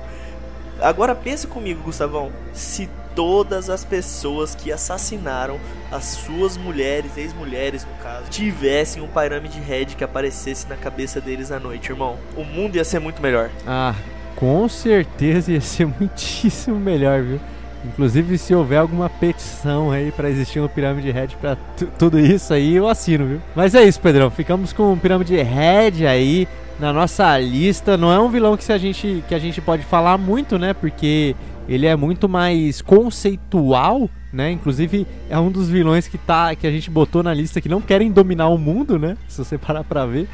Agora 0.79 1.13
pensa 1.13 1.47
comigo, 1.47 1.83
Gustavão, 1.83 2.31
se 2.53 2.89
todas 3.15 3.69
as 3.69 3.83
pessoas 3.83 4.53
que 4.53 4.71
assassinaram 4.71 5.57
as 5.91 6.03
suas 6.03 6.57
mulheres, 6.57 7.17
ex-mulheres 7.17 7.85
no 7.85 8.03
caso, 8.03 8.29
tivessem 8.29 9.01
um 9.01 9.07
pirâmide 9.07 9.59
red 9.59 9.85
que 9.85 10.03
aparecesse 10.03 10.67
na 10.67 10.75
cabeça 10.75 11.21
deles 11.21 11.51
à 11.51 11.59
noite, 11.59 11.89
irmão. 11.89 12.17
O 12.35 12.43
mundo 12.43 12.75
ia 12.75 12.83
ser 12.83 12.99
muito 12.99 13.21
melhor. 13.21 13.49
Ah, 13.65 13.95
com 14.35 14.67
certeza 14.67 15.51
ia 15.51 15.61
ser 15.61 15.87
muitíssimo 15.99 16.77
melhor, 16.77 17.23
viu? 17.23 17.39
Inclusive, 17.85 18.37
se 18.37 18.53
houver 18.53 18.79
alguma 18.79 19.09
petição 19.09 19.91
aí 19.91 20.11
para 20.11 20.29
existir 20.29 20.59
um 20.59 20.67
Pirâmide 20.67 21.11
Red 21.11 21.29
para 21.39 21.55
tudo 21.99 22.19
isso 22.19 22.53
aí, 22.53 22.75
eu 22.75 22.87
assino, 22.87 23.27
viu? 23.27 23.41
Mas 23.55 23.75
é 23.75 23.83
isso, 23.83 24.01
Pedrão. 24.01 24.31
Ficamos 24.31 24.73
com 24.73 24.91
um 24.91 24.97
Pirâmide 24.97 25.35
Red 25.35 26.05
aí 26.07 26.47
na 26.79 26.91
nossa 26.91 27.37
lista. 27.37 27.95
Não 27.95 28.11
é 28.11 28.19
um 28.19 28.29
vilão 28.29 28.57
que 28.57 28.71
a 28.71 28.77
gente, 28.77 29.23
que 29.27 29.35
a 29.35 29.39
gente 29.39 29.61
pode 29.61 29.83
falar 29.83 30.17
muito, 30.17 30.57
né? 30.57 30.73
Porque 30.73 31.35
ele 31.67 31.85
é 31.85 31.95
muito 31.95 32.29
mais 32.29 32.81
conceitual, 32.81 34.09
né? 34.31 34.51
Inclusive 34.51 35.07
é 35.29 35.37
um 35.39 35.51
dos 35.51 35.69
vilões 35.69 36.07
que 36.07 36.17
tá 36.17 36.55
que 36.55 36.67
a 36.67 36.71
gente 36.71 36.89
botou 36.89 37.23
na 37.23 37.33
lista 37.33 37.59
que 37.59 37.69
não 37.69 37.81
querem 37.81 38.11
dominar 38.11 38.49
o 38.49 38.57
mundo, 38.57 38.99
né? 38.99 39.17
Se 39.27 39.43
você 39.43 39.57
parar 39.57 39.83
para 39.83 40.05
ver. 40.05 40.27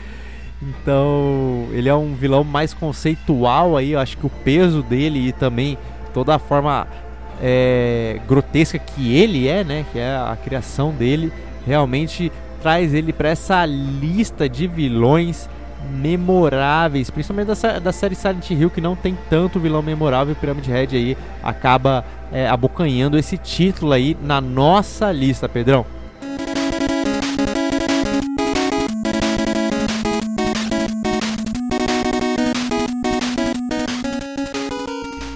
Então, 0.62 1.68
ele 1.72 1.90
é 1.90 1.96
um 1.96 2.14
vilão 2.14 2.44
mais 2.44 2.72
conceitual 2.72 3.76
aí, 3.76 3.94
eu 3.94 4.00
acho 4.00 4.16
que 4.16 4.28
o 4.28 4.30
peso 4.30 4.84
dele 4.84 5.30
e 5.30 5.32
também 5.32 5.76
toda 6.14 6.36
a 6.36 6.40
forma 6.40 6.88
é, 7.42 8.20
grotesca 8.28 8.78
que 8.78 9.16
ele 9.16 9.48
é, 9.48 9.64
né, 9.64 9.84
que 9.92 9.98
é 9.98 10.16
a 10.16 10.38
criação 10.42 10.92
dele, 10.94 11.34
realmente 11.66 12.32
traz 12.62 12.94
ele 12.94 13.12
para 13.12 13.30
essa 13.30 13.66
lista 13.66 14.48
de 14.48 14.68
vilões 14.68 15.50
memoráveis, 15.90 17.10
principalmente 17.10 17.48
da, 17.48 17.80
da, 17.80 17.92
série 17.92 18.16
Silent 18.16 18.50
Hill, 18.50 18.70
que 18.70 18.82
não 18.82 18.96
tem 18.96 19.18
tanto 19.30 19.60
vilão 19.60 19.82
memorável, 19.82 20.36
Pyramid 20.36 20.68
Head 20.68 20.96
aí 20.96 21.18
acaba 21.44 22.06
é, 22.32 22.48
abocanhando 22.48 23.18
esse 23.18 23.38
título 23.38 23.92
aí 23.92 24.18
na 24.22 24.40
nossa 24.40 25.12
lista, 25.12 25.50
Pedrão. 25.50 25.86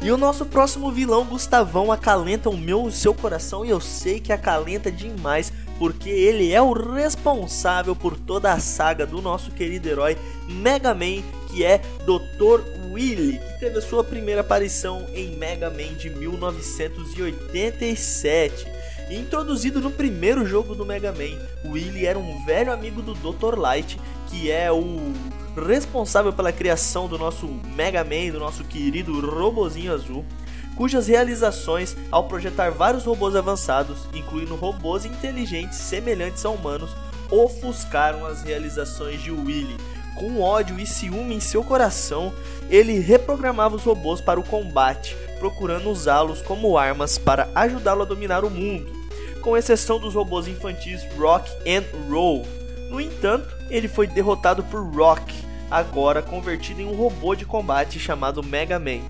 E 0.05 0.11
o 0.11 0.17
nosso 0.17 0.45
próximo 0.45 0.91
vilão, 0.91 1.25
Gustavão, 1.25 1.91
acalenta 1.91 2.47
o 2.47 2.55
meu 2.55 2.83
e 2.85 2.89
o 2.89 2.91
seu 2.91 3.11
coração 3.11 3.65
e 3.65 3.71
eu 3.71 3.81
sei 3.81 4.19
que 4.19 4.31
acalenta 4.31 4.91
demais 4.91 5.51
porque 5.77 6.09
ele 6.09 6.51
é 6.53 6.61
o 6.61 6.73
responsável 6.73 7.95
por 7.95 8.17
toda 8.17 8.53
a 8.53 8.59
saga 8.59 9.05
do 9.05 9.21
nosso 9.21 9.51
querido 9.51 9.87
herói 9.87 10.17
Mega 10.47 10.93
Man, 10.93 11.21
que 11.49 11.63
é 11.63 11.77
Dr. 12.05 12.61
Willy, 12.91 13.39
que 13.39 13.59
teve 13.59 13.77
a 13.77 13.81
sua 13.81 14.03
primeira 14.03 14.41
aparição 14.41 15.07
em 15.13 15.37
Mega 15.37 15.69
Man 15.69 15.93
de 15.97 16.09
1987. 16.09 18.67
introduzido 19.09 19.79
no 19.81 19.91
primeiro 19.91 20.45
jogo 20.45 20.73
do 20.73 20.85
Mega 20.85 21.11
Man, 21.11 21.37
Willy 21.65 22.05
era 22.05 22.17
um 22.17 22.45
velho 22.45 22.71
amigo 22.71 23.01
do 23.01 23.13
Dr. 23.13 23.57
Light, 23.57 23.99
que 24.29 24.49
é 24.49 24.71
o 24.71 25.11
responsável 25.67 26.31
pela 26.33 26.51
criação 26.51 27.07
do 27.07 27.17
nosso 27.17 27.47
Mega 27.75 28.03
Man, 28.03 28.31
do 28.31 28.39
nosso 28.39 28.63
querido 28.63 29.19
robozinho 29.19 29.93
azul 29.93 30.25
cujas 30.75 31.07
realizações, 31.07 31.95
ao 32.11 32.25
projetar 32.25 32.71
vários 32.71 33.05
robôs 33.05 33.35
avançados, 33.35 33.99
incluindo 34.13 34.55
robôs 34.55 35.05
inteligentes 35.05 35.77
semelhantes 35.77 36.45
a 36.45 36.49
humanos, 36.49 36.91
ofuscaram 37.31 38.25
as 38.25 38.43
realizações 38.43 39.21
de 39.21 39.31
Willy. 39.31 39.77
Com 40.15 40.41
ódio 40.41 40.79
e 40.79 40.85
ciúme 40.85 41.35
em 41.35 41.39
seu 41.39 41.63
coração, 41.63 42.33
ele 42.69 42.99
reprogramava 42.99 43.75
os 43.75 43.83
robôs 43.83 44.21
para 44.21 44.39
o 44.39 44.43
combate, 44.43 45.15
procurando 45.39 45.89
usá-los 45.89 46.41
como 46.41 46.77
armas 46.77 47.17
para 47.17 47.49
ajudá-lo 47.53 48.03
a 48.03 48.05
dominar 48.05 48.45
o 48.45 48.49
mundo, 48.49 48.89
com 49.41 49.57
exceção 49.57 49.99
dos 49.99 50.13
robôs 50.13 50.47
infantis 50.47 51.01
Rock 51.17 51.51
and 51.69 51.83
Roll. 52.09 52.45
No 52.89 53.01
entanto, 53.01 53.53
ele 53.69 53.87
foi 53.87 54.07
derrotado 54.07 54.63
por 54.63 54.81
Rock, 54.81 55.33
agora 55.69 56.21
convertido 56.21 56.81
em 56.81 56.85
um 56.85 56.95
robô 56.95 57.35
de 57.35 57.45
combate 57.45 57.99
chamado 57.99 58.41
Mega 58.41 58.79
Man. 58.79 59.01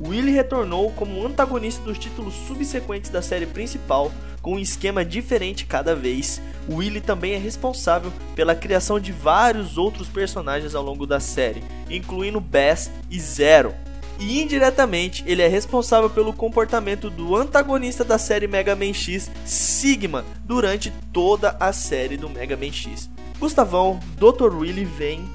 Willy 0.00 0.32
retornou 0.32 0.90
como 0.92 1.24
antagonista 1.24 1.82
dos 1.82 1.98
títulos 1.98 2.34
subsequentes 2.34 3.10
da 3.10 3.22
série 3.22 3.46
principal, 3.46 4.10
com 4.42 4.54
um 4.54 4.58
esquema 4.58 5.04
diferente 5.04 5.66
cada 5.66 5.94
vez. 5.94 6.40
Willy 6.68 7.00
também 7.00 7.32
é 7.32 7.38
responsável 7.38 8.12
pela 8.34 8.54
criação 8.54 8.98
de 8.98 9.12
vários 9.12 9.78
outros 9.78 10.08
personagens 10.08 10.74
ao 10.74 10.82
longo 10.82 11.06
da 11.06 11.20
série, 11.20 11.62
incluindo 11.88 12.40
Bass 12.40 12.90
e 13.10 13.20
Zero. 13.20 13.74
E 14.18 14.40
indiretamente, 14.40 15.24
ele 15.26 15.42
é 15.42 15.48
responsável 15.48 16.08
pelo 16.08 16.32
comportamento 16.32 17.10
do 17.10 17.34
antagonista 17.34 18.04
da 18.04 18.16
série 18.16 18.46
Mega 18.46 18.76
Man 18.76 18.92
X, 18.92 19.30
Sigma, 19.44 20.24
durante 20.44 20.92
toda 21.12 21.56
a 21.58 21.72
série 21.72 22.16
do 22.16 22.28
Mega 22.28 22.56
Man 22.56 22.70
X. 22.70 23.10
Gustavão, 23.40 23.98
Dr. 24.16 24.54
Willy 24.54 24.84
vem, 24.84 25.28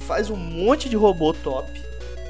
faz 0.00 0.30
um 0.30 0.36
monte 0.36 0.88
de 0.88 0.96
robô 0.96 1.32
top, 1.32 1.68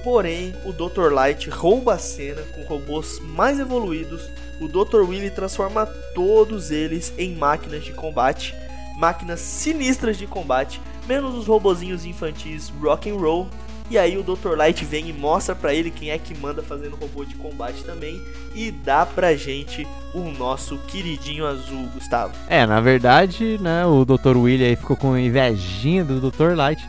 Porém, 0.04 0.54
o 0.66 0.72
Dr. 0.72 1.10
Light 1.10 1.48
rouba 1.48 1.94
a 1.94 1.98
cena 1.98 2.42
com 2.54 2.62
robôs 2.64 3.18
mais 3.20 3.58
evoluídos. 3.58 4.28
O 4.60 4.68
Dr. 4.68 5.00
Willy 5.00 5.30
transforma 5.30 5.86
todos 6.14 6.70
eles 6.70 7.12
em 7.16 7.34
máquinas 7.34 7.82
de 7.82 7.92
combate, 7.94 8.54
máquinas 8.98 9.40
sinistras 9.40 10.18
de 10.18 10.26
combate, 10.26 10.78
menos 11.08 11.34
os 11.34 11.46
robozinhos 11.46 12.04
infantis 12.04 12.70
rock 12.82 13.08
and 13.08 13.16
roll. 13.16 13.48
E 13.90 13.98
aí 13.98 14.16
o 14.16 14.22
Dr. 14.22 14.56
Light 14.56 14.84
vem 14.84 15.08
e 15.08 15.12
mostra 15.12 15.54
para 15.54 15.74
ele 15.74 15.90
quem 15.90 16.10
é 16.10 16.18
que 16.18 16.36
manda 16.36 16.62
fazendo 16.62 16.96
robô 16.96 17.24
de 17.24 17.34
combate 17.34 17.82
também 17.84 18.20
e 18.54 18.70
dá 18.70 19.04
pra 19.04 19.34
gente 19.34 19.86
o 20.14 20.30
nosso 20.30 20.78
queridinho 20.86 21.46
azul, 21.46 21.88
Gustavo. 21.94 22.34
É, 22.48 22.66
na 22.66 22.80
verdade, 22.80 23.58
né, 23.60 23.84
o 23.84 24.04
Dr. 24.04 24.36
Willy 24.36 24.64
aí 24.64 24.76
ficou 24.76 24.96
com 24.96 25.16
invejinha 25.18 26.04
do 26.04 26.30
Dr. 26.30 26.54
Light 26.54 26.82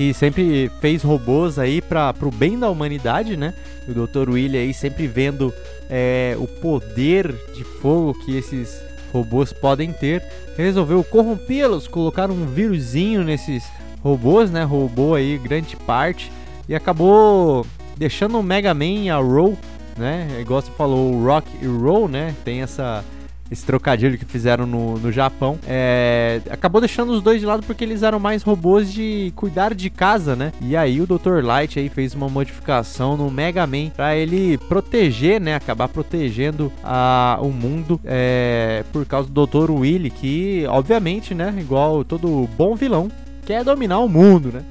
que 0.00 0.14
sempre 0.14 0.72
fez 0.80 1.02
robôs 1.02 1.58
aí 1.58 1.82
para 1.82 2.14
o 2.22 2.30
bem 2.30 2.58
da 2.58 2.70
humanidade, 2.70 3.36
né? 3.36 3.52
O 3.86 3.92
Dr. 3.92 4.30
Willy 4.30 4.56
aí 4.56 4.72
sempre 4.72 5.06
vendo 5.06 5.52
é, 5.90 6.34
o 6.38 6.46
poder 6.46 7.30
de 7.54 7.62
fogo 7.64 8.14
que 8.24 8.34
esses 8.34 8.82
robôs 9.12 9.52
podem 9.52 9.92
ter, 9.92 10.24
resolveu 10.56 11.04
corrompê-los, 11.04 11.86
colocar 11.86 12.30
um 12.30 12.46
vírusinho 12.46 13.22
nesses 13.22 13.62
robôs, 14.02 14.50
né? 14.50 14.64
Roubou 14.64 15.14
aí 15.14 15.36
grande 15.36 15.76
parte 15.76 16.32
e 16.66 16.74
acabou 16.74 17.66
deixando 17.94 18.38
o 18.38 18.42
Mega 18.42 18.72
Man 18.72 19.02
e 19.02 19.10
a 19.10 19.18
Roll, 19.18 19.58
né? 19.98 20.28
Igual 20.40 20.62
você 20.62 20.70
falou, 20.70 21.12
o 21.12 21.26
Rock 21.26 21.46
e 21.60 21.66
Roll, 21.66 22.08
né? 22.08 22.34
Tem 22.42 22.62
essa 22.62 23.04
esse 23.50 23.64
trocadilho 23.64 24.16
que 24.16 24.24
fizeram 24.24 24.66
no, 24.66 24.98
no 24.98 25.10
Japão, 25.10 25.58
é, 25.66 26.40
acabou 26.50 26.80
deixando 26.80 27.10
os 27.10 27.20
dois 27.20 27.40
de 27.40 27.46
lado 27.46 27.64
porque 27.66 27.82
eles 27.82 28.02
eram 28.02 28.20
mais 28.20 28.42
robôs 28.42 28.92
de 28.92 29.32
cuidar 29.34 29.74
de 29.74 29.90
casa, 29.90 30.36
né? 30.36 30.52
E 30.60 30.76
aí 30.76 31.00
o 31.00 31.06
Dr. 31.06 31.42
Light 31.42 31.78
aí 31.78 31.88
fez 31.88 32.14
uma 32.14 32.28
modificação 32.28 33.16
no 33.16 33.30
Mega 33.30 33.66
Man 33.66 33.90
para 33.90 34.16
ele 34.16 34.56
proteger, 34.68 35.40
né? 35.40 35.54
Acabar 35.54 35.88
protegendo 35.88 36.72
a, 36.84 37.38
o 37.40 37.48
mundo 37.48 38.00
é, 38.04 38.84
por 38.92 39.04
causa 39.04 39.28
do 39.28 39.46
Dr. 39.46 39.70
Willy, 39.70 40.10
que 40.10 40.64
obviamente, 40.68 41.34
né? 41.34 41.54
Igual 41.58 42.04
todo 42.04 42.48
bom 42.56 42.76
vilão, 42.76 43.10
quer 43.44 43.64
dominar 43.64 43.98
o 43.98 44.08
mundo, 44.08 44.52
né? 44.52 44.62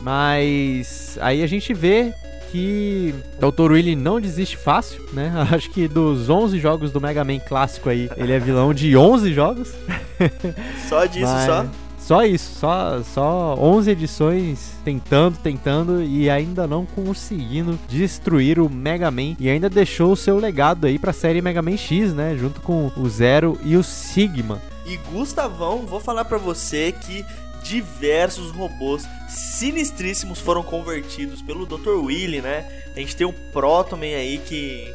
Mas 0.00 1.16
aí 1.20 1.42
a 1.42 1.46
gente 1.46 1.72
vê 1.72 2.12
que 2.52 3.14
Dr. 3.40 3.72
Willy 3.72 3.96
não 3.96 4.20
desiste 4.20 4.56
fácil, 4.56 5.02
né? 5.12 5.32
Acho 5.50 5.70
que 5.70 5.88
dos 5.88 6.28
11 6.28 6.60
jogos 6.60 6.92
do 6.92 7.00
Mega 7.00 7.24
Man 7.24 7.38
clássico 7.38 7.88
aí, 7.88 8.10
ele 8.16 8.32
é 8.32 8.38
vilão 8.38 8.74
de 8.74 8.94
11 8.94 9.32
jogos. 9.32 9.72
Só 10.88 11.06
disso, 11.06 11.32
Mas... 11.32 11.46
só? 11.46 11.66
Só 11.98 12.24
isso, 12.24 12.58
só, 12.58 13.00
só 13.04 13.54
11 13.54 13.92
edições 13.92 14.72
tentando, 14.84 15.38
tentando 15.38 16.02
e 16.02 16.28
ainda 16.28 16.66
não 16.66 16.84
conseguindo 16.84 17.78
destruir 17.88 18.58
o 18.58 18.68
Mega 18.68 19.08
Man 19.08 19.36
e 19.38 19.48
ainda 19.48 19.70
deixou 19.70 20.10
o 20.10 20.16
seu 20.16 20.36
legado 20.36 20.88
aí 20.88 20.98
pra 20.98 21.12
série 21.12 21.40
Mega 21.40 21.62
Man 21.62 21.76
X, 21.76 22.12
né? 22.12 22.36
Junto 22.36 22.60
com 22.60 22.90
o 22.96 23.08
Zero 23.08 23.56
e 23.64 23.76
o 23.76 23.84
Sigma. 23.84 24.60
E 24.84 24.96
Gustavão, 25.12 25.86
vou 25.86 26.00
falar 26.00 26.24
para 26.24 26.38
você 26.38 26.90
que 26.90 27.24
diversos 27.62 28.50
robôs 28.50 29.04
sinistríssimos 29.28 30.38
foram 30.40 30.62
convertidos 30.62 31.40
pelo 31.42 31.66
Dr. 31.66 32.04
Willy, 32.04 32.40
né? 32.40 32.84
A 32.94 33.00
gente 33.00 33.16
tem 33.16 33.26
o 33.26 33.32
Protoman 33.32 34.14
aí 34.16 34.38
que 34.38 34.92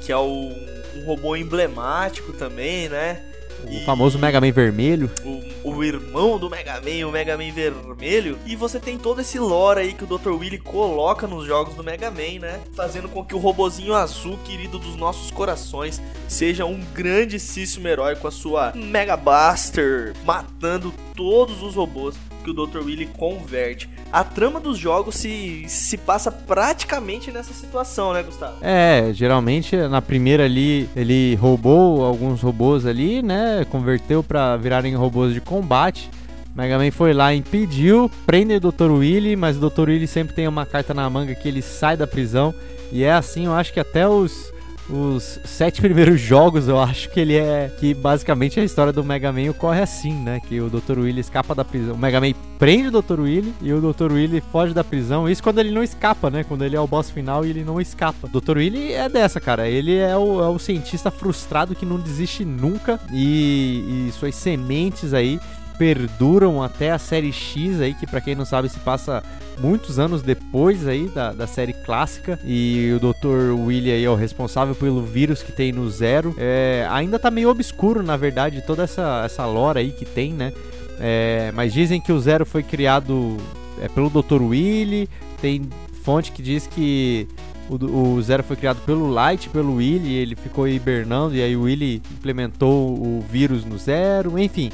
que 0.00 0.10
é 0.10 0.16
o, 0.16 0.50
um 0.96 1.04
robô 1.04 1.36
emblemático 1.36 2.32
também, 2.32 2.88
né? 2.88 3.22
O 3.64 3.72
e 3.72 3.84
famoso 3.84 4.18
Mega 4.18 4.40
Man 4.40 4.52
vermelho. 4.52 5.10
O, 5.24 5.70
o, 5.70 5.84
irmão 5.84 6.38
do 6.38 6.48
Mega 6.48 6.80
Man, 6.80 7.06
o 7.06 7.12
Mega 7.12 7.36
Man 7.36 7.50
vermelho. 7.52 8.38
E 8.46 8.56
você 8.56 8.78
tem 8.78 8.98
todo 8.98 9.20
esse 9.20 9.38
lore 9.38 9.80
aí 9.80 9.94
que 9.94 10.04
o 10.04 10.06
Dr. 10.06 10.30
Willy 10.30 10.58
coloca 10.58 11.26
nos 11.26 11.46
jogos 11.46 11.74
do 11.74 11.84
Mega 11.84 12.10
Man, 12.10 12.40
né? 12.40 12.60
Fazendo 12.74 13.08
com 13.08 13.24
que 13.24 13.34
o 13.34 13.38
robozinho 13.38 13.94
azul, 13.94 14.38
querido 14.44 14.78
dos 14.78 14.96
nossos 14.96 15.30
corações, 15.30 16.00
seja 16.28 16.64
um 16.64 16.80
grandíssimo 16.94 17.88
herói 17.88 18.16
com 18.16 18.28
a 18.28 18.30
sua 18.30 18.72
Mega 18.74 19.16
Buster, 19.16 20.14
matando 20.24 20.92
todos 21.14 21.62
os 21.62 21.74
robôs 21.74 22.16
que 22.42 22.50
o 22.50 22.54
Dr. 22.54 22.78
Willy 22.78 23.06
converte. 23.06 23.88
A 24.12 24.24
trama 24.24 24.58
dos 24.58 24.76
jogos 24.76 25.14
se, 25.14 25.64
se 25.68 25.96
passa 25.96 26.32
praticamente 26.32 27.30
nessa 27.30 27.54
situação, 27.54 28.12
né, 28.12 28.22
Gustavo? 28.22 28.56
É, 28.60 29.10
geralmente 29.12 29.76
na 29.76 30.02
primeira 30.02 30.44
ali 30.44 30.88
ele 30.96 31.36
roubou 31.36 32.04
alguns 32.04 32.40
robôs 32.40 32.86
ali, 32.86 33.22
né? 33.22 33.64
Converteu 33.70 34.22
para 34.22 34.56
virarem 34.56 34.94
robôs 34.96 35.32
de 35.32 35.40
combate. 35.40 36.10
Mega 36.54 36.76
Man 36.76 36.90
foi 36.90 37.12
lá, 37.12 37.32
impediu, 37.32 38.10
prende 38.26 38.54
o 38.54 38.60
Dr. 38.60 38.90
Willy, 38.90 39.36
mas 39.36 39.56
o 39.56 39.70
Dr. 39.70 39.88
Willy 39.88 40.08
sempre 40.08 40.34
tem 40.34 40.48
uma 40.48 40.66
carta 40.66 40.92
na 40.92 41.08
manga 41.08 41.34
que 41.34 41.46
ele 41.46 41.62
sai 41.62 41.96
da 41.96 42.06
prisão. 42.06 42.52
E 42.90 43.04
é 43.04 43.12
assim, 43.12 43.46
eu 43.46 43.54
acho 43.54 43.72
que 43.72 43.78
até 43.78 44.08
os 44.08 44.49
os 44.92 45.40
sete 45.44 45.80
primeiros 45.82 46.20
jogos, 46.20 46.68
eu 46.68 46.78
acho 46.78 47.08
que 47.10 47.20
ele 47.20 47.36
é. 47.36 47.70
Que 47.78 47.94
basicamente 47.94 48.58
a 48.60 48.64
história 48.64 48.92
do 48.92 49.04
Mega 49.04 49.32
Man 49.32 49.50
ocorre 49.50 49.80
assim, 49.80 50.12
né? 50.12 50.40
Que 50.40 50.60
o 50.60 50.68
Dr. 50.68 50.98
Willy 50.98 51.20
escapa 51.20 51.54
da 51.54 51.64
prisão. 51.64 51.94
O 51.94 51.98
Mega 51.98 52.20
Man 52.20 52.32
prende 52.58 52.88
o 52.88 53.02
Dr. 53.02 53.20
Willy 53.20 53.54
e 53.60 53.72
o 53.72 53.80
Dr. 53.80 54.12
Willy 54.12 54.42
foge 54.52 54.74
da 54.74 54.84
prisão. 54.84 55.28
Isso 55.28 55.42
quando 55.42 55.58
ele 55.58 55.70
não 55.70 55.82
escapa, 55.82 56.30
né? 56.30 56.44
Quando 56.44 56.64
ele 56.64 56.76
é 56.76 56.80
o 56.80 56.86
boss 56.86 57.10
final 57.10 57.44
e 57.44 57.50
ele 57.50 57.64
não 57.64 57.80
escapa. 57.80 58.26
O 58.26 58.40
Dr. 58.40 58.58
Willy 58.58 58.92
é 58.92 59.08
dessa, 59.08 59.40
cara. 59.40 59.68
Ele 59.68 59.96
é 59.96 60.16
o, 60.16 60.42
é 60.42 60.48
o 60.48 60.58
cientista 60.58 61.10
frustrado 61.10 61.74
que 61.74 61.86
não 61.86 61.98
desiste 61.98 62.44
nunca 62.44 63.00
e, 63.12 64.08
e 64.08 64.12
suas 64.12 64.34
sementes 64.34 65.14
aí 65.14 65.40
perduram 65.80 66.62
até 66.62 66.90
a 66.90 66.98
série 66.98 67.32
X 67.32 67.80
aí, 67.80 67.94
que 67.94 68.06
para 68.06 68.20
quem 68.20 68.34
não 68.34 68.44
sabe 68.44 68.68
se 68.68 68.78
passa 68.80 69.22
muitos 69.58 69.98
anos 69.98 70.20
depois 70.20 70.86
aí 70.86 71.08
da, 71.08 71.32
da 71.32 71.46
série 71.46 71.72
clássica 71.72 72.38
e 72.44 72.92
o 72.94 72.98
Dr. 73.00 73.54
Willy 73.58 73.90
aí 73.90 74.04
é 74.04 74.10
o 74.10 74.14
responsável 74.14 74.74
pelo 74.74 75.02
vírus 75.02 75.42
que 75.42 75.52
tem 75.52 75.72
no 75.72 75.88
Zero. 75.88 76.34
É, 76.36 76.86
ainda 76.90 77.18
tá 77.18 77.30
meio 77.30 77.48
obscuro, 77.48 78.02
na 78.02 78.14
verdade, 78.14 78.60
toda 78.60 78.82
essa, 78.82 79.22
essa 79.24 79.46
lore 79.46 79.78
aí 79.78 79.90
que 79.90 80.04
tem, 80.04 80.34
né? 80.34 80.52
É, 81.00 81.50
mas 81.54 81.72
dizem 81.72 81.98
que 81.98 82.12
o 82.12 82.20
Zero 82.20 82.44
foi 82.44 82.62
criado 82.62 83.38
é, 83.80 83.88
pelo 83.88 84.10
Dr. 84.10 84.42
Willy, 84.42 85.08
tem 85.40 85.62
fonte 86.02 86.30
que 86.30 86.42
diz 86.42 86.66
que 86.66 87.26
o, 87.70 88.16
o, 88.16 88.22
Zero 88.22 88.44
foi 88.44 88.56
criado 88.56 88.82
pelo 88.84 89.08
Light, 89.08 89.48
pelo 89.48 89.76
Willy, 89.76 90.12
ele 90.12 90.36
ficou 90.36 90.68
hibernando 90.68 91.34
e 91.34 91.42
aí 91.42 91.56
o 91.56 91.62
Willy 91.62 92.02
implementou 92.12 92.92
o 92.92 93.24
vírus 93.30 93.64
no 93.64 93.78
Zero, 93.78 94.38
enfim. 94.38 94.70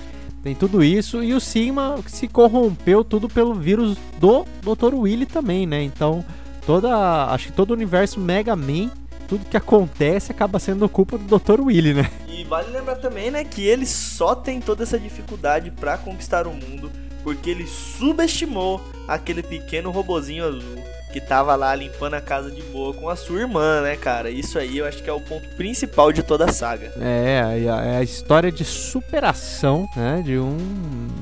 Tem 0.47 0.55
tudo 0.55 0.85
isso 0.85 1.25
e 1.25 1.35
o 1.35 1.41
Sigma 1.41 1.99
se 2.07 2.29
corrompeu 2.29 3.03
tudo 3.03 3.29
pelo 3.29 3.53
vírus 3.53 3.99
do 4.21 4.47
Dr. 4.63 4.95
Willy 4.95 5.27
também, 5.27 5.67
né? 5.67 5.83
Então, 5.83 6.25
toda, 6.65 7.25
acho 7.33 7.47
que 7.47 7.53
todo 7.53 7.71
o 7.71 7.73
universo 7.73 8.21
Mega 8.21 8.55
Man, 8.55 8.93
tudo 9.27 9.45
que 9.45 9.57
acontece 9.57 10.31
acaba 10.31 10.61
sendo 10.61 10.89
culpa 10.89 11.19
do 11.19 11.37
Dr. 11.37 11.61
Willy, 11.63 11.95
né? 11.95 12.09
E 12.29 12.45
vale 12.45 12.71
lembrar 12.71 12.95
também, 12.95 13.29
né, 13.29 13.43
que 13.43 13.67
ele 13.67 13.85
só 13.85 14.37
tem 14.37 14.61
toda 14.61 14.85
essa 14.85 15.01
dificuldade 15.01 15.73
para 15.73 15.99
conquistar 15.99 16.47
o 16.47 16.53
mundo 16.53 16.93
porque 17.25 17.51
ele 17.51 17.67
subestimou 17.67 18.81
aquele 19.09 19.43
pequeno 19.43 19.91
robozinho 19.91 20.47
azul 20.47 20.96
que 21.13 21.21
tava 21.21 21.55
lá 21.55 21.75
limpando 21.75 22.15
a 22.15 22.21
casa 22.21 22.51
de 22.51 22.63
boa 22.63 22.93
com 22.93 23.09
a 23.09 23.17
sua 23.17 23.41
irmã, 23.41 23.81
né, 23.83 23.97
cara? 23.97 24.31
Isso 24.31 24.59
aí 24.59 24.79
eu 24.79 24.87
acho 24.87 25.03
que 25.03 25.09
é 25.09 25.13
o 25.13 25.21
ponto 25.21 25.49
principal 25.57 26.13
de 26.13 26.23
toda 26.23 26.47
a 26.47 26.53
saga. 26.53 26.93
É, 27.01 27.65
é 27.65 27.97
a 27.97 28.03
história 28.03 28.53
de 28.53 28.65
superação, 28.65 29.89
né, 29.97 30.23
de 30.25 30.39
um 30.39 30.57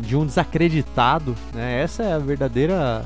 de 0.00 0.16
um 0.16 0.26
desacreditado, 0.26 1.34
né? 1.52 1.82
Essa 1.82 2.02
é 2.02 2.12
a 2.12 2.18
verdadeira 2.18 3.04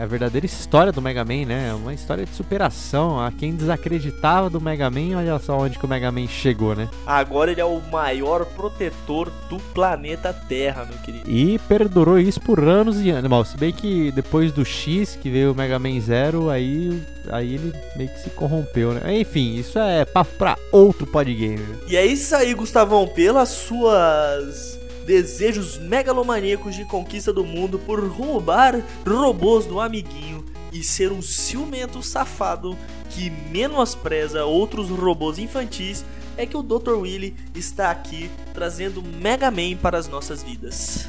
a 0.00 0.06
verdadeira 0.06 0.46
história 0.46 0.92
do 0.92 1.02
Mega 1.02 1.24
Man, 1.24 1.46
né? 1.46 1.68
É 1.70 1.74
uma 1.74 1.94
história 1.94 2.24
de 2.24 2.34
superação. 2.34 3.20
A 3.20 3.30
quem 3.32 3.54
desacreditava 3.54 4.48
do 4.48 4.60
Mega 4.60 4.90
Man, 4.90 5.16
olha 5.16 5.38
só 5.38 5.58
onde 5.58 5.78
que 5.78 5.84
o 5.84 5.88
Mega 5.88 6.10
Man 6.10 6.26
chegou, 6.26 6.74
né? 6.74 6.88
Agora 7.06 7.50
ele 7.50 7.60
é 7.60 7.64
o 7.64 7.80
maior 7.90 8.44
protetor 8.44 9.30
do 9.48 9.58
planeta 9.74 10.32
Terra, 10.32 10.84
meu 10.84 10.98
querido. 10.98 11.28
E 11.28 11.58
perdurou 11.60 12.18
isso 12.18 12.40
por 12.40 12.62
anos 12.62 13.00
e 13.00 13.10
anos. 13.10 13.30
Mal, 13.30 13.44
se 13.44 13.56
bem 13.56 13.72
que 13.72 14.12
depois 14.12 14.52
do 14.52 14.64
X, 14.64 15.18
que 15.20 15.30
veio 15.30 15.52
o 15.52 15.54
Mega 15.54 15.78
Man 15.78 16.00
Zero, 16.00 16.50
aí, 16.50 17.02
aí 17.30 17.54
ele 17.54 17.72
meio 17.96 18.10
que 18.10 18.20
se 18.20 18.30
corrompeu, 18.30 18.94
né? 18.94 19.18
Enfim, 19.18 19.56
isso 19.56 19.78
é 19.78 20.04
papo 20.04 20.30
pra 20.38 20.56
outro 20.72 21.06
podgame. 21.06 21.66
E 21.88 21.96
é 21.96 22.06
isso 22.06 22.34
aí, 22.34 22.54
Gustavão, 22.54 23.06
pelas 23.06 23.48
suas 23.48 24.77
desejos 25.08 25.78
megalomaníacos 25.78 26.76
de 26.76 26.84
conquista 26.84 27.32
do 27.32 27.42
mundo 27.42 27.78
por 27.78 27.98
roubar 28.06 28.78
robôs 29.06 29.64
do 29.64 29.80
amiguinho 29.80 30.44
e 30.70 30.82
ser 30.82 31.12
um 31.12 31.22
ciumento 31.22 32.02
safado 32.02 32.76
que 33.08 33.30
menospreza 33.30 34.44
outros 34.44 34.90
robôs 34.90 35.38
infantis, 35.38 36.04
é 36.36 36.44
que 36.44 36.58
o 36.58 36.62
Dr. 36.62 36.90
Willy 36.90 37.34
está 37.54 37.90
aqui 37.90 38.30
trazendo 38.52 39.02
Mega 39.02 39.50
Man 39.50 39.78
para 39.80 39.96
as 39.96 40.06
nossas 40.08 40.42
vidas. 40.42 41.08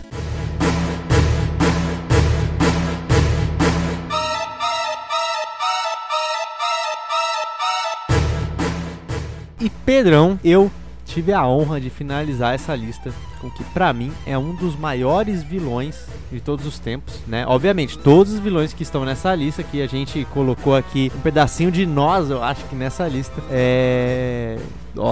E 9.60 9.70
Pedrão, 9.70 10.40
eu 10.42 10.72
tive 11.10 11.34
a 11.34 11.46
honra 11.46 11.82
de 11.82 11.90
finalizar 11.90 12.54
essa 12.54 12.76
lista 12.76 13.12
com 13.42 13.50
que 13.50 13.64
para 13.66 13.92
mim 13.92 14.12
é 14.26 14.38
um 14.38 14.54
dos 14.54 14.76
maiores 14.76 15.42
vilões 15.42 16.06
de 16.32 16.40
todos 16.40 16.66
os 16.66 16.78
tempos, 16.78 17.20
né? 17.26 17.46
Obviamente, 17.48 17.98
todos 17.98 18.34
os 18.34 18.40
vilões 18.40 18.74
que 18.74 18.84
estão 18.84 19.04
nessa 19.04 19.34
lista 19.34 19.64
que 19.64 19.82
a 19.82 19.88
gente 19.88 20.26
colocou 20.32 20.76
aqui 20.76 21.12
um 21.16 21.22
pedacinho 21.22 21.72
de 21.72 21.86
nós, 21.86 22.30
eu 22.30 22.44
acho 22.44 22.64
que 22.66 22.76
nessa 22.76 23.08
lista 23.08 23.42
é, 23.50 24.60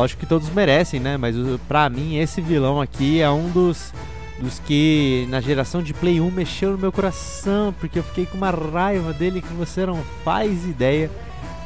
acho 0.04 0.18
que 0.18 0.26
todos 0.26 0.50
merecem, 0.50 1.00
né? 1.00 1.18
Mas 1.18 1.36
para 1.68 1.90
mim 1.90 2.18
esse 2.18 2.42
vilão 2.42 2.80
aqui 2.80 3.22
é 3.22 3.30
um 3.30 3.50
dos 3.50 3.92
dos 4.40 4.60
que 4.60 5.26
na 5.30 5.42
geração 5.42 5.82
de 5.82 5.96
Play 5.96 6.22
1 6.22 6.30
mexeu 6.30 6.72
no 6.72 6.78
meu 6.78 6.92
coração, 6.92 7.74
porque 7.80 7.98
eu 7.98 8.04
fiquei 8.04 8.28
com 8.28 8.38
uma 8.38 8.52
raiva 8.52 9.12
dele 9.12 9.42
que 9.42 9.54
você 9.54 9.84
não 9.84 10.04
faz 10.24 10.64
ideia. 10.64 11.10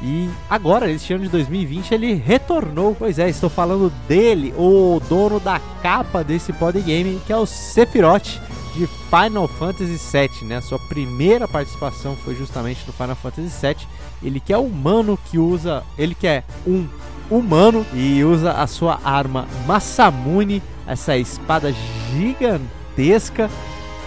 E 0.03 0.29
agora, 0.49 0.89
este 0.89 1.13
ano 1.13 1.23
de 1.23 1.29
2020, 1.29 1.93
ele 1.93 2.13
retornou. 2.13 2.95
Pois 2.97 3.19
é, 3.19 3.29
estou 3.29 3.49
falando 3.49 3.91
dele, 4.07 4.53
o 4.57 4.99
dono 5.07 5.39
da 5.39 5.59
capa 5.81 6.23
desse 6.23 6.51
podgame, 6.51 7.21
que 7.25 7.31
é 7.31 7.37
o 7.37 7.45
Sephiroth 7.45 8.39
de 8.75 8.87
Final 8.87 9.47
Fantasy 9.47 9.99
VII, 10.11 10.47
né? 10.47 10.61
Sua 10.61 10.79
primeira 10.79 11.47
participação 11.47 12.15
foi 12.15 12.35
justamente 12.35 12.85
no 12.87 12.93
Final 12.93 13.15
Fantasy 13.15 13.49
VII. 13.61 13.87
Ele 14.23 14.39
que 14.39 14.53
é 14.53 14.57
humano 14.57 15.19
que 15.29 15.37
usa, 15.37 15.83
ele 15.97 16.15
que 16.15 16.27
é 16.27 16.43
um 16.65 16.87
humano 17.29 17.85
e 17.93 18.23
usa 18.23 18.53
a 18.53 18.67
sua 18.67 18.99
arma 19.03 19.47
Masamune, 19.67 20.63
essa 20.87 21.15
espada 21.15 21.73
gigantesca, 22.11 23.49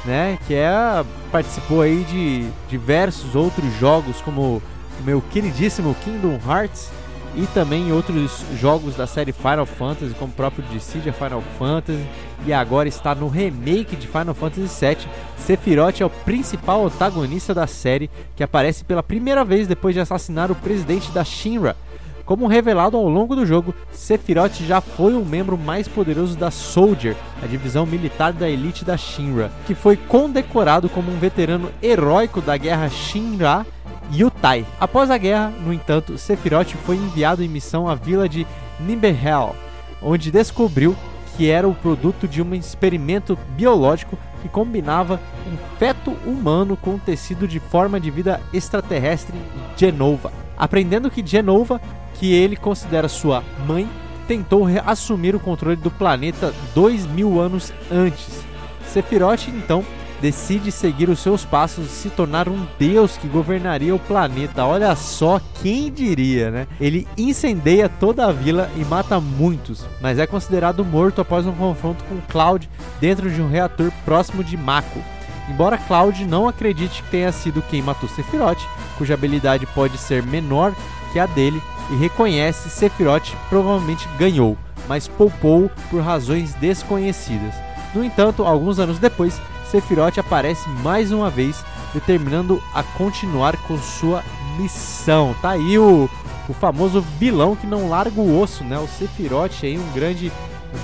né? 0.04 0.38
Que 0.46 0.54
é 0.54 1.04
participou 1.30 1.82
aí 1.82 2.04
de 2.04 2.46
diversos 2.68 3.34
outros 3.34 3.72
jogos 3.78 4.20
como 4.20 4.62
meu 5.02 5.20
queridíssimo 5.20 5.94
Kingdom 6.04 6.38
Hearts 6.46 6.90
e 7.36 7.46
também 7.48 7.92
outros 7.92 8.44
jogos 8.60 8.94
da 8.94 9.06
série 9.06 9.32
Final 9.32 9.66
Fantasy, 9.66 10.14
como 10.14 10.32
o 10.32 10.34
próprio 10.34 10.64
Dissidia 10.70 11.12
Final 11.12 11.42
Fantasy, 11.58 12.06
e 12.46 12.52
agora 12.52 12.88
está 12.88 13.14
no 13.14 13.28
remake 13.28 13.96
de 13.96 14.06
Final 14.06 14.34
Fantasy 14.34 14.86
VII. 14.86 15.08
Sephiroth 15.36 16.00
é 16.00 16.04
o 16.04 16.10
principal 16.10 16.86
antagonista 16.86 17.52
da 17.52 17.66
série, 17.66 18.10
que 18.36 18.44
aparece 18.44 18.84
pela 18.84 19.02
primeira 19.02 19.44
vez 19.44 19.66
depois 19.66 19.94
de 19.94 20.00
assassinar 20.00 20.50
o 20.50 20.54
presidente 20.54 21.10
da 21.10 21.24
Shinra. 21.24 21.76
Como 22.24 22.46
revelado 22.46 22.96
ao 22.96 23.06
longo 23.06 23.36
do 23.36 23.44
jogo, 23.44 23.74
Sephiroth 23.92 24.62
já 24.62 24.80
foi 24.80 25.14
o 25.14 25.24
membro 25.24 25.58
mais 25.58 25.86
poderoso 25.86 26.38
da 26.38 26.50
Soldier, 26.50 27.14
a 27.42 27.46
divisão 27.46 27.84
militar 27.84 28.32
da 28.32 28.48
elite 28.48 28.82
da 28.84 28.96
Shinra, 28.96 29.52
que 29.66 29.74
foi 29.74 29.96
condecorado 29.96 30.88
como 30.88 31.12
um 31.12 31.18
veterano 31.18 31.70
heróico 31.82 32.40
da 32.40 32.56
guerra 32.56 32.88
Shinra 32.88 33.66
Yutai. 34.12 34.66
Após 34.80 35.10
a 35.10 35.18
guerra, 35.18 35.52
no 35.64 35.72
entanto, 35.72 36.18
Sephiroth 36.18 36.74
foi 36.84 36.96
enviado 36.96 37.42
em 37.42 37.48
missão 37.48 37.88
à 37.88 37.94
vila 37.94 38.28
de 38.28 38.46
Nimberhell, 38.80 39.54
onde 40.02 40.30
descobriu 40.30 40.96
que 41.36 41.50
era 41.50 41.68
o 41.68 41.74
produto 41.74 42.28
de 42.28 42.40
um 42.40 42.54
experimento 42.54 43.36
biológico 43.56 44.16
que 44.40 44.48
combinava 44.48 45.20
um 45.46 45.56
feto 45.78 46.12
humano 46.24 46.76
com 46.76 46.94
um 46.94 46.98
tecido 46.98 47.48
de 47.48 47.58
forma 47.58 47.98
de 47.98 48.10
vida 48.10 48.40
extraterrestre 48.52 49.34
Genova. 49.76 50.32
Aprendendo 50.56 51.10
que 51.10 51.26
Genova, 51.26 51.80
que 52.14 52.32
ele 52.32 52.56
considera 52.56 53.08
sua 53.08 53.42
mãe, 53.66 53.88
tentou 54.28 54.66
assumir 54.84 55.34
o 55.34 55.40
controle 55.40 55.76
do 55.76 55.90
planeta 55.90 56.54
dois 56.74 57.06
mil 57.06 57.40
anos 57.40 57.72
antes. 57.90 58.44
Sephiroth 58.86 59.48
então 59.48 59.84
decide 60.20 60.72
seguir 60.72 61.08
os 61.08 61.18
seus 61.20 61.44
passos 61.44 61.86
e 61.86 61.88
se 61.88 62.10
tornar 62.10 62.48
um 62.48 62.66
deus 62.78 63.16
que 63.16 63.28
governaria 63.28 63.94
o 63.94 63.98
planeta. 63.98 64.64
Olha 64.64 64.94
só 64.96 65.40
quem 65.62 65.90
diria, 65.92 66.50
né? 66.50 66.66
Ele 66.80 67.06
incendeia 67.16 67.88
toda 67.88 68.26
a 68.26 68.32
vila 68.32 68.70
e 68.76 68.84
mata 68.84 69.20
muitos, 69.20 69.84
mas 70.00 70.18
é 70.18 70.26
considerado 70.26 70.84
morto 70.84 71.20
após 71.20 71.46
um 71.46 71.52
confronto 71.52 72.04
com 72.04 72.20
Cloud 72.28 72.68
dentro 73.00 73.30
de 73.30 73.40
um 73.40 73.48
reator 73.48 73.90
próximo 74.04 74.42
de 74.42 74.56
Mako. 74.56 75.00
Embora 75.48 75.76
Cloud 75.76 76.24
não 76.24 76.48
acredite 76.48 77.02
que 77.02 77.10
tenha 77.10 77.30
sido 77.30 77.62
quem 77.62 77.82
matou 77.82 78.08
Sephiroth, 78.08 78.62
cuja 78.96 79.14
habilidade 79.14 79.66
pode 79.66 79.98
ser 79.98 80.22
menor 80.22 80.74
que 81.12 81.18
a 81.18 81.26
dele, 81.26 81.62
e 81.90 81.96
reconhece 81.96 82.70
Sephiroth 82.70 83.34
provavelmente 83.50 84.08
ganhou, 84.18 84.56
mas 84.88 85.06
poupou 85.06 85.70
por 85.90 86.00
razões 86.00 86.54
desconhecidas. 86.54 87.54
No 87.94 88.02
entanto, 88.02 88.42
alguns 88.42 88.78
anos 88.78 88.98
depois, 88.98 89.40
Sephiroth 89.74 90.18
aparece 90.18 90.68
mais 90.84 91.10
uma 91.10 91.28
vez, 91.28 91.64
determinando 91.92 92.62
a 92.72 92.84
continuar 92.84 93.56
com 93.56 93.76
sua 93.76 94.22
missão. 94.56 95.34
Tá 95.42 95.50
aí 95.50 95.76
o, 95.76 96.08
o 96.48 96.54
famoso 96.54 97.00
vilão 97.18 97.56
que 97.56 97.66
não 97.66 97.88
larga 97.88 98.20
o 98.20 98.40
osso, 98.40 98.62
né? 98.62 98.78
O 98.78 98.86
Sephiroth 98.86 99.64
aí, 99.64 99.76
um 99.76 99.92
grande 99.92 100.30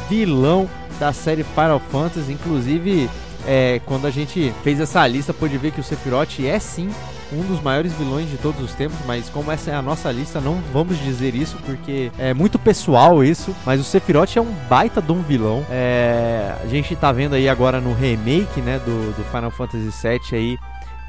vilão 0.08 0.68
da 0.98 1.12
série 1.12 1.44
Final 1.44 1.78
Fantasy. 1.78 2.32
Inclusive, 2.32 3.08
é, 3.46 3.80
quando 3.86 4.08
a 4.08 4.10
gente 4.10 4.52
fez 4.64 4.80
essa 4.80 5.06
lista, 5.06 5.32
pôde 5.32 5.56
ver 5.56 5.70
que 5.70 5.80
o 5.80 5.84
Sephiroth 5.84 6.40
é 6.40 6.58
sim 6.58 6.90
um 7.32 7.42
dos 7.42 7.60
maiores 7.60 7.92
vilões 7.92 8.28
de 8.28 8.36
todos 8.36 8.60
os 8.62 8.74
tempos, 8.74 8.98
mas 9.06 9.28
como 9.28 9.50
essa 9.50 9.70
é 9.70 9.74
a 9.74 9.82
nossa 9.82 10.10
lista, 10.10 10.40
não 10.40 10.60
vamos 10.72 10.98
dizer 10.98 11.34
isso 11.34 11.56
porque 11.64 12.10
é 12.18 12.34
muito 12.34 12.58
pessoal 12.58 13.22
isso. 13.22 13.54
Mas 13.64 13.80
o 13.80 13.84
Sephiroth 13.84 14.36
é 14.36 14.40
um 14.40 14.52
baita 14.68 15.00
de 15.00 15.12
um 15.12 15.22
vilão. 15.22 15.64
É, 15.70 16.54
a 16.62 16.66
gente 16.66 16.94
tá 16.96 17.12
vendo 17.12 17.34
aí 17.34 17.48
agora 17.48 17.80
no 17.80 17.92
remake, 17.92 18.60
né, 18.60 18.78
do, 18.84 19.16
do 19.16 19.24
Final 19.30 19.50
Fantasy 19.50 19.90
VII 20.02 20.20
aí 20.32 20.58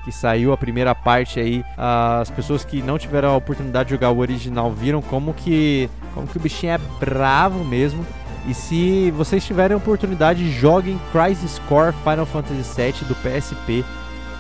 que 0.04 0.12
saiu 0.12 0.52
a 0.52 0.58
primeira 0.58 0.96
parte 0.96 1.40
aí, 1.40 1.64
as 1.78 2.30
pessoas 2.32 2.66
que 2.66 2.82
não 2.82 2.98
tiveram 2.98 3.30
a 3.30 3.38
oportunidade 3.38 3.90
de 3.90 3.96
jogar 3.96 4.10
o 4.10 4.18
original 4.18 4.72
viram 4.72 5.00
como 5.00 5.32
que 5.32 5.90
como 6.14 6.28
que 6.28 6.38
o 6.38 6.40
bichinho 6.40 6.74
é 6.74 6.78
bravo 7.00 7.64
mesmo. 7.64 8.06
E 8.48 8.54
se 8.56 9.12
vocês 9.12 9.46
tiverem 9.46 9.78
oportunidade, 9.78 10.50
joguem 10.52 11.00
Crisis 11.12 11.60
Core 11.70 11.94
Final 12.04 12.26
Fantasy 12.26 12.64
VII 12.76 13.08
do 13.08 13.16
PSP, 13.16 13.86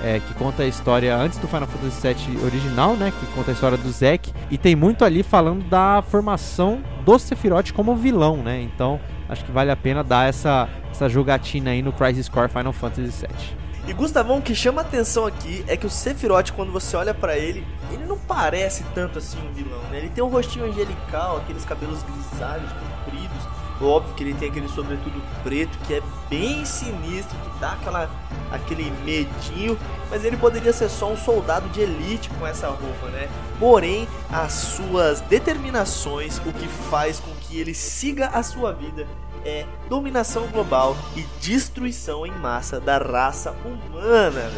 é, 0.03 0.19
que 0.19 0.33
conta 0.33 0.63
a 0.63 0.67
história 0.67 1.15
antes 1.15 1.37
do 1.37 1.47
Final 1.47 1.67
Fantasy 1.67 2.13
VII 2.13 2.43
original, 2.43 2.95
né? 2.95 3.11
Que 3.17 3.25
conta 3.27 3.51
a 3.51 3.53
história 3.53 3.77
do 3.77 3.89
Zack. 3.91 4.33
E 4.49 4.57
tem 4.57 4.75
muito 4.75 5.05
ali 5.05 5.23
falando 5.23 5.63
da 5.69 6.01
formação 6.01 6.81
do 7.05 7.17
Sephiroth 7.17 7.71
como 7.71 7.95
vilão, 7.95 8.37
né? 8.37 8.61
Então 8.61 8.99
acho 9.29 9.45
que 9.45 9.51
vale 9.51 9.71
a 9.71 9.75
pena 9.75 10.03
dar 10.03 10.27
essa, 10.27 10.67
essa 10.89 11.07
jogatina 11.07 11.71
aí 11.71 11.81
no 11.81 11.93
Crisis 11.93 12.27
Core 12.27 12.49
Final 12.49 12.73
Fantasy 12.73 13.25
VII. 13.25 13.61
E 13.87 13.93
Gustavão, 13.93 14.37
o 14.37 14.41
que 14.41 14.53
chama 14.53 14.81
atenção 14.81 15.25
aqui 15.25 15.63
é 15.67 15.75
que 15.75 15.87
o 15.87 15.89
Sephiroth, 15.89 16.51
quando 16.51 16.71
você 16.71 16.95
olha 16.95 17.15
para 17.15 17.35
ele, 17.37 17.65
ele 17.91 18.05
não 18.05 18.17
parece 18.17 18.83
tanto 18.93 19.17
assim 19.17 19.39
um 19.39 19.51
vilão, 19.53 19.81
né? 19.89 19.97
Ele 19.97 20.09
tem 20.09 20.23
um 20.23 20.27
rostinho 20.27 20.65
angelical, 20.65 21.37
aqueles 21.37 21.65
cabelos 21.65 22.03
grisalhos, 22.03 22.69
compridos. 22.71 22.90
Óbvio 23.81 24.13
que 24.15 24.23
ele 24.23 24.33
tem 24.33 24.49
aquele 24.49 24.69
sobretudo 24.69 25.21
preto 25.43 25.77
que 25.87 25.95
é 25.95 26.01
bem 26.29 26.63
sinistro, 26.65 27.37
que 27.37 27.59
dá 27.59 27.73
aquela, 27.73 28.09
aquele 28.51 28.91
medinho, 29.03 29.77
mas 30.09 30.23
ele 30.23 30.37
poderia 30.37 30.71
ser 30.71 30.89
só 30.89 31.11
um 31.11 31.17
soldado 31.17 31.67
de 31.69 31.81
elite 31.81 32.29
com 32.37 32.45
essa 32.45 32.67
roupa, 32.67 33.07
né? 33.07 33.27
Porém, 33.59 34.07
as 34.31 34.53
suas 34.53 35.21
determinações, 35.21 36.37
o 36.45 36.53
que 36.53 36.67
faz 36.67 37.19
com 37.19 37.31
que 37.41 37.59
ele 37.59 37.73
siga 37.73 38.27
a 38.27 38.43
sua 38.43 38.71
vida 38.71 39.07
é 39.43 39.65
dominação 39.89 40.47
global 40.47 40.95
e 41.15 41.25
destruição 41.41 42.25
em 42.25 42.31
massa 42.31 42.79
da 42.79 42.97
raça 42.97 43.55
humana. 43.65 44.51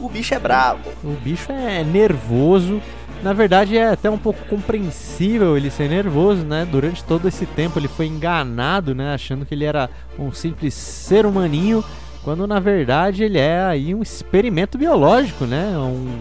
O 0.00 0.08
bicho 0.08 0.34
é 0.34 0.38
brabo. 0.38 0.90
O 1.04 1.12
bicho 1.12 1.52
é 1.52 1.84
nervoso. 1.84 2.82
Na 3.22 3.32
verdade 3.32 3.78
é 3.78 3.90
até 3.90 4.10
um 4.10 4.18
pouco 4.18 4.44
compreensível 4.46 5.56
ele 5.56 5.70
ser 5.70 5.88
nervoso, 5.88 6.44
né? 6.44 6.66
Durante 6.68 7.04
todo 7.04 7.28
esse 7.28 7.46
tempo 7.46 7.78
ele 7.78 7.86
foi 7.86 8.06
enganado, 8.06 8.94
né? 8.94 9.14
Achando 9.14 9.46
que 9.46 9.54
ele 9.54 9.64
era 9.64 9.88
um 10.18 10.32
simples 10.32 10.74
ser 10.74 11.24
humaninho, 11.24 11.84
quando 12.24 12.46
na 12.48 12.58
verdade 12.58 13.22
ele 13.22 13.38
é 13.38 13.62
aí 13.62 13.94
um 13.94 14.02
experimento 14.02 14.76
biológico, 14.76 15.44
né? 15.44 15.68
Um, 15.78 16.18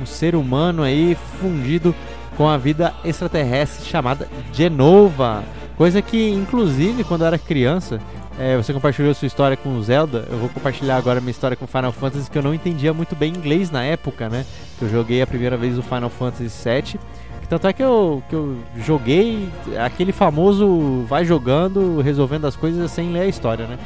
um 0.00 0.06
ser 0.06 0.34
humano 0.34 0.82
aí 0.82 1.16
fundido 1.38 1.94
com 2.34 2.48
a 2.48 2.56
vida 2.56 2.94
extraterrestre 3.04 3.84
chamada 3.84 4.26
Genova. 4.50 5.44
Coisa 5.76 6.00
que, 6.00 6.30
inclusive, 6.30 7.04
quando 7.04 7.22
eu 7.22 7.26
era 7.26 7.38
criança, 7.38 8.00
é, 8.38 8.56
você 8.56 8.72
compartilhou 8.72 9.12
sua 9.14 9.26
história 9.26 9.56
com 9.56 9.80
Zelda, 9.82 10.26
eu 10.30 10.38
vou 10.38 10.48
compartilhar 10.48 10.96
agora 10.96 11.20
minha 11.20 11.32
história 11.32 11.56
com 11.56 11.66
Final 11.66 11.92
Fantasy, 11.92 12.30
que 12.30 12.38
eu 12.38 12.42
não 12.42 12.54
entendia 12.54 12.94
muito 12.94 13.16
bem 13.16 13.32
inglês 13.32 13.70
na 13.70 13.82
época, 13.82 14.28
né? 14.28 14.46
Que 14.78 14.84
eu 14.84 14.88
joguei 14.88 15.20
a 15.20 15.26
primeira 15.26 15.56
vez 15.56 15.76
o 15.76 15.82
Final 15.82 16.08
Fantasy 16.08 16.48
VII. 16.64 17.00
Tanto 17.48 17.66
é 17.66 17.72
que 17.72 17.82
eu, 17.82 18.22
que 18.28 18.34
eu 18.34 18.58
joguei 18.76 19.48
aquele 19.82 20.12
famoso 20.12 21.04
vai 21.08 21.24
jogando, 21.24 22.00
resolvendo 22.00 22.46
as 22.46 22.54
coisas 22.54 22.90
sem 22.90 23.10
ler 23.10 23.22
a 23.22 23.26
história, 23.26 23.66
né? 23.66 23.78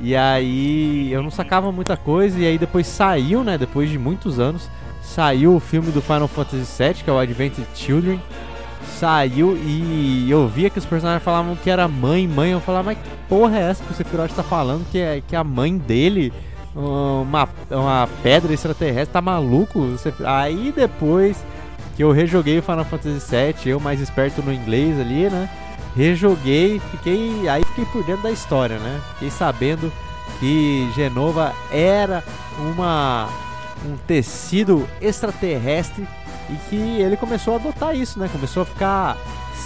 E 0.00 0.16
aí 0.16 1.12
eu 1.12 1.22
não 1.22 1.30
sacava 1.30 1.70
muita 1.70 1.96
coisa, 1.96 2.38
e 2.38 2.46
aí 2.46 2.56
depois 2.56 2.86
saiu, 2.86 3.44
né? 3.44 3.58
Depois 3.58 3.90
de 3.90 3.98
muitos 3.98 4.38
anos, 4.38 4.70
saiu 5.02 5.54
o 5.54 5.60
filme 5.60 5.90
do 5.90 6.00
Final 6.00 6.28
Fantasy 6.28 6.82
VII, 6.82 6.94
que 7.04 7.10
é 7.10 7.12
o 7.12 7.18
Adventure 7.18 7.66
Children 7.74 8.20
saiu 9.02 9.56
e 9.56 10.30
eu 10.30 10.46
via 10.46 10.70
que 10.70 10.78
os 10.78 10.86
personagens 10.86 11.24
falavam 11.24 11.56
que 11.56 11.68
era 11.68 11.88
mãe, 11.88 12.28
mãe. 12.28 12.52
Eu 12.52 12.60
falava, 12.60 12.84
mas 12.84 12.98
que 12.98 13.10
porra 13.28 13.58
é 13.58 13.70
essa 13.70 13.82
que 13.82 13.90
o 13.90 13.94
Sephiroth 13.96 14.30
tá 14.30 14.44
falando? 14.44 14.88
Que 14.92 14.98
é, 14.98 15.20
que 15.26 15.34
a 15.34 15.42
mãe 15.42 15.76
dele, 15.76 16.32
uma, 16.72 17.48
uma 17.68 18.08
pedra 18.22 18.54
extraterrestre, 18.54 19.12
tá 19.12 19.20
maluco? 19.20 19.96
Aí 20.24 20.72
depois 20.74 21.44
que 21.96 22.04
eu 22.04 22.12
rejoguei 22.12 22.60
o 22.60 22.62
Final 22.62 22.84
Fantasy 22.84 23.18
VII, 23.28 23.72
eu 23.72 23.80
mais 23.80 24.00
esperto 24.00 24.40
no 24.40 24.52
inglês 24.52 25.00
ali, 25.00 25.28
né? 25.28 25.50
Rejoguei, 25.96 26.80
fiquei. 26.92 27.48
Aí 27.48 27.64
fiquei 27.64 27.84
por 27.86 28.04
dentro 28.04 28.22
da 28.22 28.30
história, 28.30 28.78
né? 28.78 29.00
Fiquei 29.14 29.30
sabendo 29.30 29.92
que 30.38 30.88
Genova 30.94 31.52
era 31.72 32.22
uma 32.56 33.28
um 33.84 33.96
tecido 34.06 34.88
extraterrestre 35.00 36.06
e 36.52 36.56
que 36.68 37.00
ele 37.00 37.16
começou 37.16 37.54
a 37.54 37.56
adotar 37.56 37.96
isso, 37.96 38.18
né? 38.18 38.28
Começou 38.30 38.62
a 38.62 38.66
ficar 38.66 39.16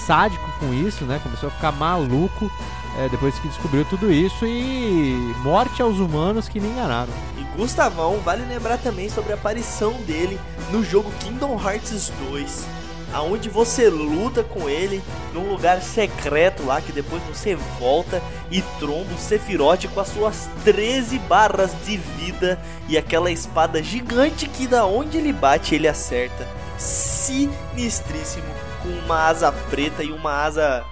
sádico 0.06 0.48
com 0.60 0.72
isso, 0.72 1.04
né? 1.04 1.20
Começou 1.22 1.48
a 1.48 1.52
ficar 1.52 1.72
maluco 1.72 2.50
é, 2.98 3.08
depois 3.08 3.38
que 3.38 3.48
descobriu 3.48 3.84
tudo 3.84 4.10
isso 4.10 4.46
e 4.46 5.34
morte 5.42 5.82
aos 5.82 5.98
humanos 5.98 6.48
que 6.48 6.60
nem 6.60 6.70
enganaram. 6.70 7.12
E 7.36 7.42
Gustavão, 7.56 8.18
vale 8.20 8.44
lembrar 8.44 8.78
também 8.78 9.08
sobre 9.08 9.32
a 9.32 9.34
aparição 9.34 9.92
dele 10.02 10.38
no 10.70 10.84
jogo 10.84 11.10
Kingdom 11.20 11.60
Hearts 11.60 12.12
2, 12.30 12.66
aonde 13.12 13.48
você 13.48 13.90
luta 13.90 14.42
com 14.42 14.68
ele 14.68 15.02
num 15.34 15.50
lugar 15.50 15.82
secreto 15.82 16.64
lá 16.64 16.80
que 16.80 16.92
depois 16.92 17.22
você 17.24 17.54
volta 17.78 18.22
e 18.50 18.62
tromba 18.78 19.12
o 19.12 19.18
Sephiroth 19.18 19.86
com 19.92 20.00
as 20.00 20.08
suas 20.08 20.48
13 20.64 21.18
barras 21.20 21.72
de 21.84 21.96
vida 21.96 22.58
e 22.88 22.96
aquela 22.96 23.30
espada 23.30 23.82
gigante 23.82 24.48
que 24.48 24.66
da 24.66 24.86
onde 24.86 25.18
ele 25.18 25.32
bate 25.32 25.74
ele 25.74 25.88
acerta 25.88 26.46
sinistríssimo, 26.78 28.46
com 28.82 28.88
uma 29.04 29.26
asa 29.26 29.52
preta 29.52 30.02
e 30.02 30.12
uma 30.12 30.32
asa. 30.32 30.84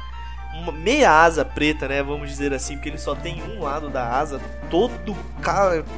Uma 0.55 0.71
meia 0.71 1.11
asa 1.11 1.45
preta, 1.45 1.89
né? 1.89 2.01
Vamos 2.01 2.29
dizer 2.29 2.55
assim, 2.55 2.77
porque 2.77 2.89
ele 2.89 2.99
só 2.99 3.17
tem 3.17 3.43
um 3.43 3.61
lado 3.65 3.91
da 3.91 4.09
asa, 4.09 4.41
todo 4.71 5.17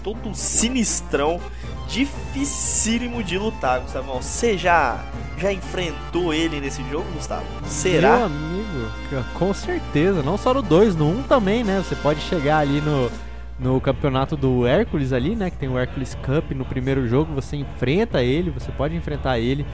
todo 0.02 0.34
sinistrão, 0.34 1.38
dificílimo 1.86 3.22
de 3.22 3.36
lutar, 3.36 3.80
Gustavo. 3.80 4.14
Você 4.14 4.56
já, 4.56 5.04
já 5.36 5.52
enfrentou 5.52 6.32
ele 6.32 6.58
nesse 6.58 6.82
jogo, 6.88 7.04
Gustavo? 7.12 7.44
Será? 7.66 8.16
Meu 8.16 8.26
amigo, 8.26 8.90
com 9.34 9.52
certeza, 9.52 10.22
não 10.22 10.38
só 10.38 10.54
no 10.54 10.62
2, 10.62 10.96
no 10.96 11.06
1 11.06 11.18
um 11.18 11.22
também, 11.22 11.62
né? 11.62 11.84
Você 11.86 11.94
pode 11.94 12.20
chegar 12.22 12.60
ali 12.60 12.80
no, 12.80 13.10
no 13.58 13.80
campeonato 13.80 14.36
do 14.36 14.66
Hércules 14.66 15.12
ali, 15.12 15.34
né? 15.34 15.50
Que 15.50 15.56
tem 15.56 15.68
o 15.68 15.78
Hércules 15.78 16.14
Cup 16.14 16.52
no 16.52 16.64
primeiro 16.64 17.06
jogo, 17.08 17.34
você 17.34 17.56
enfrenta 17.56 18.22
ele, 18.22 18.50
você 18.50 18.70
pode 18.70 18.94
enfrentar 18.94 19.38
ele. 19.38 19.66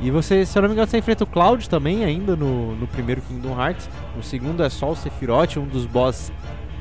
E 0.00 0.10
você, 0.10 0.46
se 0.46 0.56
eu 0.56 0.62
não 0.62 0.68
me 0.68 0.74
engano, 0.74 0.88
você 0.88 0.98
enfrenta 0.98 1.24
o 1.24 1.26
Cloud 1.26 1.68
também 1.68 2.04
ainda 2.04 2.34
no, 2.34 2.74
no 2.74 2.86
primeiro 2.86 3.20
Kingdom 3.22 3.60
Hearts. 3.60 3.88
No 4.16 4.22
segundo 4.22 4.62
é 4.62 4.70
só 4.70 4.90
o 4.90 4.96
Sephiroth, 4.96 5.56
um 5.58 5.66
dos 5.66 5.84
boss 5.84 6.32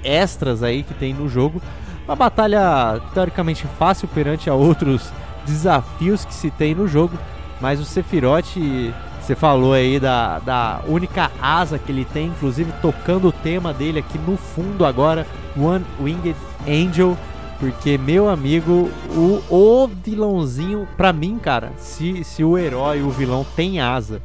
extras 0.03 0.63
aí 0.63 0.83
que 0.83 0.93
tem 0.93 1.13
no 1.13 1.27
jogo. 1.27 1.61
Uma 2.05 2.15
batalha 2.15 2.99
teoricamente 3.13 3.67
fácil 3.77 4.07
perante 4.07 4.49
a 4.49 4.53
outros 4.53 5.11
desafios 5.45 6.23
que 6.23 6.33
se 6.33 6.49
tem 6.49 6.73
no 6.73 6.87
jogo. 6.87 7.17
Mas 7.59 7.81
o 7.81 7.85
Sephiroth, 7.85 8.55
você 9.29 9.35
falou 9.35 9.73
aí 9.73 9.99
da, 9.99 10.39
da 10.39 10.81
única 10.87 11.29
asa 11.39 11.77
que 11.77 11.91
ele 11.91 12.03
tem, 12.03 12.29
inclusive 12.29 12.71
tocando 12.81 13.27
o 13.27 13.31
tema 13.31 13.71
dele 13.71 13.99
aqui 13.99 14.17
no 14.17 14.35
fundo 14.35 14.83
agora, 14.83 15.27
One 15.55 15.85
Winged 16.01 16.35
Angel, 16.67 17.15
porque, 17.59 17.95
meu 17.95 18.27
amigo, 18.27 18.89
o, 19.11 19.43
o 19.47 19.87
vilãozinho, 19.87 20.87
pra 20.97 21.13
mim, 21.13 21.37
cara, 21.37 21.71
se, 21.77 22.23
se 22.23 22.43
o 22.43 22.57
herói, 22.57 23.03
o 23.03 23.11
vilão 23.11 23.45
tem 23.55 23.79
asa, 23.79 24.19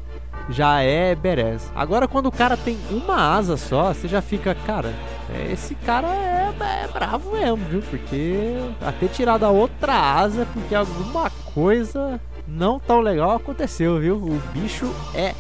já 0.49 0.81
é 0.81 1.15
Beres. 1.15 1.71
Agora, 1.75 2.09
quando 2.09 2.27
o 2.27 2.33
cara 2.33 2.57
tem 2.57 2.79
uma 2.91 3.37
asa 3.37 3.59
só, 3.59 3.93
você 3.93 4.09
já 4.09 4.23
fica, 4.23 4.55
cara, 4.55 4.95
esse 5.51 5.75
cara 5.75 6.09
é, 6.09 6.51
é 6.85 6.89
bravo 6.91 7.33
mesmo, 7.33 7.59
viu? 7.69 7.83
Porque 7.83 8.57
até 8.81 9.07
tirado 9.07 9.45
a 9.45 9.51
outra 9.51 9.93
asa, 9.93 10.47
porque 10.55 10.75
alguma 10.75 11.29
coisa 11.53 12.19
não 12.47 12.79
tão 12.79 13.01
legal 13.01 13.33
aconteceu, 13.33 13.99
viu? 13.99 14.17
O 14.17 14.41
bicho 14.53 14.93
é 15.15 15.35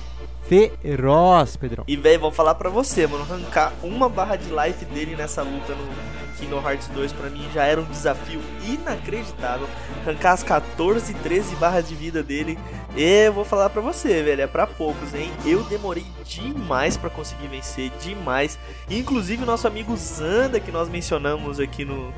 feroz, 0.48 1.56
Pedrão. 1.56 1.85
E, 1.86 1.97
velho, 1.97 2.20
vou 2.20 2.31
falar 2.31 2.55
pra 2.55 2.68
você, 2.68 3.06
mano, 3.06 3.24
arrancar 3.24 3.72
uma 3.82 4.09
barra 4.09 4.36
de 4.36 4.48
life 4.51 4.85
dele 4.86 5.16
nessa 5.16 5.43
luta 5.43 5.74
no 5.74 6.35
Kingdom 6.39 6.60
Hearts 6.60 6.89
2 6.89 7.12
pra 7.12 7.31
mim 7.31 7.47
já 7.55 7.64
era 7.64 7.81
um 7.81 7.85
desafio 7.85 8.40
inacreditável. 8.66 9.68
Arrancar 10.02 10.32
as 10.32 10.43
14, 10.43 11.14
13 11.14 11.56
barras 11.56 11.89
de 11.89 11.94
vida 11.94 12.22
dele, 12.22 12.59
eu 12.97 13.32
vou 13.32 13.44
falar 13.44 13.70
pra 13.70 13.81
você, 13.81 14.22
velho, 14.22 14.43
é 14.43 14.47
pra 14.47 14.66
poucos, 14.66 15.14
hein? 15.14 15.32
Eu 15.44 15.62
demorei 15.64 16.05
demais 16.24 16.97
para 16.97 17.10
conseguir 17.10 17.48
vencer, 17.48 17.90
demais. 18.01 18.59
Inclusive 18.90 19.43
o 19.43 19.47
nosso 19.47 19.66
amigo 19.66 19.97
Zanda, 19.97 20.60
que 20.60 20.70
nós 20.70 20.89
mencionamos 20.89 21.59
aqui 21.59 21.85
no, 21.85 22.12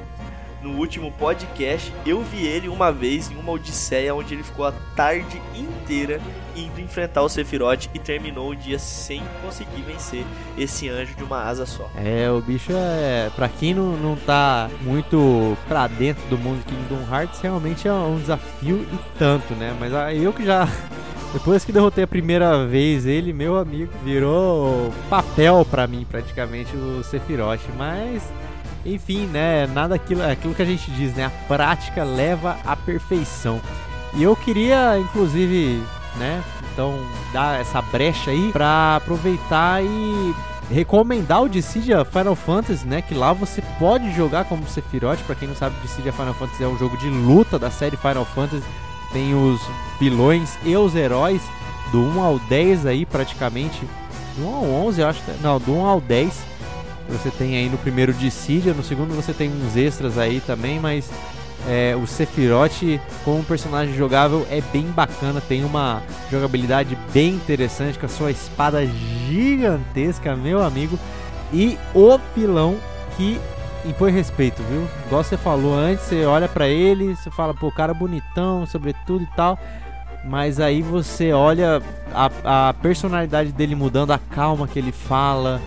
no 0.67 0.77
último 0.79 1.13
podcast, 1.13 1.93
eu 2.05 2.23
vi 2.23 2.45
ele 2.45 2.69
uma 2.69 2.91
vez 2.91 3.31
em 3.31 3.37
uma 3.37 3.53
odisseia 3.53 4.13
onde 4.13 4.35
ele 4.35 4.43
ficou 4.43 4.67
a 4.67 4.73
tarde 4.97 5.41
inteira 5.55 6.21
indo 6.57 6.81
enfrentar 6.81 7.23
o 7.23 7.29
Sephiroth 7.29 7.89
e 7.95 8.01
terminou 8.01 8.51
o 8.51 8.57
dia 8.57 8.77
sem 8.77 9.23
conseguir 9.43 9.83
vencer 9.83 10.25
esse 10.59 10.89
anjo 10.89 11.15
de 11.15 11.23
uma 11.23 11.41
asa 11.41 11.65
só. 11.65 11.89
É, 11.97 12.29
o 12.31 12.41
bicho 12.41 12.73
é. 12.73 13.31
Pra 13.37 13.49
quem 13.49 13.75
não, 13.75 13.97
não 13.97 14.17
tá 14.17 14.69
muito 14.83 15.57
pra 15.69 15.87
dentro 15.87 16.27
do 16.29 16.37
mundo 16.37 16.65
Kingdom 16.65 17.15
Hearts, 17.15 17.41
realmente 17.41 17.87
é 17.87 17.93
um 17.93 18.19
desafio 18.19 18.85
e 18.93 19.19
tanto, 19.19 19.55
né? 19.55 19.75
Mas 19.79 19.93
eu 20.21 20.33
que 20.33 20.45
já. 20.45 20.69
Depois 21.33 21.65
que 21.65 21.73
derrotei 21.73 22.03
a 22.03 22.07
primeira 22.07 22.67
vez 22.67 23.05
ele, 23.05 23.33
meu 23.33 23.59
amigo, 23.59 23.93
virou 24.03 24.93
papel 25.11 25.67
pra 25.71 25.87
mim 25.87 26.07
praticamente 26.09 26.75
o 26.75 27.05
Sephiroth, 27.05 27.61
mas 27.77 28.23
enfim, 28.87 29.27
né? 29.27 29.67
Nada 29.67 29.95
aquilo, 29.95 30.23
aquilo 30.23 30.55
que 30.55 30.63
a 30.63 30.67
gente 30.67 30.91
diz, 30.93 31.15
né? 31.15 31.27
A 31.27 31.31
prática 31.47 32.05
leva 32.05 32.57
à 32.65 32.77
perfeição. 32.77 33.61
E 34.15 34.23
eu 34.23 34.35
queria, 34.35 34.99
inclusive, 34.99 35.83
né? 36.17 36.43
Então, 36.73 36.95
dar 37.33 37.61
essa 37.61 37.81
brecha 37.81 38.31
aí 38.31 38.51
para 38.53 38.97
aproveitar 38.97 39.83
e 39.83 40.35
recomendar 40.71 41.43
o 41.43 41.49
Dissidia 41.49 42.05
Final 42.05 42.35
Fantasy, 42.35 42.87
né? 42.87 43.03
Que 43.03 43.15
lá 43.15 43.33
você 43.33 43.63
pode 43.79 44.13
jogar 44.15 44.45
como 44.45 44.67
Sephiroth. 44.67 45.21
Para 45.27 45.35
quem 45.35 45.49
não 45.49 45.55
sabe, 45.55 45.77
Dissidia 45.81 46.13
Final 46.13 46.35
Fantasy 46.35 46.63
é 46.65 46.69
um 46.69 46.79
jogo 46.79 46.97
de 46.99 47.09
luta 47.09 47.59
da 47.59 47.71
série 47.71 47.97
Final 47.97 48.25
Fantasy. 48.25 48.65
Tem 49.13 49.35
os 49.35 49.61
vilões 49.99 50.59
e 50.65 50.77
os 50.77 50.95
heróis 50.95 51.43
do 51.93 52.01
1 52.01 52.21
ao 52.21 52.39
10 52.39 52.87
aí 52.87 53.07
praticamente. 53.07 53.81
Do 54.37 54.47
1 54.47 54.55
ao 54.55 54.65
11, 54.65 55.01
eu 55.01 55.09
acho. 55.09 55.23
Não, 55.41 55.59
do 55.59 55.75
1 55.75 55.87
ao 55.87 56.01
10. 56.01 56.56
Você 57.09 57.31
tem 57.31 57.57
aí 57.57 57.69
no 57.69 57.79
primeiro 57.79 58.13
Dissidia, 58.13 58.75
no 58.75 58.83
segundo 58.83 59.15
você 59.15 59.33
tem 59.33 59.51
uns 59.51 59.77
extras 59.77 60.19
aí 60.19 60.41
também, 60.41 60.81
mas 60.81 61.11
é, 61.69 61.97
o 61.97 62.07
Sephiroth 62.07 62.83
como 63.25 63.43
personagem 63.45 63.95
jogável 63.95 64.47
é 64.51 64.61
bem 64.73 64.87
bacana, 64.87 65.41
tem 65.41 65.65
uma 65.65 66.03
jogabilidade 66.31 66.97
bem 67.13 67.35
interessante 67.35 67.99
com 67.99 68.07
a 68.07 68.09
sua 68.09 68.31
espada 68.31 68.85
gigantesca, 69.29 70.37
meu 70.37 70.63
amigo, 70.63 70.99
e 71.53 71.79
o 71.95 72.19
pilão 72.35 72.77
que 73.17 73.41
impõe 73.85 74.11
respeito, 74.11 74.63
viu? 74.65 74.87
Igual 75.07 75.23
você 75.23 75.37
falou 75.37 75.75
antes, 75.75 76.05
você 76.05 76.25
olha 76.25 76.49
para 76.49 76.69
ele, 76.69 77.15
você 77.15 77.31
fala, 77.31 77.55
pô, 77.55 77.71
cara 77.71 77.95
bonitão, 77.95 78.67
sobretudo 78.67 79.23
e 79.23 79.37
tal, 79.37 79.59
mas 80.25 80.59
aí 80.59 80.83
você 80.83 81.33
olha 81.33 81.81
a, 82.13 82.69
a 82.69 82.75
personalidade 82.75 83.53
dele 83.53 83.75
mudando, 83.75 84.11
a 84.13 84.19
calma 84.19 84.67
que 84.67 84.79
ele 84.79 84.93
fala, 84.93 85.61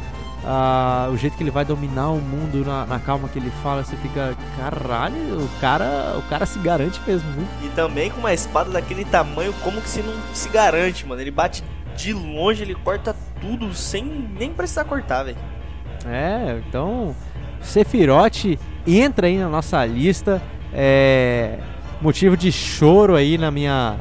Uh, 0.43 1.11
o 1.11 1.17
jeito 1.17 1.35
que 1.35 1.43
ele 1.43 1.51
vai 1.51 1.65
dominar 1.65 2.11
o 2.11 2.21
mundo 2.21 2.63
na, 2.65 2.85
na, 2.85 2.97
calma 2.97 3.27
que 3.27 3.37
ele 3.37 3.51
fala, 3.61 3.83
você 3.83 3.97
fica, 3.97 4.37
caralho, 4.57 5.43
o 5.43 5.49
cara, 5.59 6.15
o 6.17 6.21
cara 6.29 6.45
se 6.45 6.57
garante 6.59 6.99
mesmo, 7.05 7.29
viu? 7.33 7.45
E 7.61 7.67
também 7.69 8.09
com 8.09 8.19
uma 8.21 8.33
espada 8.33 8.69
daquele 8.71 9.03
tamanho, 9.03 9.53
como 9.61 9.81
que 9.81 9.89
se 9.89 10.01
não 10.01 10.13
se 10.33 10.47
garante, 10.47 11.05
mano? 11.05 11.21
Ele 11.21 11.29
bate 11.29 11.61
de 11.95 12.13
longe, 12.13 12.63
ele 12.63 12.73
corta 12.73 13.13
tudo 13.41 13.73
sem 13.73 14.05
nem 14.39 14.53
precisar 14.53 14.85
cortar, 14.85 15.23
velho. 15.23 15.37
É, 16.05 16.61
então, 16.65 17.13
Sephiroth 17.61 18.57
entra 18.87 19.27
aí 19.27 19.37
na 19.37 19.49
nossa 19.49 19.85
lista, 19.85 20.41
é 20.73 21.59
motivo 22.01 22.37
de 22.37 22.49
choro 22.49 23.15
aí 23.15 23.37
na 23.37 23.51
minha 23.51 23.97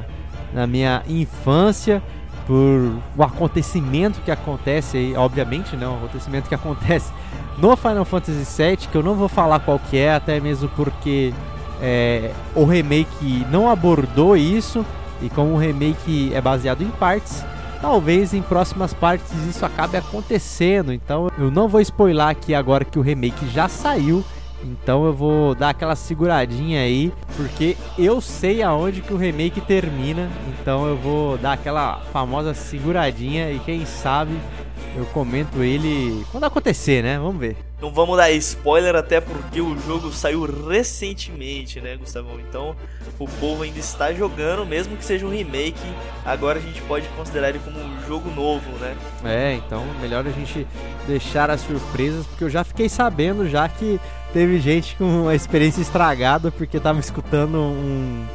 na 0.53 0.67
minha 0.67 1.03
infância 1.09 2.03
por 2.49 2.91
o 3.15 3.23
acontecimento 3.23 4.23
que 4.23 4.31
acontece 4.31 4.97
aí, 4.97 5.15
obviamente, 5.15 5.77
não, 5.77 5.93
o 5.93 5.97
acontecimento 5.99 6.49
que 6.49 6.55
acontece 6.55 7.13
no 7.59 7.77
Final 7.77 8.07
Fantasy 8.07 8.63
VII, 8.63 8.77
que 8.91 8.97
eu 8.97 9.03
não 9.03 9.15
vou 9.15 9.29
falar 9.29 9.61
qual 9.61 9.79
que 9.79 9.99
é, 9.99 10.15
até 10.15 10.41
mesmo 10.41 10.67
porque 10.71 11.35
é, 11.81 12.33
o 12.55 12.65
remake 12.65 13.47
não 13.51 13.69
abordou 13.69 14.35
isso, 14.35 14.85
e 15.21 15.29
como 15.29 15.53
o 15.53 15.59
remake 15.59 16.33
é 16.33 16.41
baseado 16.41 16.83
em 16.83 16.89
partes, 16.89 17.45
talvez 17.83 18.33
em 18.33 18.41
próximas 18.41 18.95
partes 18.95 19.31
isso 19.47 19.67
acabe 19.67 19.99
acontecendo. 19.99 20.91
Então 20.91 21.31
eu 21.37 21.51
não 21.51 21.69
vou 21.69 21.83
spoiler 21.83 22.29
aqui 22.29 22.55
agora 22.55 22.85
que 22.85 22.99
o 22.99 23.03
remake 23.03 23.47
já 23.49 23.69
saiu. 23.69 24.25
Então 24.63 25.07
eu 25.07 25.13
vou 25.13 25.55
dar 25.55 25.71
aquela 25.71 25.95
seguradinha 25.95 26.81
aí, 26.81 27.13
porque 27.37 27.77
eu 27.99 28.21
sei 28.21 28.63
aonde 28.63 29.01
que 29.01 29.13
o 29.13 29.17
remake 29.17 29.61
termina. 29.61 30.29
Então 30.49 30.87
eu 30.87 30.97
vou 30.97 31.39
dar 31.39 31.53
aquela 31.53 32.01
famosa 32.13 32.55
seguradinha 32.55 33.51
e 33.53 33.59
quem 33.61 33.85
sabe 33.87 34.33
eu 34.97 35.05
comento 35.07 35.63
ele 35.63 36.25
quando 36.31 36.45
acontecer, 36.45 37.03
né? 37.03 37.19
Vamos 37.19 37.39
ver. 37.41 37.57
Não 37.81 37.93
vamos 37.93 38.17
dar 38.17 38.33
spoiler 38.33 38.97
até 38.97 39.21
porque 39.21 39.61
o 39.61 39.79
jogo 39.79 40.13
saiu 40.13 40.45
recentemente, 40.69 41.81
né, 41.81 41.97
Gustavão? 41.97 42.41
Então 42.41 42.75
o 43.21 43.29
povo 43.29 43.63
ainda 43.63 43.79
está 43.79 44.13
jogando, 44.13 44.67
mesmo 44.67 44.97
que 44.97 45.05
seja 45.05 45.25
um 45.25 45.31
remake. 45.31 45.79
Agora 46.25 46.59
a 46.59 46.63
gente 46.63 46.83
pode 46.83 47.07
considerar 47.11 47.51
ele 47.51 47.61
como 47.61 47.79
um 47.79 48.01
jogo 48.09 48.31
novo, 48.31 48.69
né? 48.81 48.97
É, 49.25 49.55
então 49.55 49.85
melhor 50.01 50.27
a 50.27 50.31
gente 50.31 50.67
deixar 51.07 51.51
as 51.51 51.61
surpresas, 51.61 52.27
porque 52.27 52.43
eu 52.43 52.51
já 52.51 52.65
fiquei 52.65 52.89
sabendo 52.89 53.49
já 53.49 53.69
que 53.69 54.01
teve 54.33 54.59
gente 54.61 54.97
com 54.97 55.29
a 55.29 55.35
experiência 55.35 55.81
estragada 55.81 56.51
porque 56.51 56.79
tava 56.79 57.01
escutando 57.01 57.59
um, 57.59 58.27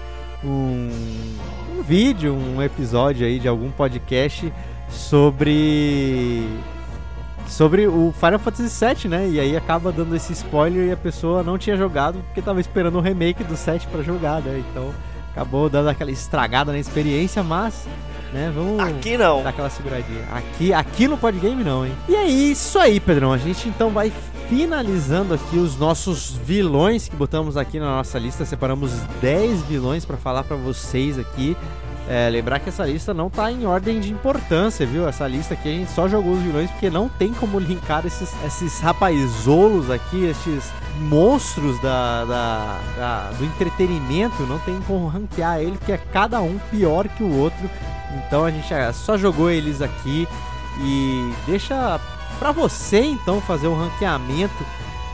um, 0.43 0.89
um 1.77 1.83
vídeo, 1.83 2.33
um 2.33 2.61
episódio 2.61 3.25
aí 3.25 3.39
de 3.39 3.47
algum 3.47 3.71
podcast 3.71 4.51
sobre 4.89 6.47
sobre 7.47 7.87
o 7.87 8.13
Final 8.13 8.39
Fantasy 8.39 8.85
VII, 8.85 9.09
né? 9.09 9.29
E 9.29 9.39
aí 9.39 9.55
acaba 9.55 9.91
dando 9.91 10.15
esse 10.15 10.33
spoiler 10.33 10.87
e 10.87 10.91
a 10.91 10.97
pessoa 10.97 11.43
não 11.43 11.57
tinha 11.57 11.75
jogado 11.75 12.19
porque 12.25 12.41
tava 12.41 12.59
esperando 12.59 12.97
o 12.97 13.01
remake 13.01 13.43
do 13.43 13.55
7 13.55 13.87
para 13.87 14.01
jogar, 14.01 14.41
né? 14.41 14.63
Então 14.69 14.93
acabou 15.31 15.69
dando 15.69 15.89
aquela 15.89 16.11
estragada 16.11 16.71
na 16.71 16.79
experiência, 16.79 17.43
mas 17.43 17.87
né? 18.33 18.51
Vamos 18.53 18.79
aqui 18.79 19.17
não. 19.17 19.43
dar 19.43 19.49
aquela 19.49 19.69
seguradinha. 19.69 20.25
Aqui, 20.31 20.73
aqui 20.73 21.07
no 21.07 21.17
Podgame 21.17 21.63
não, 21.63 21.85
hein? 21.85 21.93
E 22.09 22.15
é 22.15 22.25
isso 22.25 22.77
aí, 22.79 22.99
Pedrão. 22.99 23.31
A 23.31 23.37
gente 23.37 23.69
então 23.69 23.91
vai 23.91 24.11
finalizando 24.49 25.33
aqui 25.33 25.57
os 25.57 25.77
nossos 25.77 26.31
vilões 26.31 27.07
que 27.07 27.15
botamos 27.15 27.55
aqui 27.55 27.79
na 27.79 27.97
nossa 27.97 28.19
lista. 28.19 28.43
Separamos 28.45 28.91
10 29.21 29.61
vilões 29.63 30.03
para 30.03 30.17
falar 30.17 30.43
para 30.43 30.57
vocês 30.57 31.17
aqui. 31.17 31.55
É, 32.07 32.29
lembrar 32.29 32.59
que 32.59 32.67
essa 32.67 32.85
lista 32.85 33.13
não 33.13 33.29
tá 33.29 33.49
em 33.49 33.65
ordem 33.65 34.01
de 34.01 34.11
importância, 34.11 34.85
viu? 34.85 35.07
Essa 35.07 35.25
lista 35.25 35.53
aqui 35.53 35.69
a 35.69 35.71
gente 35.71 35.91
só 35.91 36.07
jogou 36.07 36.33
os 36.33 36.41
vilões 36.41 36.69
porque 36.71 36.89
não 36.89 37.07
tem 37.07 37.33
como 37.33 37.57
linkar 37.57 38.05
esses, 38.05 38.29
esses 38.45 38.79
rapazolos 38.79 39.89
aqui, 39.89 40.25
esses 40.25 40.69
monstros 40.99 41.79
da, 41.81 42.25
da, 42.25 42.79
da, 42.97 43.31
do 43.37 43.45
entretenimento, 43.45 44.43
não 44.43 44.59
tem 44.59 44.79
como 44.81 45.07
ranquear 45.07 45.59
ele, 45.61 45.77
porque 45.77 45.93
é 45.93 45.97
cada 45.97 46.41
um 46.41 46.59
pior 46.69 47.07
que 47.07 47.23
o 47.23 47.37
outro. 47.37 47.69
Então 48.27 48.43
a 48.43 48.51
gente 48.51 48.67
só 48.93 49.17
jogou 49.17 49.49
eles 49.49 49.81
aqui 49.81 50.27
e 50.81 51.33
deixa 51.45 51.99
para 52.37 52.51
você 52.51 52.99
então 52.99 53.39
fazer 53.39 53.67
o 53.67 53.75
ranqueamento 53.75 54.65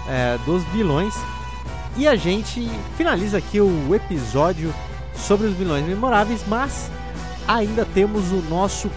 é, 0.07 0.39
dos 0.43 0.63
vilões. 0.65 1.13
E 1.95 2.07
a 2.07 2.15
gente 2.15 2.67
finaliza 2.97 3.37
aqui 3.37 3.61
o 3.61 3.93
episódio 3.93 4.73
sobre 5.19 5.47
os 5.47 5.53
vilões 5.53 5.85
memoráveis, 5.85 6.43
mas 6.47 6.89
ainda 7.47 7.85
temos 7.85 8.31
o 8.31 8.41
nosso 8.49 8.89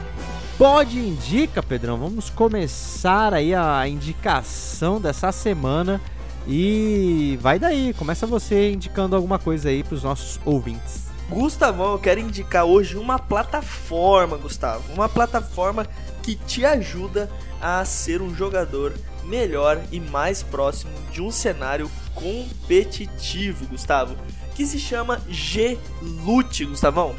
Pode 0.58 0.98
Indica, 0.98 1.62
Pedrão. 1.62 1.96
Vamos 1.98 2.30
começar 2.30 3.34
aí 3.34 3.54
a 3.54 3.86
indicação 3.88 5.00
dessa 5.00 5.32
semana. 5.32 6.00
E 6.46 7.38
vai 7.40 7.58
daí, 7.58 7.94
começa 7.94 8.26
você 8.26 8.72
indicando 8.72 9.16
alguma 9.16 9.38
coisa 9.38 9.68
aí 9.68 9.82
para 9.82 9.94
os 9.94 10.02
nossos 10.02 10.40
ouvintes. 10.44 11.06
Gustavão, 11.28 11.92
eu 11.92 11.98
quero 11.98 12.20
indicar 12.20 12.64
hoje 12.64 12.96
uma 12.96 13.18
plataforma, 13.18 14.36
Gustavo. 14.36 14.92
Uma 14.92 15.08
plataforma 15.08 15.86
que 16.22 16.34
te 16.34 16.64
ajuda 16.64 17.30
a 17.60 17.84
ser 17.84 18.20
um 18.20 18.34
jogador 18.34 18.92
melhor 19.24 19.80
e 19.90 19.98
mais 19.98 20.42
próximo 20.42 20.92
de 21.10 21.22
um 21.22 21.30
cenário 21.30 21.90
competitivo, 22.14 23.66
Gustavo, 23.66 24.16
que 24.54 24.66
se 24.66 24.78
chama 24.78 25.20
G-Loot, 25.28 26.64
Gustavão. 26.66 27.14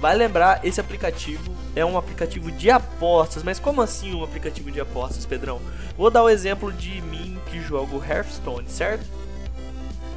Vai 0.00 0.16
lembrar, 0.16 0.64
esse 0.64 0.80
aplicativo 0.80 1.52
é 1.76 1.84
um 1.84 1.98
aplicativo 1.98 2.50
de 2.50 2.70
apostas, 2.70 3.42
mas 3.42 3.58
como 3.58 3.82
assim 3.82 4.14
um 4.14 4.24
aplicativo 4.24 4.70
de 4.70 4.80
apostas, 4.80 5.26
Pedrão? 5.26 5.60
Vou 5.96 6.10
dar 6.10 6.22
o 6.22 6.28
exemplo 6.30 6.72
de 6.72 7.02
mim 7.02 7.38
que 7.50 7.60
jogo 7.60 8.02
Hearthstone, 8.02 8.68
certo? 8.68 9.04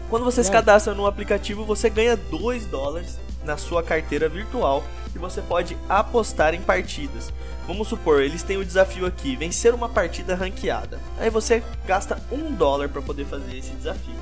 Quando 0.09 0.23
você 0.23 0.43
se 0.43 0.51
cadastra 0.51 0.93
no 0.93 1.05
aplicativo, 1.05 1.65
você 1.65 1.89
ganha 1.89 2.15
2 2.15 2.65
dólares 2.67 3.19
na 3.43 3.57
sua 3.57 3.83
carteira 3.83 4.29
virtual 4.29 4.83
e 5.13 5.19
você 5.19 5.41
pode 5.41 5.75
apostar 5.89 6.53
em 6.53 6.61
partidas. 6.61 7.33
Vamos 7.67 7.87
supor, 7.87 8.21
eles 8.21 8.43
têm 8.43 8.57
o 8.57 8.65
desafio 8.65 9.05
aqui, 9.05 9.35
vencer 9.35 9.73
uma 9.73 9.89
partida 9.89 10.35
ranqueada. 10.35 10.99
Aí 11.17 11.29
você 11.29 11.63
gasta 11.85 12.21
um 12.31 12.53
dólar 12.53 12.89
para 12.89 13.01
poder 13.01 13.25
fazer 13.25 13.57
esse 13.57 13.71
desafio. 13.71 14.15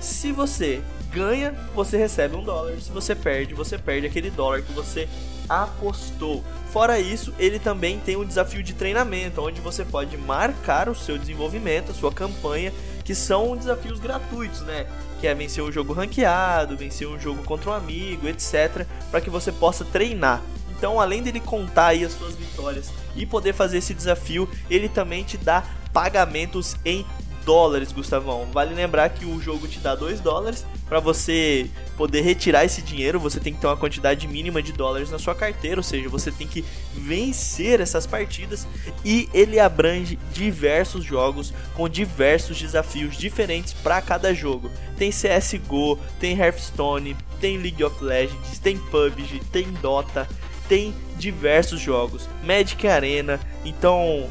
Se 0.00 0.30
você 0.30 0.82
ganha, 1.12 1.54
você 1.74 1.96
recebe 1.96 2.36
um 2.36 2.42
dólar. 2.42 2.80
Se 2.80 2.90
você 2.90 3.14
perde, 3.14 3.54
você 3.54 3.76
perde 3.76 4.06
aquele 4.06 4.30
dólar 4.30 4.62
que 4.62 4.72
você 4.72 5.08
apostou. 5.48 6.44
Fora 6.72 7.00
isso, 7.00 7.34
ele 7.38 7.58
também 7.58 7.98
tem 7.98 8.16
um 8.16 8.24
desafio 8.24 8.62
de 8.62 8.72
treinamento, 8.72 9.42
onde 9.42 9.60
você 9.60 9.84
pode 9.84 10.16
marcar 10.16 10.88
o 10.88 10.94
seu 10.94 11.18
desenvolvimento, 11.18 11.90
a 11.90 11.94
sua 11.94 12.12
campanha, 12.12 12.72
que 13.04 13.14
são 13.14 13.56
desafios 13.56 13.98
gratuitos, 13.98 14.60
né? 14.60 14.86
Que 15.20 15.26
é 15.26 15.34
vencer 15.34 15.64
um 15.64 15.72
jogo 15.72 15.92
ranqueado, 15.92 16.76
vencer 16.76 17.08
um 17.08 17.18
jogo 17.18 17.42
contra 17.42 17.70
um 17.70 17.72
amigo, 17.72 18.28
etc, 18.28 18.86
para 19.10 19.20
que 19.20 19.28
você 19.28 19.50
possa 19.50 19.84
treinar. 19.84 20.40
Então, 20.78 21.00
além 21.00 21.22
dele 21.22 21.40
contar 21.40 21.88
aí 21.88 22.04
as 22.04 22.12
suas 22.12 22.36
vitórias 22.36 22.90
e 23.16 23.26
poder 23.26 23.52
fazer 23.52 23.78
esse 23.78 23.92
desafio, 23.92 24.48
ele 24.70 24.88
também 24.88 25.24
te 25.24 25.36
dá 25.36 25.64
pagamentos 25.92 26.76
em 26.84 27.04
dólares, 27.44 27.92
Gustavão. 27.92 28.46
Vale 28.52 28.74
lembrar 28.74 29.08
que 29.10 29.24
o 29.24 29.40
jogo 29.40 29.66
te 29.66 29.78
dá 29.78 29.94
2 29.94 30.20
dólares. 30.20 30.64
Para 30.88 31.00
você 31.00 31.68
poder 31.96 32.22
retirar 32.22 32.64
esse 32.64 32.82
dinheiro, 32.82 33.20
você 33.20 33.38
tem 33.38 33.52
que 33.52 33.60
ter 33.60 33.66
uma 33.66 33.76
quantidade 33.76 34.26
mínima 34.26 34.62
de 34.62 34.72
dólares 34.72 35.10
na 35.10 35.18
sua 35.18 35.34
carteira, 35.34 35.78
ou 35.78 35.82
seja, 35.84 36.08
você 36.08 36.32
tem 36.32 36.46
que 36.46 36.64
vencer 36.94 37.80
essas 37.80 38.06
partidas 38.06 38.66
e 39.04 39.28
ele 39.32 39.60
abrange 39.60 40.18
diversos 40.32 41.04
jogos 41.04 41.52
com 41.76 41.88
diversos 41.88 42.58
desafios 42.58 43.16
diferentes 43.16 43.72
para 43.72 44.02
cada 44.02 44.34
jogo. 44.34 44.70
Tem 44.98 45.10
CS:GO, 45.10 45.98
tem 46.18 46.36
Hearthstone, 46.36 47.16
tem 47.40 47.58
League 47.58 47.84
of 47.84 48.02
Legends, 48.02 48.58
tem 48.58 48.76
PUBG, 48.76 49.40
tem 49.52 49.70
Dota, 49.74 50.28
tem 50.68 50.94
diversos 51.16 51.80
jogos, 51.80 52.28
Magic 52.44 52.86
Arena, 52.86 53.38
então 53.64 54.28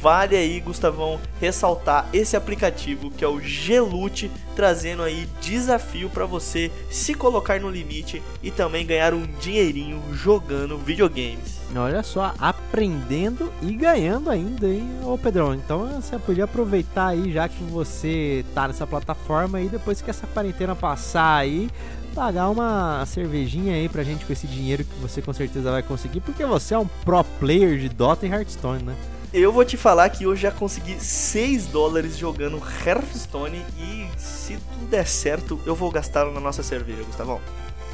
vale 0.00 0.36
aí, 0.36 0.60
Gustavão, 0.60 1.18
ressaltar 1.40 2.08
esse 2.12 2.36
aplicativo 2.36 3.10
que 3.10 3.24
é 3.24 3.28
o 3.28 3.40
Gelute, 3.40 4.30
trazendo 4.54 5.02
aí 5.02 5.28
desafio 5.40 6.08
para 6.08 6.26
você 6.26 6.70
se 6.90 7.14
colocar 7.14 7.60
no 7.60 7.70
limite 7.70 8.22
e 8.42 8.50
também 8.50 8.86
ganhar 8.86 9.12
um 9.12 9.26
dinheirinho 9.40 10.02
jogando 10.12 10.78
videogames. 10.78 11.60
Olha 11.74 12.02
só, 12.02 12.34
aprendendo 12.38 13.52
e 13.60 13.72
ganhando 13.74 14.30
ainda, 14.30 14.66
hein, 14.66 14.88
ô 15.04 15.18
Pedrão? 15.18 15.54
Então 15.54 16.00
você 16.00 16.18
podia 16.18 16.44
aproveitar 16.44 17.08
aí, 17.08 17.32
já 17.32 17.48
que 17.48 17.62
você 17.64 18.44
tá 18.54 18.68
nessa 18.68 18.86
plataforma 18.86 19.60
e 19.60 19.68
depois 19.68 20.00
que 20.00 20.10
essa 20.10 20.26
quarentena 20.26 20.74
passar 20.74 21.36
aí, 21.36 21.68
pagar 22.14 22.48
uma 22.48 23.04
cervejinha 23.04 23.74
aí 23.74 23.88
pra 23.88 24.02
gente 24.02 24.24
com 24.24 24.32
esse 24.32 24.46
dinheiro 24.46 24.84
que 24.84 24.98
você 25.00 25.20
com 25.20 25.32
certeza 25.34 25.70
vai 25.70 25.82
conseguir, 25.82 26.20
porque 26.20 26.46
você 26.46 26.74
é 26.74 26.78
um 26.78 26.86
pro 27.04 27.22
player 27.38 27.78
de 27.78 27.90
Dota 27.90 28.26
e 28.26 28.30
Hearthstone, 28.30 28.82
né? 28.82 28.96
Eu 29.38 29.52
vou 29.52 29.66
te 29.66 29.76
falar 29.76 30.08
que 30.08 30.24
eu 30.24 30.34
já 30.34 30.50
consegui 30.50 30.98
6 30.98 31.66
dólares 31.66 32.16
jogando 32.16 32.56
Hearthstone 32.56 33.62
e 33.78 34.08
se 34.16 34.56
tudo 34.56 34.86
der 34.86 35.06
certo, 35.06 35.60
eu 35.66 35.74
vou 35.74 35.90
gastar 35.90 36.24
na 36.32 36.40
nossa 36.40 36.62
cerveja, 36.62 37.02
Gustavão. 37.02 37.38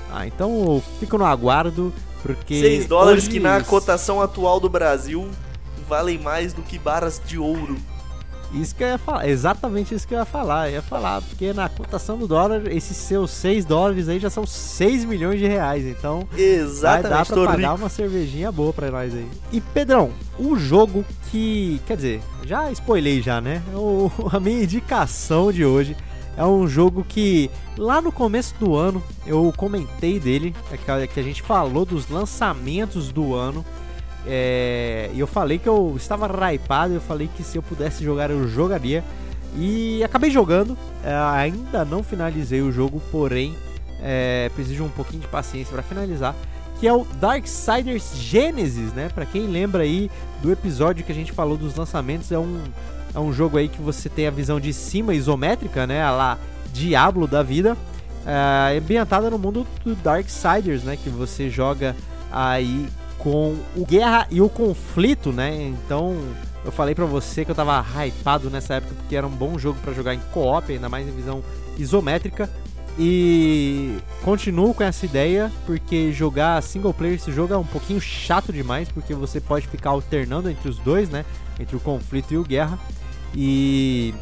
Ah, 0.09 0.25
então 0.25 0.81
fico 1.01 1.19
no 1.19 1.25
aguardo, 1.25 1.93
porque. 2.23 2.61
6 2.61 2.87
dólares 2.87 3.25
hoje... 3.25 3.33
que 3.33 3.41
na 3.41 3.61
cotação 3.61 4.23
atual 4.23 4.61
do 4.61 4.69
Brasil 4.69 5.29
valem 5.89 6.17
mais 6.17 6.53
do 6.53 6.63
que 6.63 6.79
barras 6.79 7.21
de 7.27 7.37
ouro. 7.37 7.77
Isso 8.53 8.75
que 8.75 8.85
eu 8.85 8.89
ia 8.89 8.99
falar, 8.99 9.29
exatamente 9.29 9.95
isso 9.95 10.07
que 10.07 10.15
eu 10.15 10.19
ia 10.19 10.25
falar. 10.25 10.69
Eu 10.69 10.75
ia 10.75 10.83
falar, 10.83 11.23
porque 11.23 11.53
na 11.53 11.69
cotação 11.69 12.19
do 12.19 12.29
dólar, 12.29 12.67
esses 12.71 12.97
seus 12.97 13.31
6 13.31 13.65
dólares 13.65 14.09
aí 14.09 14.19
já 14.19 14.29
são 14.29 14.47
6 14.47 15.05
milhões 15.05 15.39
de 15.39 15.47
reais. 15.47 15.85
Então, 15.87 16.29
exatamente, 16.37 17.03
vai 17.03 17.03
dar 17.03 17.27
pra 17.27 17.47
pagar 17.47 17.71
rico. 17.71 17.83
uma 17.83 17.89
cervejinha 17.89 18.53
boa 18.53 18.73
pra 18.73 18.91
nós 18.91 19.15
aí. 19.15 19.29
E 19.51 19.61
Pedrão, 19.61 20.11
o 20.39 20.57
jogo 20.57 21.05
que. 21.31 21.81
Quer 21.87 21.97
dizer, 21.97 22.21
já 22.45 22.71
spoilei 22.73 23.23
já, 23.23 23.41
né? 23.41 23.63
O, 23.75 24.11
a 24.31 24.39
minha 24.39 24.63
indicação 24.63 25.51
de 25.51 25.65
hoje 25.65 25.97
é 26.37 26.45
um 26.45 26.67
jogo 26.67 27.05
que 27.07 27.51
lá 27.77 28.01
no 28.01 28.11
começo 28.11 28.55
do 28.59 28.75
ano 28.75 29.03
eu 29.27 29.53
comentei 29.57 30.19
dele, 30.19 30.55
é 30.71 31.07
que 31.07 31.21
a 31.21 31.23
gente 31.23 31.43
falou 31.43 31.85
dos 31.85 32.09
lançamentos 32.09 33.13
do 33.13 33.35
ano. 33.35 33.65
É, 34.27 35.11
eu 35.17 35.27
falei 35.27 35.59
que 35.59 35.69
eu 35.69 35.95
estava 35.97 36.27
hypado, 36.53 36.95
eu 36.95 37.01
falei 37.01 37.29
que 37.37 37.43
se 37.43 37.59
eu 37.59 37.63
pudesse 37.63 38.05
jogar 38.05 38.31
eu 38.31 38.47
jogaria. 38.49 39.03
E 39.57 40.03
acabei 40.03 40.31
jogando, 40.31 40.77
é, 41.05 41.13
ainda 41.15 41.85
não 41.85 42.03
finalizei 42.03 42.63
o 42.63 42.73
jogo, 42.73 43.03
porém 43.11 43.55
é, 44.03 44.51
preciso 44.55 44.77
de 44.77 44.83
um 44.83 44.89
pouquinho 44.89 45.21
de 45.21 45.29
paciência 45.29 45.73
para 45.73 45.83
finalizar. 45.83 46.35
Que 46.81 46.89
é 46.89 46.93
o 46.93 47.05
Darksiders 47.21 48.17
Genesis, 48.17 48.93
né? 48.93 49.09
Para 49.15 49.25
quem 49.25 49.47
lembra 49.47 49.83
aí 49.85 50.11
do 50.43 50.51
episódio 50.51 51.05
que 51.05 51.13
a 51.13 51.15
gente 51.15 51.31
falou 51.31 51.57
dos 51.57 51.77
lançamentos, 51.77 52.33
é 52.33 52.39
um, 52.39 52.61
é 53.15 53.19
um 53.21 53.33
jogo 53.33 53.57
aí 53.57 53.69
que 53.69 53.81
você 53.81 54.09
tem 54.09 54.27
a 54.27 54.31
visão 54.31 54.59
de 54.59 54.73
cima 54.73 55.15
isométrica, 55.15 55.87
né? 55.87 56.03
A 56.03 56.11
lá 56.11 56.39
Diablo 56.73 57.29
da 57.29 57.43
vida, 57.43 57.77
é, 58.27 58.79
ambientada 58.79 59.31
no 59.31 59.39
mundo 59.39 59.67
do 59.85 59.95
Darksiders, 59.95 60.83
né? 60.83 60.97
Que 60.97 61.11
você 61.11 61.49
joga 61.49 61.95
aí 62.33 62.89
com 63.23 63.57
o 63.77 63.87
Guerra 63.87 64.27
e 64.31 64.41
o 64.41 64.49
Conflito, 64.49 65.33
né? 65.33 65.55
Então, 65.55 66.17
eu 66.65 66.73
falei 66.73 66.95
para 66.95 67.05
você 67.05 67.45
que 67.45 67.51
eu 67.51 67.55
tava 67.55 67.85
hypado 68.05 68.51
nessa 68.51 68.75
época 68.75 68.95
porque 68.97 69.15
era 69.15 69.27
um 69.27 69.31
bom 69.31 69.59
jogo 69.59 69.79
para 69.81 69.93
jogar 69.93 70.15
em 70.15 70.21
co-op, 70.33 70.73
ainda 70.73 70.89
mais 70.89 71.07
em 71.07 71.13
visão 71.13 71.43
isométrica. 71.79 72.51
E 72.99 73.97
continuo 74.23 74.75
com 74.75 74.83
essa 74.83 75.07
ideia, 75.07 75.51
porque 75.65 76.13
jogar 76.13 76.63
single 76.63 76.93
player 76.93 77.15
esse 77.15 77.33
jogo 77.33 77.55
é 77.55 77.57
um 77.57 77.65
pouquinho 77.65 78.01
chato 78.01 78.53
demais, 78.53 78.89
porque 78.89 79.15
você 79.15 79.41
pode 79.41 79.67
ficar 79.67 79.91
alternando 79.91 80.51
entre 80.51 80.69
os 80.69 80.79
dois, 80.79 81.09
né? 81.09 81.25
Entre 81.59 81.77
o 81.77 81.81
conflito 81.81 82.35
e 82.35 82.37
o 82.37 82.43
guerra. 82.43 82.79
E. 83.35 84.13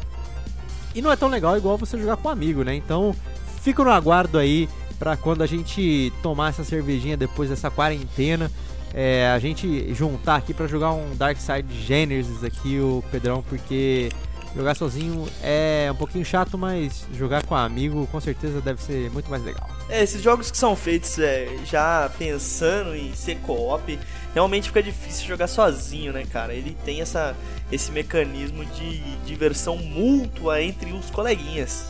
E 0.93 1.01
não 1.01 1.11
é 1.11 1.15
tão 1.15 1.27
legal 1.27 1.57
igual 1.57 1.77
você 1.77 1.97
jogar 1.97 2.17
com 2.17 2.29
um 2.29 2.31
amigo, 2.31 2.63
né? 2.63 2.75
Então, 2.75 3.15
fico 3.61 3.83
no 3.83 3.89
aguardo 3.89 4.37
aí 4.37 4.69
para 4.99 5.17
quando 5.17 5.41
a 5.41 5.47
gente 5.47 6.13
tomar 6.21 6.49
essa 6.49 6.63
cervejinha 6.63 7.17
depois 7.17 7.49
dessa 7.49 7.71
quarentena 7.71 8.51
é, 8.93 9.29
a 9.29 9.39
gente 9.39 9.93
juntar 9.93 10.35
aqui 10.35 10.53
para 10.53 10.67
jogar 10.67 10.91
um 10.91 11.15
Darkside 11.15 11.73
Genesis 11.85 12.43
aqui, 12.43 12.79
o 12.79 13.03
Pedrão, 13.11 13.41
porque 13.41 14.09
jogar 14.55 14.75
sozinho 14.75 15.27
é 15.41 15.89
um 15.91 15.95
pouquinho 15.95 16.25
chato, 16.25 16.57
mas 16.57 17.05
jogar 17.13 17.45
com 17.45 17.55
amigo 17.55 18.05
com 18.07 18.19
certeza 18.19 18.59
deve 18.59 18.81
ser 18.81 19.09
muito 19.11 19.29
mais 19.29 19.43
legal. 19.43 19.69
É, 19.89 20.03
esses 20.03 20.21
jogos 20.21 20.51
que 20.51 20.57
são 20.57 20.75
feitos 20.75 21.17
é, 21.19 21.47
já 21.65 22.11
pensando 22.17 22.95
em 22.95 23.13
ser 23.13 23.37
co-op, 23.37 23.97
realmente 24.33 24.67
fica 24.67 24.83
difícil 24.83 25.27
jogar 25.27 25.47
sozinho, 25.47 26.11
né, 26.11 26.25
cara? 26.31 26.53
Ele 26.53 26.75
tem 26.83 27.01
essa, 27.01 27.35
esse 27.71 27.91
mecanismo 27.91 28.65
de 28.65 28.99
diversão 29.25 29.77
mútua 29.77 30.61
entre 30.61 30.91
os 30.91 31.09
coleguinhas. 31.09 31.85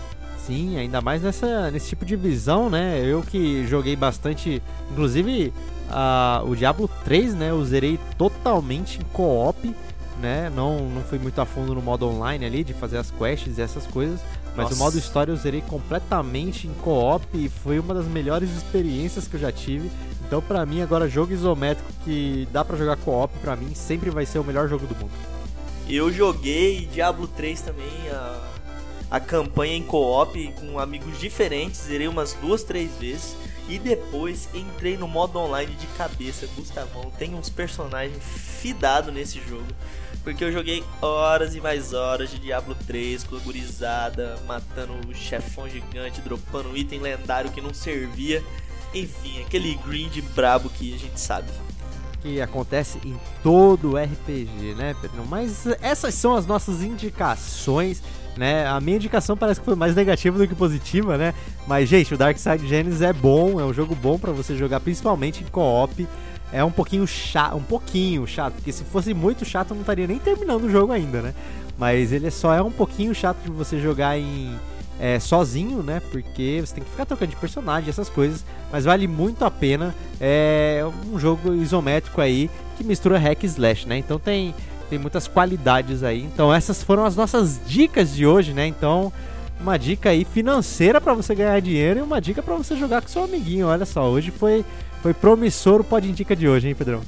Sim, 0.45 0.77
ainda 0.77 1.01
mais 1.01 1.21
nessa, 1.21 1.69
nesse 1.69 1.89
tipo 1.89 2.03
de 2.03 2.15
visão, 2.15 2.69
né? 2.69 2.99
Eu 3.03 3.21
que 3.21 3.65
joguei 3.67 3.95
bastante, 3.95 4.61
inclusive 4.91 5.53
Uh, 5.91 6.49
o 6.49 6.55
Diablo 6.55 6.89
3, 7.03 7.35
né, 7.35 7.49
eu 7.49 7.63
zerei 7.65 7.99
totalmente 8.17 8.99
em 8.99 9.03
co-op, 9.11 9.75
né? 10.21 10.49
Não, 10.55 10.87
não 10.89 11.01
fui 11.01 11.19
muito 11.19 11.39
a 11.41 11.45
fundo 11.45 11.75
no 11.75 11.81
modo 11.81 12.07
online 12.07 12.45
ali, 12.45 12.63
de 12.63 12.73
fazer 12.73 12.97
as 12.97 13.11
quests 13.11 13.57
e 13.57 13.61
essas 13.61 13.85
coisas. 13.87 14.21
Mas 14.55 14.69
Nossa. 14.69 14.75
o 14.75 14.77
modo 14.77 14.97
história 14.97 15.31
eu 15.31 15.35
zerei 15.35 15.61
completamente 15.61 16.67
em 16.67 16.73
co-op 16.75 17.25
e 17.33 17.49
foi 17.49 17.79
uma 17.79 17.93
das 17.93 18.05
melhores 18.05 18.49
experiências 18.51 19.27
que 19.27 19.35
eu 19.35 19.39
já 19.39 19.51
tive. 19.51 19.91
Então, 20.25 20.41
pra 20.41 20.65
mim, 20.65 20.81
agora 20.81 21.09
jogo 21.09 21.33
isométrico 21.33 21.91
que 22.05 22.47
dá 22.51 22.63
para 22.63 22.77
jogar 22.77 22.95
co-op, 22.97 23.37
pra 23.39 23.55
mim, 23.55 23.73
sempre 23.73 24.09
vai 24.09 24.25
ser 24.25 24.39
o 24.39 24.43
melhor 24.43 24.69
jogo 24.69 24.85
do 24.85 24.95
mundo. 24.95 25.11
Eu 25.89 26.11
joguei 26.11 26.87
Diablo 26.91 27.27
3 27.27 27.61
também, 27.61 28.09
a, 28.11 28.39
a 29.09 29.19
campanha 29.19 29.75
em 29.75 29.83
co-op 29.83 30.53
com 30.53 30.79
amigos 30.79 31.19
diferentes, 31.19 31.81
zerei 31.81 32.07
umas 32.07 32.33
duas, 32.33 32.63
três 32.63 32.91
vezes. 32.97 33.35
E 33.67 33.79
depois 33.79 34.49
entrei 34.53 34.97
no 34.97 35.07
modo 35.07 35.39
online 35.39 35.73
de 35.75 35.87
cabeça, 35.97 36.47
Gustavão. 36.55 37.11
Tem 37.17 37.33
uns 37.33 37.49
personagens 37.49 38.21
fidados 38.23 39.13
nesse 39.13 39.39
jogo. 39.39 39.67
Porque 40.23 40.43
eu 40.43 40.51
joguei 40.51 40.83
horas 41.01 41.55
e 41.55 41.61
mais 41.61 41.93
horas 41.93 42.29
de 42.29 42.37
Diablo 42.37 42.75
3 42.85 43.23
com 43.23 43.39
gurizada, 43.39 44.37
matando 44.45 44.93
o 45.07 45.15
chefão 45.15 45.67
gigante, 45.67 46.21
dropando 46.21 46.77
item 46.77 46.99
lendário 46.99 47.51
que 47.51 47.61
não 47.61 47.73
servia. 47.73 48.43
Enfim, 48.93 49.41
aquele 49.41 49.75
grind 49.75 50.19
brabo 50.35 50.69
que 50.69 50.93
a 50.93 50.97
gente 50.97 51.19
sabe. 51.19 51.49
Que 52.21 52.39
acontece 52.39 52.99
em 53.03 53.19
todo 53.41 53.97
RPG, 53.97 54.75
né, 54.75 54.95
Pedro? 55.01 55.25
Mas 55.25 55.65
essas 55.81 56.13
são 56.13 56.35
as 56.35 56.45
nossas 56.45 56.83
indicações 56.83 58.03
né? 58.37 58.67
A 58.67 58.79
minha 58.79 58.97
indicação 58.97 59.35
parece 59.35 59.59
que 59.59 59.65
foi 59.65 59.75
mais 59.75 59.95
negativa 59.95 60.37
do 60.37 60.47
que 60.47 60.55
positiva, 60.55 61.17
né? 61.17 61.33
Mas, 61.67 61.89
gente, 61.89 62.13
o 62.13 62.17
Dark 62.17 62.37
Side 62.37 62.67
Genesis 62.67 63.01
é 63.01 63.13
bom, 63.13 63.59
é 63.59 63.65
um 63.65 63.73
jogo 63.73 63.95
bom 63.95 64.17
para 64.17 64.31
você 64.31 64.55
jogar, 64.55 64.79
principalmente 64.79 65.43
em 65.43 65.47
co-op. 65.47 66.07
É 66.53 66.63
um 66.63 66.71
pouquinho 66.71 67.07
chato, 67.07 67.55
um 67.55 67.63
pouquinho 67.63 68.27
chato, 68.27 68.55
porque 68.55 68.73
se 68.73 68.83
fosse 68.83 69.13
muito 69.13 69.45
chato 69.45 69.71
eu 69.71 69.75
não 69.75 69.81
estaria 69.81 70.05
nem 70.05 70.19
terminando 70.19 70.65
o 70.65 70.69
jogo 70.69 70.91
ainda, 70.91 71.21
né? 71.21 71.33
Mas 71.77 72.11
ele 72.11 72.29
só 72.29 72.53
é 72.53 72.61
um 72.61 72.71
pouquinho 72.71 73.15
chato 73.15 73.37
de 73.41 73.49
você 73.49 73.79
jogar 73.79 74.17
em 74.17 74.53
é, 74.99 75.17
sozinho, 75.19 75.81
né? 75.81 76.01
Porque 76.11 76.61
você 76.63 76.75
tem 76.75 76.83
que 76.83 76.89
ficar 76.89 77.05
trocando 77.05 77.31
de 77.31 77.37
personagem, 77.37 77.89
essas 77.89 78.09
coisas. 78.09 78.45
Mas 78.71 78.85
vale 78.85 79.07
muito 79.07 79.43
a 79.43 79.49
pena. 79.49 79.95
É 80.19 80.85
um 81.11 81.17
jogo 81.17 81.53
isométrico 81.55 82.21
aí 82.21 82.49
que 82.77 82.83
mistura 82.83 83.17
hack 83.17 83.43
slash, 83.45 83.87
né? 83.87 83.97
Então 83.97 84.19
tem 84.19 84.53
tem 84.91 84.99
muitas 84.99 85.25
qualidades 85.25 86.03
aí. 86.03 86.21
Então 86.21 86.53
essas 86.53 86.83
foram 86.83 87.05
as 87.05 87.15
nossas 87.15 87.61
dicas 87.65 88.13
de 88.13 88.27
hoje, 88.27 88.53
né? 88.53 88.67
Então 88.67 89.11
uma 89.57 89.77
dica 89.77 90.09
aí 90.09 90.25
financeira 90.25 90.99
para 90.99 91.13
você 91.13 91.33
ganhar 91.33 91.59
dinheiro 91.61 91.99
e 91.99 92.03
uma 92.03 92.19
dica 92.19 92.43
para 92.43 92.55
você 92.55 92.75
jogar 92.75 93.01
com 93.01 93.07
seu 93.07 93.23
amiguinho. 93.23 93.67
Olha 93.67 93.85
só, 93.85 94.09
hoje 94.09 94.31
foi 94.31 94.65
foi 95.01 95.13
promissor 95.13 95.79
o 95.79 95.83
Pod 95.83 96.07
Indica 96.07 96.35
de 96.35 96.47
hoje, 96.47 96.67
hein, 96.67 96.75
Pedrão? 96.75 97.01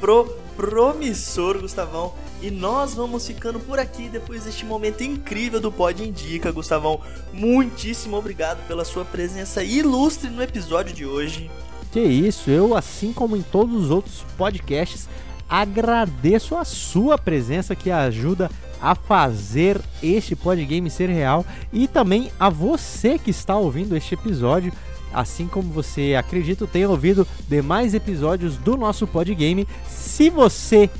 Pro 0.00 0.24
promissor, 0.56 1.58
Gustavão. 1.58 2.14
E 2.40 2.50
nós 2.50 2.94
vamos 2.94 3.26
ficando 3.26 3.58
por 3.58 3.78
aqui 3.78 4.08
depois 4.08 4.44
deste 4.44 4.64
momento 4.64 5.02
incrível 5.02 5.60
do 5.60 5.72
Pod 5.72 6.02
Indica, 6.02 6.52
Gustavão. 6.52 7.00
Muitíssimo 7.32 8.16
obrigado 8.16 8.64
pela 8.68 8.84
sua 8.84 9.04
presença 9.04 9.64
ilustre 9.64 10.30
no 10.30 10.42
episódio 10.42 10.94
de 10.94 11.04
hoje. 11.04 11.50
Que 11.90 12.00
isso, 12.00 12.50
eu 12.50 12.76
assim 12.76 13.12
como 13.12 13.36
em 13.36 13.42
todos 13.42 13.74
os 13.74 13.90
outros 13.90 14.24
podcasts 14.36 15.08
Agradeço 15.48 16.56
a 16.56 16.64
sua 16.64 17.16
presença 17.16 17.76
que 17.76 17.90
ajuda 17.90 18.50
a 18.80 18.94
fazer 18.94 19.80
este 20.02 20.36
podgame 20.36 20.90
ser 20.90 21.08
real 21.08 21.44
e 21.72 21.88
também 21.88 22.30
a 22.38 22.50
você 22.50 23.18
que 23.18 23.30
está 23.30 23.56
ouvindo 23.56 23.96
este 23.96 24.14
episódio. 24.14 24.72
Assim 25.12 25.46
como 25.46 25.72
você 25.72 26.14
acredito 26.18 26.66
tenha 26.66 26.88
ouvido 26.88 27.26
demais 27.48 27.94
episódios 27.94 28.56
do 28.56 28.76
nosso 28.76 29.06
podgame. 29.06 29.66
Se 29.88 30.28
você 30.28 30.90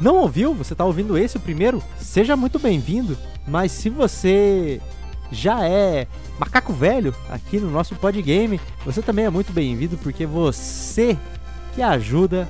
não 0.00 0.16
ouviu, 0.16 0.52
você 0.52 0.74
está 0.74 0.84
ouvindo 0.84 1.16
esse 1.16 1.36
o 1.36 1.40
primeiro, 1.40 1.82
seja 1.98 2.36
muito 2.36 2.58
bem-vindo. 2.58 3.16
Mas 3.46 3.72
se 3.72 3.88
você 3.88 4.80
já 5.30 5.66
é 5.66 6.06
macaco 6.38 6.72
velho 6.72 7.14
aqui 7.30 7.58
no 7.58 7.70
nosso 7.70 7.94
podgame, 7.94 8.60
você 8.84 9.00
também 9.00 9.24
é 9.24 9.30
muito 9.30 9.52
bem-vindo 9.52 9.96
porque 9.98 10.26
você 10.26 11.16
que 11.74 11.82
ajuda 11.82 12.48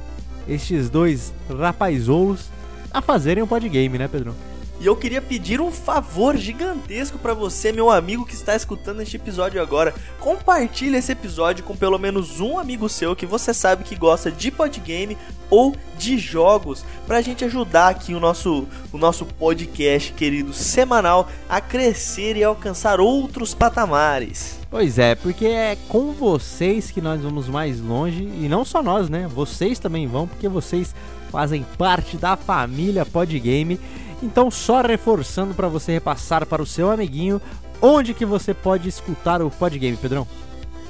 estes 0.49 0.89
dois 0.89 1.33
rapazoulos 1.59 2.49
a 2.93 3.03
fazerem 3.03 3.43
um 3.43 3.47
podgame, 3.47 3.99
né, 3.99 4.09
Pedro? 4.09 4.35
E 4.79 4.87
eu 4.87 4.95
queria 4.95 5.23
pedir 5.23 5.59
um 5.59 5.73
favor 5.73 6.37
gigantesco 6.37 7.19
para 7.19 7.33
você, 7.33 7.73
meu 7.73 7.91
amigo 7.91 8.27
que 8.27 8.35
está 8.35 8.55
escutando 8.55 9.01
este 9.01 9.17
episódio 9.17 9.61
agora. 9.61 9.95
Compartilhe 10.21 10.99
esse 10.99 11.13
episódio 11.13 11.65
com 11.65 11.75
pelo 11.75 11.99
menos 11.99 12.41
um 12.41 12.59
amigo 12.59 12.87
seu 12.89 13.17
que 13.17 13.25
você 13.25 13.55
sabe 13.55 13.85
que 13.85 13.97
gosta 13.97 14.31
de 14.31 14.51
podgame 14.51 15.17
ou 15.49 15.75
de 15.97 16.19
jogos, 16.19 16.85
pra 17.07 17.23
gente 17.23 17.45
ajudar 17.45 17.89
aqui 17.89 18.13
o 18.13 18.21
nosso, 18.21 18.67
o 18.93 18.99
nosso 18.99 19.25
podcast 19.25 20.13
querido 20.13 20.53
semanal 20.53 21.29
a 21.49 21.61
crescer 21.61 22.37
e 22.37 22.45
alcançar 22.45 23.01
outros 23.01 23.55
patamares. 23.55 24.56
Pois 24.69 24.99
é, 24.99 25.15
porque 25.15 25.47
é 25.47 25.77
com 25.89 26.13
vocês 26.13 26.91
que 26.91 27.01
nós 27.01 27.21
vamos 27.21 27.49
mais 27.49 27.81
longe 27.81 28.25
e 28.25 28.49
não 28.49 28.65
só 28.65 28.83
nós, 28.83 29.09
né? 29.09 29.29
Vocês 29.29 29.79
também 29.79 30.07
vão, 30.07 30.27
porque 30.27 30.49
vocês 30.49 30.95
fazem 31.31 31.65
parte 31.79 32.17
da 32.17 32.37
família 32.37 33.07
Podgame. 33.07 33.79
Então, 34.23 34.51
só 34.51 34.81
reforçando 34.81 35.55
para 35.55 35.69
você 35.69 35.93
repassar 35.93 36.47
para 36.47 36.63
o 36.63 36.67
seu 36.67 36.91
amiguinho 36.91 37.41
onde 37.81 38.15
que 38.15 38.25
você 38.25 38.53
pode 38.55 38.89
escutar 38.89 39.41
o 39.41 39.51
Podgame, 39.51 39.97
Pedrão. 39.97 40.27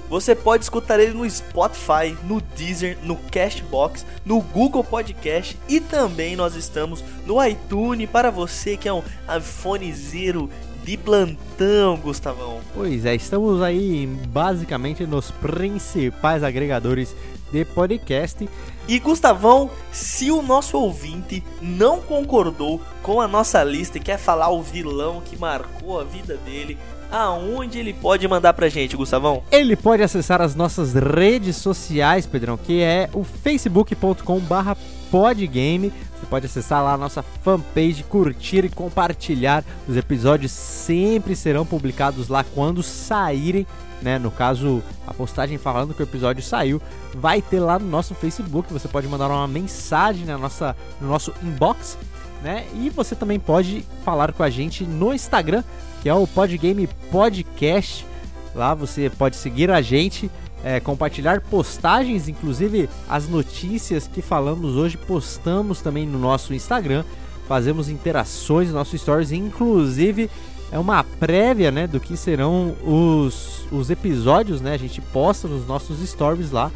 Você 0.09 0.37
pode 0.37 0.63
escutar 0.63 1.01
ele 1.01 1.13
no 1.13 1.29
Spotify, 1.29 2.17
no 2.23 2.41
Deezer, 2.41 2.97
no 3.03 3.17
Cashbox, 3.17 4.07
no 4.25 4.41
Google 4.41 4.85
Podcast 4.85 5.59
e 5.69 5.81
também 5.81 6.37
nós 6.37 6.55
estamos 6.55 7.03
no 7.27 7.45
iTunes 7.45 8.09
para 8.09 8.31
você 8.31 8.77
que 8.77 8.89
é 8.89 8.93
um 8.93 9.03
iPhone 9.37 9.93
Zero 9.93 10.49
de 10.87 10.97
plantão, 10.97 11.97
Gustavão. 11.97 12.61
Pois 12.73 13.05
é, 13.05 13.13
estamos 13.13 13.61
aí 13.61 14.07
basicamente 14.29 15.05
nos 15.05 15.33
principais 15.33 16.45
agregadores 16.45 17.15
de 17.51 17.65
podcast. 17.65 18.49
E 18.87 19.01
Gustavão, 19.01 19.69
se 19.91 20.31
o 20.31 20.41
nosso 20.41 20.79
ouvinte 20.79 21.43
não 21.61 22.01
concordou 22.01 22.81
com 23.03 23.21
a 23.21 23.27
nossa 23.27 23.65
lista 23.65 23.99
e 23.99 24.01
quer 24.01 24.17
falar 24.17 24.51
o 24.51 24.63
vilão 24.63 25.21
que 25.25 25.37
marcou 25.37 25.99
a 25.99 26.05
vida 26.05 26.37
dele, 26.37 26.79
aonde 27.11 27.81
ele 27.81 27.93
pode 27.93 28.29
mandar 28.29 28.53
pra 28.53 28.69
gente, 28.69 28.97
Gustavão? 28.97 29.43
Ele 29.51 29.75
pode 29.75 30.05
acessar 30.05 30.41
as 30.41 30.55
nossas 30.55 30.95
redes 30.95 31.57
sociais, 31.57 32.27
Pedrão, 32.27 32.57
que 32.57 32.81
é 32.81 33.11
o 33.13 33.25
facebook.com/barra 33.25 34.77
podgame. 35.11 35.93
Você 36.19 36.27
pode 36.27 36.47
acessar 36.47 36.83
lá 36.83 36.95
a 36.95 36.99
nossa 36.99 37.23
fanpage, 37.23 38.05
curtir 38.05 38.65
e 38.65 38.69
compartilhar. 38.69 39.65
Os 39.89 39.97
episódios 39.97 40.53
sempre 40.53 41.37
serão 41.37 41.67
publicados 41.67 42.29
lá 42.29 42.45
quando 42.45 42.83
saírem 42.83 43.67
né? 44.03 44.19
No 44.19 44.31
caso, 44.31 44.83
a 45.07 45.15
postagem 45.15 45.59
falando 45.59 45.95
que 45.95 46.03
o 46.03 46.05
episódio 46.05 46.43
saiu, 46.43 46.81
vai 47.15 47.41
ter 47.41 47.61
lá 47.61 47.79
no 47.79 47.89
nosso 47.89 48.15
Facebook. 48.15 48.73
Você 48.73 48.89
pode 48.89 49.09
mandar 49.09 49.29
uma 49.29 49.49
mensagem 49.49 50.25
na 50.25 50.37
nossa, 50.39 50.77
no 51.01 51.09
nosso 51.09 51.33
inbox, 51.43 51.99
né? 52.43 52.67
E 52.75 52.91
você 52.91 53.15
também 53.15 53.39
pode 53.39 53.85
falar 54.05 54.33
com 54.33 54.43
a 54.43 54.51
gente 54.51 54.85
no 54.85 55.15
Instagram, 55.15 55.63
que 56.03 56.09
é 56.09 56.15
o 56.15 56.27
Podgame 56.27 56.89
Podcast. 57.11 58.07
Lá 58.55 58.75
você 58.75 59.11
pode 59.11 59.37
seguir 59.37 59.71
a 59.71 59.83
gente, 59.83 60.31
é, 60.67 60.81
compartilhar 60.81 61.41
postagens, 61.43 62.27
inclusive 62.27 62.89
as 63.09 63.29
notícias 63.29 64.09
que 64.09 64.21
falamos 64.21 64.75
hoje, 64.75 64.97
postamos 64.97 65.81
também 65.81 66.05
no 66.05 66.19
nosso 66.19 66.53
Instagram. 66.53 67.05
Fazemos 67.47 67.89
interações 67.89 68.67
nos 68.67 68.75
nossos 68.75 69.01
stories, 69.01 69.31
inclusive 69.31 70.29
é 70.73 70.77
uma 70.77 71.05
prévia, 71.05 71.71
né, 71.71 71.87
do 71.87 72.01
que 72.01 72.17
serão 72.17 72.75
os, 72.85 73.65
os 73.71 73.91
episódios, 73.91 74.61
né? 74.61 74.75
A 74.75 74.77
gente 74.77 75.01
posta 75.01 75.47
nos 75.47 75.65
nossos 75.69 76.01
stories 76.01 76.51
lá 76.51 76.73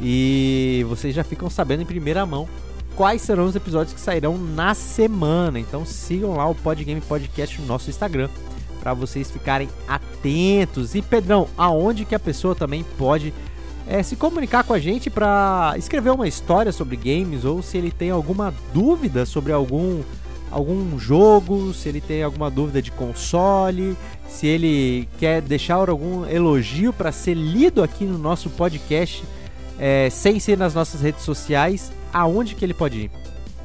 e 0.00 0.82
vocês 0.88 1.14
já 1.14 1.22
ficam 1.22 1.50
sabendo 1.50 1.82
em 1.82 1.86
primeira 1.86 2.24
mão 2.24 2.48
quais 2.96 3.20
serão 3.20 3.44
os 3.44 3.54
episódios 3.54 3.92
que 3.92 4.00
sairão 4.00 4.38
na 4.38 4.72
semana. 4.72 5.60
Então 5.60 5.84
sigam 5.84 6.34
lá 6.34 6.48
o 6.48 6.54
Podgame 6.54 7.02
Podcast 7.02 7.60
no 7.60 7.66
nosso 7.66 7.90
Instagram 7.90 8.30
para 8.84 8.92
vocês 8.92 9.30
ficarem 9.30 9.66
atentos. 9.88 10.94
E 10.94 11.00
Pedrão, 11.00 11.48
aonde 11.56 12.04
que 12.04 12.14
a 12.14 12.20
pessoa 12.20 12.54
também 12.54 12.84
pode 12.98 13.32
é, 13.88 14.02
se 14.02 14.14
comunicar 14.14 14.62
com 14.62 14.74
a 14.74 14.78
gente 14.78 15.08
para 15.08 15.72
escrever 15.78 16.10
uma 16.10 16.28
história 16.28 16.70
sobre 16.70 16.94
games 16.94 17.46
ou 17.46 17.62
se 17.62 17.78
ele 17.78 17.90
tem 17.90 18.10
alguma 18.10 18.52
dúvida 18.74 19.24
sobre 19.24 19.52
algum 19.52 20.02
algum 20.50 20.98
jogo, 20.98 21.72
se 21.74 21.88
ele 21.88 22.00
tem 22.00 22.22
alguma 22.22 22.48
dúvida 22.48 22.80
de 22.80 22.92
console, 22.92 23.96
se 24.28 24.46
ele 24.46 25.08
quer 25.18 25.40
deixar 25.40 25.88
algum 25.88 26.24
elogio 26.26 26.92
para 26.92 27.10
ser 27.10 27.34
lido 27.34 27.82
aqui 27.82 28.04
no 28.04 28.18
nosso 28.18 28.48
podcast, 28.50 29.24
é, 29.80 30.08
sem 30.10 30.38
ser 30.38 30.56
nas 30.56 30.72
nossas 30.72 31.00
redes 31.00 31.24
sociais, 31.24 31.90
aonde 32.12 32.54
que 32.54 32.64
ele 32.64 32.74
pode 32.74 32.98
ir? 33.00 33.10